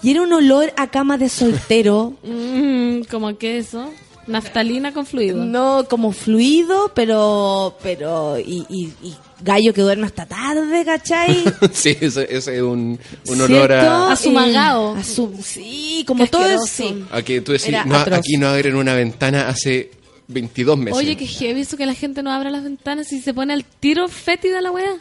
Y 0.03 0.13
era 0.13 0.23
un 0.23 0.33
olor 0.33 0.73
a 0.79 0.87
cama 0.87 1.19
de 1.19 1.29
soltero. 1.29 2.15
Mm, 2.23 3.03
como 3.11 3.37
que 3.37 3.59
eso. 3.59 3.93
Naftalina 4.29 4.93
con 4.93 5.07
fluido. 5.07 5.45
No, 5.45 5.87
como 5.89 6.13
fluido, 6.13 6.93
pero. 6.95 7.77
pero 7.83 8.39
y, 8.39 8.65
y- 8.69 8.93
y 9.03 9.15
gallo 9.41 9.73
que 9.73 9.83
duerme 9.83 10.07
hasta 10.07 10.27
tarde, 10.27 10.85
¿cachai? 10.85 11.43
Sí, 11.73 11.97
ese 12.01 12.27
ese 12.37 12.57
es 12.57 12.63
un, 12.63 12.99
un 13.29 13.41
olor 13.41 13.73
a, 13.73 14.13
A 14.13 14.17
su 14.17 14.31
magao. 14.31 14.95
a 14.97 15.05
su- 15.05 15.33
sí, 15.43 16.05
como 16.07 16.27
todo 16.27 16.43
es. 16.45 16.61
asqueroso. 16.63 16.95
Sí. 16.99 17.05
a 17.11 17.23
que 17.23 17.41
tú 17.41 17.53
decís, 17.53 17.75
no, 17.87 17.97
aquí 17.97 18.37
no 18.37 18.49
abren 18.49 18.75
una 18.77 18.95
ventana 18.95 19.49
hace 19.49 19.91
22 20.31 20.77
meses. 20.79 20.99
Oye, 20.99 21.17
que 21.17 21.27
heavy 21.27 21.63
eso 21.63 21.77
que 21.79 21.87
la 21.87 21.95
gente 21.95 22.23
no 22.23 22.31
abra 22.31 22.51
las 22.51 22.63
ventanas 22.63 23.11
y 23.13 23.21
se 23.21 23.33
pone 23.33 23.55
al 23.55 23.65
tiro 23.65 24.09
fétida 24.09 24.61
la 24.61 24.71
wea. 24.71 24.93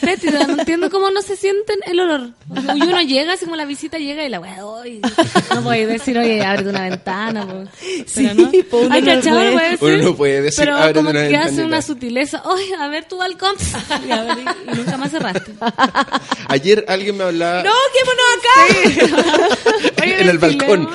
Fétida, 0.00 0.46
no 0.46 0.58
entiendo 0.58 0.90
cómo 0.90 1.10
no 1.10 1.22
se 1.22 1.36
sienten 1.36 1.78
el 1.86 2.00
olor. 2.00 2.30
Y 2.74 2.82
uno 2.82 3.00
llega, 3.00 3.32
así 3.32 3.46
como 3.46 3.56
la 3.56 3.64
visita 3.64 3.96
llega 3.98 4.24
y 4.24 4.28
la 4.28 4.40
wea, 4.40 4.58
"Ay", 4.82 5.00
no 5.54 5.62
puedes 5.62 5.88
decir, 5.88 6.18
oye, 6.18 6.42
ábrete 6.44 6.68
una 6.68 6.82
ventana. 6.90 7.46
po. 7.46 7.64
Sí, 8.06 8.28
Pero 8.28 8.34
no. 8.34 8.50
po, 8.70 8.76
uno 8.80 8.94
Ay, 8.94 9.00
no 9.02 9.06
¿cachado? 9.14 9.52
puede. 9.52 9.78
Puede 9.78 9.94
Uno 9.96 10.04
no 10.04 10.16
puede 10.16 10.42
decir, 10.42 10.64
Pero 10.64 10.76
"Ábrete 10.76 10.94
como 10.98 11.10
una 11.10 11.28
que 11.28 11.36
hace 11.36 11.44
ventanita". 11.46 11.66
una 11.66 11.82
sutileza. 11.82 12.42
Oye, 12.44 12.74
a 12.78 12.88
ver 12.88 13.06
tu 13.06 13.16
balcón. 13.16 13.54
Y, 14.06 14.12
y- 14.72 14.76
nunca 14.76 14.96
más 14.98 15.10
cerraste. 15.10 15.52
Ayer 16.48 16.84
alguien 16.88 17.16
me 17.16 17.24
hablaba 17.24 17.62
¡No, 17.62 17.72
quémonos 17.94 19.08
acá! 19.08 20.02
Oye, 20.02 20.20
en 20.20 20.28
el 20.28 20.38
balcón. 20.38 20.88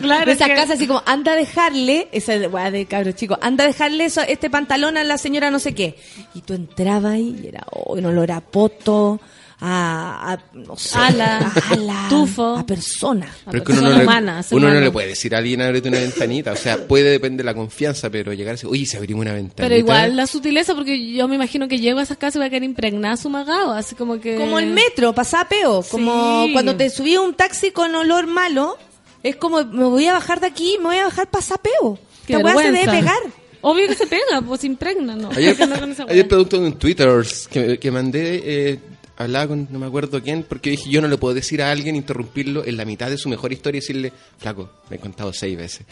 Claro, 0.00 0.26
de 0.26 0.32
esa 0.32 0.46
que- 0.46 0.54
casa 0.54 0.72
así 0.74 0.86
como 0.86 1.02
anda 1.04 1.32
a 1.32 1.36
dejarle 1.36 2.08
esa 2.12 2.34
weá 2.48 2.70
de 2.70 2.86
cabros 2.86 3.14
chicos 3.18 3.38
anda 3.42 3.64
a 3.64 3.66
dejarle 3.66 4.06
eso, 4.06 4.22
este 4.22 4.48
pantalón 4.48 4.96
a 4.96 5.04
la 5.04 5.18
señora 5.18 5.50
no 5.50 5.58
sé 5.58 5.74
qué 5.74 5.96
y 6.34 6.40
tú 6.40 6.54
entrabas 6.54 7.12
ahí 7.12 7.38
y 7.42 7.48
era 7.48 7.66
oh, 7.72 7.94
un 7.94 8.06
olor 8.06 8.30
a 8.32 8.40
poto 8.40 9.20
a, 9.60 10.34
a, 10.34 10.38
no 10.54 10.76
sé 10.76 10.96
Ala, 10.96 11.38
a 11.38 11.72
ala, 11.72 12.06
tufo. 12.08 12.56
a 12.56 12.64
persona 12.64 13.26
Pero 13.46 13.58
es 13.58 13.64
que 13.64 13.72
uno, 13.72 13.80
persona 13.80 13.90
no 13.90 13.96
le, 13.98 14.04
humana, 14.04 14.44
uno 14.52 14.72
no 14.72 14.80
le 14.80 14.90
puede 14.92 15.08
decir 15.08 15.34
a 15.34 15.38
alguien 15.38 15.60
ábrete 15.62 15.88
una 15.88 15.98
ventanita. 15.98 16.52
O 16.52 16.56
sea, 16.56 16.86
puede 16.86 17.10
depender 17.10 17.38
de 17.38 17.50
la 17.50 17.54
confianza, 17.54 18.08
pero 18.08 18.32
llegar 18.32 18.50
a 18.50 18.54
decir, 18.54 18.68
oye, 18.70 18.86
se 18.86 18.98
abrimos 18.98 19.22
una 19.22 19.32
ventanita. 19.32 19.64
Pero 19.64 19.74
igual 19.76 20.14
la 20.14 20.28
sutileza, 20.28 20.76
porque 20.76 21.12
yo 21.12 21.26
me 21.26 21.34
imagino 21.34 21.66
que 21.66 21.80
llego 21.80 21.98
a 21.98 22.04
esas 22.04 22.18
casas 22.18 22.36
y 22.36 22.38
voy 22.38 22.46
a 22.46 22.50
quedar 22.50 22.62
impregnada 22.62 23.16
su 23.16 23.30
magado, 23.30 23.72
así 23.72 23.96
como 23.96 24.20
que... 24.20 24.36
como 24.36 24.60
el 24.60 24.66
metro 24.66 25.12
pasaba 25.12 25.48
peo 25.48 25.82
como 25.82 26.44
Sí. 26.46 26.52
cuando 26.52 26.76
te 26.76 26.88
subí 26.88 27.16
a 27.16 27.20
un 27.20 27.34
taxi 27.34 27.72
con 27.72 27.92
olor 27.96 28.28
malo 28.28 28.78
es 29.24 29.34
como 29.34 29.64
me 29.64 29.84
voy 29.84 30.06
a 30.06 30.12
bajar 30.12 30.38
de 30.38 30.46
aquí 30.46 30.76
me 30.78 30.84
voy 30.84 30.98
a 30.98 31.04
bajar 31.04 31.28
pasapeo 31.30 31.98
Qué 32.28 32.40
esta 32.40 32.54
weá 32.54 32.66
se 32.66 32.72
debe 32.72 32.90
pegar 32.90 33.18
Obvio 33.60 33.88
que 33.88 33.94
se 33.94 34.06
pega, 34.06 34.40
pues 34.46 34.60
se 34.60 34.66
impregna, 34.68 35.16
¿no? 35.16 35.30
Ayer, 35.30 35.56
¿Por 35.56 35.66
qué 35.68 35.74
no 35.74 35.80
con 35.80 35.90
esa 35.92 36.04
ayer 36.04 36.28
de 36.28 36.58
un 36.58 36.72
Twitter 36.74 37.26
que, 37.50 37.78
que 37.78 37.90
mandé, 37.90 38.42
eh, 38.44 38.78
hablaba 39.16 39.48
con 39.48 39.66
no 39.70 39.78
me 39.78 39.86
acuerdo 39.86 40.22
quién, 40.22 40.44
porque 40.44 40.70
dije, 40.70 40.88
yo 40.88 41.00
no 41.00 41.08
le 41.08 41.16
puedo 41.16 41.34
decir 41.34 41.60
a 41.62 41.70
alguien, 41.70 41.96
interrumpirlo 41.96 42.64
en 42.64 42.76
la 42.76 42.84
mitad 42.84 43.10
de 43.10 43.18
su 43.18 43.28
mejor 43.28 43.52
historia 43.52 43.78
y 43.78 43.80
decirle, 43.80 44.12
flaco, 44.38 44.70
me 44.90 44.96
he 44.96 44.98
contado 45.00 45.32
seis 45.32 45.56
veces. 45.56 45.84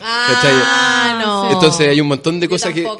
ah 0.00 1.18
no 1.20 1.50
Entonces 1.52 1.88
hay 1.88 2.00
un 2.00 2.08
montón 2.08 2.38
de 2.38 2.48
cosas 2.48 2.72
que... 2.72 2.86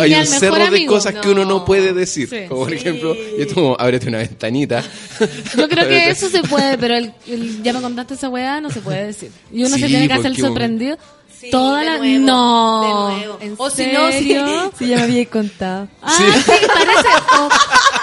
Hay 0.00 0.14
un 0.14 0.26
cerro 0.26 0.56
de 0.56 0.64
amigo. 0.64 0.94
cosas 0.94 1.14
que 1.14 1.28
uno 1.28 1.44
no 1.44 1.64
puede 1.66 1.92
decir. 1.92 2.28
Sí. 2.28 2.46
Como 2.48 2.64
por 2.64 2.72
ejemplo, 2.72 3.14
yo 3.14 3.54
como, 3.54 3.76
ábrete 3.78 4.08
una 4.08 4.18
ventanita. 4.18 4.82
Yo 5.56 5.68
creo 5.68 5.86
que 5.86 6.10
eso 6.10 6.28
se 6.28 6.42
puede, 6.42 6.78
pero 6.78 6.96
el, 6.96 7.12
el- 7.26 7.62
ya 7.62 7.72
me 7.72 7.80
contaste 7.80 8.14
esa 8.14 8.28
weá, 8.28 8.60
no 8.60 8.70
se 8.70 8.80
puede 8.80 9.06
decir. 9.06 9.30
Y 9.52 9.64
uno 9.64 9.74
Sí, 9.76 9.82
se 9.82 9.86
tiene 9.86 10.08
que 10.08 10.14
hacer 10.14 10.34
sorprendido. 10.36 10.96
Sí, 11.44 11.50
Toda 11.50 11.80
de 11.80 11.84
la... 11.84 11.98
nuevo, 11.98 12.26
no. 12.26 13.08
de 13.10 13.16
nuevo. 13.16 13.38
¿En 13.42 13.54
o 13.58 13.68
si 13.70 13.86
no 13.92 14.08
si, 14.08 14.12
serio? 14.14 14.72
si 14.78 14.86
ya 14.86 14.96
me 14.96 15.02
había 15.02 15.26
contado 15.26 15.88
Ah, 16.00 16.10
sí, 16.16 16.24
parece, 16.46 17.08
oh, 17.38 17.48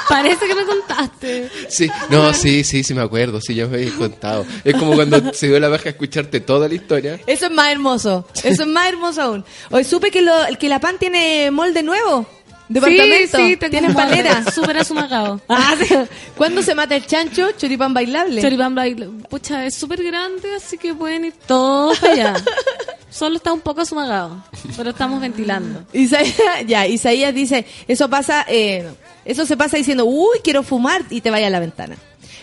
parece 0.07 0.47
que 0.47 0.53
me 0.55 0.63
contaste. 0.63 1.49
Sí, 1.68 1.89
no, 2.09 2.34
sí, 2.34 2.63
sí, 2.63 2.84
sí 2.84 2.93
me 2.93 3.01
acuerdo, 3.01 3.41
sí, 3.41 3.55
ya 3.55 3.65
me 3.65 3.77
habéis 3.77 3.93
contado. 3.93 4.45
Es 4.63 4.76
como 4.76 4.93
cuando 4.93 5.34
se 5.34 5.47
dio 5.47 5.59
la 5.59 5.69
baja 5.69 5.85
a 5.85 5.89
escucharte 5.89 6.39
toda 6.41 6.68
la 6.68 6.76
historia. 6.76 7.19
Eso 7.26 7.47
es 7.47 7.51
más 7.51 7.72
hermoso. 7.72 8.27
Eso 8.43 8.61
es 8.61 8.68
más 8.68 8.89
hermoso 8.89 9.23
aún. 9.23 9.45
Hoy 9.72 9.85
supe 9.85 10.11
que, 10.11 10.22
lo, 10.22 10.34
que 10.59 10.69
la 10.69 10.80
pan 10.80 10.97
tiene 10.99 11.49
molde 11.49 11.81
nuevo. 11.81 12.27
Departamento. 12.69 13.38
Sí, 13.38 13.47
sí, 13.47 13.57
tengo 13.57 13.72
tiene 13.72 13.88
un 13.88 13.93
molde 13.93 14.09
palera. 14.09 14.51
Súper 14.51 14.77
asumagado. 14.77 15.41
Ah, 15.49 15.76
sí. 15.77 15.93
¿Cuándo 16.38 16.61
se 16.61 16.76
mata 16.76 16.95
el 16.95 17.05
chancho? 17.07 17.51
Choripán 17.57 17.93
bailable. 17.93 18.41
Choripán 18.41 18.76
baile. 18.76 19.09
Pucha, 19.30 19.65
es 19.65 19.76
súper 19.76 20.03
grande, 20.03 20.55
así 20.55 20.77
que 20.77 20.93
pueden 20.93 21.26
ir 21.26 21.34
todos 21.47 21.97
para 21.99 22.13
allá. 22.13 22.34
Solo 23.11 23.35
está 23.35 23.51
un 23.53 23.59
poco 23.59 23.81
asumagado, 23.81 24.43
pero 24.75 24.89
estamos 24.91 25.19
ventilando. 25.21 25.83
Isaías, 25.93 26.33
ya, 26.65 26.88
Isaías 26.88 27.35
dice, 27.35 27.65
eso 27.88 28.09
pasa, 28.09 28.45
eh, 28.47 28.88
eso 29.25 29.45
se 29.45 29.57
pasa 29.57 29.75
diciendo, 29.77 30.05
uy, 30.05 30.39
quiero 30.43 30.63
fumar 30.63 31.03
y 31.09 31.21
te 31.21 31.29
vaya 31.29 31.47
a 31.47 31.49
la 31.49 31.59
ventana. 31.59 31.97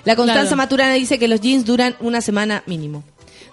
La 0.05 0.15
Constanza 0.15 0.43
Claro. 0.43 0.57
Maturana 0.59 0.93
dice 0.95 1.19
que 1.19 1.27
los 1.27 1.41
jeans 1.41 1.65
duran 1.65 1.97
una 2.01 2.21
semana 2.21 2.63
mínimo. 2.67 3.03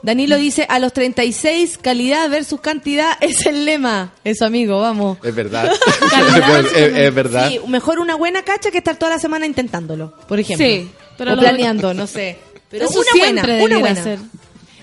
Danilo 0.04 0.36
dice, 0.38 0.68
a 0.70 0.78
los 0.78 0.94
36, 0.94 1.80
calidad 1.82 2.30
versus 2.30 2.60
cantidad 2.62 3.18
es 3.22 3.46
el 3.46 3.66
lema. 3.66 4.14
Eso, 4.24 4.46
amigo, 4.46 4.80
vamos. 4.82 5.18
Es 5.24 5.34
verdad. 5.34 5.72
Es, 6.76 6.98
es 6.98 7.14
verdad. 7.16 7.50
Sí, 7.50 7.60
mejor 7.68 8.00
una 8.00 8.16
buena 8.16 8.44
cacha 8.44 8.72
que 8.72 8.78
estar 8.78 8.98
toda 8.98 9.12
la 9.14 9.20
semana 9.20 9.46
intentándolo, 9.46 10.14
por 10.28 10.40
ejemplo. 10.40 10.66
Sí, 10.68 10.90
pero 11.18 11.32
o 11.32 11.36
lo- 11.36 11.42
planeando, 11.42 11.94
no 11.94 12.08
sé. 12.08 12.38
Pero 12.70 12.86
Eso 12.86 13.00
una 13.00 13.10
buena, 13.20 13.64
una 13.64 13.78
buena. 13.80 14.04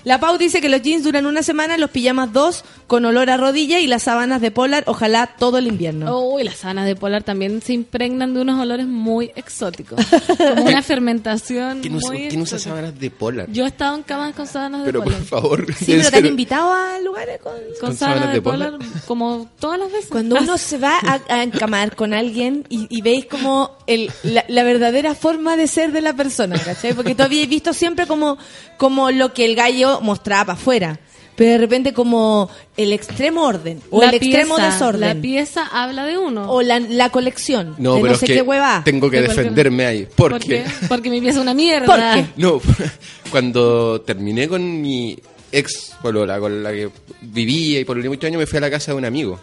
La 0.03 0.19
Pau 0.19 0.37
dice 0.37 0.59
que 0.61 0.69
los 0.69 0.81
jeans 0.81 1.03
duran 1.03 1.25
una 1.25 1.43
semana, 1.43 1.77
los 1.77 1.89
pijamas 1.89 2.33
dos, 2.33 2.65
con 2.87 3.05
olor 3.05 3.29
a 3.29 3.37
rodilla 3.37 3.79
y 3.79 3.87
las 3.87 4.03
sábanas 4.03 4.41
de 4.41 4.51
polar, 4.51 4.83
ojalá 4.87 5.27
todo 5.37 5.57
el 5.57 5.67
invierno. 5.67 6.19
Uy, 6.19 6.43
las 6.43 6.57
sábanas 6.57 6.85
de 6.85 6.95
polar 6.95 7.23
también 7.23 7.61
se 7.61 7.73
impregnan 7.73 8.33
de 8.33 8.41
unos 8.41 8.59
olores 8.59 8.85
muy 8.85 9.31
exóticos. 9.35 9.99
Como 10.37 10.63
una 10.65 10.81
fermentación 10.81 11.79
¿Quién 11.81 11.95
usa, 11.95 12.11
muy 12.11 12.27
quién 12.27 12.41
usa 12.41 12.59
sábanas 12.59 12.99
de 12.99 13.09
polar? 13.11 13.47
Yo 13.51 13.63
he 13.65 13.67
estado 13.67 13.95
en 13.95 14.03
camas 14.03 14.35
con 14.35 14.47
sábanas 14.47 14.81
de 14.81 14.85
Pero 14.91 15.03
polar. 15.03 15.19
por 15.19 15.27
favor. 15.27 15.73
Sí, 15.75 15.85
pero 15.97 16.09
te 16.11 16.17
han 16.17 16.25
invitado 16.25 16.71
a 16.73 16.99
lugares 16.99 17.39
con... 17.41 17.53
Con, 17.53 17.89
¿Con 17.89 17.97
sábanas 17.97 17.99
sábanas 17.99 18.27
de, 18.29 18.33
de 18.33 18.41
polar, 18.41 18.71
polar? 18.77 18.89
como 19.07 19.49
todas 19.59 19.79
las 19.79 19.91
veces. 19.91 20.09
Cuando 20.09 20.37
uno 20.37 20.57
se 20.57 20.77
va 20.77 20.97
a, 20.99 21.21
a 21.29 21.43
encamar 21.43 21.95
con 21.95 22.13
alguien 22.13 22.65
y, 22.69 22.87
y 22.95 23.01
veis 23.01 23.25
como 23.25 23.71
el, 23.87 24.11
la, 24.23 24.43
la 24.47 24.63
verdadera 24.63 25.15
forma 25.15 25.55
de 25.55 25.67
ser 25.67 25.91
de 25.91 26.01
la 26.01 26.13
persona, 26.13 26.57
¿cachai? 26.59 26.93
Porque 26.93 27.15
tú 27.15 27.23
habías 27.23 27.47
visto 27.47 27.73
siempre 27.73 28.05
como, 28.07 28.37
como 28.77 29.11
lo 29.11 29.33
que 29.33 29.45
el 29.45 29.55
gallo 29.55 29.92
mostraba 30.01 30.45
para 30.45 30.59
afuera. 30.59 30.99
Pero 31.35 31.53
de 31.53 31.57
repente 31.57 31.93
como 31.93 32.47
el 32.77 32.93
extremo 32.93 33.41
orden 33.47 33.81
o 33.89 34.01
La 34.01 34.09
el 34.09 34.15
extremo 34.15 34.55
desorden. 34.57 35.01
La 35.01 35.15
pieza 35.15 35.65
habla 35.73 36.05
de 36.05 36.15
uno. 36.17 36.47
o 36.51 36.61
la, 36.61 36.79
la 36.79 37.09
colección 37.09 37.75
No, 37.79 37.95
de 37.95 38.01
pero 38.01 38.07
no 38.09 38.13
es 38.13 38.19
sé 38.19 38.27
que 38.27 38.33
qué 38.35 38.41
hueva. 38.43 38.83
tengo 38.85 39.09
que 39.09 39.19
defenderme 39.21 39.85
ahí. 39.87 40.07
¿Por 40.15 40.33
Porque, 40.33 40.63
qué? 40.63 40.65
Porque 40.87 41.09
mi 41.09 41.19
pieza 41.21 41.39
es 41.39 41.41
una 41.41 41.55
mierda. 41.55 41.87
¿Por 41.87 41.97
qué? 41.97 42.25
no, 42.39 42.61
cuando 43.31 44.01
terminé 44.01 44.47
con 44.47 44.79
mi 44.81 45.17
ex 45.51 45.95
polola, 46.03 46.39
con 46.39 46.61
la 46.61 46.71
que 46.71 46.89
vivía 47.21 47.79
y 47.79 47.85
por 47.85 47.97
muchos 47.97 48.25
años 48.25 48.37
me 48.39 48.45
fui 48.45 48.57
a 48.57 48.61
la 48.61 48.69
casa 48.69 48.91
de 48.91 48.97
un 48.99 49.05
amigo. 49.05 49.39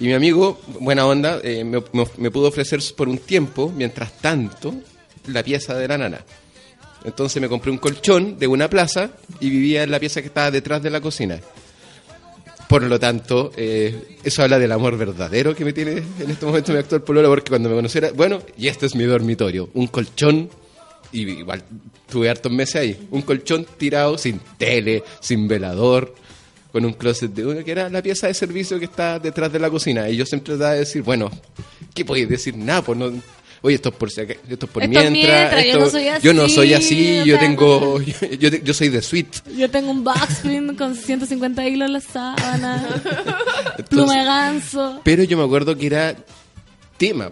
Y 0.00 0.06
mi 0.06 0.14
amigo, 0.14 0.60
buena 0.80 1.06
onda, 1.06 1.38
eh, 1.44 1.62
me, 1.64 1.78
me- 1.92 2.06
me 2.18 2.30
pudo 2.32 2.48
ofrecer 2.48 2.80
por 2.96 3.08
un 3.08 3.18
tiempo, 3.18 3.72
mientras 3.74 4.12
tanto, 4.18 4.74
la 5.28 5.42
pieza 5.44 5.74
de 5.74 5.88
la 5.88 5.96
nana. 5.96 6.20
Entonces 7.04 7.40
me 7.40 7.48
compré 7.48 7.70
un 7.70 7.78
colchón 7.78 8.38
de 8.38 8.46
una 8.46 8.68
plaza 8.68 9.10
y 9.40 9.50
vivía 9.50 9.82
en 9.82 9.90
la 9.90 10.00
pieza 10.00 10.20
que 10.20 10.28
estaba 10.28 10.50
detrás 10.50 10.82
de 10.82 10.90
la 10.90 11.00
cocina. 11.00 11.40
Por 12.68 12.82
lo 12.82 12.98
tanto, 12.98 13.52
eh, 13.56 14.18
eso 14.24 14.42
habla 14.42 14.58
del 14.58 14.72
amor 14.72 14.98
verdadero 14.98 15.54
que 15.54 15.64
me 15.64 15.72
tiene 15.72 16.02
en 16.18 16.30
este 16.30 16.46
momento 16.46 16.72
mi 16.72 16.78
actual 16.78 17.02
polola, 17.02 17.28
porque 17.28 17.50
cuando 17.50 17.68
me 17.68 17.76
conociera, 17.76 18.10
bueno, 18.12 18.42
y 18.58 18.66
este 18.66 18.86
es 18.86 18.96
mi 18.96 19.04
dormitorio, 19.04 19.70
un 19.74 19.86
colchón, 19.86 20.50
y 21.12 21.30
igual 21.30 21.62
tuve 22.10 22.28
hartos 22.28 22.50
meses 22.50 22.76
ahí, 22.76 23.08
un 23.12 23.22
colchón 23.22 23.64
tirado 23.78 24.18
sin 24.18 24.40
tele, 24.58 25.04
sin 25.20 25.46
velador, 25.46 26.12
con 26.72 26.84
un 26.84 26.92
closet 26.92 27.32
de 27.32 27.46
uno 27.46 27.64
que 27.64 27.70
era 27.70 27.88
la 27.88 28.02
pieza 28.02 28.26
de 28.26 28.34
servicio 28.34 28.78
que 28.78 28.84
está 28.84 29.18
detrás 29.18 29.52
de 29.52 29.58
la 29.58 29.70
cocina. 29.70 30.10
Y 30.10 30.16
yo 30.16 30.26
siempre 30.26 30.54
trataba 30.54 30.72
de 30.72 30.80
decir, 30.80 31.02
bueno, 31.02 31.30
¿qué 31.94 32.04
podéis 32.04 32.28
decir? 32.28 32.56
Nada, 32.56 32.82
pues 32.82 32.98
no... 32.98 33.12
Oye, 33.62 33.76
esto 33.76 33.88
es 33.88 33.94
por, 33.94 34.08
esto 34.08 34.22
es 34.22 34.58
por 34.70 34.82
Esto 34.82 34.88
mientras. 34.88 35.64
yo 35.66 35.78
no 35.78 35.90
soy 35.90 36.04
yo 36.22 36.32
no 36.34 36.42
así, 36.44 36.54
soy 36.54 36.74
así, 36.74 37.22
yo 37.24 37.38
tengo. 37.38 38.00
Yo, 38.38 38.48
yo, 38.48 38.48
yo 38.50 38.74
soy 38.74 38.88
de 38.88 39.02
suite. 39.02 39.38
Yo 39.56 39.70
tengo 39.70 39.90
un 39.90 40.04
backspin 40.04 40.76
con 40.76 40.94
150 40.94 41.66
hilos 41.68 41.86
en 41.86 41.92
la 41.92 42.00
sábana. 42.00 43.02
pluma 43.88 44.18
de 44.18 44.24
ganso. 44.24 45.00
Pero 45.04 45.24
yo 45.24 45.36
me 45.36 45.44
acuerdo 45.44 45.76
que 45.76 45.86
era 45.86 46.14
tema. 46.96 47.30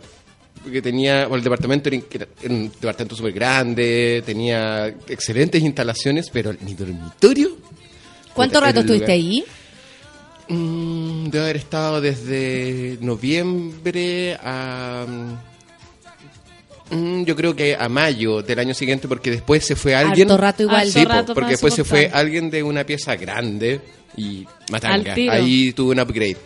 Porque 0.62 0.80
tenía. 0.80 1.22
Bueno, 1.26 1.36
el 1.36 1.44
departamento 1.44 1.88
era, 1.90 2.26
era 2.42 2.54
un 2.54 2.70
departamento 2.70 3.14
súper 3.16 3.32
grande, 3.32 4.22
tenía 4.24 4.86
excelentes 5.08 5.62
instalaciones, 5.62 6.30
pero 6.32 6.54
mi 6.60 6.74
dormitorio. 6.74 7.56
¿Cuánto 8.32 8.60
rato 8.60 8.80
estuviste 8.80 9.12
ahí? 9.12 9.44
Mm, 10.48 11.28
debe 11.28 11.44
haber 11.44 11.56
estado 11.56 12.00
desde 12.00 12.98
noviembre 13.00 14.34
a. 14.42 15.06
mm, 16.94 17.24
Yo 17.24 17.36
creo 17.36 17.54
que 17.56 17.74
a 17.74 17.88
mayo 17.88 18.42
del 18.42 18.58
año 18.58 18.74
siguiente, 18.74 19.08
porque 19.08 19.30
después 19.30 19.64
se 19.64 19.76
fue 19.76 19.94
alguien. 19.94 20.30
Harto 20.30 20.40
rato 20.42 20.62
igual. 20.62 20.88
Sí, 20.90 21.04
po, 21.04 21.34
porque 21.34 21.50
después 21.52 21.74
se 21.74 21.84
fue 21.84 22.10
alguien 22.12 22.50
de 22.50 22.62
una 22.62 22.84
pieza 22.84 23.16
grande 23.16 23.80
y 24.16 24.46
matanga. 24.70 25.14
Ahí 25.14 25.72
tuve 25.72 25.92
un 25.92 26.00
upgrade. 26.00 26.36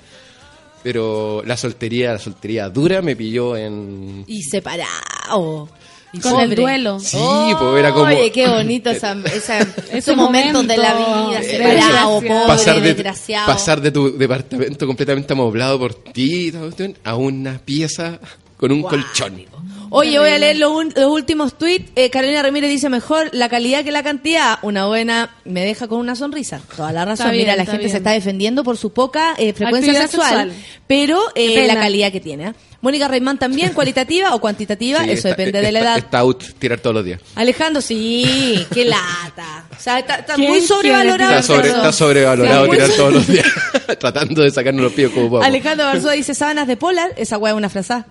Pero 0.82 1.42
la 1.44 1.56
soltería, 1.56 2.12
la 2.12 2.18
soltería 2.18 2.68
dura 2.68 3.02
me 3.02 3.16
pilló 3.16 3.56
en. 3.56 4.24
Y 4.26 4.42
separado. 4.42 5.68
Y 6.10 6.20
Con 6.20 6.40
el 6.40 6.54
duelo. 6.54 6.98
Sí, 7.00 7.18
pues 7.58 7.78
era 7.80 7.92
como. 7.92 8.06
Oye, 8.06 8.30
qué 8.32 8.48
bonito 8.48 8.88
esa, 8.88 9.12
esa- 9.26 9.58
esos 9.58 9.84
Ese 9.92 10.16
momentos 10.16 10.66
de 10.66 10.76
la 10.78 10.94
momento. 10.94 11.28
vida, 11.30 11.42
separado, 11.42 12.20
pobre, 12.20 12.46
pasar 12.46 12.74
de, 12.76 12.80
desgraciado. 12.94 13.46
pasar 13.46 13.80
de 13.82 13.90
tu 13.90 14.16
departamento 14.16 14.86
completamente 14.86 15.32
amoblado 15.34 15.78
por 15.78 15.94
ti 15.94 16.46
y 16.46 16.50
toda 16.52 16.62
la 16.62 16.66
cuestión, 16.68 16.96
a 17.04 17.16
una 17.16 17.58
pieza 17.58 18.18
con 18.56 18.72
un 18.72 18.82
colchón. 18.82 19.42
Oye, 19.90 20.18
voy 20.18 20.30
a 20.30 20.38
leer 20.38 20.56
los, 20.56 20.70
un- 20.72 20.92
los 20.94 21.10
últimos 21.10 21.56
tweets. 21.58 21.90
Eh, 21.96 22.10
Carolina 22.10 22.42
Ramírez 22.42 22.70
dice 22.70 22.88
mejor 22.88 23.30
la 23.32 23.48
calidad 23.48 23.84
que 23.84 23.92
la 23.92 24.02
cantidad. 24.02 24.58
Una 24.62 24.86
buena 24.86 25.30
me 25.44 25.64
deja 25.64 25.88
con 25.88 25.98
una 25.98 26.14
sonrisa. 26.16 26.60
Toda 26.76 26.92
la 26.92 27.04
razón. 27.04 27.30
Bien, 27.30 27.44
Mira, 27.44 27.56
la 27.56 27.64
gente 27.64 27.78
bien. 27.78 27.90
se 27.90 27.96
está 27.98 28.10
defendiendo 28.12 28.64
por 28.64 28.76
su 28.76 28.92
poca 28.92 29.34
eh, 29.38 29.52
frecuencia 29.52 29.92
sexual, 29.94 30.26
sexual. 30.50 30.52
pero 30.86 31.20
eh, 31.34 31.66
la 31.66 31.74
calidad 31.74 32.12
que 32.12 32.20
tiene. 32.20 32.48
¿eh? 32.48 32.54
Mónica 32.80 33.08
Reimán 33.08 33.38
también, 33.38 33.72
cualitativa 33.72 34.34
o 34.36 34.40
cuantitativa, 34.40 35.00
Sí, 35.02 35.10
eso 35.10 35.28
está- 35.28 35.42
depende 35.42 35.60
de 35.60 35.72
la 35.72 35.80
edad. 35.80 35.98
Está 35.98 36.18
out 36.20 36.44
tirar 36.60 36.78
todos 36.78 36.94
los 36.94 37.04
días. 37.04 37.20
Alejandro, 37.34 37.82
sí, 37.82 38.64
qué 38.72 38.84
lata. 38.84 39.64
O 39.76 39.80
sea, 39.80 39.98
está, 39.98 40.16
está 40.16 40.34
¿Quién 40.34 40.50
muy 40.50 40.60
sobrevalorado. 40.60 41.38
Está, 41.38 41.42
sobre, 41.42 41.92
sobrevalorado 41.92 42.66
Sí, 42.66 42.70
tirar 42.70 42.90
todos 42.90 43.12
los 43.14 43.26
días. 43.26 43.46
Tratando 43.98 44.42
de 44.42 44.50
sacarnos 44.52 44.82
los 44.84 44.92
pies 44.92 45.10
como 45.10 45.28
vamos. 45.28 45.46
Alejandro 45.46 45.86
Barzúa 45.86 46.12
dice 46.12 46.34
sábanas 46.34 46.68
de 46.68 46.76
polar, 46.76 47.10
esa 47.16 47.36
hueá 47.36 47.52
es 47.52 47.56
una 47.56 47.68
frase. 47.68 48.04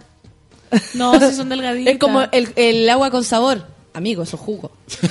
No, 0.94 1.20
si 1.30 1.36
son 1.36 1.50
delgaditas. 1.50 1.94
Es 1.94 2.00
como 2.00 2.24
el, 2.32 2.50
el 2.56 2.90
agua 2.90 3.12
con 3.12 3.24
sabor. 3.24 3.66
Amigo, 3.94 4.22
eso 4.22 4.36
es 4.36 4.42
jugo. 4.42 4.72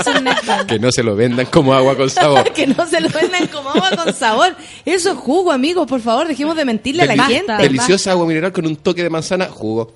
Es 0.00 0.22
néctar. 0.22 0.66
Que 0.66 0.78
no 0.78 0.90
se 0.90 1.02
lo 1.02 1.14
vendan 1.14 1.44
como 1.46 1.74
agua 1.74 1.94
con 1.94 2.08
sabor. 2.08 2.50
que 2.54 2.66
no 2.66 2.86
se 2.86 3.00
lo 3.02 3.08
vendan 3.10 3.46
como 3.48 3.68
agua 3.68 3.90
con 4.02 4.14
sabor. 4.14 4.56
Eso 4.86 5.10
es 5.10 5.16
jugo, 5.18 5.52
amigo. 5.52 5.86
Por 5.86 6.00
favor, 6.00 6.26
dejemos 6.26 6.56
de 6.56 6.64
mentirle 6.64 7.02
a 7.02 7.06
la 7.14 7.24
gente. 7.26 7.52
Deliciosa 7.58 8.12
agua 8.12 8.26
mineral 8.26 8.52
con 8.52 8.66
un 8.66 8.76
toque 8.76 9.02
de 9.02 9.10
manzana, 9.10 9.46
jugo. 9.46 9.92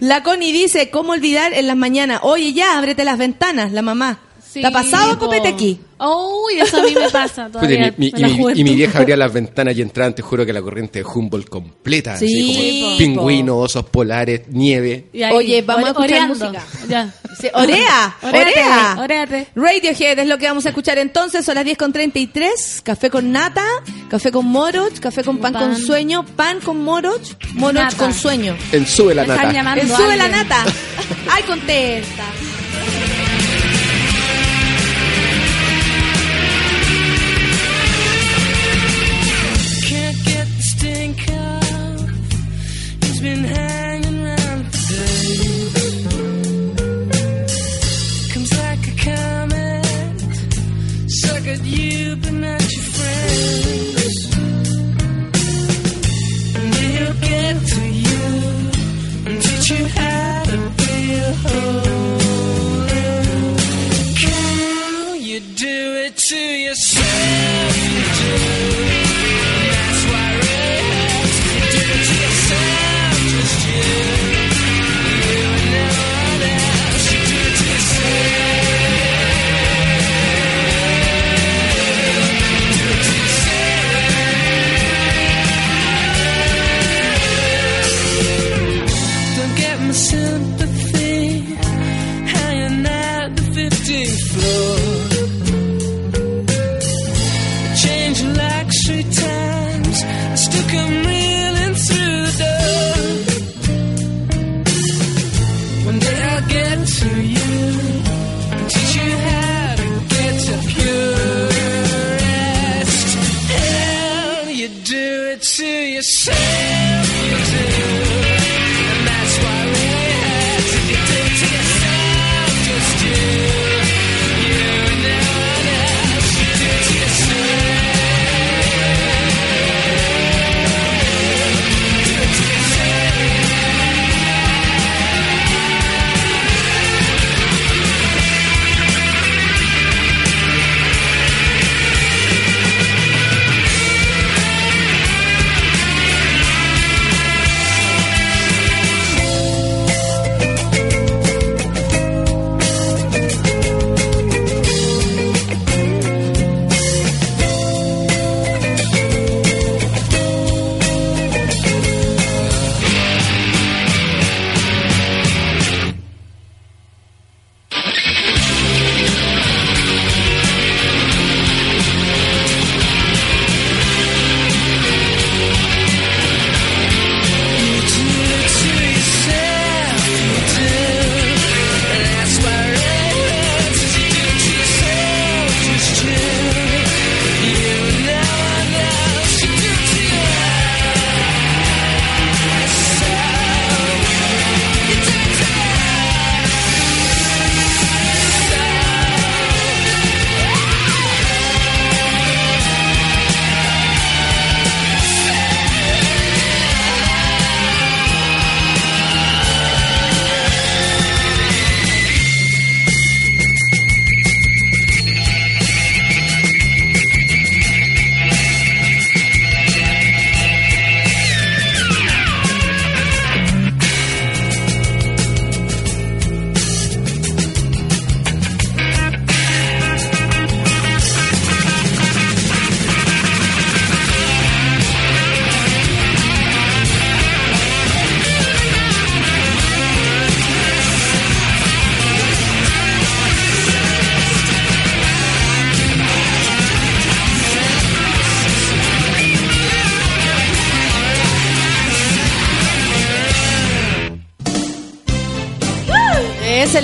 La 0.00 0.24
Connie 0.24 0.52
dice, 0.52 0.90
¿cómo 0.90 1.12
olvidar 1.12 1.52
en 1.52 1.68
las 1.68 1.76
mañanas? 1.76 2.20
Oye, 2.22 2.52
ya, 2.52 2.78
ábrete 2.78 3.04
las 3.04 3.18
ventanas, 3.18 3.70
la 3.72 3.82
mamá. 3.82 4.18
Sí, 4.58 4.62
¿Te 4.62 4.66
ha 4.66 4.72
pasado, 4.72 5.18
copete 5.18 5.48
aquí? 5.48 5.80
Uy, 6.00 6.60
eso 6.60 6.76
a 6.78 6.82
mí 6.84 6.94
me 6.94 7.08
pasa 7.10 7.48
todavía. 7.52 7.92
mi- 7.96 8.12
mi- 8.12 8.12
en 8.14 8.28
y, 8.28 8.30
mi, 8.32 8.36
juventud. 8.38 8.60
y 8.60 8.64
mi 8.64 8.74
vieja 8.76 8.98
abría 9.00 9.16
las 9.16 9.32
ventanas 9.32 9.76
y 9.76 9.82
entraba, 9.82 10.12
te 10.14 10.22
juro 10.22 10.46
que 10.46 10.52
la 10.52 10.62
corriente 10.62 11.00
de 11.00 11.04
Humboldt 11.04 11.48
completa. 11.48 12.16
Sí, 12.16 12.26
así 12.26 12.80
como 12.80 12.92
po. 12.92 12.98
pingüinos, 12.98 13.56
osos 13.64 13.84
polares, 13.86 14.42
nieve. 14.48 15.06
Ahí, 15.14 15.22
Oye, 15.32 15.62
vamos 15.62 15.84
a 15.84 15.88
escuchar 15.88 16.10
oreando. 16.30 16.34
música. 16.50 16.64
Ya. 16.88 17.12
Sí, 17.40 17.48
Orea, 17.54 18.16
orea. 18.22 18.96
oréate. 19.00 19.48
Radiohead 19.54 20.18
es 20.18 20.26
lo 20.26 20.38
que 20.38 20.46
vamos 20.46 20.66
a 20.66 20.70
escuchar 20.70 20.98
entonces, 20.98 21.44
son 21.44 21.54
las 21.54 21.64
10 21.64 21.78
con 21.78 21.92
33, 21.92 22.80
café 22.84 23.10
con 23.10 23.30
nata, 23.32 23.64
café 24.10 24.30
con 24.32 24.46
moroch, 24.46 24.98
café 24.98 25.22
con 25.24 25.38
pan, 25.38 25.52
con 25.52 25.76
sueño, 25.76 26.24
pan 26.36 26.60
con 26.60 26.82
moroch, 26.82 27.22
moroch 27.54 27.74
Nata. 27.82 27.96
con 27.96 28.12
sueño. 28.14 28.56
En 28.72 28.86
sube 28.86 29.14
la 29.14 29.24
nata. 29.26 29.52
llamando. 29.52 29.82
El 29.82 29.88
sube 29.88 30.16
la 30.16 30.28
nata. 30.28 30.64
Ay, 31.30 31.42
contesta. 31.44 32.24
Can 64.16 65.20
you 65.20 65.40
do 65.40 65.94
it 66.04 66.16
to 66.16 66.36
yourself? 66.36 67.77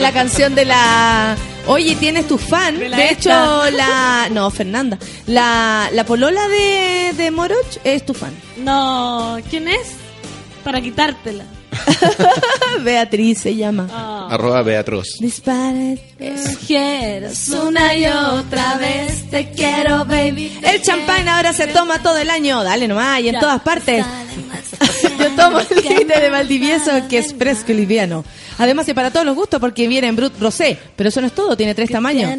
La 0.05 0.13
canción 0.13 0.55
de 0.55 0.65
la. 0.67 1.35
Oye, 1.67 1.97
tienes 1.97 2.29
tu 2.29 2.37
fan. 2.37 2.79
De 2.79 3.09
hecho, 3.11 3.31
esta. 3.65 3.71
la. 3.71 4.29
No, 4.31 4.51
Fernanda. 4.51 4.99
La, 5.27 5.89
la 5.93 6.05
polola 6.05 6.47
de, 6.49 7.13
de 7.17 7.31
Moroch 7.31 7.79
es 7.85 8.05
tu 8.05 8.13
fan. 8.13 8.35
No, 8.59 9.39
¿quién 9.49 9.69
es? 9.69 9.93
Para 10.63 10.81
quitártela. 10.83 11.45
Beatriz 12.85 13.39
se 13.41 13.57
llama. 13.57 13.89
Ah. 13.91 14.29
Arroba 14.31 14.63
Beatroz. 14.63 15.17
Dispara. 15.21 15.95
Quieres 16.67 17.49
una 17.49 17.95
y 17.97 18.07
otra 18.07 18.77
vez, 18.77 19.29
te 19.31 19.51
quiero, 19.51 20.05
baby. 20.05 20.59
El 20.63 20.83
champán 20.83 21.29
ahora 21.29 21.53
se 21.53 21.67
toma 21.67 22.03
todo 22.03 22.19
el 22.19 22.31
año. 22.31 22.63
Dale 22.63 22.87
nomás, 22.89 23.21
y 23.21 23.29
en 23.29 23.35
Ya. 23.35 23.41
todas 23.41 23.61
partes. 23.63 24.05
Yo 25.19 25.31
tomo 25.37 25.61
el 25.61 25.67
cine 25.83 26.21
de 26.21 26.31
Valdivieso 26.31 26.91
que 27.09 27.19
es 27.19 27.35
fresco 27.35 27.73
y 27.73 27.75
liviano. 27.77 28.25
Además, 28.65 28.89
es 28.89 28.95
para 28.95 29.11
todos 29.11 29.27
los 29.27 29.35
gustos 29.37 29.61
porque 29.61 29.87
viene 29.87 30.07
en 30.09 30.17
Brut 30.17 30.33
Rosé. 30.41 30.79
Pero 30.97 31.09
eso 31.11 31.21
no 31.21 31.27
es 31.27 31.35
todo, 31.35 31.55
tiene 31.57 31.75
tres 31.75 31.91
tamaños. 31.91 32.31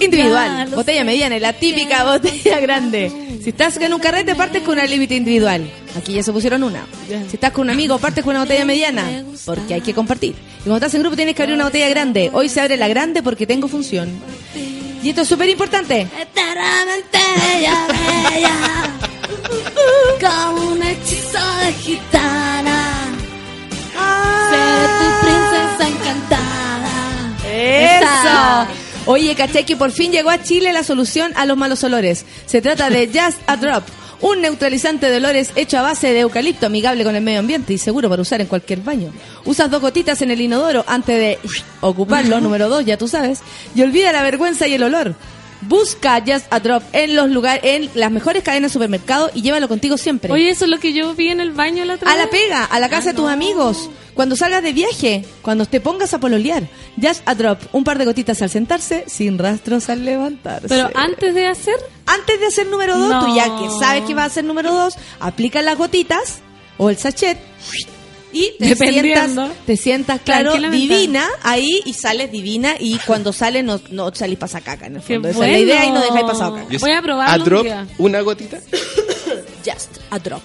Individual, 0.00 0.68
botella 0.74 1.04
mediana 1.04 1.36
y 1.36 1.40
la 1.40 1.52
típica 1.52 2.04
botella 2.04 2.60
grande. 2.60 3.12
Si 3.42 3.50
estás 3.50 3.76
en 3.76 3.92
un 3.92 4.00
carrete, 4.00 4.34
partes 4.34 4.62
con 4.62 4.74
una 4.74 4.86
límite 4.86 5.14
individual. 5.16 5.70
Aquí 5.96 6.14
ya 6.14 6.22
se 6.22 6.32
pusieron 6.32 6.62
una. 6.62 6.86
Si 7.28 7.36
estás 7.36 7.52
con 7.52 7.62
un 7.62 7.70
amigo, 7.70 7.98
partes 7.98 8.24
con 8.24 8.30
una 8.30 8.40
botella 8.44 8.64
mediana. 8.64 9.22
Porque 9.44 9.74
hay 9.74 9.80
que 9.82 9.92
compartir. 9.92 10.34
Y 10.60 10.62
cuando 10.64 10.76
estás 10.76 10.94
en 10.94 11.02
grupo, 11.02 11.16
tienes 11.16 11.34
que 11.34 11.42
abrir 11.42 11.54
una 11.54 11.64
botella 11.64 11.88
grande. 11.90 12.30
Hoy 12.32 12.48
se 12.48 12.60
abre 12.60 12.76
la 12.78 12.88
grande 12.88 13.22
porque 13.22 13.46
tengo 13.46 13.68
función. 13.68 14.10
Y 15.02 15.10
esto 15.10 15.22
es 15.22 15.28
súper 15.28 15.48
importante. 15.50 16.06
Eternamente 16.20 17.18
bella, 17.36 17.86
bella. 18.32 18.56
Como 20.20 20.72
un 20.72 20.82
hechizo 20.82 21.38
de 21.64 21.72
gitana. 21.74 22.49
Seré 24.50 24.86
tu 24.98 25.06
princesa 25.26 25.88
encantada. 25.88 26.90
¡Eso! 27.46 28.80
Oye, 29.06 29.34
caché 29.34 29.64
que 29.64 29.76
por 29.76 29.92
fin 29.92 30.12
llegó 30.12 30.30
a 30.30 30.42
Chile 30.42 30.72
la 30.72 30.82
solución 30.82 31.32
a 31.36 31.46
los 31.46 31.56
malos 31.56 31.82
olores. 31.84 32.26
Se 32.46 32.60
trata 32.60 32.90
de 32.90 33.06
Just 33.06 33.38
a 33.46 33.56
Drop, 33.56 33.84
un 34.20 34.42
neutralizante 34.42 35.10
de 35.10 35.16
olores 35.16 35.50
hecho 35.56 35.78
a 35.78 35.82
base 35.82 36.12
de 36.12 36.20
eucalipto 36.20 36.66
amigable 36.66 37.04
con 37.04 37.16
el 37.16 37.22
medio 37.22 37.38
ambiente 37.38 37.72
y 37.72 37.78
seguro 37.78 38.08
para 38.10 38.22
usar 38.22 38.40
en 38.40 38.46
cualquier 38.46 38.80
baño. 38.80 39.12
Usas 39.44 39.70
dos 39.70 39.80
gotitas 39.80 40.20
en 40.22 40.30
el 40.30 40.40
inodoro 40.40 40.84
antes 40.86 41.18
de 41.18 41.38
ocuparlo, 41.80 42.40
número 42.40 42.68
dos, 42.68 42.84
ya 42.84 42.98
tú 42.98 43.08
sabes, 43.08 43.40
y 43.74 43.82
olvida 43.82 44.12
la 44.12 44.22
vergüenza 44.22 44.66
y 44.66 44.74
el 44.74 44.82
olor. 44.82 45.14
Busca 45.62 46.22
Just 46.26 46.46
a 46.50 46.60
Drop 46.60 46.82
en 46.92 47.16
los 47.16 47.30
lugares, 47.30 47.62
en 47.64 47.90
las 47.94 48.10
mejores 48.10 48.42
cadenas 48.42 48.70
de 48.70 48.72
supermercado 48.72 49.30
y 49.34 49.42
llévalo 49.42 49.68
contigo 49.68 49.98
siempre. 49.98 50.32
Oye, 50.32 50.50
eso 50.50 50.64
es 50.64 50.70
lo 50.70 50.78
que 50.78 50.92
yo 50.92 51.14
vi 51.14 51.28
en 51.28 51.40
el 51.40 51.52
baño 51.52 51.84
la 51.84 51.94
otra 51.94 52.10
A 52.10 52.16
la 52.16 52.30
pega, 52.30 52.64
a 52.64 52.80
la 52.80 52.88
casa 52.88 53.10
de 53.10 53.16
tus 53.16 53.28
amigos. 53.28 53.90
Cuando 54.14 54.36
salgas 54.36 54.62
de 54.62 54.72
viaje, 54.72 55.24
cuando 55.42 55.64
te 55.66 55.80
pongas 55.80 56.12
a 56.14 56.18
pololear. 56.20 56.62
Just 57.00 57.22
a 57.26 57.34
drop, 57.34 57.58
un 57.72 57.84
par 57.84 57.98
de 57.98 58.04
gotitas 58.04 58.40
al 58.42 58.50
sentarse, 58.50 59.04
sin 59.06 59.38
rastros 59.38 59.88
al 59.88 60.04
levantarse. 60.04 60.68
Pero 60.68 60.90
antes 60.94 61.34
de 61.34 61.46
hacer, 61.46 61.74
Antes 62.06 62.40
de 62.40 62.46
hacer 62.46 62.66
número 62.66 62.98
dos, 62.98 63.08
No. 63.08 63.24
tú 63.26 63.34
ya 63.36 63.44
que 63.44 63.68
sabes 63.78 64.02
que 64.04 64.14
va 64.14 64.24
a 64.24 64.28
ser 64.30 64.44
número 64.44 64.74
dos, 64.74 64.94
aplica 65.20 65.62
las 65.62 65.78
gotitas 65.78 66.40
o 66.76 66.90
el 66.90 66.96
sachet 66.96 67.38
y 68.32 68.52
te 68.58 68.74
sientas, 68.76 69.30
te 69.66 69.76
sientas, 69.76 70.20
claro, 70.22 70.54
divina 70.70 71.24
ahí 71.42 71.82
y 71.84 71.92
sales 71.94 72.30
divina 72.32 72.74
y 72.78 72.98
cuando 73.06 73.32
sales 73.32 73.64
no, 73.64 73.80
no 73.90 74.12
salís 74.14 74.38
pasacaca 74.38 74.86
en 74.86 74.96
el 74.96 75.02
Qué 75.02 75.14
fondo. 75.14 75.28
Esa 75.28 75.38
bueno. 75.38 75.52
es 75.54 75.58
la 75.60 75.64
idea 75.64 75.84
y 75.86 75.90
no 75.92 76.00
dejáis 76.00 76.24
pasado 76.24 76.54
caca. 76.56 76.78
Voy 76.80 76.92
a 76.92 77.02
probarlo 77.02 77.32
A 77.32 77.36
un 77.38 77.44
drop, 77.44 77.62
día. 77.64 77.86
una 77.98 78.20
gotita. 78.22 78.58
Just 79.64 79.98
a 80.10 80.18
drop. 80.18 80.42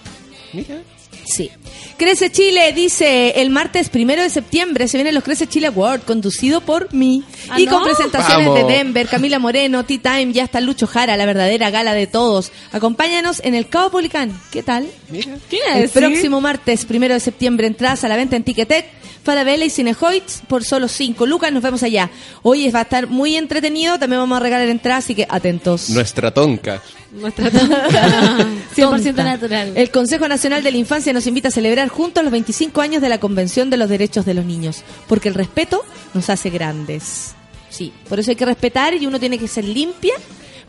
Mira. 0.53 0.81
Sí. 1.25 1.51
Crece 1.97 2.31
Chile 2.31 2.71
dice 2.73 3.41
el 3.41 3.49
martes 3.49 3.89
primero 3.89 4.21
de 4.21 4.29
septiembre 4.29 4.87
se 4.87 4.97
vienen 4.97 5.15
los 5.15 5.23
Crece 5.23 5.47
Chile 5.47 5.67
Award 5.67 6.01
conducido 6.01 6.61
por 6.61 6.93
mí 6.93 7.23
¿Ah, 7.49 7.59
y 7.59 7.65
no? 7.65 7.71
con 7.73 7.83
presentaciones 7.83 8.47
Vamos. 8.47 8.67
de 8.67 8.73
Denver, 8.73 9.07
Camila 9.07 9.39
Moreno, 9.39 9.85
Tea 9.85 9.99
Time, 10.01 10.33
ya 10.33 10.43
está 10.43 10.61
Lucho 10.61 10.87
Jara, 10.87 11.17
la 11.17 11.25
verdadera 11.25 11.69
gala 11.69 11.93
de 11.93 12.07
todos. 12.07 12.51
Acompáñanos 12.71 13.41
en 13.43 13.55
el 13.55 13.67
Cabo 13.69 13.91
Policán. 13.91 14.39
¿Qué 14.51 14.61
tal? 14.61 14.87
Mira. 15.09 15.37
¿quién 15.49 15.61
El 15.75 15.89
próximo 15.89 16.41
martes 16.41 16.85
primero 16.85 17.13
de 17.13 17.19
septiembre 17.19 17.67
entradas 17.67 18.03
a 18.03 18.07
la 18.07 18.15
venta 18.17 18.35
en 18.35 18.43
Ticketek, 18.43 18.85
Falabella 19.23 19.65
y 19.65 19.69
Cinehoids 19.69 20.43
por 20.47 20.63
solo 20.63 20.87
5 20.87 21.25
lucas. 21.25 21.51
Nos 21.51 21.63
vemos 21.63 21.81
allá. 21.81 22.11
Hoy 22.43 22.69
va 22.69 22.79
a 22.79 22.83
estar 22.83 23.07
muy 23.07 23.35
entretenido. 23.35 23.97
También 23.97 24.21
vamos 24.21 24.37
a 24.37 24.39
regalar 24.39 24.67
entradas, 24.69 25.05
así 25.05 25.15
que 25.15 25.25
atentos. 25.29 25.89
Nuestra 25.89 26.31
tonca. 26.31 26.81
Nuestra 27.15 27.49
tonta. 27.49 27.87
100% 28.75 29.03
Tonta. 29.03 29.23
natural. 29.23 29.73
El 29.75 29.89
Consejo 29.91 30.27
Nacional 30.27 30.63
de 30.63 30.71
la 30.71 30.77
Infancia 30.77 31.13
nos 31.13 31.25
invita 31.27 31.47
a 31.47 31.51
celebrar 31.51 31.87
juntos 31.87 32.23
los 32.23 32.31
25 32.31 32.81
años 32.81 33.01
de 33.01 33.09
la 33.09 33.19
Convención 33.19 33.69
de 33.69 33.77
los 33.77 33.89
Derechos 33.89 34.25
de 34.25 34.33
los 34.33 34.45
Niños, 34.45 34.83
porque 35.07 35.29
el 35.29 35.35
respeto 35.35 35.83
nos 36.13 36.29
hace 36.29 36.49
grandes. 36.49 37.33
Sí, 37.69 37.91
por 38.09 38.19
eso 38.19 38.31
hay 38.31 38.35
que 38.35 38.45
respetar 38.45 38.93
y 38.93 39.05
uno 39.05 39.19
tiene 39.19 39.37
que 39.37 39.47
ser 39.47 39.65
limpia 39.65 40.13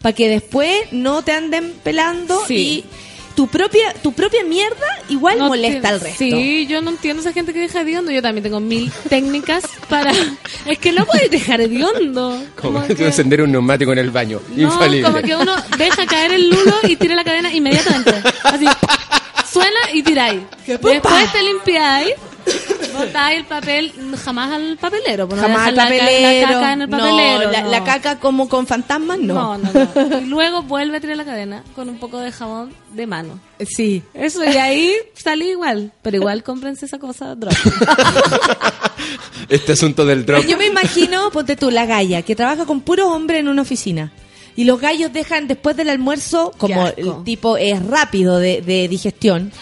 para 0.00 0.12
que 0.14 0.28
después 0.28 0.72
no 0.92 1.22
te 1.22 1.32
anden 1.32 1.72
pelando 1.82 2.40
Sí. 2.46 2.54
y 2.56 2.84
tu 3.36 3.46
propia, 3.46 3.92
tu 4.02 4.12
propia 4.12 4.42
mierda 4.42 4.86
igual 5.08 5.38
No 5.38 5.46
molesta 5.48 5.80
te- 5.82 5.86
al 5.88 6.00
resto. 6.00 6.18
Sí, 6.18 6.66
yo 6.66 6.80
no 6.82 6.90
entiendo 6.90 7.20
esa 7.20 7.32
gente 7.32 7.52
que 7.52 7.60
deja 7.60 7.82
hediondo. 7.82 8.10
Yo 8.10 8.20
también 8.22 8.42
tengo 8.42 8.58
mil 8.58 8.90
técnicas 9.08 9.62
para... 9.88 10.12
Es 10.66 10.78
que 10.78 10.90
no 10.90 11.06
puedes 11.06 11.30
dejar 11.30 11.60
hediondo. 11.60 12.42
Como 12.60 12.80
Como 12.82 12.86
que- 12.96 13.06
encender 13.06 13.42
un 13.42 13.52
neumático 13.52 13.92
en 13.92 13.98
el 13.98 14.10
baño. 14.10 14.40
No, 14.56 14.62
Infalible. 14.62 15.02
como 15.06 15.22
que 15.22 15.36
uno 15.36 15.54
deja 15.78 16.06
caer 16.06 16.32
el 16.32 16.48
lulo 16.50 16.74
y 16.82 16.96
tira 16.96 17.14
la 17.14 17.22
cadena 17.22 17.52
inmediatamente. 17.54 18.12
Así, 18.42 18.66
suena 19.52 19.78
y 19.92 20.02
tiráis. 20.02 20.40
Después 20.66 21.00
te 21.32 21.42
limpiáis, 21.42 22.14
botáis 22.96 23.38
el 23.40 23.44
papel, 23.44 23.92
jamás 24.24 24.52
al 24.52 24.76
papelero. 24.78 25.28
pues 25.28 25.40
no 25.40 25.46
Jamás 25.48 25.72
la 25.72 25.82
ca- 25.84 25.88
papelero. 25.90 26.46
La, 26.46 26.54
caca 26.54 26.72
en 26.72 26.82
el 26.82 26.90
No, 26.90 26.98
papelero. 26.98 27.50
la, 27.52 27.60
no. 27.62 27.70
la 27.70 27.84
caca 27.84 28.18
como 28.18 28.48
con 28.48 28.66
fantasmas, 28.66 29.18
no. 29.18 29.34
No, 29.34 29.58
no, 29.58 29.70
no. 30.08 30.18
Y 30.20 30.24
luego 30.26 30.62
vuelve 30.62 30.96
a 30.98 31.00
tirar 31.00 31.16
la 31.16 31.24
cadena 31.24 31.62
con 31.74 31.88
un 31.88 31.98
poco 31.98 32.18
de 32.18 32.32
jabón 32.32 32.72
de 32.92 33.06
mano. 33.06 33.38
Sí. 33.66 34.02
Eso, 34.14 34.44
y 34.44 34.56
ahí 34.56 34.92
salí 35.14 35.50
igual. 35.50 35.92
Pero 36.02 36.16
igual 36.16 36.42
cómprense 36.42 36.86
esa 36.86 36.98
cosa, 36.98 37.34
drop. 37.34 37.52
Este 39.48 39.72
asunto 39.72 40.04
del 40.04 40.26
drop. 40.26 40.44
Yo 40.46 40.56
me 40.58 40.66
imagino, 40.66 41.30
ponte 41.30 41.56
tú, 41.56 41.70
la 41.70 41.86
galla, 41.86 42.22
que 42.22 42.34
trabaja 42.34 42.64
con 42.66 42.80
puros 42.80 43.06
hombres 43.06 43.40
en 43.40 43.48
una 43.48 43.62
oficina. 43.62 44.10
Y 44.56 44.64
los 44.64 44.80
gallos 44.80 45.12
dejan 45.12 45.46
después 45.48 45.76
del 45.76 45.90
almuerzo, 45.90 46.50
como 46.56 46.86
el 46.88 47.24
tipo 47.24 47.56
es 47.58 47.84
rápido 47.84 48.38
de, 48.38 48.62
de 48.62 48.88
digestión, 48.88 49.52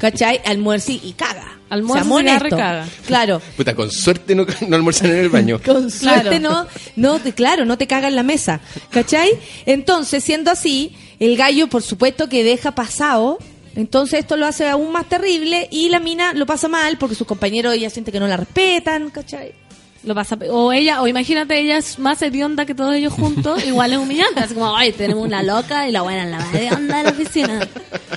¿cachai? 0.00 0.40
Almuerzo 0.44 0.90
y, 0.92 1.12
caga. 1.16 1.56
Cigarro 1.70 2.08
y 2.08 2.12
honestos. 2.12 2.58
caga. 2.58 2.88
Claro. 3.06 3.40
Puta, 3.56 3.76
con 3.76 3.90
suerte 3.92 4.34
no, 4.34 4.44
no 4.66 4.76
almuerzan 4.76 5.10
en 5.12 5.18
el 5.18 5.28
baño. 5.28 5.60
Con 5.64 5.88
suerte 5.90 6.40
Claro. 6.40 6.40
no, 6.40 6.66
no 6.96 7.20
te, 7.20 7.32
claro, 7.32 7.64
no 7.64 7.78
te 7.78 7.86
caga 7.86 8.08
en 8.08 8.16
la 8.16 8.24
mesa, 8.24 8.60
¿cachai? 8.90 9.30
Entonces, 9.66 10.24
siendo 10.24 10.50
así, 10.50 10.96
el 11.20 11.36
gallo, 11.36 11.68
por 11.68 11.82
supuesto, 11.82 12.28
que 12.28 12.42
deja 12.42 12.72
pasado. 12.74 13.38
Entonces 13.76 14.18
esto 14.18 14.36
lo 14.36 14.46
hace 14.46 14.68
aún 14.68 14.90
más 14.90 15.08
terrible 15.08 15.68
y 15.70 15.90
la 15.90 16.00
mina 16.00 16.32
lo 16.32 16.44
pasa 16.44 16.66
mal 16.66 16.98
porque 16.98 17.14
sus 17.14 17.24
compañeros 17.26 17.72
ella 17.72 17.88
siente 17.88 18.10
que 18.10 18.18
no 18.18 18.26
la 18.26 18.36
respetan, 18.36 19.10
¿cachai? 19.10 19.54
Lo 20.02 20.14
pasa, 20.14 20.38
o 20.50 20.72
ella, 20.72 21.02
o 21.02 21.06
imagínate, 21.06 21.60
ella 21.60 21.76
es 21.76 21.98
más 21.98 22.22
hedionda 22.22 22.64
que 22.64 22.74
todos 22.74 22.94
ellos 22.94 23.12
juntos, 23.12 23.62
igual 23.66 23.92
es 23.92 23.98
humillante. 23.98 24.40
Así 24.40 24.54
como, 24.54 24.74
ay, 24.74 24.92
tenemos 24.92 25.24
una 25.24 25.42
loca 25.42 25.86
y 25.86 25.92
la 25.92 26.00
buena 26.02 26.24
es 26.24 26.30
la 26.30 26.38
más 26.38 26.54
hedionda 26.54 26.98
de 26.98 27.04
la 27.04 27.10
oficina. 27.10 27.68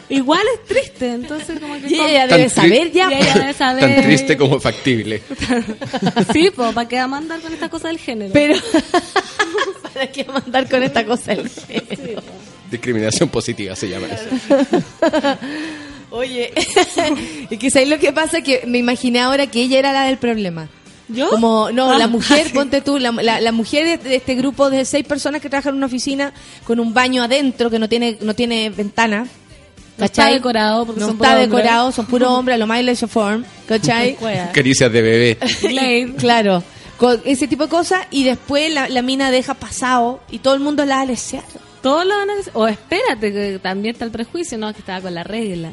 Igual 0.08 0.42
es 0.54 0.66
triste, 0.66 1.12
entonces 1.12 1.60
como 1.60 1.74
que... 1.82 1.88
Y 1.88 2.00
ella 2.00 2.28
debe 2.28 2.48
saber 2.50 2.92
ya. 2.92 3.12
Y 3.12 3.16
ella 3.16 3.34
debe 3.34 3.54
saber... 3.54 3.96
Tan 3.96 4.04
triste 4.04 4.38
como 4.38 4.60
factible. 4.60 5.22
Sí, 6.32 6.50
pues, 6.56 6.74
¿para 6.74 6.88
qué 6.88 6.98
vamos 6.98 7.18
a 7.18 7.22
andar 7.22 7.42
con 7.42 7.54
esta 7.54 7.70
cosa 7.70 7.88
del 7.90 7.98
género? 7.98 8.32
Pero, 8.34 8.56
¿para 9.94 10.08
qué 10.08 10.24
mandar 10.26 10.70
con 10.70 10.82
esta 10.84 11.06
cosa? 11.06 11.34
el 11.34 11.50
género? 11.50 12.24
Discriminación 12.72 13.30
positiva 13.30 13.76
se 13.76 13.90
llama 13.90 14.08
eso. 14.08 15.38
Oye, 16.12 16.54
y 17.50 17.58
que 17.58 17.70
¿sabes 17.70 17.90
lo 17.90 18.00
que 18.00 18.14
pasa? 18.14 18.42
Que 18.42 18.64
me 18.66 18.78
imaginé 18.78 19.20
ahora 19.20 19.48
que 19.48 19.62
ella 19.62 19.80
era 19.80 19.92
la 19.92 20.06
del 20.06 20.18
problema. 20.18 20.70
¿Yo? 21.10 21.30
Como, 21.30 21.70
no, 21.72 21.92
Ah, 21.92 21.98
la 21.98 22.08
mujer, 22.08 22.48
sí. 22.48 22.54
ponte 22.54 22.82
tú, 22.82 22.98
la, 22.98 23.12
la, 23.12 23.42
la 23.42 23.52
mujer 23.52 23.86
de, 24.02 24.10
de 24.10 24.16
este 24.16 24.36
grupo 24.36 24.70
de 24.70 24.86
seis 24.86 25.06
personas 25.06 25.42
que 25.42 25.50
trabajan 25.50 25.72
en 25.72 25.78
una 25.78 25.86
oficina 25.88 26.34
con 26.64 26.80
un 26.80 26.94
baño 26.94 27.24
adentro 27.24 27.70
que 27.70 27.80
no 27.80 27.90
tiene, 27.90 28.18
no 28.22 28.34
tiene 28.34 28.70
ventana. 28.70 29.28
No 29.98 30.06
está 30.06 30.28
decorado 30.28 30.86
porque 30.86 31.02
no 31.02 31.08
son 31.08 31.16
está 31.18 31.30
hombres. 31.30 31.50
decorado, 31.50 31.92
son 31.92 32.06
puros 32.08 32.30
hombres, 32.32 32.56
a 32.56 32.58
lo 32.58 32.68
más 32.68 32.82
Form, 33.08 33.44
¿cachai? 33.68 34.18
Caricias 34.54 34.92
de 34.92 35.02
bebé. 35.02 35.38
Claro, 36.18 36.64
con 36.98 37.22
ese 37.26 37.48
tipo 37.48 37.64
de 37.64 37.70
cosas 37.70 38.08
y 38.10 38.24
después 38.24 38.74
la, 38.74 38.90
la 38.90 39.02
mina 39.02 39.30
deja 39.30 39.54
pasado 39.54 40.22
y 40.32 40.40
todo 40.40 40.54
el 40.56 40.62
mundo 40.62 40.86
la 40.86 40.96
va 40.98 41.02
a 41.02 41.06
lesear. 41.06 41.44
Todos 41.82 42.06
lo 42.06 42.16
van 42.16 42.30
a. 42.30 42.34
O 42.54 42.66
espérate, 42.66 43.34
que 43.34 43.60
también 43.62 43.94
está 43.94 44.06
el 44.06 44.12
prejuicio, 44.12 44.58
no, 44.58 44.72
que 44.74 44.80
estaba 44.80 45.02
con 45.02 45.14
la 45.14 45.24
regla. 45.24 45.72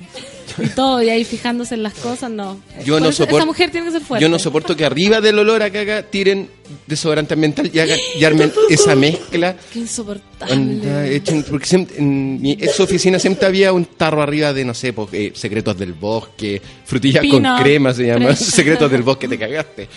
Y 0.59 0.67
todo, 0.69 1.03
y 1.03 1.09
ahí 1.11 1.25
fijándose 1.25 1.75
en 1.75 1.83
las 1.83 1.95
cosas, 1.95 2.31
no. 2.31 2.61
Yo 2.85 2.95
Por 2.95 3.03
no 3.03 3.09
eso 3.09 3.19
soporto. 3.25 3.37
Esa 3.39 3.47
mujer 3.47 3.71
tiene 3.71 3.87
que 3.87 3.93
ser 3.93 4.03
fuerte. 4.03 4.23
Yo 4.23 4.29
no 4.29 4.39
soporto 4.39 4.77
que 4.77 4.85
arriba 4.85 5.21
del 5.21 5.39
olor 5.39 5.63
a 5.63 5.71
caga 5.71 6.03
tiren 6.03 6.49
desodorante 6.87 7.35
ambiental 7.35 7.69
y, 7.73 7.79
hagan, 7.81 7.99
y 8.19 8.25
armen 8.25 8.53
esa 8.69 8.95
mezcla. 8.95 9.57
Qué 9.73 9.81
insoportable. 9.81 10.55
Onda, 10.55 11.07
echen- 11.07 11.45
porque 11.45 11.67
siempre- 11.67 11.97
en 11.99 12.41
mi 12.41 12.53
ex 12.53 12.79
oficina 12.81 13.19
siempre 13.19 13.47
había 13.47 13.73
un 13.73 13.85
tarro 13.85 14.23
arriba 14.23 14.53
de, 14.53 14.65
no 14.65 14.73
sé, 14.75 14.93
pues, 14.93 15.09
eh, 15.13 15.33
secretos 15.35 15.77
del 15.77 15.93
bosque, 15.95 16.63
frutillas 16.85 17.25
con 17.27 17.43
crema 17.61 17.93
se 17.93 18.07
llama, 18.07 18.35
secretos 18.37 18.91
del 18.91 19.03
bosque, 19.03 19.27
te 19.29 19.39
cagaste. 19.39 19.89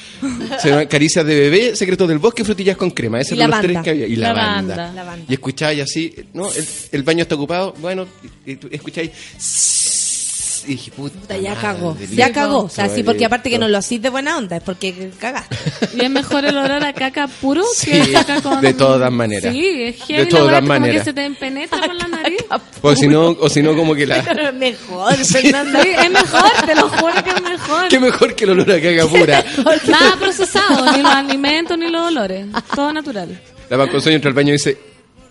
Se 0.62 0.70
llama 0.70 0.86
caricias 0.88 1.26
de 1.26 1.36
bebé, 1.36 1.76
secretos 1.76 2.08
del 2.08 2.18
bosque, 2.20 2.44
frutillas 2.44 2.76
con 2.78 2.90
crema, 2.92 3.22
esos 3.22 3.38
eran 3.38 3.52
los 3.52 3.62
tres 3.62 3.78
que 3.84 3.90
había. 3.92 4.08
Y 4.08 4.16
La 4.16 4.30
lavanda. 4.34 4.76
banda. 4.76 4.94
Lavanda. 4.94 5.26
Y 5.30 5.34
escucháis 5.34 5.82
así, 5.82 6.14
no, 6.34 6.52
el, 6.52 6.66
el 6.92 7.04
baño 7.04 7.22
está 7.22 7.36
ocupado, 7.36 7.74
bueno, 7.80 8.08
y, 8.46 8.52
y 8.52 8.56
tú 8.56 8.68
escucháis... 8.72 9.12
Y 10.65 10.72
dije, 10.72 10.91
puta, 10.91 11.19
Puta, 11.19 11.38
ya 11.38 11.49
madre, 11.56 11.61
cagó, 11.61 11.98
ya 12.11 12.31
cagó. 12.31 12.60
O 12.65 12.69
sea, 12.69 12.88
sí, 12.90 13.03
porque 13.03 13.26
aparte 13.26 13.49
que 13.49 13.57
no 13.57 13.68
lo 13.68 13.77
hacís 13.77 14.02
de 14.02 14.10
buena 14.10 14.38
onda, 14.38 14.57
es 14.57 14.64
porque 14.64 15.11
cagaste. 15.19 15.56
Y 15.94 16.03
es 16.03 16.10
mejor 16.10 16.45
el 16.45 16.57
olor 16.57 16.84
a 16.84 16.94
caca 16.94 17.27
puro 17.27 17.64
Sí, 17.76 17.91
que 17.91 18.11
caca 18.14 18.41
con... 18.41 18.61
de 18.61 18.73
todas 18.73 19.11
maneras. 19.11 19.53
Sí, 19.53 19.84
es 19.84 19.98
heavy 20.06 20.26
De 20.26 20.31
la 20.31 20.38
todas 20.40 20.64
maneras. 20.64 20.98
que 20.99 21.03
se 21.06 21.14
te 21.14 21.30
penetra 21.31 21.80
por 21.81 21.95
la 21.95 22.07
nariz. 22.07 22.38
O 22.81 22.95
si 22.95 23.07
no, 23.07 23.27
o 23.30 23.49
si 23.49 23.61
no 23.61 23.76
como 23.76 23.94
que 23.95 24.06
la... 24.07 24.22
Pero 24.26 24.49
es 24.49 24.53
mejor, 24.53 25.15
Fernanda. 25.15 25.81
Sí, 25.84 25.90
es 25.90 26.11
mejor, 26.11 26.52
te 26.65 26.76
lo 26.76 26.90
juro 26.90 27.14
que 27.23 27.30
es 27.30 27.41
mejor. 27.41 27.88
Qué 27.90 27.99
mejor 27.99 28.35
que 28.35 28.44
el 28.45 28.49
olor 28.52 28.72
a 28.72 28.81
caga 28.81 29.07
pura. 29.07 29.45
Nada 29.88 30.15
procesado, 30.18 30.91
ni 30.91 31.02
los 31.03 31.11
alimentos 31.11 31.77
ni 31.77 31.90
los 31.90 32.07
olores. 32.07 32.45
Todo 32.76 32.91
natural. 32.94 33.40
La 33.69 33.77
van 33.77 33.90
con 33.90 34.02
sueño 34.02 34.15
entra 34.15 34.30
al 34.30 34.35
baño 34.35 34.49
y 34.49 34.53
dice, 34.53 34.77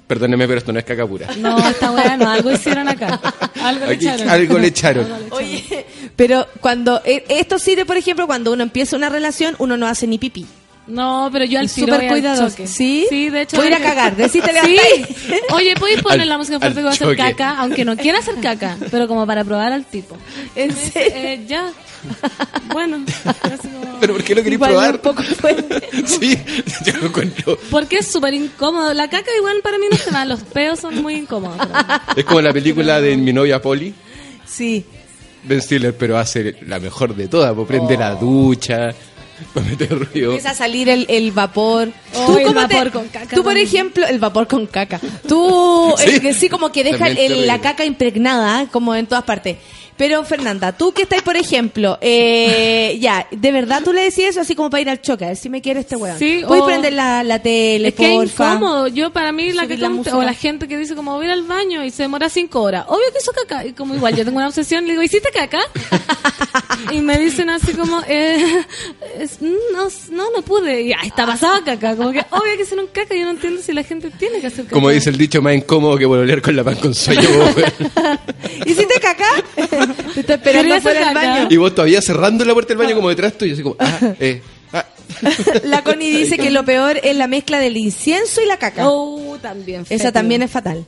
perdóneme, 0.07 0.47
pero 0.47 0.59
esto 0.59 0.73
no 0.73 0.79
es 0.79 0.85
caca 0.85 1.07
pura. 1.07 1.29
No, 1.39 1.59
esta 1.69 1.91
weá 1.91 2.17
no, 2.17 2.31
algo 2.31 2.51
hicieron 2.53 2.89
acá. 2.89 3.21
Algo 3.63 3.87
le 3.87 3.95
echaron. 3.95 4.29
algo 4.29 4.59
le 4.59 4.67
echaron. 4.69 5.07
Oye, 5.31 5.87
pero 6.17 6.47
cuando 6.61 7.01
eh, 7.05 7.25
esto 7.29 7.59
sirve, 7.59 7.85
por 7.85 7.97
ejemplo, 7.97 8.27
cuando 8.27 8.53
uno 8.53 8.63
empieza 8.63 8.97
una 8.97 9.09
relación, 9.09 9.55
uno 9.59 9.77
no 9.77 9.87
hace 9.87 10.07
ni 10.07 10.19
pipí. 10.19 10.47
No, 10.87 11.31
pero 11.33 11.45
yo 11.45 11.61
al 11.61 11.71
tiro 11.71 11.95
súper 11.95 12.09
cuidadoso. 12.09 12.51
choque. 12.51 12.67
¿Sí? 12.67 13.07
Sí, 13.09 13.31
de 13.31 13.43
hecho. 13.43 13.57
Voy 13.57 13.67
a 13.67 13.69
ir 13.71 13.75
a 13.77 13.81
cagar, 13.81 14.17
decís, 14.17 14.43
te 14.43 14.51
Sí. 14.65 14.77
Oye, 15.53 15.75
¿podéis 15.77 16.03
poner 16.03 16.23
Al- 16.23 16.29
la 16.29 16.39
música 16.39 16.59
fuerte 16.59 16.79
que 16.79 16.83
va 16.85 16.91
a 16.91 16.93
hacer 16.93 17.07
choque. 17.09 17.17
caca? 17.19 17.59
Aunque 17.59 17.85
no 17.85 17.97
quiera 17.97 18.19
hacer 18.19 18.35
caca, 18.41 18.77
pero 18.91 19.07
como 19.07 19.25
para 19.27 19.45
probar 19.45 19.73
al 19.73 19.85
tipo. 19.85 20.17
¿En 20.57 20.73
serio? 20.75 21.13
Eh, 21.15 21.45
ya. 21.47 21.71
Bueno. 22.73 23.05
como- 23.23 23.93
¿Pero 24.01 24.15
por 24.15 24.25
qué 24.25 24.35
lo 24.35 24.43
queréis 24.43 24.61
probar? 24.61 24.95
un 24.95 24.99
poco 25.01 25.23
fuerte. 25.23 25.89
Sí, 26.07 26.37
yo 26.85 26.93
lo 27.01 27.07
encuentro. 27.07 27.57
Porque 27.71 27.99
es 27.99 28.11
súper 28.11 28.35
incómodo. 28.35 28.93
La 28.93 29.09
caca 29.09 29.31
igual 29.39 29.61
para 29.63 29.79
mí 29.79 29.87
no 29.89 29.97
se 29.97 30.11
va. 30.11 30.25
Los 30.25 30.41
peos 30.41 30.81
son 30.81 31.01
muy 31.01 31.15
incómodos. 31.15 31.57
Es 32.17 32.25
como 32.25 32.41
la 32.41 32.53
película 32.53 33.01
de 33.01 33.17
mi 33.17 33.33
novia 33.33 33.63
Polly. 33.63 33.95
Sí. 34.45 34.85
Ben 35.45 35.61
Stiller, 35.63 35.97
pero 35.97 36.19
hace 36.19 36.57
la 36.67 36.81
mejor 36.81 37.15
de 37.15 37.29
todas. 37.29 37.55
Pues 37.55 37.69
prende 37.69 37.97
la 37.97 38.15
ducha, 38.17 38.93
para 39.55 39.67
meter 39.67 39.91
ruido. 39.91 40.31
Empieza 40.33 40.51
a 40.51 40.55
salir 40.55 40.89
el, 40.89 41.07
el 41.09 41.33
vapor. 41.33 41.91
Oh, 42.15 42.37
el 42.39 42.47
cómo 42.47 42.61
vapor 42.61 42.91
con 42.91 43.09
caca 43.09 43.29
Tú, 43.35 43.43
por 43.43 43.53
también. 43.53 43.67
ejemplo, 43.67 44.07
el 44.07 44.19
vapor 44.19 44.47
con 44.47 44.67
caca. 44.67 45.01
Tú, 45.29 45.95
Sí. 45.99 46.11
es 46.11 46.21
que 46.21 46.35
sí, 46.35 46.49
como 46.49 46.71
que 46.73 46.85
deja 46.85 47.09
el- 47.09 47.47
la 47.47 47.61
caca 47.61 47.85
impregnada, 47.85 48.67
como 48.71 48.95
en 48.95 49.07
todas 49.07 49.25
partes. 49.25 49.57
Pero, 49.97 50.25
Fernanda, 50.25 50.73
tú 50.73 50.93
que 50.93 51.03
estás, 51.03 51.23
por 51.23 51.37
ejemplo, 51.37 51.99
eh, 52.01 52.97
ya, 53.01 53.27
¿de 53.31 53.53
verdad 53.53 53.83
tú 53.85 53.93
le 53.93 54.03
decías 54.03 54.31
eso 54.31 54.41
así 54.41 54.55
como 54.55 54.71
para 54.71 54.81
ir 54.81 54.91
al 54.91 55.01
choque? 55.01 55.25
A 55.25 55.29
ver 55.29 55.37
si 55.37 55.49
me 55.49 55.61
quiere 55.63 55.81
este 55.81 55.97
weón. 55.97 56.19
Sí, 56.19 56.43
¿Puedes 56.47 56.63
o- 56.63 56.67
prender 56.67 56.93
la, 56.95 57.23
la 57.23 57.41
tele, 57.41 57.89
Es 57.89 57.95
que 57.95 58.17
es 58.17 58.31
incómodo. 58.33 58.89
Yo, 58.89 59.13
para 59.13 59.33
mí, 59.33 59.53
la 59.53 59.63
Subir 59.65 59.89
música. 59.91 60.17
o 60.17 60.23
la 60.23 60.35
gente 60.35 60.67
que 60.69 60.77
dice 60.79 60.95
como 60.95 61.15
voy 61.15 61.25
a 61.27 61.29
ir 61.29 61.33
al 61.33 61.43
baño 61.43 61.85
y 61.85 61.91
se 61.91 62.03
demora 62.05 62.29
cinco 62.29 62.63
horas. 62.63 62.85
Obvio 62.89 63.05
que 63.13 63.19
hizo 63.21 63.33
caca. 63.33 63.65
Y 63.67 63.73
como 63.73 63.95
igual, 63.95 64.17
yo 64.17 64.25
tengo 64.25 64.39
una 64.39 64.49
obsesión, 64.49 64.85
le 64.85 64.91
digo, 64.93 65.03
¿hiciste 65.03 65.31
caca? 65.33 65.61
y 66.93 67.01
me 67.01 67.19
dicen 67.19 67.51
así 67.51 67.73
como, 67.73 68.01
eh, 68.09 68.65
es- 69.19 69.41
no, 69.41 69.89
no, 70.11 70.31
no 70.31 70.43
pude. 70.43 70.83
Y 70.83 70.93
ahí 70.93 71.09
está 71.09 71.27
pasada 71.27 71.63
caca. 71.65 71.95
Como 71.97 72.13
que, 72.13 72.21
obvio 72.31 72.57
que 72.57 72.63
hicieron 72.63 72.87
caca. 72.93 73.15
Yo 73.15 73.25
no 73.25 73.31
entiendo 73.33 73.61
si 73.63 73.73
la 73.73 73.83
gente 73.85 74.11
tiene 74.11 74.41
que 74.41 74.47
hacer 74.49 74.65
caca. 74.65 74.75
Como 74.75 74.89
dice 74.91 75.11
el 75.11 75.19
dicho, 75.19 75.41
más 75.43 75.55
incómodo 75.55 75.97
que 75.99 76.07
volver 76.07 76.41
con 76.43 76.57
la 76.57 76.65
pan 76.65 76.77
con 76.77 76.95
sueño. 76.95 77.23
¿Hiciste 78.67 78.95
caca? 79.01 79.82
Te 79.87 80.21
estoy 80.21 80.35
esperando 80.37 80.81
fuera 80.81 81.07
del 81.07 81.15
baño. 81.15 81.49
y 81.51 81.57
vos 81.57 81.75
todavía 81.75 82.01
cerrando 82.03 82.45
la 82.45 82.53
puerta 82.53 82.71
del 82.71 82.79
baño 82.79 82.95
como 82.95 83.09
detrás 83.09 83.35
tuyo, 83.35 83.55
así 83.55 83.63
como, 83.63 83.77
ah, 83.79 83.99
eh, 84.21 84.43
ah. 84.73 84.87
La 85.65 85.83
Connie 85.83 86.11
dice 86.11 86.39
que 86.39 86.51
lo 86.51 86.65
peor 86.65 86.99
es 87.03 87.17
la 87.17 87.27
mezcla 87.27 87.59
del 87.59 87.77
incienso 87.77 88.41
y 88.41 88.47
la 88.47 88.57
caca. 88.57 88.89
Oh, 88.89 89.39
también. 89.41 89.85
Esa 89.89 90.13
también 90.13 90.43
es 90.43 90.51
fatal. 90.51 90.85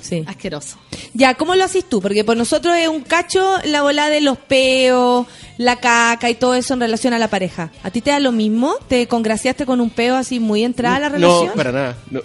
Sí. 0.00 0.24
Asqueroso. 0.26 0.78
Ya, 1.12 1.34
¿cómo 1.34 1.54
lo 1.54 1.64
haces 1.64 1.84
tú? 1.84 2.00
Porque 2.00 2.24
por 2.24 2.36
nosotros 2.36 2.76
es 2.76 2.88
un 2.88 3.02
cacho 3.02 3.56
la 3.64 3.82
bola 3.82 4.08
de 4.08 4.20
los 4.20 4.38
peos, 4.38 5.26
la 5.56 5.76
caca 5.76 6.30
y 6.30 6.34
todo 6.34 6.54
eso 6.54 6.74
en 6.74 6.80
relación 6.80 7.12
a 7.14 7.18
la 7.18 7.28
pareja. 7.28 7.72
¿A 7.82 7.90
ti 7.90 8.00
te 8.00 8.10
da 8.10 8.20
lo 8.20 8.32
mismo? 8.32 8.76
¿Te 8.88 9.06
congraciaste 9.08 9.66
con 9.66 9.80
un 9.80 9.90
peo 9.90 10.16
así 10.16 10.40
muy 10.40 10.64
entrada 10.64 10.96
a 10.96 11.00
la 11.00 11.08
relación? 11.08 11.46
No, 11.46 11.54
para 11.54 11.72
nada. 11.72 11.96
No, 12.10 12.20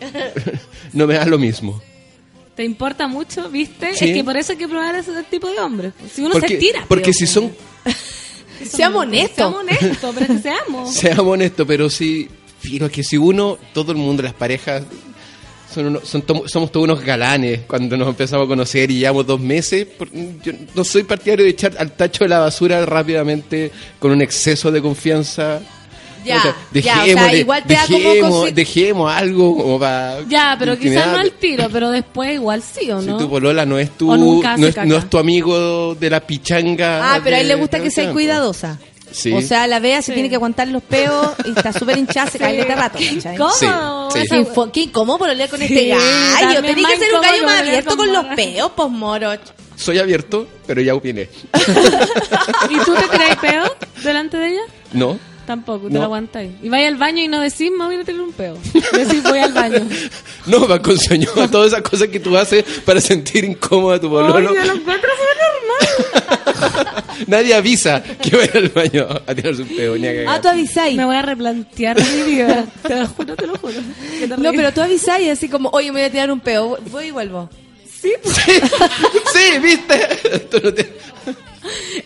no 0.93 1.07
me 1.07 1.15
da 1.15 1.25
lo 1.25 1.39
mismo. 1.39 1.81
¿Te 2.55 2.63
importa 2.63 3.07
mucho, 3.07 3.49
viste? 3.49 3.93
Sí. 3.95 4.05
Es 4.05 4.13
que 4.15 4.23
por 4.23 4.38
eso 4.38 4.51
hay 4.51 4.57
que 4.59 4.67
probar 4.67 4.95
ese 4.95 5.11
tipo 5.23 5.49
de 5.49 5.59
hombres. 5.59 5.93
Si 6.13 6.21
uno 6.21 6.31
Porque, 6.34 6.47
se 6.49 6.55
tira. 6.57 6.85
porque 6.88 7.13
si 7.13 7.25
son, 7.27 7.51
Seamos 8.69 9.01
honestos. 9.03 9.35
Seamos 9.35 9.59
honestos, 9.61 10.15
pero 10.17 10.27
que 10.34 10.39
seamos. 10.39 10.93
seamos 10.93 11.34
honestos, 11.34 11.65
pero 11.67 11.89
si, 11.89 12.30
fijo, 12.59 12.85
es 12.85 12.91
que 12.91 13.03
si 13.03 13.17
uno, 13.17 13.57
todo 13.73 13.91
el 13.91 13.97
mundo, 13.97 14.23
las 14.23 14.34
parejas, 14.34 14.84
Son 15.73 15.88
uno- 15.88 16.01
son 16.03 16.23
somos 16.45 16.71
todos 16.71 16.84
unos 16.84 17.01
galanes 17.03 17.61
cuando 17.67 17.97
nos 17.97 18.07
empezamos 18.07 18.45
a 18.45 18.47
conocer 18.47 18.91
y 18.91 18.99
llevamos 18.99 19.25
dos 19.25 19.39
meses. 19.39 19.85
por- 19.88 20.09
yo 20.11 20.53
no 20.75 20.84
soy 20.84 21.03
partidario 21.03 21.43
de 21.45 21.51
echar 21.51 21.73
al 21.80 21.91
tacho 21.93 22.23
de 22.23 22.30
la 22.30 22.38
basura 22.39 22.85
rápidamente 22.85 23.71
con 23.99 24.11
un 24.11 24.21
exceso 24.21 24.71
de 24.71 24.81
confianza. 24.81 25.59
Ya, 26.23 26.37
O 26.37 26.41
sea, 26.41 26.55
ya, 26.73 26.79
o 26.79 26.81
sea, 26.81 27.05
dejémosle- 27.05 27.39
igual 27.39 27.63
te 27.65 27.73
da 27.73 27.85
como 27.87 27.97
dejemos, 28.09 28.55
dejemos 28.55 29.11
algo 29.13 29.57
como 29.57 29.79
para. 29.79 30.21
Ya, 30.27 30.55
pero 30.57 30.77
quizás 30.77 31.07
no 31.07 31.17
al 31.17 31.31
tiro, 31.33 31.67
pero 31.71 31.89
después 31.91 32.33
igual 32.33 32.61
sí 32.61 32.89
o 32.91 33.01
Si 33.01 33.07
no. 33.07 33.17
tu 33.17 33.29
polola 33.29 33.65
no 33.65 33.77
es 33.79 33.91
tu, 33.97 34.15
no 34.15 34.37
es, 34.37 34.73
caca. 34.75 34.85
no 34.85 34.97
es 34.97 35.09
tu 35.09 35.17
amigo 35.17 35.95
de 35.95 36.09
la 36.09 36.19
pichanga. 36.21 37.13
Ah, 37.15 37.19
pero 37.23 37.35
a 37.35 37.39
él 37.39 37.47
le 37.47 37.55
gusta 37.55 37.79
que 37.81 37.89
sea 37.91 38.11
cuidadosa. 38.11 38.77
Sí. 39.11 39.31
O 39.31 39.41
sea, 39.43 39.67
la 39.67 39.79
vea 39.79 40.01
se 40.01 40.11
tiene 40.11 40.27
que 40.27 40.35
aguantar 40.35 40.67
los 40.69 40.81
peos 40.81 41.27
y 41.45 41.51
está 41.51 41.71
súper 41.71 41.99
hinchada, 41.99 42.31
se 42.31 42.39
cae 42.39 42.57
de 42.57 42.63
rato. 42.75 42.97
¿cachai? 42.97 43.37
¿Cómo? 43.37 44.09
Sí, 44.11 44.19
sí. 44.27 44.43
Qué, 44.73 44.79
incómodo 44.81 45.19
por 45.19 45.29
oler 45.29 45.47
con 45.49 45.59
Sí, 45.59 45.65
este 45.65 45.87
gallo. 45.89 46.61
Tenía 46.61 46.75
que 46.75 46.81
más 46.81 46.97
ser 46.97 47.13
un 47.13 47.21
gallo 47.21 47.43
más 47.45 47.59
abierto 47.59 47.89
con 47.95 47.97
con 47.97 48.13
los 48.13 48.25
peos, 48.35 48.71
pues 48.75 48.89
moro. 48.89 49.31
Soy 49.75 49.99
abierto, 49.99 50.47
pero 50.65 50.81
ya 50.81 50.95
opiné. 50.95 51.29
¿Y 52.69 52.77
tú 52.85 52.93
te 52.95 53.07
crees 53.07 53.35
peo 53.37 53.63
delante 54.03 54.37
de 54.37 54.47
ella? 54.49 54.61
¿No? 54.93 55.19
Tampoco, 55.45 55.87
te 55.87 55.93
No. 55.93 55.99
lo 55.99 56.05
aguantáis. 56.05 56.51
Y 56.61 56.69
vais 56.69 56.87
al 56.87 56.95
baño 56.95 57.21
y 57.21 57.27
no 57.27 57.41
decís, 57.41 57.69
me 57.77 57.85
voy 57.85 57.95
a 57.95 58.03
tener 58.03 58.21
un 58.21 58.31
peo. 58.31 58.57
Decís, 58.93 59.23
voy 59.23 59.39
al 59.39 59.51
baño. 59.53 59.79
No, 60.45 60.67
va 60.67 60.81
con 60.81 60.97
sueño. 60.99 61.29
Todas 61.51 61.67
esas 61.71 61.81
cosas 61.81 62.09
que 62.09 62.19
tú 62.19 62.37
haces 62.37 62.63
para 62.85 62.99
sentir 62.99 63.45
incómoda 63.45 63.95
a 63.95 63.99
tu 64.01 64.09
pololo. 64.09 64.37
Ay, 64.49 64.55
yo 64.55 64.65
lo 64.65 64.73
encuentro 64.79 65.09
súper 65.11 65.37
normal. 66.83 67.03
Nadie 67.27 67.55
avisa 67.55 68.03
que 68.03 68.35
va 68.35 68.43
a 68.43 68.45
ir 68.45 68.51
al 68.57 68.69
baño 68.69 69.07
a 69.25 69.33
tirarse 69.35 69.61
un 69.61 69.67
peo 69.69 69.95
ni 69.97 70.05
a 70.07 70.13
cagar. 70.13 70.35
Ah, 70.35 70.41
tú 70.41 70.47
avisáis. 70.49 70.97
Me 70.97 71.05
voy 71.05 71.15
a 71.15 71.21
replantear 71.21 71.97
mi 72.01 72.23
vida. 72.33 72.65
Te 72.85 72.95
lo 72.99 73.07
juro, 73.07 73.35
te 73.37 73.47
lo 73.47 73.57
juro. 73.57 73.73
No, 74.37 74.51
pero 74.51 74.73
tú 74.73 74.81
avisáis 74.81 75.29
así 75.29 75.47
como, 75.47 75.69
oye, 75.69 75.87
me 75.93 75.99
voy 75.99 76.07
a 76.07 76.11
tirar 76.11 76.29
un 76.31 76.41
peo. 76.41 76.77
Voy 76.91 77.05
y 77.05 77.11
vuelvo. 77.11 77.49
Sí, 78.01 78.11
¿viste? 79.61 80.39
Tú 80.51 80.59
no 80.61 80.73
te- 80.73 80.91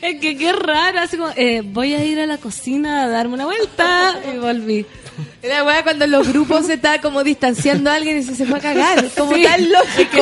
Es 0.02 0.20
que 0.20 0.38
qué 0.38 0.54
raro, 0.54 1.00
así 1.00 1.18
como, 1.18 1.32
eh, 1.36 1.62
voy 1.64 1.94
a 1.94 2.04
ir 2.04 2.20
a 2.20 2.26
la 2.26 2.38
cocina 2.38 3.04
a 3.04 3.08
darme 3.10 3.36
una 3.36 3.46
vuelta 3.46 4.20
y 4.34 4.38
volví. 4.38 4.86
La 5.42 5.64
weá 5.64 5.82
cuando 5.84 6.06
en 6.06 6.12
los 6.12 6.28
grupos 6.28 6.68
se 6.68 6.74
está 6.76 7.02
como 7.02 7.24
distanciando 7.24 7.90
a 7.90 7.96
alguien 7.96 8.18
y 8.20 8.24
se, 8.24 8.36
se 8.36 8.46
fue 8.46 8.60
a 8.60 8.62
cagar. 8.62 9.04
Es 9.04 9.14
como 9.14 9.34
Sí. 9.34 9.44
tan 9.44 9.62
lógico. 9.72 10.22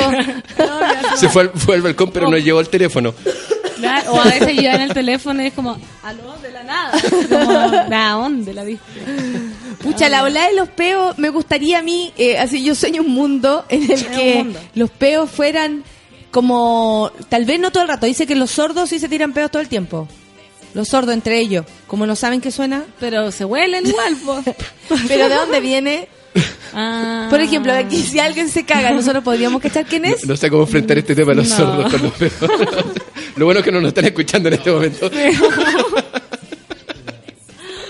Se 1.18 1.30
fue 1.30 1.44
al, 1.44 1.50
fue 1.52 1.76
al 1.76 1.82
balcón, 1.82 2.12
pero 2.12 2.30
no 2.30 2.38
llevó 2.38 2.60
el 2.60 2.70
teléfono. 2.70 3.14
Claro, 3.78 4.14
O 4.14 4.22
a 4.22 4.26
veces 4.26 4.56
yo 4.56 4.70
en 4.70 4.82
el 4.82 4.94
teléfono 4.94 5.42
y 5.44 5.48
es 5.48 5.54
como, 5.54 5.78
aló, 6.04 6.36
de 6.42 6.52
la 6.52 6.64
nada. 6.64 6.92
Como, 7.30 7.70
¿de 7.90 7.96
dónde 8.12 8.54
la 8.54 8.64
viste? 8.64 8.86
Pucha, 9.82 10.08
la 10.10 10.24
ola 10.24 10.48
de 10.48 10.56
los 10.56 10.70
peos, 10.70 11.18
me 11.18 11.30
gustaría 11.30 11.80
a 11.80 11.82
mí, 11.82 12.14
eh, 12.18 12.38
así 12.38 12.64
yo 12.64 12.74
sueño 12.74 13.02
un 13.02 13.12
mundo 13.14 13.66
en 13.70 13.92
el 13.92 14.06
que 14.08 14.36
mundo. 14.44 14.60
los 14.76 14.90
peos 14.92 15.30
fueran 15.30 15.84
como, 16.36 17.14
tal 17.30 17.46
vez 17.46 17.62
no 17.62 17.72
todo 17.72 17.84
el 17.84 17.88
rato, 17.88 18.06
dice 18.06 18.28
que 18.28 18.36
los 18.36 18.52
sordos 18.52 18.90
sí 18.90 19.00
se 19.00 19.08
tiran 19.08 19.32
peos 19.32 19.50
todo 19.50 19.62
el 19.62 19.70
tiempo. 19.70 20.06
Los 20.74 20.90
sordos 20.90 21.14
entre 21.14 21.40
ellos, 21.40 21.66
como 21.88 22.06
no 22.06 22.14
saben 22.18 22.42
qué 22.42 22.52
suena. 22.52 22.84
Pero 23.00 23.32
se 23.32 23.46
huelen 23.46 23.88
igual. 23.88 24.18
Pero 25.08 25.30
¿de 25.30 25.36
dónde 25.36 25.62
viene? 25.62 26.10
Ah. 26.74 27.28
Por 27.30 27.40
ejemplo, 27.40 27.72
aquí 27.72 28.04
si 28.04 28.20
alguien 28.20 28.50
se 28.50 28.66
caga, 28.66 28.92
nosotros 28.92 29.24
podríamos 29.24 29.62
cachar 29.62 29.86
quién 29.86 30.04
es. 30.04 30.26
No 30.28 30.36
sé 30.36 30.50
cómo 30.50 30.64
enfrentar 30.64 30.98
este 30.98 31.16
tema 31.16 31.30
de 31.30 31.36
los 31.36 31.48
No. 31.52 31.56
sordos 31.56 31.94
con 31.94 32.02
los 32.04 32.12
peos. 32.20 32.34
Lo 33.38 33.46
bueno 33.46 33.60
es 33.62 33.64
que 33.66 33.72
no 33.72 33.80
nos 33.80 33.88
están 33.88 34.04
escuchando 34.04 34.50
en 34.50 34.56
este 34.56 34.72
momento. 34.74 35.10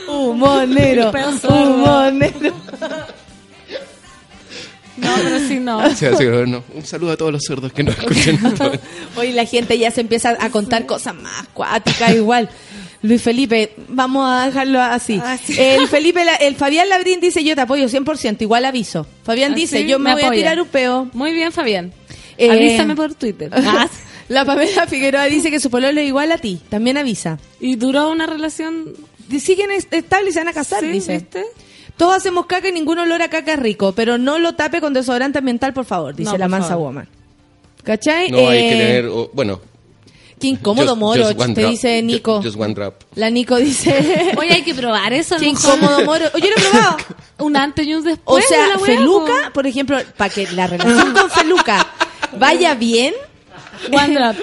Humor 0.08 0.68
negro, 0.68 1.12
No, 4.98 5.10
pero 5.22 5.40
sí, 5.40 5.60
no. 5.60 5.90
Sí. 5.96 6.06
Un 6.06 6.86
saludo 6.86 7.12
a 7.12 7.18
todos 7.18 7.32
los 7.32 7.44
sordos 7.44 7.74
que 7.74 7.84
nos 7.84 7.98
escuchan. 7.98 8.40
Hoy 9.18 9.32
la 9.34 9.46
gente 9.46 9.78
ya 9.78 9.92
se 9.92 10.02
empieza 10.02 10.36
a 10.40 10.50
contar 10.50 10.86
cosas 10.86 11.16
más 11.16 11.48
cuáticas 11.54 12.14
igual. 12.16 12.50
Luis 13.02 13.22
Felipe, 13.22 13.74
vamos 13.90 14.28
a 14.28 14.48
dejarlo 14.48 14.82
así. 14.82 15.20
Ah, 15.24 15.38
sí. 15.44 15.54
El 15.60 15.88
Felipe, 15.88 16.26
la- 16.26 16.36
el 16.36 16.56
Fabián 16.56 16.90
Labrín 16.90 17.20
dice 17.20 17.44
yo 17.44 17.54
te 17.56 17.62
apoyo 17.62 17.86
100%, 17.88 18.42
igual 18.42 18.66
aviso. 18.66 19.06
Fabián 19.24 19.52
¿Ah, 19.52 19.56
dice 19.56 19.80
sí? 19.82 19.88
yo 19.88 20.00
me, 20.00 20.16
Me 20.16 20.22
voy 20.22 20.24
a 20.24 20.32
tirar 20.32 20.60
un 20.62 20.68
peo. 20.68 21.10
Muy 21.14 21.32
bien, 21.34 21.52
Fabián. 21.52 21.94
Eh, 22.38 22.50
Avísame 22.50 22.96
por 22.96 23.14
Twitter. 23.14 23.52
La 24.28 24.44
Pamela 24.44 24.88
Figueroa 24.88 25.26
dice 25.26 25.52
que 25.52 25.60
su 25.60 25.70
pololo 25.70 26.02
es 26.02 26.08
igual 26.08 26.32
a 26.32 26.40
ti, 26.40 26.60
también 26.70 26.98
avisa. 26.98 27.38
¿Y 27.60 27.76
duró 27.76 28.10
una 28.10 28.26
relación? 28.26 28.94
Siguen 29.40 29.70
est- 29.70 29.94
estables 29.94 30.30
y 30.32 30.34
se 30.34 30.40
van 30.40 30.48
a 30.48 30.54
casar, 30.54 30.80
Sí, 30.82 30.88
dice. 30.88 31.14
¿viste? 31.18 31.44
Todos 31.98 32.16
hacemos 32.16 32.46
caca 32.46 32.68
y 32.70 32.72
ningún 32.72 33.00
olor 33.00 33.22
a 33.22 33.30
caca 33.30 33.54
es 33.54 33.60
rico, 33.60 33.94
pero 33.94 34.18
no 34.18 34.38
lo 34.40 34.54
tape 34.54 34.82
con 34.82 34.94
desodorante 34.94 35.40
ambiental, 35.40 35.74
por 35.74 35.86
favor, 35.86 36.14
dice 36.16 36.32
No, 36.34 36.38
la 36.38 36.48
mansa 36.48 36.70
favor. 36.70 36.88
woman. 36.88 37.08
¿Cachai? 37.84 38.32
No, 38.32 38.50
hay 38.50 38.58
Eh, 38.60 38.70
que 38.70 38.76
tener. 38.78 39.06
o- 39.08 39.30
bueno. 39.34 39.62
Qué 40.40 40.48
incómodo, 40.48 40.90
just- 40.90 40.98
Moro, 41.00 41.24
just 41.34 41.38
te 41.56 41.62
drop. 41.62 41.72
dice 41.72 42.02
Nico. 42.02 42.42
Just 42.44 42.60
one 42.60 42.74
drop. 42.74 42.96
La 43.16 43.30
Nico 43.30 43.56
dice... 43.56 44.34
Oye, 44.38 44.52
hay 44.52 44.64
que 44.64 44.76
probar 44.76 45.14
eso. 45.14 45.38
Qué 45.38 45.46
incómodo, 45.48 46.04
Moro. 46.04 46.26
Oye, 46.34 46.50
lo 46.50 46.58
he 46.58 46.70
probado. 46.70 46.98
Un 47.40 47.56
antes 47.56 47.88
y 47.88 47.94
un 47.94 48.02
O 48.02 48.04
después. 48.10 48.46
sea, 48.46 48.64
de 48.64 48.68
la 48.70 48.78
wea, 48.78 48.86
Feluca, 48.98 49.52
por 49.54 49.66
ejemplo, 49.66 49.98
para 50.18 50.30
que 50.34 50.48
la 50.52 50.68
relación 50.68 51.14
con 51.14 51.30
Feluca 51.30 51.88
vaya 52.38 52.76
bien. 52.76 53.14
One 53.92 54.14
drop. 54.18 54.36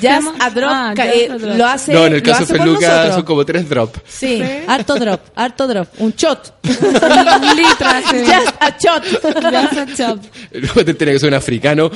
Just 0.00 0.28
a 0.40 0.50
Drop 0.50 0.70
Ah, 0.72 0.92
Just 0.96 1.08
eh, 1.14 1.28
a 1.30 1.38
Drop. 1.38 1.56
lo 1.56 1.66
hace 1.66 1.92
No, 1.92 2.06
en 2.06 2.14
el 2.14 2.22
caso 2.22 2.44
de 2.44 2.58
Feluca 2.58 3.12
son 3.12 3.22
como 3.22 3.44
tres 3.44 3.68
drops. 3.68 4.00
Sí, 4.06 4.42
harto 4.66 4.94
drop, 4.96 5.20
harto 5.34 5.66
drop. 5.66 5.88
Un 5.98 6.12
shot. 6.14 6.54
Litra, 6.62 8.02
sí. 8.10 8.16
Just 8.26 8.54
a 8.60 8.76
shot. 8.78 9.04
Just 9.04 9.78
a 9.78 9.86
chop. 9.96 10.24
Luego 10.52 10.84
te 10.84 10.94
tiene 10.94 11.12
que 11.12 11.18
ser 11.18 11.28
un 11.28 11.34
africano. 11.34 11.90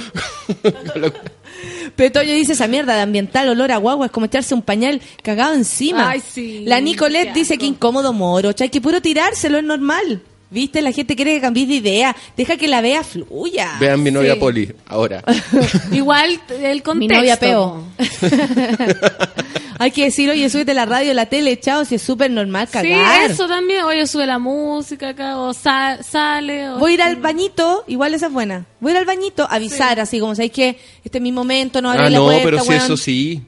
Petoyo 1.96 2.32
dice 2.34 2.52
esa 2.52 2.66
mierda 2.68 2.94
de 2.94 3.02
ambiental, 3.02 3.48
olor 3.48 3.72
a 3.72 3.76
guagua, 3.76 4.06
es 4.06 4.12
como 4.12 4.26
echarse 4.26 4.54
un 4.54 4.62
pañal 4.62 5.00
cagado 5.22 5.54
encima. 5.54 6.10
Ay, 6.10 6.20
sí. 6.26 6.64
La 6.66 6.80
Nicolette 6.80 7.34
dice 7.34 7.58
que 7.58 7.66
incómodo 7.66 8.12
moro, 8.12 8.52
hay 8.58 8.68
que 8.70 8.80
puro 8.80 9.02
tirárselo, 9.02 9.58
es 9.58 9.64
normal. 9.64 10.22
¿Viste? 10.50 10.82
La 10.82 10.90
gente 10.90 11.14
quiere 11.14 11.34
que 11.34 11.40
cambies 11.40 11.68
de 11.68 11.74
idea. 11.74 12.16
Deja 12.36 12.56
que 12.56 12.66
la 12.66 12.80
vea 12.80 13.04
fluya. 13.04 13.76
Vean 13.78 14.02
mi 14.02 14.10
novia 14.10 14.34
Sí. 14.34 14.40
Poli, 14.40 14.72
ahora. 14.86 15.22
Igual 15.92 16.40
el 16.60 16.82
contexto. 16.82 16.94
Mi 16.94 17.06
novia 17.08 17.38
peo. 17.38 17.84
Hay 19.78 19.92
que 19.92 20.04
decir, 20.04 20.28
oye, 20.28 20.50
súbete 20.50 20.74
la 20.74 20.84
radio, 20.84 21.14
la 21.14 21.26
tele, 21.26 21.58
chao, 21.58 21.86
si 21.86 21.94
es 21.94 22.02
súper 22.02 22.30
normal 22.30 22.66
Sí, 22.66 22.72
cagar. 22.74 23.30
eso 23.30 23.48
también. 23.48 23.84
Oye, 23.84 24.06
sube 24.06 24.26
la 24.26 24.38
música 24.38 25.10
acá, 25.10 25.38
o 25.38 25.54
sa- 25.54 26.02
sale. 26.02 26.68
O... 26.70 26.78
Voy 26.78 26.90
a 26.92 26.94
ir 26.94 27.02
al 27.02 27.16
bañito, 27.16 27.84
igual 27.86 28.12
esa 28.12 28.26
es 28.26 28.32
buena. 28.32 28.66
Voy 28.80 28.90
a 28.90 28.94
ir 28.96 28.98
al 28.98 29.06
bañito, 29.06 29.46
avisar 29.50 29.98
así, 29.98 30.20
como 30.20 30.34
sabéis 30.34 30.52
que 30.52 30.78
este 31.02 31.16
es 31.18 31.22
mi 31.22 31.32
momento, 31.32 31.80
no 31.80 31.88
abrir 31.90 32.06
ah, 32.08 32.10
la 32.10 32.18
no, 32.18 32.24
puerta, 32.24 32.44
pero 32.44 32.60
sí, 32.60 32.68
weón. 32.68 32.82
eso 32.82 32.96
sí. 32.98 33.42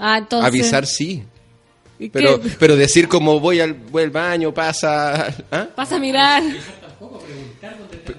Ah, 0.00 0.18
entonces. 0.18 0.48
Avisar 0.48 0.84
sí. 0.86 1.22
¿Y 1.98 2.10
Pero, 2.10 2.40
qué? 2.40 2.50
pero 2.58 2.76
decir 2.76 3.08
como 3.08 3.40
voy 3.40 3.60
al, 3.60 3.74
voy 3.74 4.04
al 4.04 4.10
baño, 4.10 4.54
pasa. 4.54 5.34
¿ah? 5.50 5.66
Vas 5.76 5.92
a 5.92 5.98
mirar. 5.98 6.42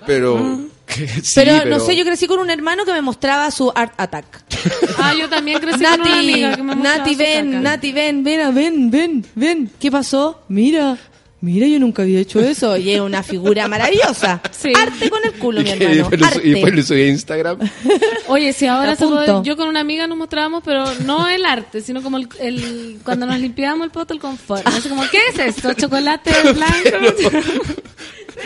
Pero. 0.06 0.60
que 0.86 1.08
sí, 1.08 1.34
pero, 1.36 1.66
no 1.66 1.80
sé, 1.80 1.96
yo 1.96 2.04
crecí 2.04 2.28
con 2.28 2.40
un 2.40 2.50
hermano 2.50 2.84
que 2.84 2.92
me 2.92 3.02
mostraba 3.02 3.50
su 3.52 3.72
Art 3.74 3.94
Attack. 3.98 4.44
Ah, 5.02 5.14
yo 5.18 5.30
también 5.30 5.60
crecí 5.60 5.82
con 5.82 5.94
una 5.94 5.98
Nati, 5.98 6.12
amiga 6.12 6.56
que 6.58 6.64
me 6.64 6.76
mostraba 6.76 6.98
Nati, 6.98 7.12
su 7.14 7.18
ven. 7.20 7.64
Nati, 7.64 7.92
ven, 7.94 8.24
ven, 8.24 8.42
ah, 8.42 8.52
ven, 8.52 8.92
ven, 8.92 9.26
ven. 9.34 9.72
¿Qué 9.80 9.90
pasó? 9.90 10.42
Mira, 10.50 10.98
mira, 11.42 11.68
yo 11.68 11.80
nunca 11.80 12.02
había 12.04 12.20
hecho 12.20 12.40
eso. 12.40 12.76
Y 12.78 12.92
es 12.92 13.00
una 13.02 13.24
figura 13.24 13.68
maravillosa. 13.68 14.42
Sí. 14.52 14.72
Arte 14.76 15.10
con 15.10 15.20
el 15.24 15.34
culo, 15.34 15.62
mi 15.62 15.70
Y 15.70 15.72
hermano. 15.74 15.96
después 15.96 16.20
lo 16.20 16.28
su- 16.30 16.40
y 16.40 16.50
después 16.52 16.64
Arte. 16.66 16.78
lo 16.78 16.84
subí 16.84 17.02
a 17.02 17.08
Instagram. 17.08 17.60
Oye, 18.28 18.54
si 18.54 18.66
ahora 18.68 18.96
se 18.96 19.08
puede- 19.08 19.42
yo 19.44 19.56
con 19.58 19.68
una 19.68 19.80
amiga 19.80 20.08
nos 20.08 20.18
mostrábamos, 20.18 20.62
pero 20.66 20.86
no 21.06 21.28
el 21.30 21.46
arte, 21.46 21.82
sino 21.82 22.02
como 22.02 22.18
el, 22.18 22.28
el- 22.40 23.00
cuando 23.04 23.26
nos 23.26 23.40
limpiábamos 23.40 23.86
el 23.86 23.92
poto 23.92 24.14
el 24.14 24.20
confort. 24.20 24.66
Así 24.68 24.90
como, 24.90 25.04
¿qué 25.10 25.20
es 25.34 25.40
esto? 25.56 25.74
¿Chocolate 25.74 26.32
blanco? 26.54 27.38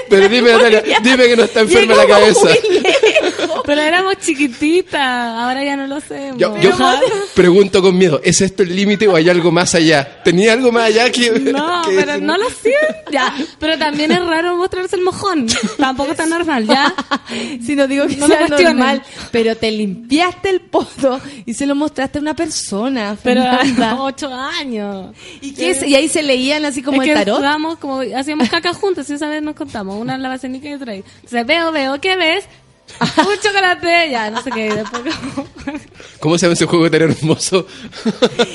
Pero 0.09 0.27
dime, 0.27 0.51
Natalia, 0.51 0.83
dime 1.03 1.25
que 1.27 1.35
no 1.35 1.43
está 1.43 1.61
enferma 1.61 1.95
la 1.95 2.07
cabeza. 2.07 2.47
pero 3.65 3.81
éramos 3.81 4.17
chiquititas, 4.19 5.01
ahora 5.01 5.63
ya 5.63 5.75
no 5.75 5.87
lo 5.87 5.99
sé. 5.99 6.31
Yo, 6.37 6.57
yo 6.59 6.71
pregunto 7.35 7.81
con 7.81 7.97
miedo, 7.97 8.21
¿es 8.23 8.41
esto 8.41 8.63
el 8.63 8.75
límite 8.75 9.07
o 9.07 9.15
hay 9.15 9.29
algo 9.29 9.51
más 9.51 9.75
allá? 9.75 10.21
¿Tenía 10.23 10.53
algo 10.53 10.71
más 10.71 10.85
allá 10.85 11.11
que.? 11.11 11.31
No, 11.31 11.81
que- 11.87 11.95
pero 11.95 12.17
no 12.19 12.37
lo 12.37 12.49
siento. 12.49 13.11
Ya, 13.11 13.33
pero 13.59 13.77
también 13.77 14.11
es 14.11 14.25
raro 14.25 14.57
mostrarse 14.57 14.95
el 14.95 15.03
mojón. 15.03 15.47
Tampoco 15.77 16.11
es 16.11 16.17
tan 16.17 16.29
normal, 16.29 16.65
¿ya? 16.65 16.93
Si 17.63 17.75
no 17.75 17.87
digo 17.87 18.07
que 18.07 18.15
No 18.17 18.27
sea 18.27 18.47
normal, 18.47 19.03
pero 19.31 19.55
te 19.55 19.71
limpiaste 19.71 20.49
el 20.49 20.61
poto 20.61 21.19
y 21.45 21.53
se 21.53 21.65
lo 21.65 21.75
mostraste 21.75 22.17
a 22.17 22.21
una 22.21 22.35
persona. 22.35 23.15
Pero 23.21 23.43
a 23.43 24.03
ocho 24.03 24.33
años. 24.33 25.15
¿Y, 25.41 25.53
qué 25.53 25.71
es? 25.71 25.83
y 25.83 25.95
ahí 25.95 26.07
se 26.07 26.23
leían 26.23 26.65
así 26.65 26.81
como 26.81 27.01
es 27.01 27.09
el 27.09 27.15
tarot. 27.15 27.37
jugábamos 27.37 27.77
como 27.77 28.01
hacíamos 28.01 28.49
caca 28.49 28.73
juntas 28.73 29.09
y 29.09 29.13
esa 29.13 29.27
vez 29.27 29.41
nos 29.41 29.55
contamos 29.55 29.99
una 29.99 30.15
en 30.15 30.23
la 30.23 30.29
basenica 30.29 30.69
y 30.69 30.73
otra 30.73 30.93
ahí. 30.93 31.03
Entonces 31.15 31.45
veo, 31.45 31.71
veo, 31.71 31.99
¿qué 32.01 32.15
ves? 32.15 32.45
Un 32.99 33.39
chocolate, 33.41 34.09
ya, 34.11 34.29
no 34.29 34.41
sé 34.43 34.51
qué. 34.51 34.67
y 34.67 34.69
Después, 34.69 35.01
como- 35.15 35.47
¿Cómo 36.19 36.37
se 36.37 36.45
llama 36.45 36.53
ese 36.53 36.65
juego 36.65 36.89
tan 36.91 37.01
hermoso? 37.01 37.65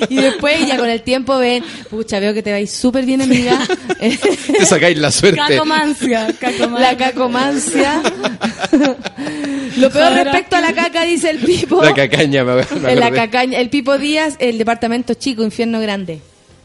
Y 0.08 0.16
después 0.16 0.66
ya 0.66 0.76
con 0.78 0.88
el 0.88 1.02
tiempo 1.02 1.36
ven, 1.38 1.62
pucha, 1.90 2.18
veo 2.20 2.32
que 2.32 2.42
te 2.42 2.52
vais 2.52 2.70
súper 2.70 3.04
bien, 3.04 3.20
amiga. 3.22 3.58
Te 3.98 4.64
sacáis 4.66 4.96
la 4.98 5.10
suerte. 5.10 5.38
cacomancia, 5.38 6.28
cacomancia. 6.40 6.78
La 6.92 6.96
cacomancia. 6.96 8.02
Lo 9.76 9.90
peor 9.90 10.12
respecto 10.12 10.56
a 10.56 10.60
la 10.60 10.72
caca, 10.72 11.04
dice 11.04 11.30
el 11.30 11.38
Pipo. 11.38 11.82
La 11.82 11.94
cacaña, 11.94 12.44
me, 12.44 12.54
me 12.80 12.92
En 12.92 13.00
la 13.00 13.10
cacaña, 13.10 13.58
el 13.58 13.70
Pipo 13.70 13.98
Díaz, 13.98 14.36
el 14.38 14.56
departamento 14.58 15.14
chico, 15.14 15.42
infierno 15.42 15.80
grande. 15.80 16.20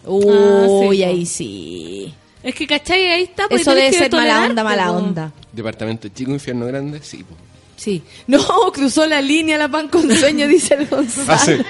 Ah, 0.05 0.09
Uy, 0.09 0.97
sí, 0.97 1.03
ahí 1.03 1.25
sí. 1.25 2.13
Es 2.43 2.55
que, 2.55 2.67
¿cachai? 2.67 3.07
Ahí 3.07 3.23
está. 3.23 3.47
pues, 3.47 3.61
Eso 3.61 3.73
debe 3.73 3.91
ser 3.93 4.11
mala 4.11 4.43
onda, 4.45 4.63
mala 4.63 4.91
onda. 4.91 5.31
Departamento 5.51 6.07
chico, 6.09 6.31
infierno 6.31 6.65
grande, 6.65 6.99
sí. 7.01 7.23
po. 7.23 7.35
Sí. 7.83 8.01
No, 8.27 8.39
cruzó 8.73 9.05
la 9.05 9.21
línea 9.21 9.57
la 9.57 9.67
pan 9.67 9.87
con 9.89 10.09
sueño, 10.15 10.47
dice 10.47 10.75
el 10.75 10.87
Gonzalo. 10.87 11.33
Hace, 11.33 11.65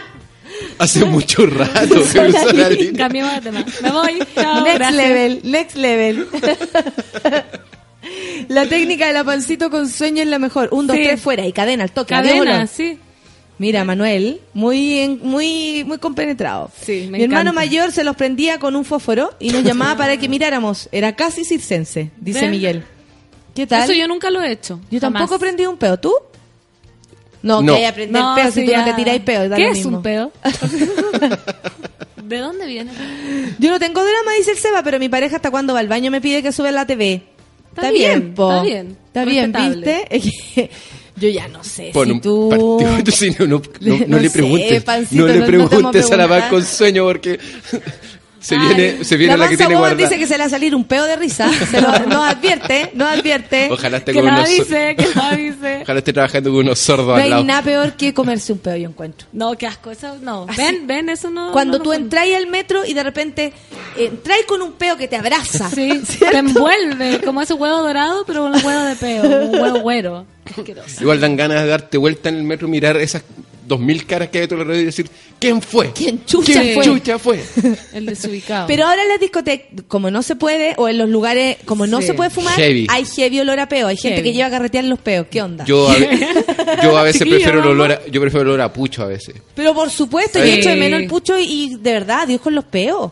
hace 0.77 1.05
mucho 1.05 1.45
rato 1.47 1.73
que 1.81 1.87
Cruzó 1.89 2.23
la 2.23 2.51
línea. 2.51 2.69
línea. 2.69 2.93
Cambiemos 3.03 3.33
de 3.35 3.41
tema. 3.41 3.65
Me 3.81 3.91
voy. 3.91 4.19
Chao, 4.35 4.63
Next 4.63 4.77
gracias. 4.77 4.93
level, 4.93 5.39
next 5.43 5.75
level. 5.75 6.27
la 8.49 8.65
técnica 8.67 9.07
de 9.07 9.13
la 9.13 9.23
pancito 9.23 9.69
con 9.69 9.89
sueño 9.89 10.21
es 10.21 10.27
la 10.27 10.39
mejor. 10.39 10.69
Un, 10.71 10.87
dos, 10.87 10.95
Sí. 10.97 11.03
tres, 11.03 11.21
fuera 11.21 11.45
y 11.47 11.53
cadena 11.53 11.83
al 11.83 11.91
toque. 11.91 12.09
Cadena, 12.13 12.67
sí. 12.67 12.99
Mira, 13.59 13.83
Manuel, 13.85 14.41
muy 14.53 14.99
en- 14.99 15.19
muy 15.23 15.83
muy 15.85 15.97
compenetrado. 15.99 16.71
Sí, 16.81 17.07
me 17.09 17.19
Mi 17.19 17.23
hermano 17.23 17.51
encanta. 17.51 17.53
mayor 17.61 17.91
se 17.91 18.03
los 18.03 18.15
prendía 18.15 18.59
con 18.59 18.75
un 18.75 18.83
fósforo 18.83 19.33
y 19.39 19.51
nos 19.51 19.63
llamaba 19.63 19.95
para 19.95 20.17
que 20.17 20.27
miráramos. 20.27 20.89
Era 20.91 21.15
casi 21.15 21.45
circense, 21.45 22.09
dice 22.19 22.41
¿Ven? 22.41 22.51
Miguel. 22.51 22.83
¿Qué 23.55 23.67
tal? 23.67 23.83
Eso 23.83 23.93
yo 23.93 24.07
nunca 24.07 24.29
lo 24.29 24.41
he 24.41 24.51
hecho. 24.51 24.79
Yo 24.89 24.99
jamás. 24.99 25.19
tampoco 25.19 25.35
aprendí 25.35 25.65
un 25.65 25.77
peo. 25.77 25.97
¿Tú? 25.99 26.13
No, 27.41 27.61
No. 27.61 27.73
que 27.73 27.79
haya 27.79 27.89
aprender 27.89 28.21
No, 28.21 28.35
peo 28.35 28.51
si 28.51 28.65
tú 28.65 28.71
no 28.75 28.85
te 28.85 28.93
tiráis 28.93 29.21
peo. 29.21 29.49
da 29.49 29.55
¿Qué 29.55 29.63
lo 29.63 29.69
es 29.71 29.77
mismo. 29.77 29.97
un 29.97 30.03
peo? 30.03 30.31
¿De 32.23 32.37
dónde 32.37 32.65
viene? 32.65 32.91
Yo 33.59 33.69
no 33.69 33.79
tengo 33.79 34.01
drama, 34.01 34.31
dice 34.37 34.51
el 34.51 34.57
Seba, 34.57 34.81
pero 34.81 34.97
mi 34.97 35.09
pareja 35.09 35.35
hasta 35.35 35.51
cuando 35.51 35.73
va 35.73 35.79
al 35.81 35.87
baño 35.87 36.09
me 36.09 36.21
pide 36.21 36.41
que 36.41 36.51
sube 36.51 36.71
la 36.71 36.85
TV. 36.85 37.21
Está 37.75 37.91
bien, 37.91 38.33
po. 38.33 38.49
está 38.51 38.63
bien. 38.63 38.97
Está 39.07 39.25
bien. 39.25 39.51
¿viste? 39.51 40.69
Yo 41.15 41.29
ya 41.29 41.47
no 41.47 41.63
sé 41.63 41.91
Pon 41.93 42.07
si 42.11 42.19
tú... 42.21 42.49
partido, 42.49 43.47
no, 43.47 43.57
no, 43.57 43.61
no, 43.81 43.97
no 43.99 44.05
No 44.07 44.17
le 44.19 44.29
sé, 44.29 44.33
preguntes, 44.39 44.83
Pancito, 44.83 45.21
no 45.21 45.27
le 45.27 45.33
no- 45.35 45.39
no 45.41 45.45
te 45.45 45.51
vamos 45.57 45.65
a 45.65 45.69
preguntes 45.69 46.11
a 46.11 46.17
la 46.17 46.27
paz 46.27 46.49
con 46.49 46.65
sueño 46.65 47.03
porque 47.03 47.39
se 48.43 48.57
viene, 48.57 49.03
se 49.05 49.15
viene 49.15 49.37
la 49.37 49.45
la, 49.45 49.49
que 49.49 49.55
tiene 49.57 49.75
guardada. 49.75 49.95
dice 49.95 50.19
que 50.19 50.27
se 50.27 50.33
le 50.33 50.39
va 50.39 50.45
a 50.45 50.49
salir 50.49 50.75
un 50.75 50.83
peo 50.83 51.05
de 51.05 51.15
risa. 51.15 51.49
Se 51.71 51.79
lo, 51.79 51.87
nos 52.07 52.27
advierte, 52.29 52.91
nos 52.93 53.07
advierte. 53.07 53.69
Ojalá 53.71 53.97
esté 53.97 54.11
Que 54.11 54.19
con 54.19 54.27
lo 54.27 54.33
unos, 54.33 54.49
avise, 54.49 54.95
que 54.97 55.07
lo 55.15 55.21
avise. 55.23 55.79
ojalá 55.83 55.99
esté 55.99 56.13
trabajando 56.13 56.49
con 56.51 56.59
unos 56.59 56.77
sordos 56.79 57.07
No 57.07 57.13
al 57.15 57.21
hay 57.21 57.29
lado. 57.29 57.43
nada 57.45 57.61
peor 57.61 57.93
que 57.93 58.13
comerse 58.13 58.51
un 58.51 58.59
peo, 58.59 58.75
yo 58.75 58.89
encuentro. 58.89 59.27
No, 59.31 59.53
qué 59.57 59.65
asco. 59.67 59.91
Eso 59.91 60.17
no. 60.21 60.45
Así. 60.49 60.61
Ven, 60.61 60.85
ven, 60.87 61.09
eso 61.09 61.29
no. 61.29 61.51
Cuando 61.53 61.77
no 61.77 61.83
tú 61.85 61.93
entras 61.93 62.27
al 62.35 62.47
metro 62.47 62.85
y 62.85 62.93
de 62.93 63.03
repente 63.03 63.53
entras 63.97 64.37
con 64.47 64.61
un 64.61 64.73
peo 64.73 64.97
que 64.97 65.07
te 65.07 65.15
abraza. 65.15 65.69
Sí, 65.69 66.01
¿cierto? 66.05 66.31
te 66.33 66.37
envuelve 66.39 67.21
como 67.23 67.41
ese 67.41 67.53
huevo 67.53 67.81
dorado, 67.81 68.25
pero 68.27 68.45
un 68.45 68.53
huevo 68.53 68.83
de 68.83 68.95
peo, 68.97 69.23
un 69.23 69.59
huevo 69.59 69.79
güero. 69.79 70.25
Asqueroso. 70.45 71.01
Igual 71.01 71.21
dan 71.21 71.37
ganas 71.37 71.63
de 71.63 71.69
darte 71.69 71.97
vuelta 71.97 72.27
en 72.29 72.35
el 72.35 72.43
metro, 72.43 72.67
mirar 72.67 72.97
esas 72.97 73.23
dos 73.67 73.79
mil 73.79 74.05
caras 74.05 74.29
que 74.29 74.39
hay 74.39 74.43
a 74.45 74.47
tu 74.47 74.55
alrededor 74.55 74.81
y 74.81 74.85
decir, 74.85 75.09
¿quién 75.39 75.61
fue? 75.61 75.91
¿Quién 75.93 76.23
chucha 76.25 76.61
¿Quién 76.61 76.75
fue? 76.75 76.83
chucha 76.85 77.19
fue? 77.19 77.43
El 77.93 78.05
desubicado. 78.05 78.67
Pero 78.67 78.85
ahora 78.85 79.01
en 79.03 79.09
las 79.09 79.19
discotecas, 79.19 79.83
como 79.87 80.11
no 80.11 80.21
se 80.21 80.35
puede, 80.35 80.73
o 80.77 80.87
en 80.89 80.97
los 80.97 81.09
lugares, 81.09 81.57
como 81.65 81.87
no 81.87 82.01
Sí. 82.01 82.07
se 82.07 82.13
puede 82.13 82.29
fumar, 82.29 82.55
Heavy. 82.55 82.87
hay 82.89 83.05
heavy 83.05 83.39
olor 83.39 83.59
a 83.59 83.67
peo. 83.69 83.87
Hay 83.87 83.97
gente 83.97 84.17
Heavy. 84.17 84.29
que 84.29 84.33
lleva 84.35 84.47
a 84.47 84.51
carretear 84.51 84.83
los 84.85 84.99
peos. 84.99 85.27
¿Qué 85.29 85.41
onda? 85.41 85.65
Yo 85.65 85.89
a, 85.89 85.93
ve- 85.97 86.27
yo 86.83 86.97
a 86.97 87.03
veces 87.03 87.19
Chiquillo, 87.19 87.37
prefiero 87.37 87.59
el 87.61 87.67
olor 87.67 87.91
a, 87.93 88.05
yo 88.07 88.21
prefiero 88.21 88.41
el 88.41 88.47
olor 88.49 88.61
a 88.61 88.73
pucho 88.73 89.03
a 89.03 89.07
veces. 89.07 89.35
Pero 89.55 89.73
por 89.73 89.89
supuesto, 89.89 90.39
yo 90.39 90.45
Sí. 90.45 90.51
echo 90.53 90.69
de 90.69 90.75
menos 90.75 90.99
el 91.01 91.07
pucho 91.07 91.37
y, 91.37 91.43
y 91.43 91.75
de 91.75 91.91
verdad, 91.93 92.27
Dios 92.27 92.41
con 92.41 92.53
los 92.55 92.65
peos. 92.65 93.11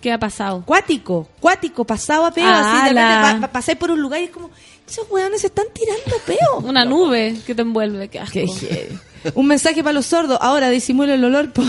¿Qué 0.00 0.12
ha 0.12 0.18
pasado? 0.18 0.62
Cuático, 0.64 1.28
cuático, 1.40 1.84
pasado 1.84 2.24
a 2.24 2.30
peo. 2.30 2.44
Ah, 2.46 2.76
así 2.78 2.88
de 2.88 2.94
la- 2.94 3.16
repente 3.22 3.40
pa- 3.40 3.46
pa- 3.48 3.52
pasáis 3.52 3.76
por 3.78 3.90
un 3.90 4.00
lugar 4.00 4.20
y 4.20 4.24
es 4.24 4.30
como, 4.30 4.48
esos 4.88 5.10
hueones 5.10 5.40
se 5.40 5.48
están 5.48 5.66
tirando 5.72 6.16
peo. 6.24 6.58
Una 6.62 6.84
nube 6.84 7.34
que 7.44 7.52
te 7.54 7.62
envuelve, 7.62 8.06
qué 8.08 8.20
asco. 8.20 8.32
Qué 8.34 8.46
heavy. 8.46 8.98
Un 9.34 9.46
mensaje 9.46 9.82
para 9.82 9.92
los 9.92 10.06
sordos. 10.06 10.38
Ahora 10.40 10.70
disimula 10.70 11.14
el 11.14 11.24
olor. 11.24 11.52
po. 11.52 11.62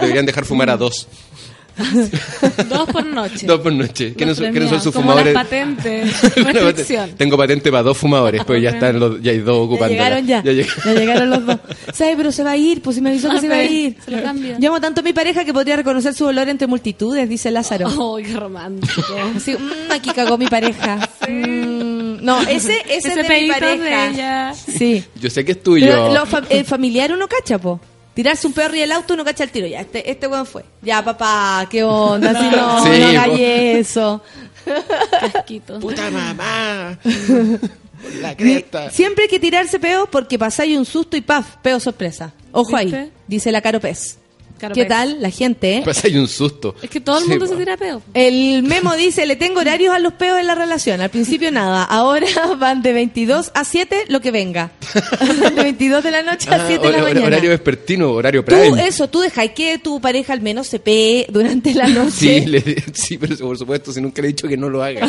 Deberían 0.00 0.26
dejar 0.26 0.44
fumar 0.44 0.70
a 0.70 0.76
dos. 0.76 1.06
Dos 2.68 2.88
por 2.90 3.04
noche. 3.04 3.46
Dos 3.46 3.60
por 3.60 3.72
noche. 3.72 4.14
¿Quiénes 4.14 4.36
son, 4.36 4.50
quiénes 4.52 4.70
son 4.70 4.80
sus 4.80 4.92
como 4.92 5.06
fumadores? 5.10 5.34
las 5.34 5.42
patentes. 5.44 6.22
Restricción. 6.36 7.10
Tengo 7.16 7.36
patente 7.36 7.70
para 7.70 7.82
dos 7.82 7.96
fumadores, 7.98 8.42
pero 8.46 8.58
ya 8.58 8.70
están 8.70 8.98
los, 9.00 9.20
ya 9.20 9.32
hay 9.32 9.38
dos 9.38 9.56
Ya 9.56 9.62
ocupando. 9.62 9.88
llegaron 9.94 10.26
ya. 10.26 10.42
Ya, 10.42 10.52
llegaron. 10.52 10.94
llegaron 10.96 11.30
los 11.30 11.46
dos. 11.46 11.56
¿Sabes? 11.92 12.14
Pero 12.16 12.32
se 12.32 12.44
va 12.44 12.52
a 12.52 12.56
ir, 12.56 12.80
pues 12.82 12.96
si 12.96 13.02
me 13.02 13.10
avisó 13.10 13.28
que 13.30 13.36
Ah, 13.36 13.40
se 13.40 13.46
iba 13.46 13.56
a 13.56 13.64
ir. 13.64 13.96
se 14.04 14.10
lo 14.10 14.22
cambio. 14.22 14.56
Llamo 14.58 14.80
tanto 14.80 15.00
a 15.00 15.02
mi 15.04 15.12
pareja 15.12 15.44
que 15.44 15.52
podría 15.52 15.76
reconocer 15.76 16.14
su 16.14 16.24
olor 16.26 16.48
entre 16.48 16.66
multitudes, 16.66 17.28
dice 17.28 17.50
Lázaro. 17.50 17.88
Oh, 17.98 18.16
qué 18.18 18.34
romántico. 18.34 19.02
Así, 19.36 19.52
"Mm, 19.54 19.90
aquí 19.92 20.10
cagó 20.10 20.38
mi 20.38 20.46
pareja. 20.46 20.96
Mm, 21.28 22.24
no, 22.24 22.40
ese, 22.42 22.78
ese, 22.88 22.96
Ese 22.96 23.08
es 23.08 23.14
de 23.16 23.22
mi 23.40 23.48
pareja. 23.50 23.76
de 23.76 24.08
ella. 24.10 24.54
Sí. 24.54 25.04
Yo 25.20 25.28
sé 25.30 25.44
que 25.44 25.52
es 25.52 25.62
tuyo. 25.62 25.86
Pero 25.86 26.12
lo 26.14 26.26
fa- 26.26 26.42
el 26.48 26.64
familiar 26.64 27.12
uno 27.12 27.26
cacha, 27.28 27.58
po. 27.58 27.80
Tirarse 28.14 28.46
un 28.46 28.52
perro 28.52 28.76
y 28.76 28.80
el 28.80 28.92
auto 28.92 29.14
uno 29.14 29.24
cacha 29.24 29.44
el 29.44 29.50
tiro. 29.50 29.66
Ya, 29.66 29.80
este, 29.80 30.08
este 30.08 30.26
weón 30.28 30.46
fue. 30.46 30.64
Ya, 30.82 31.04
papá, 31.04 31.66
qué 31.68 31.82
onda. 31.82 32.30
Si 32.32 32.56
no, 32.56 32.84
Sí, 32.84 33.00
no 33.00 33.06
hagáis 33.08 33.40
eso. 33.40 34.22
Casquito. 35.20 35.80
Puta 35.80 36.10
mamá. 36.10 36.98
La 38.20 38.36
cresta. 38.36 38.90
Siempre 38.90 39.24
hay 39.24 39.28
que 39.30 39.40
tirarse 39.40 39.78
peo 39.78 40.06
porque 40.10 40.38
pasáis 40.38 40.76
un 40.76 40.84
susto 40.84 41.16
y 41.16 41.22
paf, 41.22 41.56
peo 41.62 41.80
sorpresa. 41.80 42.32
Ojo 42.52 42.76
¿Viste? 42.76 42.96
ahí, 42.96 43.12
dice 43.26 43.50
la 43.50 43.62
Caro 43.62 43.80
Pez. 43.80 44.18
Caro 44.64 44.74
¿Qué 44.74 44.84
tal 44.86 45.20
la 45.22 45.30
gente? 45.30 45.76
eh? 45.76 45.82
Pasa 45.84 46.08
hay 46.08 46.16
un 46.16 46.28
susto. 46.28 46.74
Es 46.82 46.90
que 46.90 47.00
todo 47.00 47.18
el 47.18 47.24
Sí, 47.24 47.30
mundo 47.30 47.46
po. 47.46 47.52
se 47.52 47.58
tira 47.58 47.76
peo. 47.76 48.02
El 48.14 48.62
memo 48.62 48.94
dice, 48.96 49.26
le 49.26 49.36
tengo 49.36 49.60
horarios 49.60 49.94
a 49.94 49.98
los 49.98 50.12
peos 50.14 50.38
en 50.38 50.46
la 50.46 50.54
relación. 50.54 51.00
Al 51.00 51.10
principio 51.10 51.50
nada, 51.50 51.84
ahora 51.84 52.26
van 52.58 52.82
de 52.82 52.92
22 52.92 53.50
a 53.54 53.64
7 53.64 54.04
lo 54.08 54.20
que 54.20 54.30
venga. 54.30 54.72
de 55.54 55.62
22 55.62 56.02
de 56.04 56.10
la 56.10 56.22
noche 56.22 56.48
a 56.50 56.54
Ah, 56.56 56.64
7 56.66 56.86
de 56.86 56.92
la 56.92 56.98
hor- 56.98 57.02
mañana. 57.04 57.26
horario 57.26 57.50
vespertino, 57.50 58.10
horario 58.12 58.44
Tú, 58.44 58.54
prime. 58.54 58.86
eso, 58.86 59.08
tú 59.08 59.20
dejas 59.20 59.50
que 59.50 59.78
tu 59.78 60.00
pareja 60.00 60.32
al 60.32 60.40
menos 60.40 60.66
se 60.66 60.78
pee 60.78 61.26
durante 61.30 61.74
la 61.74 61.86
noche. 61.88 62.10
Sí, 62.10 62.46
le- 62.46 62.84
sí, 62.92 63.18
pero 63.18 63.36
por 63.38 63.58
supuesto, 63.58 63.92
si 63.92 64.00
nunca 64.00 64.22
le 64.22 64.28
he 64.28 64.32
dicho 64.32 64.48
que 64.48 64.56
no 64.56 64.68
lo 64.68 64.82
haga. 64.82 65.08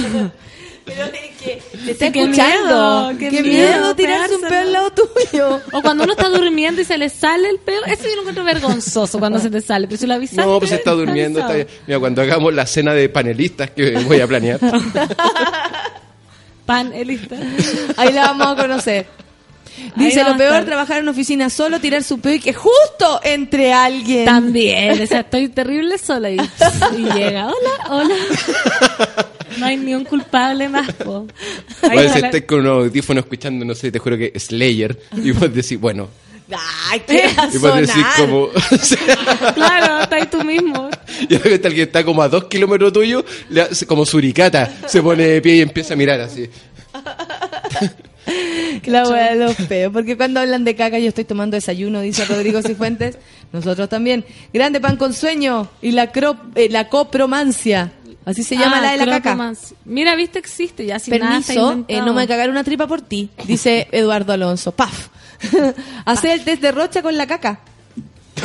Pero 0.85 1.05
es 1.05 1.11
que 1.41 1.61
te 1.85 1.91
está 1.91 2.11
Qué 2.11 2.21
escuchando. 2.21 3.13
miedo, 3.13 3.17
qué, 3.19 3.29
qué 3.29 3.41
miedo, 3.43 3.79
miedo 3.79 3.95
tirarse 3.95 4.35
un 4.35 4.41
peo 4.41 4.61
al 4.61 4.71
lado 4.71 4.91
tuyo. 4.91 5.59
O 5.71 5.81
cuando 5.81 6.03
uno 6.03 6.13
está 6.13 6.29
durmiendo 6.29 6.79
y 6.81 6.85
se 6.85 6.97
le 6.97 7.09
sale 7.09 7.49
el 7.49 7.57
peo. 7.57 7.83
Eso 7.85 8.03
yo 8.03 8.15
lo 8.15 8.21
encuentro 8.21 8.43
vergonzoso 8.43 9.17
cuando 9.17 9.39
se 9.39 9.49
te 9.49 9.61
sale. 9.61 9.87
Pero 9.87 9.99
si 9.99 10.05
lo 10.05 10.13
avisaste. 10.13 10.41
No, 10.43 10.59
pues 10.59 10.71
está 10.71 10.91
durmiendo. 10.91 11.39
está 11.39 11.53
bien. 11.53 11.67
Mira, 11.87 11.99
cuando 11.99 12.21
hagamos 12.21 12.53
la 12.53 12.67
cena 12.67 12.93
de 12.93 13.09
panelistas 13.09 13.71
que 13.71 13.91
voy 14.07 14.19
a 14.21 14.27
planear. 14.27 14.59
Panelista. 16.65 17.35
Ahí 17.97 18.13
la 18.13 18.27
vamos 18.27 18.47
a 18.47 18.55
conocer. 18.55 19.07
Dice, 19.95 20.23
lo 20.23 20.37
peor, 20.37 20.63
trabajar 20.65 20.97
en 20.97 21.03
una 21.03 21.11
oficina 21.11 21.49
solo, 21.49 21.79
tirar 21.79 22.03
su 22.03 22.19
peo 22.19 22.33
y 22.35 22.39
que 22.39 22.53
justo 22.53 23.19
entre 23.23 23.73
alguien. 23.73 24.25
También. 24.25 25.01
O 25.01 25.07
sea, 25.07 25.19
estoy 25.21 25.49
terrible 25.49 25.97
sola 25.97 26.29
y, 26.29 26.37
y 26.97 27.03
llega. 27.13 27.47
Hola, 27.47 27.89
hola. 27.89 28.15
No 29.57 29.67
hay 29.67 29.77
ni 29.77 29.95
un 29.95 30.03
culpable 30.03 30.67
más. 30.67 30.91
Po. 30.95 31.25
A 31.81 31.87
Ahí 31.87 31.97
veces 31.99 32.11
ojalá- 32.11 32.27
estés 32.27 32.43
con 32.45 32.59
unos 32.59 32.85
audífonos 32.87 33.23
escuchando, 33.23 33.63
no 33.63 33.73
sé, 33.73 33.89
te 33.89 33.99
juro 33.99 34.17
que 34.17 34.37
Slayer. 34.37 34.99
Y 35.15 35.31
vos 35.31 35.53
decís, 35.53 35.79
bueno. 35.79 36.09
Ay, 36.91 37.01
qué 37.07 37.29
Y 37.53 37.57
vos 37.59 37.73
decís 37.75 38.05
como... 38.17 38.49
Claro, 39.55 40.01
está 40.03 40.15
ahí 40.17 40.25
tú 40.29 40.43
mismo. 40.43 40.89
y 41.21 41.27
de 41.27 41.37
repente 41.37 41.67
alguien 41.69 41.87
está 41.87 42.03
como 42.03 42.21
a 42.21 42.27
dos 42.27 42.45
kilómetros 42.45 42.91
tuyo, 42.91 43.23
le 43.49 43.61
hace 43.61 43.85
como 43.87 44.05
suricata, 44.05 44.69
se 44.87 45.01
pone 45.01 45.23
de 45.25 45.41
pie 45.41 45.55
y 45.55 45.61
empieza 45.61 45.93
a 45.93 45.97
mirar 45.97 46.19
así. 46.19 46.49
La 48.85 49.03
wea 49.07 49.33
de 49.35 49.43
los 49.45 49.55
peos. 49.55 49.91
Porque 49.93 50.17
cuando 50.17 50.39
hablan 50.39 50.63
de 50.63 50.75
caca, 50.75 50.99
yo 50.99 51.09
estoy 51.09 51.25
tomando 51.25 51.55
desayuno, 51.55 52.01
dice 52.01 52.25
Rodrigo 52.25 52.61
Cifuentes. 52.61 53.17
Nosotros 53.51 53.87
también. 53.89 54.25
Grande 54.53 54.79
pan 54.81 54.97
con 54.97 55.13
sueño 55.13 55.69
y 55.81 55.91
la, 55.91 56.11
cro- 56.11 56.37
eh, 56.55 56.69
la 56.69 56.89
copromancia. 56.89 57.91
Así 58.25 58.43
se 58.43 58.55
llama 58.57 58.77
Ah, 58.79 58.81
la 58.81 58.91
de 58.93 58.97
la 59.05 59.05
caca. 59.21 59.53
Mira, 59.85 60.15
viste, 60.15 60.39
existe 60.39 60.85
ya. 60.85 60.97
Sin 60.99 61.13
nada 61.19 61.29
Permiso, 61.41 61.53
inventado. 61.71 61.85
eh, 61.99 62.01
no 62.05 62.13
me 62.13 62.27
cagar 62.27 62.49
una 62.49 62.63
tripa 62.63 62.87
por 62.87 63.01
ti, 63.01 63.29
dice 63.45 63.87
Eduardo 63.91 64.33
Alonso. 64.33 64.71
Paf. 64.71 65.09
Hacer 66.05 66.31
el 66.31 66.43
test 66.43 66.61
de 66.61 66.71
rocha 66.71 67.01
con 67.01 67.17
la 67.17 67.27
caca. 67.27 67.59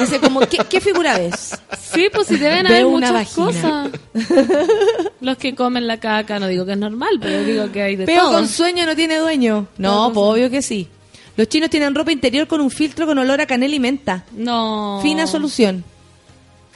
Dice 0.01 0.21
como, 0.21 0.41
¿qué, 0.41 0.59
qué 0.69 0.81
figura 0.81 1.19
ves? 1.19 1.59
Sí, 1.93 2.09
pues 2.13 2.27
si 2.29 2.37
deben 2.37 2.67
haber 2.67 2.87
muchas 2.87 3.13
vagina. 3.13 3.47
cosas. 3.47 3.91
Los 5.21 5.37
que 5.37 5.55
comen 5.55 5.87
la 5.87 5.99
caca, 6.01 6.39
no 6.39 6.47
digo 6.49 6.65
que 6.67 6.73
es 6.73 6.79
normal, 6.79 7.19
pero 7.21 7.45
digo 7.45 7.71
que 7.73 7.83
hay 7.83 7.97
de 7.97 8.07
Peo 8.07 8.23
todo. 8.23 8.33
con 8.33 8.49
sueño 8.49 8.87
no 8.87 8.97
tiene 8.97 9.17
dueño. 9.19 9.67
No, 9.79 10.11
pues 10.13 10.25
obvio 10.27 10.51
que 10.51 10.63
sí. 10.63 10.89
Los 11.37 11.49
chinos 11.49 11.71
tienen 11.71 11.95
ropa 11.95 12.13
interior 12.13 12.47
con 12.47 12.61
un 12.61 12.71
filtro 12.71 13.07
con 13.07 13.17
olor 13.19 13.41
a 13.41 13.47
canela 13.47 13.75
y 13.75 13.81
menta. 13.81 14.25
No. 14.33 14.99
Fina 15.03 15.27
solución. 15.27 15.85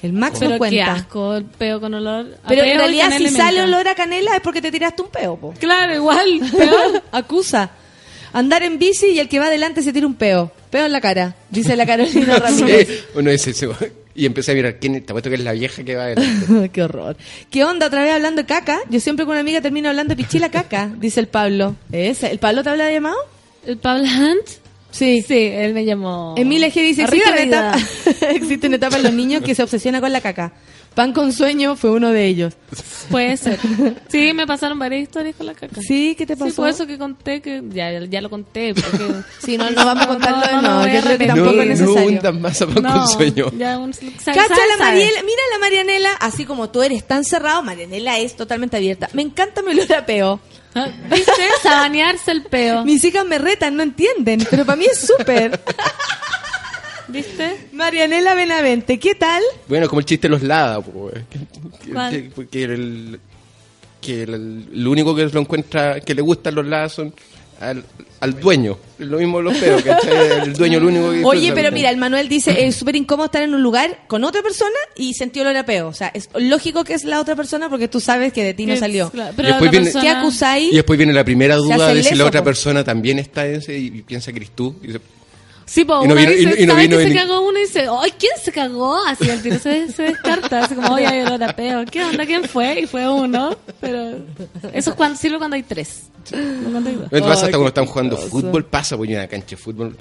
El 0.02 0.12
Max 0.12 0.36
Pero 0.38 0.50
no 0.50 0.54
qué 0.56 0.58
cuenta. 0.58 0.92
asco, 0.92 1.34
el 1.34 1.44
peo 1.46 1.80
con 1.80 1.94
olor. 1.94 2.26
a 2.44 2.48
Pero 2.48 2.62
peo 2.62 2.64
en 2.64 2.74
y 2.74 2.78
realidad 2.78 3.04
canela 3.10 3.28
si 3.30 3.34
y 3.34 3.38
sale 3.38 3.62
olor 3.62 3.88
a 3.88 3.94
canela 3.94 4.36
es 4.36 4.42
porque 4.42 4.60
te 4.60 4.70
tiraste 4.70 5.00
un 5.02 5.08
peo, 5.08 5.36
po. 5.36 5.54
Claro, 5.58 5.94
igual, 5.94 6.40
peor. 6.54 7.02
Acusa. 7.12 7.70
Andar 8.32 8.62
en 8.64 8.78
bici 8.78 9.06
y 9.06 9.18
el 9.18 9.28
que 9.28 9.38
va 9.38 9.46
adelante 9.46 9.82
se 9.82 9.92
tira 9.92 10.06
un 10.06 10.14
peo. 10.14 10.50
Peo 10.74 10.86
en 10.86 10.92
la 10.92 11.00
cara, 11.00 11.36
dice 11.50 11.76
la 11.76 11.86
Carolina 11.86 12.36
Ramírez. 12.40 12.88
Sí, 12.88 13.04
uno 13.14 13.30
dice 13.30 13.50
eso. 13.50 13.76
Y 14.12 14.26
empecé 14.26 14.50
a 14.50 14.54
mirar 14.56 14.80
quién 14.80 15.00
te 15.04 15.12
apuesto 15.12 15.30
que 15.30 15.36
es 15.36 15.42
la 15.44 15.52
vieja 15.52 15.84
que 15.84 15.94
va 15.94 16.06
adelante. 16.06 16.68
Qué 16.72 16.82
horror. 16.82 17.16
¿Qué 17.48 17.62
onda 17.62 17.86
otra 17.86 18.02
vez 18.02 18.12
hablando 18.12 18.42
de 18.42 18.46
caca? 18.46 18.80
Yo 18.90 18.98
siempre 18.98 19.24
con 19.24 19.34
una 19.34 19.40
amiga 19.42 19.60
termino 19.60 19.88
hablando 19.88 20.16
de 20.16 20.24
pichila 20.24 20.50
caca, 20.50 20.90
dice 20.98 21.20
el 21.20 21.28
Pablo. 21.28 21.76
¿Ese? 21.92 22.28
¿El 22.28 22.40
Pablo 22.40 22.64
te 22.64 22.70
habla 22.70 22.86
de 22.86 22.94
llamado? 22.94 23.14
¿El 23.64 23.78
Pablo 23.78 24.02
Hunt? 24.02 24.48
Sí. 24.90 25.22
Sí, 25.22 25.48
él 25.52 25.74
me 25.74 25.84
llamó. 25.84 26.34
Emilia 26.36 26.66
G 26.70 26.82
dice, 26.82 27.02
existe 27.04 27.30
una, 27.30 27.40
etapa, 27.40 27.78
existe 28.30 28.66
una 28.66 28.74
etapa 28.74 28.96
en 28.96 29.04
los 29.04 29.12
niños 29.12 29.42
que 29.44 29.54
se 29.54 29.62
obsesiona 29.62 30.00
con 30.00 30.12
la 30.12 30.20
caca. 30.22 30.54
Pan 30.94 31.12
con 31.12 31.32
sueño 31.32 31.74
fue 31.74 31.90
uno 31.90 32.10
de 32.10 32.26
ellos. 32.26 32.54
Puede 33.10 33.36
ser. 33.36 33.58
Sí, 34.08 34.32
me 34.32 34.46
pasaron 34.46 34.78
varias 34.78 35.02
historias 35.02 35.34
con 35.36 35.46
la 35.46 35.54
caca. 35.54 35.80
Sí, 35.82 36.14
¿qué 36.16 36.24
te 36.24 36.36
pasó? 36.36 36.50
Sí, 36.50 36.56
por 36.56 36.68
eso 36.68 36.86
que 36.86 36.96
conté 36.98 37.42
que 37.42 37.62
ya, 37.70 38.00
ya 38.04 38.20
lo 38.20 38.30
conté. 38.30 38.74
Porque... 38.74 39.12
Sí, 39.44 39.58
no, 39.58 39.70
no 39.70 39.84
vamos 39.84 40.04
a 40.04 40.08
contarlo 40.08 40.46
de 40.46 40.52
nuevo, 40.62 40.78
a 40.80 40.84
yo 40.86 40.90
creo 40.90 41.02
que 41.02 41.08
repetir. 41.08 41.26
tampoco 41.28 41.52
no, 41.56 41.62
es 41.62 41.80
no 41.80 41.86
necesario. 41.86 42.08
hundan 42.08 42.40
más 42.40 42.62
a 42.62 42.66
pan 42.66 42.82
No, 42.82 42.92
con 42.92 43.08
sueño. 43.08 43.50
Ya 43.58 43.78
un, 43.78 43.92
Cacha 43.92 44.66
la 44.78 44.84
Mariela, 44.84 45.22
mira 45.22 45.42
la 45.52 45.58
Marianela, 45.58 46.12
así 46.20 46.44
como 46.44 46.70
tú 46.70 46.82
eres 46.82 47.04
tan 47.06 47.24
cerrado, 47.24 47.62
Marianela 47.62 48.18
es 48.18 48.36
totalmente 48.36 48.76
abierta. 48.76 49.08
Me 49.12 49.22
encanta 49.22 49.62
mi 49.62 49.72
olor 49.72 49.92
a 49.92 50.06
peo. 50.06 50.40
¿Viste? 51.10 51.32
Sabanearse 51.62 52.30
el 52.32 52.42
peo. 52.44 52.84
Mis 52.84 53.04
hijas 53.04 53.24
me 53.26 53.38
retan, 53.38 53.76
no 53.76 53.82
entienden, 53.82 54.46
pero 54.50 54.64
para 54.64 54.76
mí 54.76 54.86
es 54.90 54.98
súper. 54.98 55.60
¿Viste? 57.08 57.68
Marianela 57.72 58.34
Benavente, 58.34 58.98
¿qué 58.98 59.14
tal? 59.14 59.42
Bueno, 59.68 59.88
como 59.88 60.00
el 60.00 60.06
chiste 60.06 60.26
de 60.28 60.30
los 60.32 60.42
Lada, 60.42 60.80
po, 60.80 61.10
eh. 61.10 61.24
que, 62.50 62.62
el, 62.64 63.20
que 64.00 64.22
el, 64.22 64.66
lo 64.82 64.90
único 64.90 65.14
que 65.14 65.26
lo 65.26 65.40
encuentra, 65.40 66.00
que 66.00 66.14
le 66.14 66.22
gustan 66.22 66.54
los 66.54 66.66
Lada 66.66 66.88
son 66.88 67.14
al, 67.60 67.84
al 68.20 68.40
dueño. 68.40 68.78
Lo 68.98 69.18
mismo 69.18 69.40
los 69.42 69.56
peos, 69.58 69.82
¿cachai? 69.82 70.12
El 70.44 70.54
dueño 70.54 70.80
lo 70.80 70.88
único 70.88 71.10
que 71.12 71.24
Oye, 71.24 71.52
pero 71.52 71.70
mira, 71.72 71.90
el 71.90 71.96
Manuel 71.98 72.28
dice, 72.28 72.64
es 72.66 72.74
súper 72.76 72.96
incómodo 72.96 73.26
estar 73.26 73.42
en 73.42 73.54
un 73.54 73.62
lugar 73.62 74.04
con 74.06 74.24
otra 74.24 74.42
persona 74.42 74.70
y 74.96 75.14
sentir 75.14 75.42
olor 75.42 75.56
a 75.56 75.64
peo. 75.66 75.88
O 75.88 75.92
sea, 75.92 76.08
es 76.14 76.28
lógico 76.34 76.84
que 76.84 76.94
es 76.94 77.04
la 77.04 77.20
otra 77.20 77.36
persona 77.36 77.68
porque 77.68 77.86
tú 77.88 78.00
sabes 78.00 78.32
que 78.32 78.42
de 78.44 78.54
ti 78.54 78.66
no 78.66 78.76
salió. 78.76 79.10
claro, 79.10 79.32
Y 79.32 79.36
pero 79.36 79.48
después 79.48 79.66
la 79.66 79.70
viene- 79.70 79.84
persona- 79.86 80.02
¿Qué 80.04 80.10
acusáis? 80.10 80.72
Y 80.72 80.76
después 80.76 80.96
viene 80.96 81.12
la 81.12 81.24
primera 81.24 81.56
duda 81.56 81.92
de 81.92 82.02
si 82.02 82.14
la 82.14 82.24
otra 82.26 82.42
persona 82.42 82.82
también 82.84 83.18
está 83.18 83.46
en 83.46 83.56
ese 83.56 83.76
y, 83.78 83.86
y 83.86 84.02
piensa 84.02 84.32
que 84.32 84.38
eres 84.38 84.50
tú. 84.52 84.76
Y 84.82 84.86
dice, 84.88 85.00
Sí, 85.66 85.84
pues 85.84 85.98
uno 86.02 86.14
vino- 86.14 86.30
dice, 86.30 86.62
y 86.62 86.66
no 86.66 86.72
¿sabe 86.74 86.82
vino 86.86 86.96
que 86.98 87.02
se 87.04 87.08
ni- 87.10 87.16
cagó 87.16 87.40
uno 87.48 87.58
y 87.58 87.62
dice, 87.62 87.86
¡ay, 87.90 88.12
quién 88.18 88.32
se 88.42 88.52
cagó! 88.52 89.02
Así 89.06 89.28
el 89.30 89.42
tiro 89.42 89.58
se, 89.58 89.90
se 89.90 90.02
descarta, 90.02 90.64
así 90.64 90.74
como, 90.74 90.92
oye, 90.94 91.06
hay 91.06 91.20
olor 91.22 91.42
a 91.42 91.56
peo. 91.56 91.84
¿Qué 91.90 92.04
onda? 92.04 92.26
¿Quién 92.26 92.44
fue? 92.44 92.80
Y 92.80 92.86
fue 92.86 93.08
uno, 93.08 93.56
pero 93.80 94.18
eso 94.72 94.90
es 94.90 94.96
cuando, 94.96 95.18
sirve 95.18 95.38
cuando 95.38 95.56
hay 95.56 95.62
tres. 95.62 96.04
No 96.32 96.70
cuando 96.70 96.90
hay 96.90 96.96
dos. 96.96 97.08
Pasa 97.10 97.32
hasta 97.32 97.50
cuando 97.50 97.68
están 97.68 97.86
jugando 97.86 98.16
fútbol, 98.18 98.64
pasa 98.66 98.96
por 98.96 99.06
una 99.08 99.26
cancha 99.26 99.50
de 99.50 99.56
fútbol. 99.56 99.96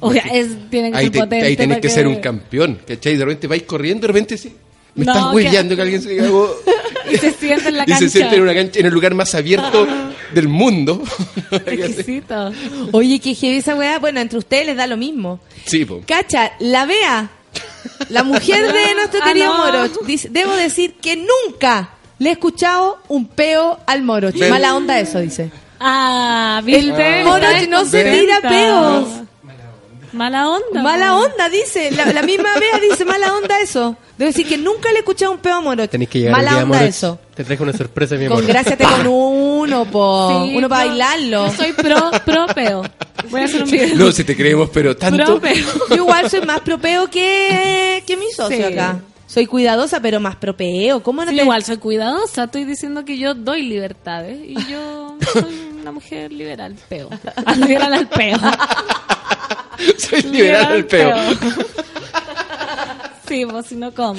O 0.00 0.12
sea, 0.12 0.22
es, 0.32 0.48
tienen 0.70 0.92
que 0.92 0.98
ahí, 0.98 1.04
ser 1.06 1.12
te- 1.12 1.18
potentes 1.18 1.48
ahí 1.48 1.56
tenés 1.56 1.80
que 1.80 1.88
ser 1.90 2.06
un 2.06 2.16
campeón, 2.20 2.78
¿cachai? 2.86 3.16
De 3.16 3.24
repente 3.24 3.46
vais 3.48 3.62
corriendo, 3.64 4.02
de 4.02 4.06
repente 4.08 4.36
sí. 4.38 4.54
Me 4.98 5.04
No, 5.06 5.12
estás 5.12 5.28
que- 5.30 5.34
huellando 5.36 5.76
que 5.76 5.82
alguien 5.82 6.02
se 6.02 6.16
cagó. 6.16 6.54
Y 7.10 7.16
se 7.16 7.32
siente 7.32 7.68
en 7.70 7.76
la 7.78 7.82
y 7.86 7.86
cancha. 7.86 7.98
se 8.00 8.10
siente 8.10 8.36
en 8.36 8.42
una 8.42 8.52
cancha, 8.54 8.80
en 8.80 8.84
el 8.86 8.92
lugar 8.92 9.14
más 9.14 9.34
abierto 9.34 9.86
del 10.34 10.46
mundo. 10.48 11.02
Exquisito. 11.64 12.52
Oye, 12.92 13.18
qué 13.18 13.34
heavy 13.34 13.56
esa 13.56 13.74
weá. 13.76 13.98
Bueno, 13.98 14.20
entre 14.20 14.38
ustedes 14.38 14.66
les 14.66 14.76
da 14.76 14.86
lo 14.86 14.98
mismo. 14.98 15.40
sí, 15.64 15.86
po. 15.86 16.02
Cacha, 16.06 16.52
la 16.58 16.84
Bea, 16.84 17.30
la 18.10 18.24
mujer 18.24 18.60
de 18.72 18.94
nuestro 18.94 19.20
Ah, 19.22 19.26
querido 19.26 19.46
no. 19.46 19.64
Moroch, 19.64 20.02
dice, 20.04 20.28
debo 20.30 20.54
decir 20.54 20.96
que 21.00 21.16
nunca 21.16 21.90
le 22.18 22.28
he 22.28 22.32
escuchado 22.32 22.98
un 23.08 23.26
peo 23.26 23.78
al 23.86 24.02
Moroch. 24.02 24.34
Mala 24.50 24.74
onda 24.76 24.98
eso, 25.00 25.20
dice. 25.20 25.50
Ah, 25.80 26.60
¿viste? 26.64 27.20
El 27.20 27.24
Moroch 27.24 27.42
Está 27.54 27.66
no 27.68 27.84
se 27.86 28.04
tira 28.04 28.40
peos. 28.42 29.08
Mala 30.18 30.48
onda. 30.48 30.82
Mala 30.82 31.16
onda, 31.16 31.48
dice. 31.48 31.90
La, 31.92 32.06
la 32.12 32.22
misma 32.22 32.48
Bea 32.60 32.78
dice 32.90 33.04
mala 33.04 33.32
onda 33.34 33.60
eso. 33.60 33.96
Debo 34.18 34.28
decir 34.28 34.46
que 34.48 34.58
nunca 34.58 34.90
le 34.90 34.96
he 34.96 34.98
escuchado 34.98 35.30
un 35.32 35.38
peo 35.38 35.54
a 35.56 35.60
Moroch. 35.60 35.88
Tenéis 35.88 36.10
que 36.10 36.18
llegar 36.18 36.36
Mala 36.36 36.50
onda 36.54 36.64
Moroch. 36.66 36.82
eso. 36.82 37.18
Te 37.34 37.44
trajo 37.44 37.62
una 37.62 37.72
sorpresa, 37.72 38.16
mi 38.16 38.26
amor. 38.26 38.38
Congráciate 38.40 38.84
con 38.96 39.06
uno, 39.06 39.84
po. 39.84 40.44
Sí, 40.44 40.56
uno 40.56 40.68
para 40.68 40.84
no, 40.84 40.88
bailarlo. 40.90 41.46
Yo 41.46 41.52
soy 41.52 41.72
pro, 41.72 42.10
pro 42.24 42.46
peo. 42.54 42.82
Voy 43.30 43.40
a 43.40 43.44
hacer 43.44 43.62
un 43.62 43.70
video. 43.70 43.96
No, 43.96 44.12
si 44.12 44.24
te 44.24 44.36
creemos, 44.36 44.68
pero 44.70 44.96
tanto. 44.96 45.24
Pro 45.24 45.40
peo. 45.40 45.64
Yo 45.90 45.96
igual 45.96 46.28
soy 46.28 46.40
más 46.42 46.60
propeo 46.60 47.08
que, 47.08 48.02
que 48.06 48.16
mi 48.16 48.30
socio 48.32 48.56
Sí. 48.56 48.62
acá. 48.74 49.00
Soy 49.28 49.44
cuidadosa, 49.46 50.00
pero 50.00 50.20
más 50.20 50.36
propeo. 50.36 51.02
¿Cómo 51.02 51.22
no 51.24 51.30
Sí, 51.30 51.36
te- 51.36 51.42
igual 51.42 51.62
soy 51.62 51.76
cuidadosa, 51.76 52.44
estoy 52.44 52.64
diciendo 52.64 53.04
que 53.04 53.18
yo 53.18 53.34
doy 53.34 53.62
libertades 53.62 54.38
y 54.42 54.54
yo 54.70 55.16
soy 55.32 55.68
una 55.82 55.92
mujer 55.92 56.32
liberal, 56.32 56.74
peo. 56.88 57.10
Liberal 57.56 57.92
al 57.92 58.08
peo. 58.08 58.38
Soy 59.98 60.22
liberal 60.22 60.66
al 60.66 60.86
peo. 60.86 61.14
Sí, 63.28 63.44
pues 63.44 63.66
si 63.66 63.76
no 63.76 63.92
como. 63.92 64.18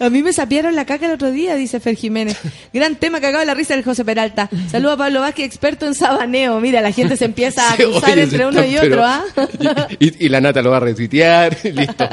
A 0.00 0.10
mí 0.10 0.22
me 0.22 0.32
sapiaron 0.32 0.74
la 0.74 0.84
caca 0.84 1.06
el 1.06 1.12
otro 1.12 1.30
día, 1.30 1.54
dice 1.54 1.78
Fer 1.78 1.94
Jiménez. 1.94 2.36
Gran 2.72 2.96
tema 2.96 3.20
cagado 3.20 3.38
de 3.38 3.46
la 3.46 3.54
risa 3.54 3.74
del 3.74 3.84
José 3.84 4.04
Peralta. 4.04 4.50
Saludos 4.68 4.94
a 4.94 4.98
Pablo 4.98 5.20
Vázquez, 5.20 5.46
experto 5.46 5.86
en 5.86 5.94
sabaneo. 5.94 6.58
Mira, 6.58 6.80
la 6.80 6.90
gente 6.90 7.16
se 7.16 7.26
empieza 7.26 7.68
a 7.68 7.72
acusar 7.74 8.14
oye, 8.14 8.22
entre 8.22 8.46
uno 8.46 8.64
y 8.64 8.78
otro, 8.78 9.04
¿ah? 9.04 9.24
Y, 10.00 10.26
y 10.26 10.28
la 10.28 10.40
nata 10.40 10.60
lo 10.60 10.72
va 10.72 10.78
a 10.78 10.80
retuitear, 10.80 11.56
listo. 11.64 12.08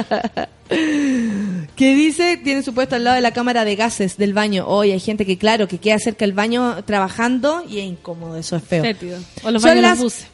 que 1.75 1.95
dice, 1.95 2.37
tiene 2.37 2.61
su 2.61 2.75
puesto 2.75 2.95
al 2.95 3.03
lado 3.03 3.15
de 3.15 3.21
la 3.21 3.31
cámara 3.31 3.65
de 3.65 3.75
gases 3.75 4.17
del 4.17 4.33
baño. 4.33 4.65
Hoy 4.67 4.91
hay 4.91 4.99
gente 4.99 5.25
que, 5.25 5.39
claro, 5.39 5.67
que 5.67 5.79
queda 5.79 5.97
cerca 5.97 6.25
del 6.25 6.33
baño 6.33 6.83
trabajando 6.85 7.63
y 7.67 7.79
es 7.79 7.85
incómodo, 7.85 8.37
eso 8.37 8.55
es 8.55 8.63
feo. 8.63 8.83
Fétido. 8.83 9.17
O 9.43 9.49
los 9.49 9.63
Son 9.63 9.71
baños 9.71 9.81
las 9.81 9.99
los 9.99 10.03
buses. 10.03 10.27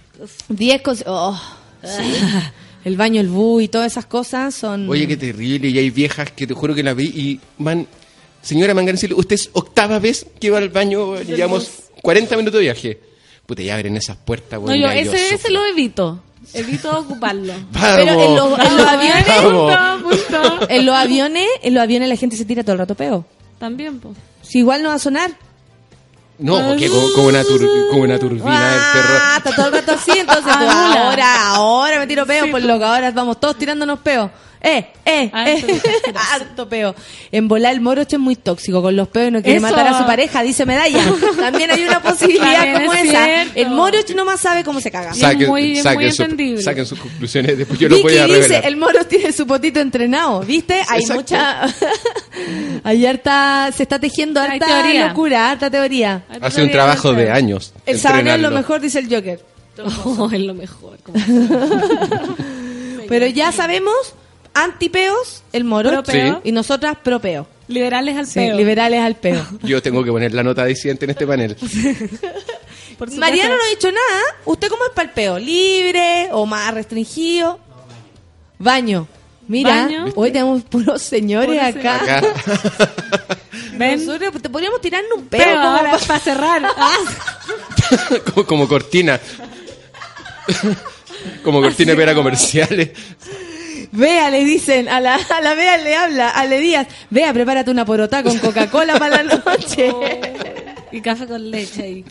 10 0.50 0.82
cosas. 0.82 1.06
Oh, 1.08 1.40
sí. 1.84 2.04
El 2.84 2.98
baño, 2.98 3.22
el 3.22 3.28
bu 3.28 3.62
y 3.62 3.68
todas 3.68 3.92
esas 3.92 4.08
cosas 4.08 4.56
son. 4.56 4.90
Oye, 4.90 5.08
qué 5.08 5.16
terrible. 5.16 5.68
Y 5.68 5.78
hay 5.78 5.92
viejas 5.92 6.32
que 6.32 6.48
te 6.48 6.56
juro 6.56 6.74
que 6.74 6.82
la 6.82 6.96
vi 6.96 7.06
y 7.06 7.40
man. 7.60 7.86
Señora 8.42 8.74
Mangancillo, 8.74 9.18
usted 9.18 9.36
es 9.36 9.52
octava 9.54 10.00
vez 10.00 10.26
que 10.40 10.50
va 10.50 10.58
al 10.58 10.70
baño, 10.70 11.16
digamos, 11.18 11.70
40 12.02 12.36
minutos 12.38 12.56
de 12.56 12.62
viaje. 12.62 13.00
Puta, 13.46 13.62
ya 13.62 13.76
abren 13.76 13.96
esas 13.98 14.18
puertas, 14.18 14.60
No, 14.60 14.66
weón, 14.66 14.80
yo 14.80 14.90
ese, 14.90 15.36
ese 15.36 15.52
lo 15.52 15.64
evito. 15.64 16.24
Evito 16.56 17.00
ocuparlo. 17.00 17.54
Vamos. 17.72 17.90
Pero 17.98 18.12
en 18.12 18.36
los, 18.36 18.60
en 18.60 18.78
los 18.78 18.88
aviones, 18.88 19.28
Vamos. 19.28 20.18
Punto. 20.18 20.70
en 20.70 20.86
los 20.88 20.96
aviones, 20.96 21.48
en 21.62 21.74
los 21.76 21.84
aviones 21.84 22.10
la 22.10 22.16
gente 22.16 22.36
se 22.36 22.46
tira 22.46 22.64
todo 22.64 22.74
el 22.74 22.80
rato 22.80 22.96
peo. 22.96 23.26
También, 23.60 24.00
pues. 24.00 24.18
Si 24.42 24.58
igual 24.58 24.82
no 24.82 24.90
va 24.90 24.96
a 24.96 25.00
sonar. 25.00 25.30
No, 26.42 26.76
que 26.76 26.90
como, 26.90 27.12
como 27.14 27.28
una, 27.28 27.44
tur- 27.44 27.88
como 27.90 28.04
una 28.04 28.18
turbina 28.20 28.72
del 28.72 28.82
perro. 28.94 29.18
Ah, 29.22 29.36
está 29.38 29.56
todo 29.56 29.68
el 29.68 29.74
rato 29.74 29.92
así, 29.94 30.12
entonces 30.18 30.46
Anula. 30.56 31.04
ahora, 31.08 31.48
ahora 31.54 32.00
me 32.00 32.08
tiro 32.08 32.26
peo, 32.26 32.46
Sí, 32.46 32.52
por 32.52 32.62
po. 32.62 32.68
lo 32.68 32.80
que 32.80 32.86
ahora 32.86 33.12
vamos 33.12 33.40
todos 33.40 33.56
tirándonos 33.58 34.00
peo. 34.00 34.32
Eh, 34.64 34.86
eh, 35.06 35.30
Ah, 35.34 35.50
eh. 35.50 35.82
Harto 36.34 36.70
peo. 36.70 36.94
En 37.32 37.48
volar 37.48 37.74
el 37.74 37.82
morocho 37.82 38.18
es 38.18 38.22
muy 38.22 38.36
tóxico 38.36 38.82
con 38.82 38.96
los 38.96 39.08
peos 39.08 39.30
y 39.30 39.32
no 39.32 39.42
quiere 39.42 39.58
Eso. 39.58 39.68
matar 39.68 39.88
a 39.88 39.98
su 39.98 40.06
pareja, 40.06 40.44
dice 40.44 40.66
Medalla. 40.68 41.00
También 41.40 41.72
hay 41.72 41.84
una 41.84 42.00
posibilidad 42.02 42.54
También 42.64 42.76
como 42.86 42.94
es 42.94 43.04
esa. 43.10 43.26
cierto. 43.26 43.52
El 43.56 43.70
morocho 43.72 44.14
nomás 44.14 44.40
sabe 44.40 44.64
cómo 44.64 44.80
se 44.80 44.92
caga. 44.92 45.14
Sa- 45.16 45.34
muy- 45.34 45.80
es 45.80 45.86
muy 45.96 46.12
su- 46.12 46.22
entendible. 46.24 46.62
saquen 46.62 46.86
sus 46.86 47.00
conclusiones, 47.00 47.58
después 47.58 47.80
yo 47.80 47.90
lo 47.90 47.96
voy 48.02 48.12
Vicky 48.14 48.18
a 48.20 48.26
dice, 48.28 48.40
revelar. 48.42 48.66
el 48.68 48.78
moro 48.78 49.04
tiene 49.06 49.32
su 49.32 49.48
potito 49.48 49.80
entrenado, 49.80 50.42
¿viste? 50.42 50.76
Hay 50.90 51.02
Exacto. 51.02 51.14
mucha... 51.16 51.62
Hay 52.84 53.06
harta... 53.06 53.72
Se 53.76 53.84
está 53.84 53.98
tejiendo 54.00 54.40
harta 54.42 54.66
teoría. 54.66 55.08
locura, 55.08 55.52
harta 55.52 55.70
teoría. 55.72 56.24
Hace 56.40 56.64
un 56.64 56.72
trabajo 56.72 57.14
de 57.14 57.32
años. 57.32 57.74
El 57.86 58.00
sabaneo 58.00 58.36
es 58.36 58.42
lo 58.42 58.52
mejor, 58.52 58.80
dice 58.80 59.00
el 59.00 59.06
Joker. 59.14 59.40
Oh, 60.06 60.30
es 60.32 60.40
lo 60.40 60.54
mejor. 60.54 60.98
Pero 63.08 63.26
ya 63.28 63.52
sabemos, 63.52 64.14
antipeos, 64.54 65.44
el 65.54 65.64
moro. 65.64 66.04
Sí. 66.06 66.20
Y 66.44 66.52
nosotras, 66.52 66.98
propeo. 67.04 67.48
Liberales 67.68 68.18
al 68.18 68.28
Sí, 68.28 68.34
peo. 68.40 68.58
liberales 68.58 69.00
al 69.02 69.16
peo. 69.16 69.46
Yo 69.64 69.82
tengo 69.82 70.04
que 70.04 70.12
poner 70.12 70.34
la 70.34 70.44
nota 70.44 70.66
disidente 70.66 71.06
en 71.06 71.12
este 71.12 71.26
panel. 71.26 71.56
Mariano 73.18 73.56
no 73.56 73.64
ha 73.64 73.70
dicho 73.70 73.88
nada. 73.92 74.22
¿Usted 74.46 74.68
cómo 74.70 74.86
es 74.86 74.92
para 74.92 75.08
el 75.08 75.14
peo? 75.14 75.40
¿Libre 75.40 76.30
o 76.34 76.46
más 76.46 76.74
restringido? 76.74 77.60
Baño. 78.60 79.08
Mira, 79.48 79.84
Baño. 79.86 80.06
hoy 80.16 80.32
tenemos 80.32 80.62
puros 80.64 81.02
señores 81.02 81.60
acá. 81.62 81.96
Acá. 81.96 82.22
Ven. 83.74 84.06
Nosotros 84.06 84.42
te 84.42 84.50
podríamos 84.50 84.80
tirarnos 84.82 85.18
un 85.18 85.28
peo. 85.28 85.44
Para 86.08 86.20
cerrar. 86.20 86.62
Ah, 86.78 86.96
como, 88.34 88.46
como 88.46 88.68
cortina. 88.68 89.20
como 91.44 91.62
cortina 91.62 91.96
para 91.96 92.14
comerciales. 92.14 92.92
Vea, 93.92 94.30
le 94.30 94.46
dicen, 94.46 94.88
a 94.90 95.00
la, 95.02 95.16
a 95.16 95.42
la 95.42 95.54
Vea 95.54 95.78
le 95.78 95.96
habla, 95.96 96.30
a 96.30 96.46
Le 96.46 96.60
Díaz, 96.60 96.88
Vea, 97.10 97.34
prepárate 97.34 97.72
una 97.72 97.86
porotá 97.86 98.24
con 98.24 98.38
Coca-Cola 98.40 98.98
para 98.98 99.22
la 99.24 99.36
noche. 99.46 99.92
y 100.92 101.02
café 101.02 101.28
con 101.28 101.52
leche 101.52 101.84
ahí. 101.84 102.06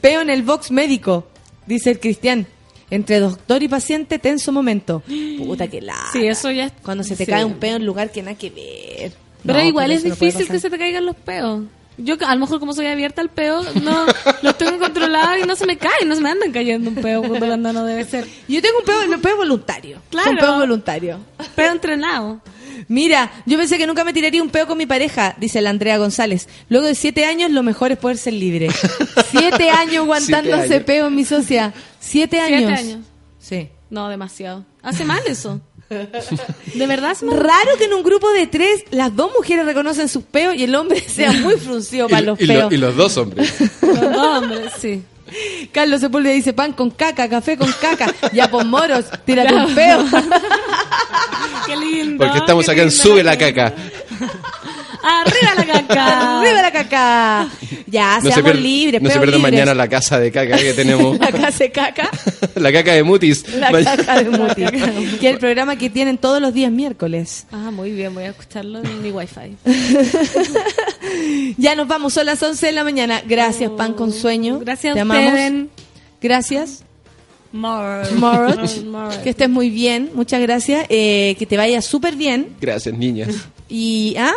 Peo 0.00 0.20
en 0.20 0.30
el 0.30 0.42
box 0.42 0.70
médico, 0.70 1.28
dice 1.66 1.90
el 1.90 2.00
Cristian. 2.00 2.46
Entre 2.92 3.20
doctor 3.20 3.62
y 3.62 3.68
paciente, 3.68 4.18
tenso 4.18 4.50
momento. 4.50 5.00
Puta 5.38 5.68
que 5.68 5.80
la. 5.80 5.94
Sí, 6.12 6.26
eso 6.26 6.50
ya 6.50 6.70
Cuando 6.82 7.04
se 7.04 7.14
te 7.14 7.24
sí. 7.24 7.30
cae 7.30 7.44
un 7.44 7.54
peo 7.54 7.76
en 7.76 7.86
lugar 7.86 8.10
que 8.10 8.20
nada 8.20 8.36
que 8.36 8.50
ver. 8.50 9.12
Pero 9.46 9.58
No, 9.60 9.64
igual 9.64 9.92
es 9.92 10.02
no 10.04 10.10
difícil 10.10 10.48
que 10.48 10.58
se 10.58 10.68
te 10.68 10.76
caigan 10.76 11.06
los 11.06 11.14
peos. 11.14 11.62
Yo 12.02 12.16
a 12.26 12.34
lo 12.34 12.40
mejor 12.40 12.60
como 12.60 12.72
soy 12.72 12.86
abierta 12.86 13.20
al 13.20 13.30
peo, 13.30 13.62
no 13.82 14.06
los 14.42 14.58
tengo 14.58 14.78
controlados 14.78 15.38
y 15.42 15.46
no 15.46 15.54
se 15.56 15.66
me 15.66 15.76
caen, 15.76 16.08
no 16.08 16.14
se 16.14 16.20
me 16.20 16.30
andan 16.30 16.52
cayendo 16.52 16.90
un 16.90 16.96
peo 16.96 17.22
cuando 17.22 17.72
no 17.72 17.84
debe 17.84 18.04
ser. 18.04 18.26
Yo 18.48 18.60
tengo 18.62 18.78
un 18.78 18.84
peo, 18.84 19.14
un 19.14 19.20
peo 19.20 19.36
voluntario. 19.36 20.00
Claro. 20.10 20.30
Un 20.30 20.36
peo 20.38 20.58
voluntario. 20.58 21.18
Peo 21.54 21.72
entrenado. 21.72 22.40
Mira, 22.88 23.30
yo 23.46 23.58
pensé 23.58 23.78
que 23.78 23.86
nunca 23.86 24.04
me 24.04 24.12
tiraría 24.12 24.42
un 24.42 24.48
peo 24.50 24.66
con 24.66 24.78
mi 24.78 24.86
pareja, 24.86 25.36
dice 25.38 25.60
la 25.60 25.70
Andrea 25.70 25.98
González. 25.98 26.48
Luego 26.68 26.86
de 26.86 26.94
siete 26.94 27.24
años, 27.24 27.50
lo 27.50 27.62
mejor 27.62 27.92
es 27.92 27.98
poder 27.98 28.16
ser 28.18 28.32
libre. 28.32 28.68
siete 29.30 29.70
años 29.70 29.96
aguantándose 30.04 30.56
Siete 30.58 30.74
años. 30.74 30.84
peo 30.86 31.06
en 31.08 31.14
mi 31.14 31.24
socia. 31.24 31.72
Siete 32.00 32.40
años. 32.40 32.58
Siete 32.58 32.74
años. 32.74 33.06
Sí. 33.38 33.68
No, 33.90 34.08
demasiado. 34.08 34.64
Hace 34.82 35.04
mal 35.04 35.20
eso. 35.26 35.60
De 35.90 36.86
verdad 36.86 37.16
mal. 37.22 37.36
Raro 37.36 37.76
que 37.76 37.84
en 37.86 37.94
un 37.94 38.02
grupo 38.04 38.30
de 38.32 38.46
tres 38.46 38.84
las 38.92 39.14
dos 39.16 39.32
mujeres 39.36 39.64
reconocen 39.66 40.08
sus 40.08 40.22
peos 40.22 40.54
y 40.54 40.62
el 40.64 40.74
hombre 40.76 41.00
sea 41.08 41.32
muy 41.32 41.56
fruncido 41.56 42.08
para 42.08 42.22
los 42.22 42.40
y, 42.40 42.46
lo- 42.46 42.54
peos. 42.54 42.72
y 42.72 42.76
los 42.76 42.96
dos 42.96 43.16
hombres. 43.16 43.52
Los 43.82 44.00
dos 44.00 44.16
hombres, 44.16 44.72
sí. 44.78 45.02
Carlos 45.72 46.00
Sepúlveda 46.00 46.32
dice 46.34 46.52
pan 46.52 46.72
con 46.72 46.90
caca, 46.90 47.28
café 47.28 47.56
con 47.56 47.72
caca. 47.80 48.12
Ya 48.32 48.48
por 48.50 48.64
moros, 48.64 49.04
tírate 49.24 49.52
un 49.54 49.74
peo. 49.74 50.04
Qué 51.66 51.76
lindo. 51.76 52.24
Porque 52.24 52.38
estamos 52.38 52.64
qué 52.66 52.72
acá 52.72 52.82
en. 52.82 52.90
Sube 52.90 53.22
la 53.22 53.36
Caca. 53.38 53.72
Arriba 55.02 55.54
la 55.56 55.66
caca. 55.66 56.40
Arriba 56.40 56.62
la 56.62 56.72
caca. 56.72 57.48
Ya, 57.86 58.16
No 58.16 58.20
se 58.22 58.26
seamos 58.28 58.42
pierde, 58.52 58.60
libres, 58.60 59.02
no 59.02 59.08
se 59.08 59.12
peos 59.14 59.24
pierda 59.24 59.36
libres. 59.38 59.52
mañana 59.52 59.74
la 59.74 59.88
casa 59.88 60.18
de 60.20 60.30
caca 60.30 60.56
que 60.58 60.72
tenemos. 60.74 61.18
La 61.20 61.32
casa 61.32 61.64
de 61.64 61.72
caca. 61.72 62.10
la 62.54 62.72
caca 62.72 62.92
de 62.92 63.02
Mutis. 63.02 63.48
La 63.54 63.70
caca 63.72 64.22
de 64.22 64.30
Muti. 64.38 64.62
Que 65.18 65.28
es 65.28 65.32
el 65.34 65.38
programa 65.38 65.76
que 65.76 65.90
tienen 65.90 66.18
todos 66.18 66.40
los 66.40 66.52
días 66.54 66.70
miércoles. 66.70 67.46
Ah, 67.50 67.70
muy 67.70 67.90
bien, 67.92 68.14
voy 68.14 68.24
a 68.24 68.28
escucharlo 68.30 68.78
en 68.82 69.02
mi 69.02 69.10
wifi. 69.10 69.56
Ya 71.56 71.74
nos 71.74 71.88
vamos, 71.88 72.12
son 72.12 72.26
las 72.26 72.42
11 72.42 72.66
de 72.66 72.72
la 72.72 72.84
mañana. 72.84 73.22
Gracias, 73.26 73.70
Pan 73.70 73.94
con 73.94 74.12
Sueño. 74.12 74.58
Gracias 74.60 74.94
Te 74.94 75.00
a 75.00 75.02
amamos. 75.02 75.24
ustedes. 75.26 75.64
Gracias. 76.20 76.84
Moroch. 77.52 78.10
Moroch. 78.12 78.82
Moroch. 78.84 79.22
Que 79.22 79.30
estés 79.30 79.48
muy 79.50 79.70
bien. 79.70 80.10
Muchas 80.14 80.40
gracias. 80.40 80.86
Eh, 80.88 81.34
que 81.38 81.46
te 81.46 81.56
vaya 81.56 81.82
súper 81.82 82.14
bien. 82.14 82.54
Gracias, 82.60 82.94
niñas. 82.96 83.28
Y, 83.68 84.14
¿ah? 84.18 84.32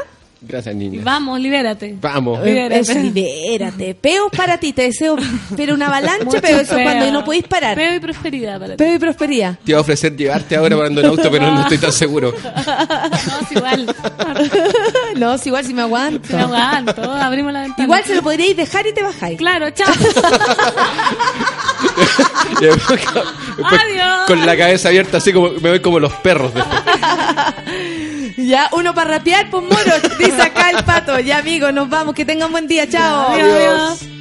Gracias, 0.45 0.75
niñas. 0.75 1.03
Vamos, 1.05 1.39
libérate. 1.39 1.95
Vamos. 2.01 2.43
Libérate. 2.43 2.79
Eso, 2.81 2.93
libérate. 2.99 3.95
Peos 3.95 4.29
para 4.35 4.57
ti. 4.57 4.73
Te 4.73 4.83
deseo, 4.83 5.15
pero 5.55 5.73
una 5.73 5.87
avalancha, 5.87 6.25
Mucho 6.25 6.41
pero 6.41 6.59
eso 6.59 6.75
peo. 6.75 6.83
cuando 6.83 7.11
no 7.11 7.23
podéis 7.23 7.45
parar. 7.47 7.75
Peo 7.75 7.95
y 7.95 7.99
prosperidad 7.99 8.59
para 8.59 8.75
ti. 8.75 8.83
Peo 8.83 8.95
y 8.95 8.99
prosperidad. 8.99 9.57
Te 9.63 9.71
iba 9.71 9.77
a 9.77 9.81
ofrecer 9.81 10.15
llevarte 10.15 10.55
ahora 10.55 10.75
parando 10.75 10.99
en 11.01 11.07
auto, 11.07 11.31
pero 11.31 11.49
no 11.51 11.61
estoy 11.61 11.77
tan 11.77 11.91
seguro. 11.91 12.33
No, 12.43 13.39
es 13.41 13.51
igual. 13.51 13.95
no, 15.17 15.33
es 15.33 15.47
igual 15.47 15.65
si 15.65 15.73
me 15.73 15.81
aguanto. 15.83 16.35
Me 16.35 16.43
aguanto. 16.43 17.01
Abrimos 17.11 17.53
la 17.53 17.61
ventana. 17.61 17.83
Igual 17.85 18.03
se 18.03 18.15
lo 18.15 18.21
podríais 18.21 18.55
dejar 18.57 18.85
y 18.87 18.93
te 18.93 19.01
bajáis. 19.03 19.37
Claro, 19.37 19.69
chao. 19.71 19.93
Después 22.61 23.01
Adiós. 23.63 24.27
Con 24.27 24.45
la 24.45 24.57
cabeza 24.57 24.89
abierta, 24.89 25.17
así 25.17 25.31
como 25.33 25.49
me 25.51 25.69
voy 25.69 25.79
como 25.79 25.99
los 25.99 26.13
perros. 26.13 26.53
después. 26.53 26.75
Ya, 28.37 28.69
uno 28.71 28.93
para 28.93 29.17
rapear, 29.17 29.49
pues 29.49 29.63
moro, 29.63 30.09
dice 30.17 30.41
acá 30.41 30.71
el 30.71 30.83
pato. 30.83 31.19
Ya, 31.19 31.37
amigos, 31.37 31.73
nos 31.73 31.89
vamos. 31.89 32.15
Que 32.15 32.25
tengan 32.25 32.51
buen 32.51 32.67
día. 32.67 32.89
Chao. 32.89 33.29
Adiós. 33.31 34.01
It's 34.01 34.12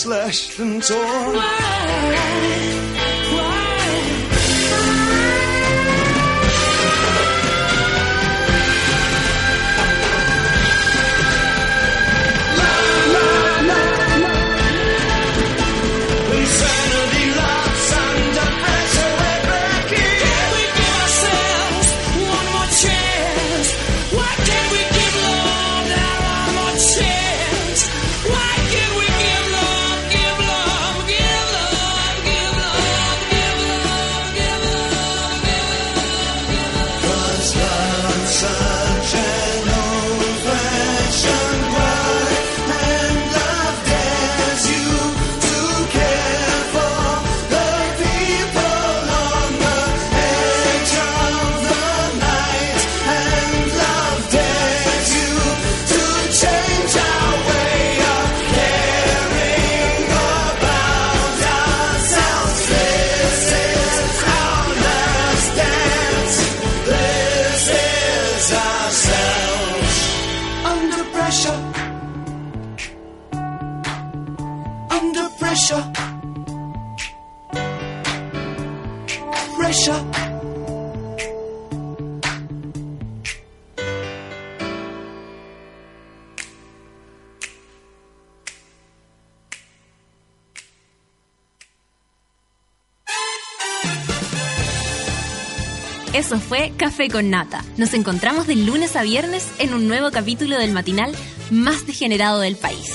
slashed 0.00 0.58
and 0.58 0.82
torn. 0.82 1.49
Con 97.08 97.30
Nata. 97.30 97.64
Nos 97.78 97.94
encontramos 97.94 98.46
de 98.46 98.56
lunes 98.56 98.94
a 98.94 99.02
viernes 99.02 99.48
en 99.58 99.72
un 99.72 99.88
nuevo 99.88 100.10
capítulo 100.10 100.58
del 100.58 100.72
matinal 100.72 101.14
más 101.50 101.86
degenerado 101.86 102.40
del 102.40 102.56
país. 102.56 102.92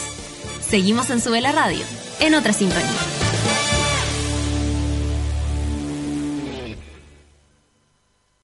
Seguimos 0.61 1.09
en 1.09 1.19
Sube 1.19 1.41
la 1.41 1.51
Radio, 1.51 1.83
en 2.19 2.35
otra 2.35 2.53
sintonía. 2.53 3.04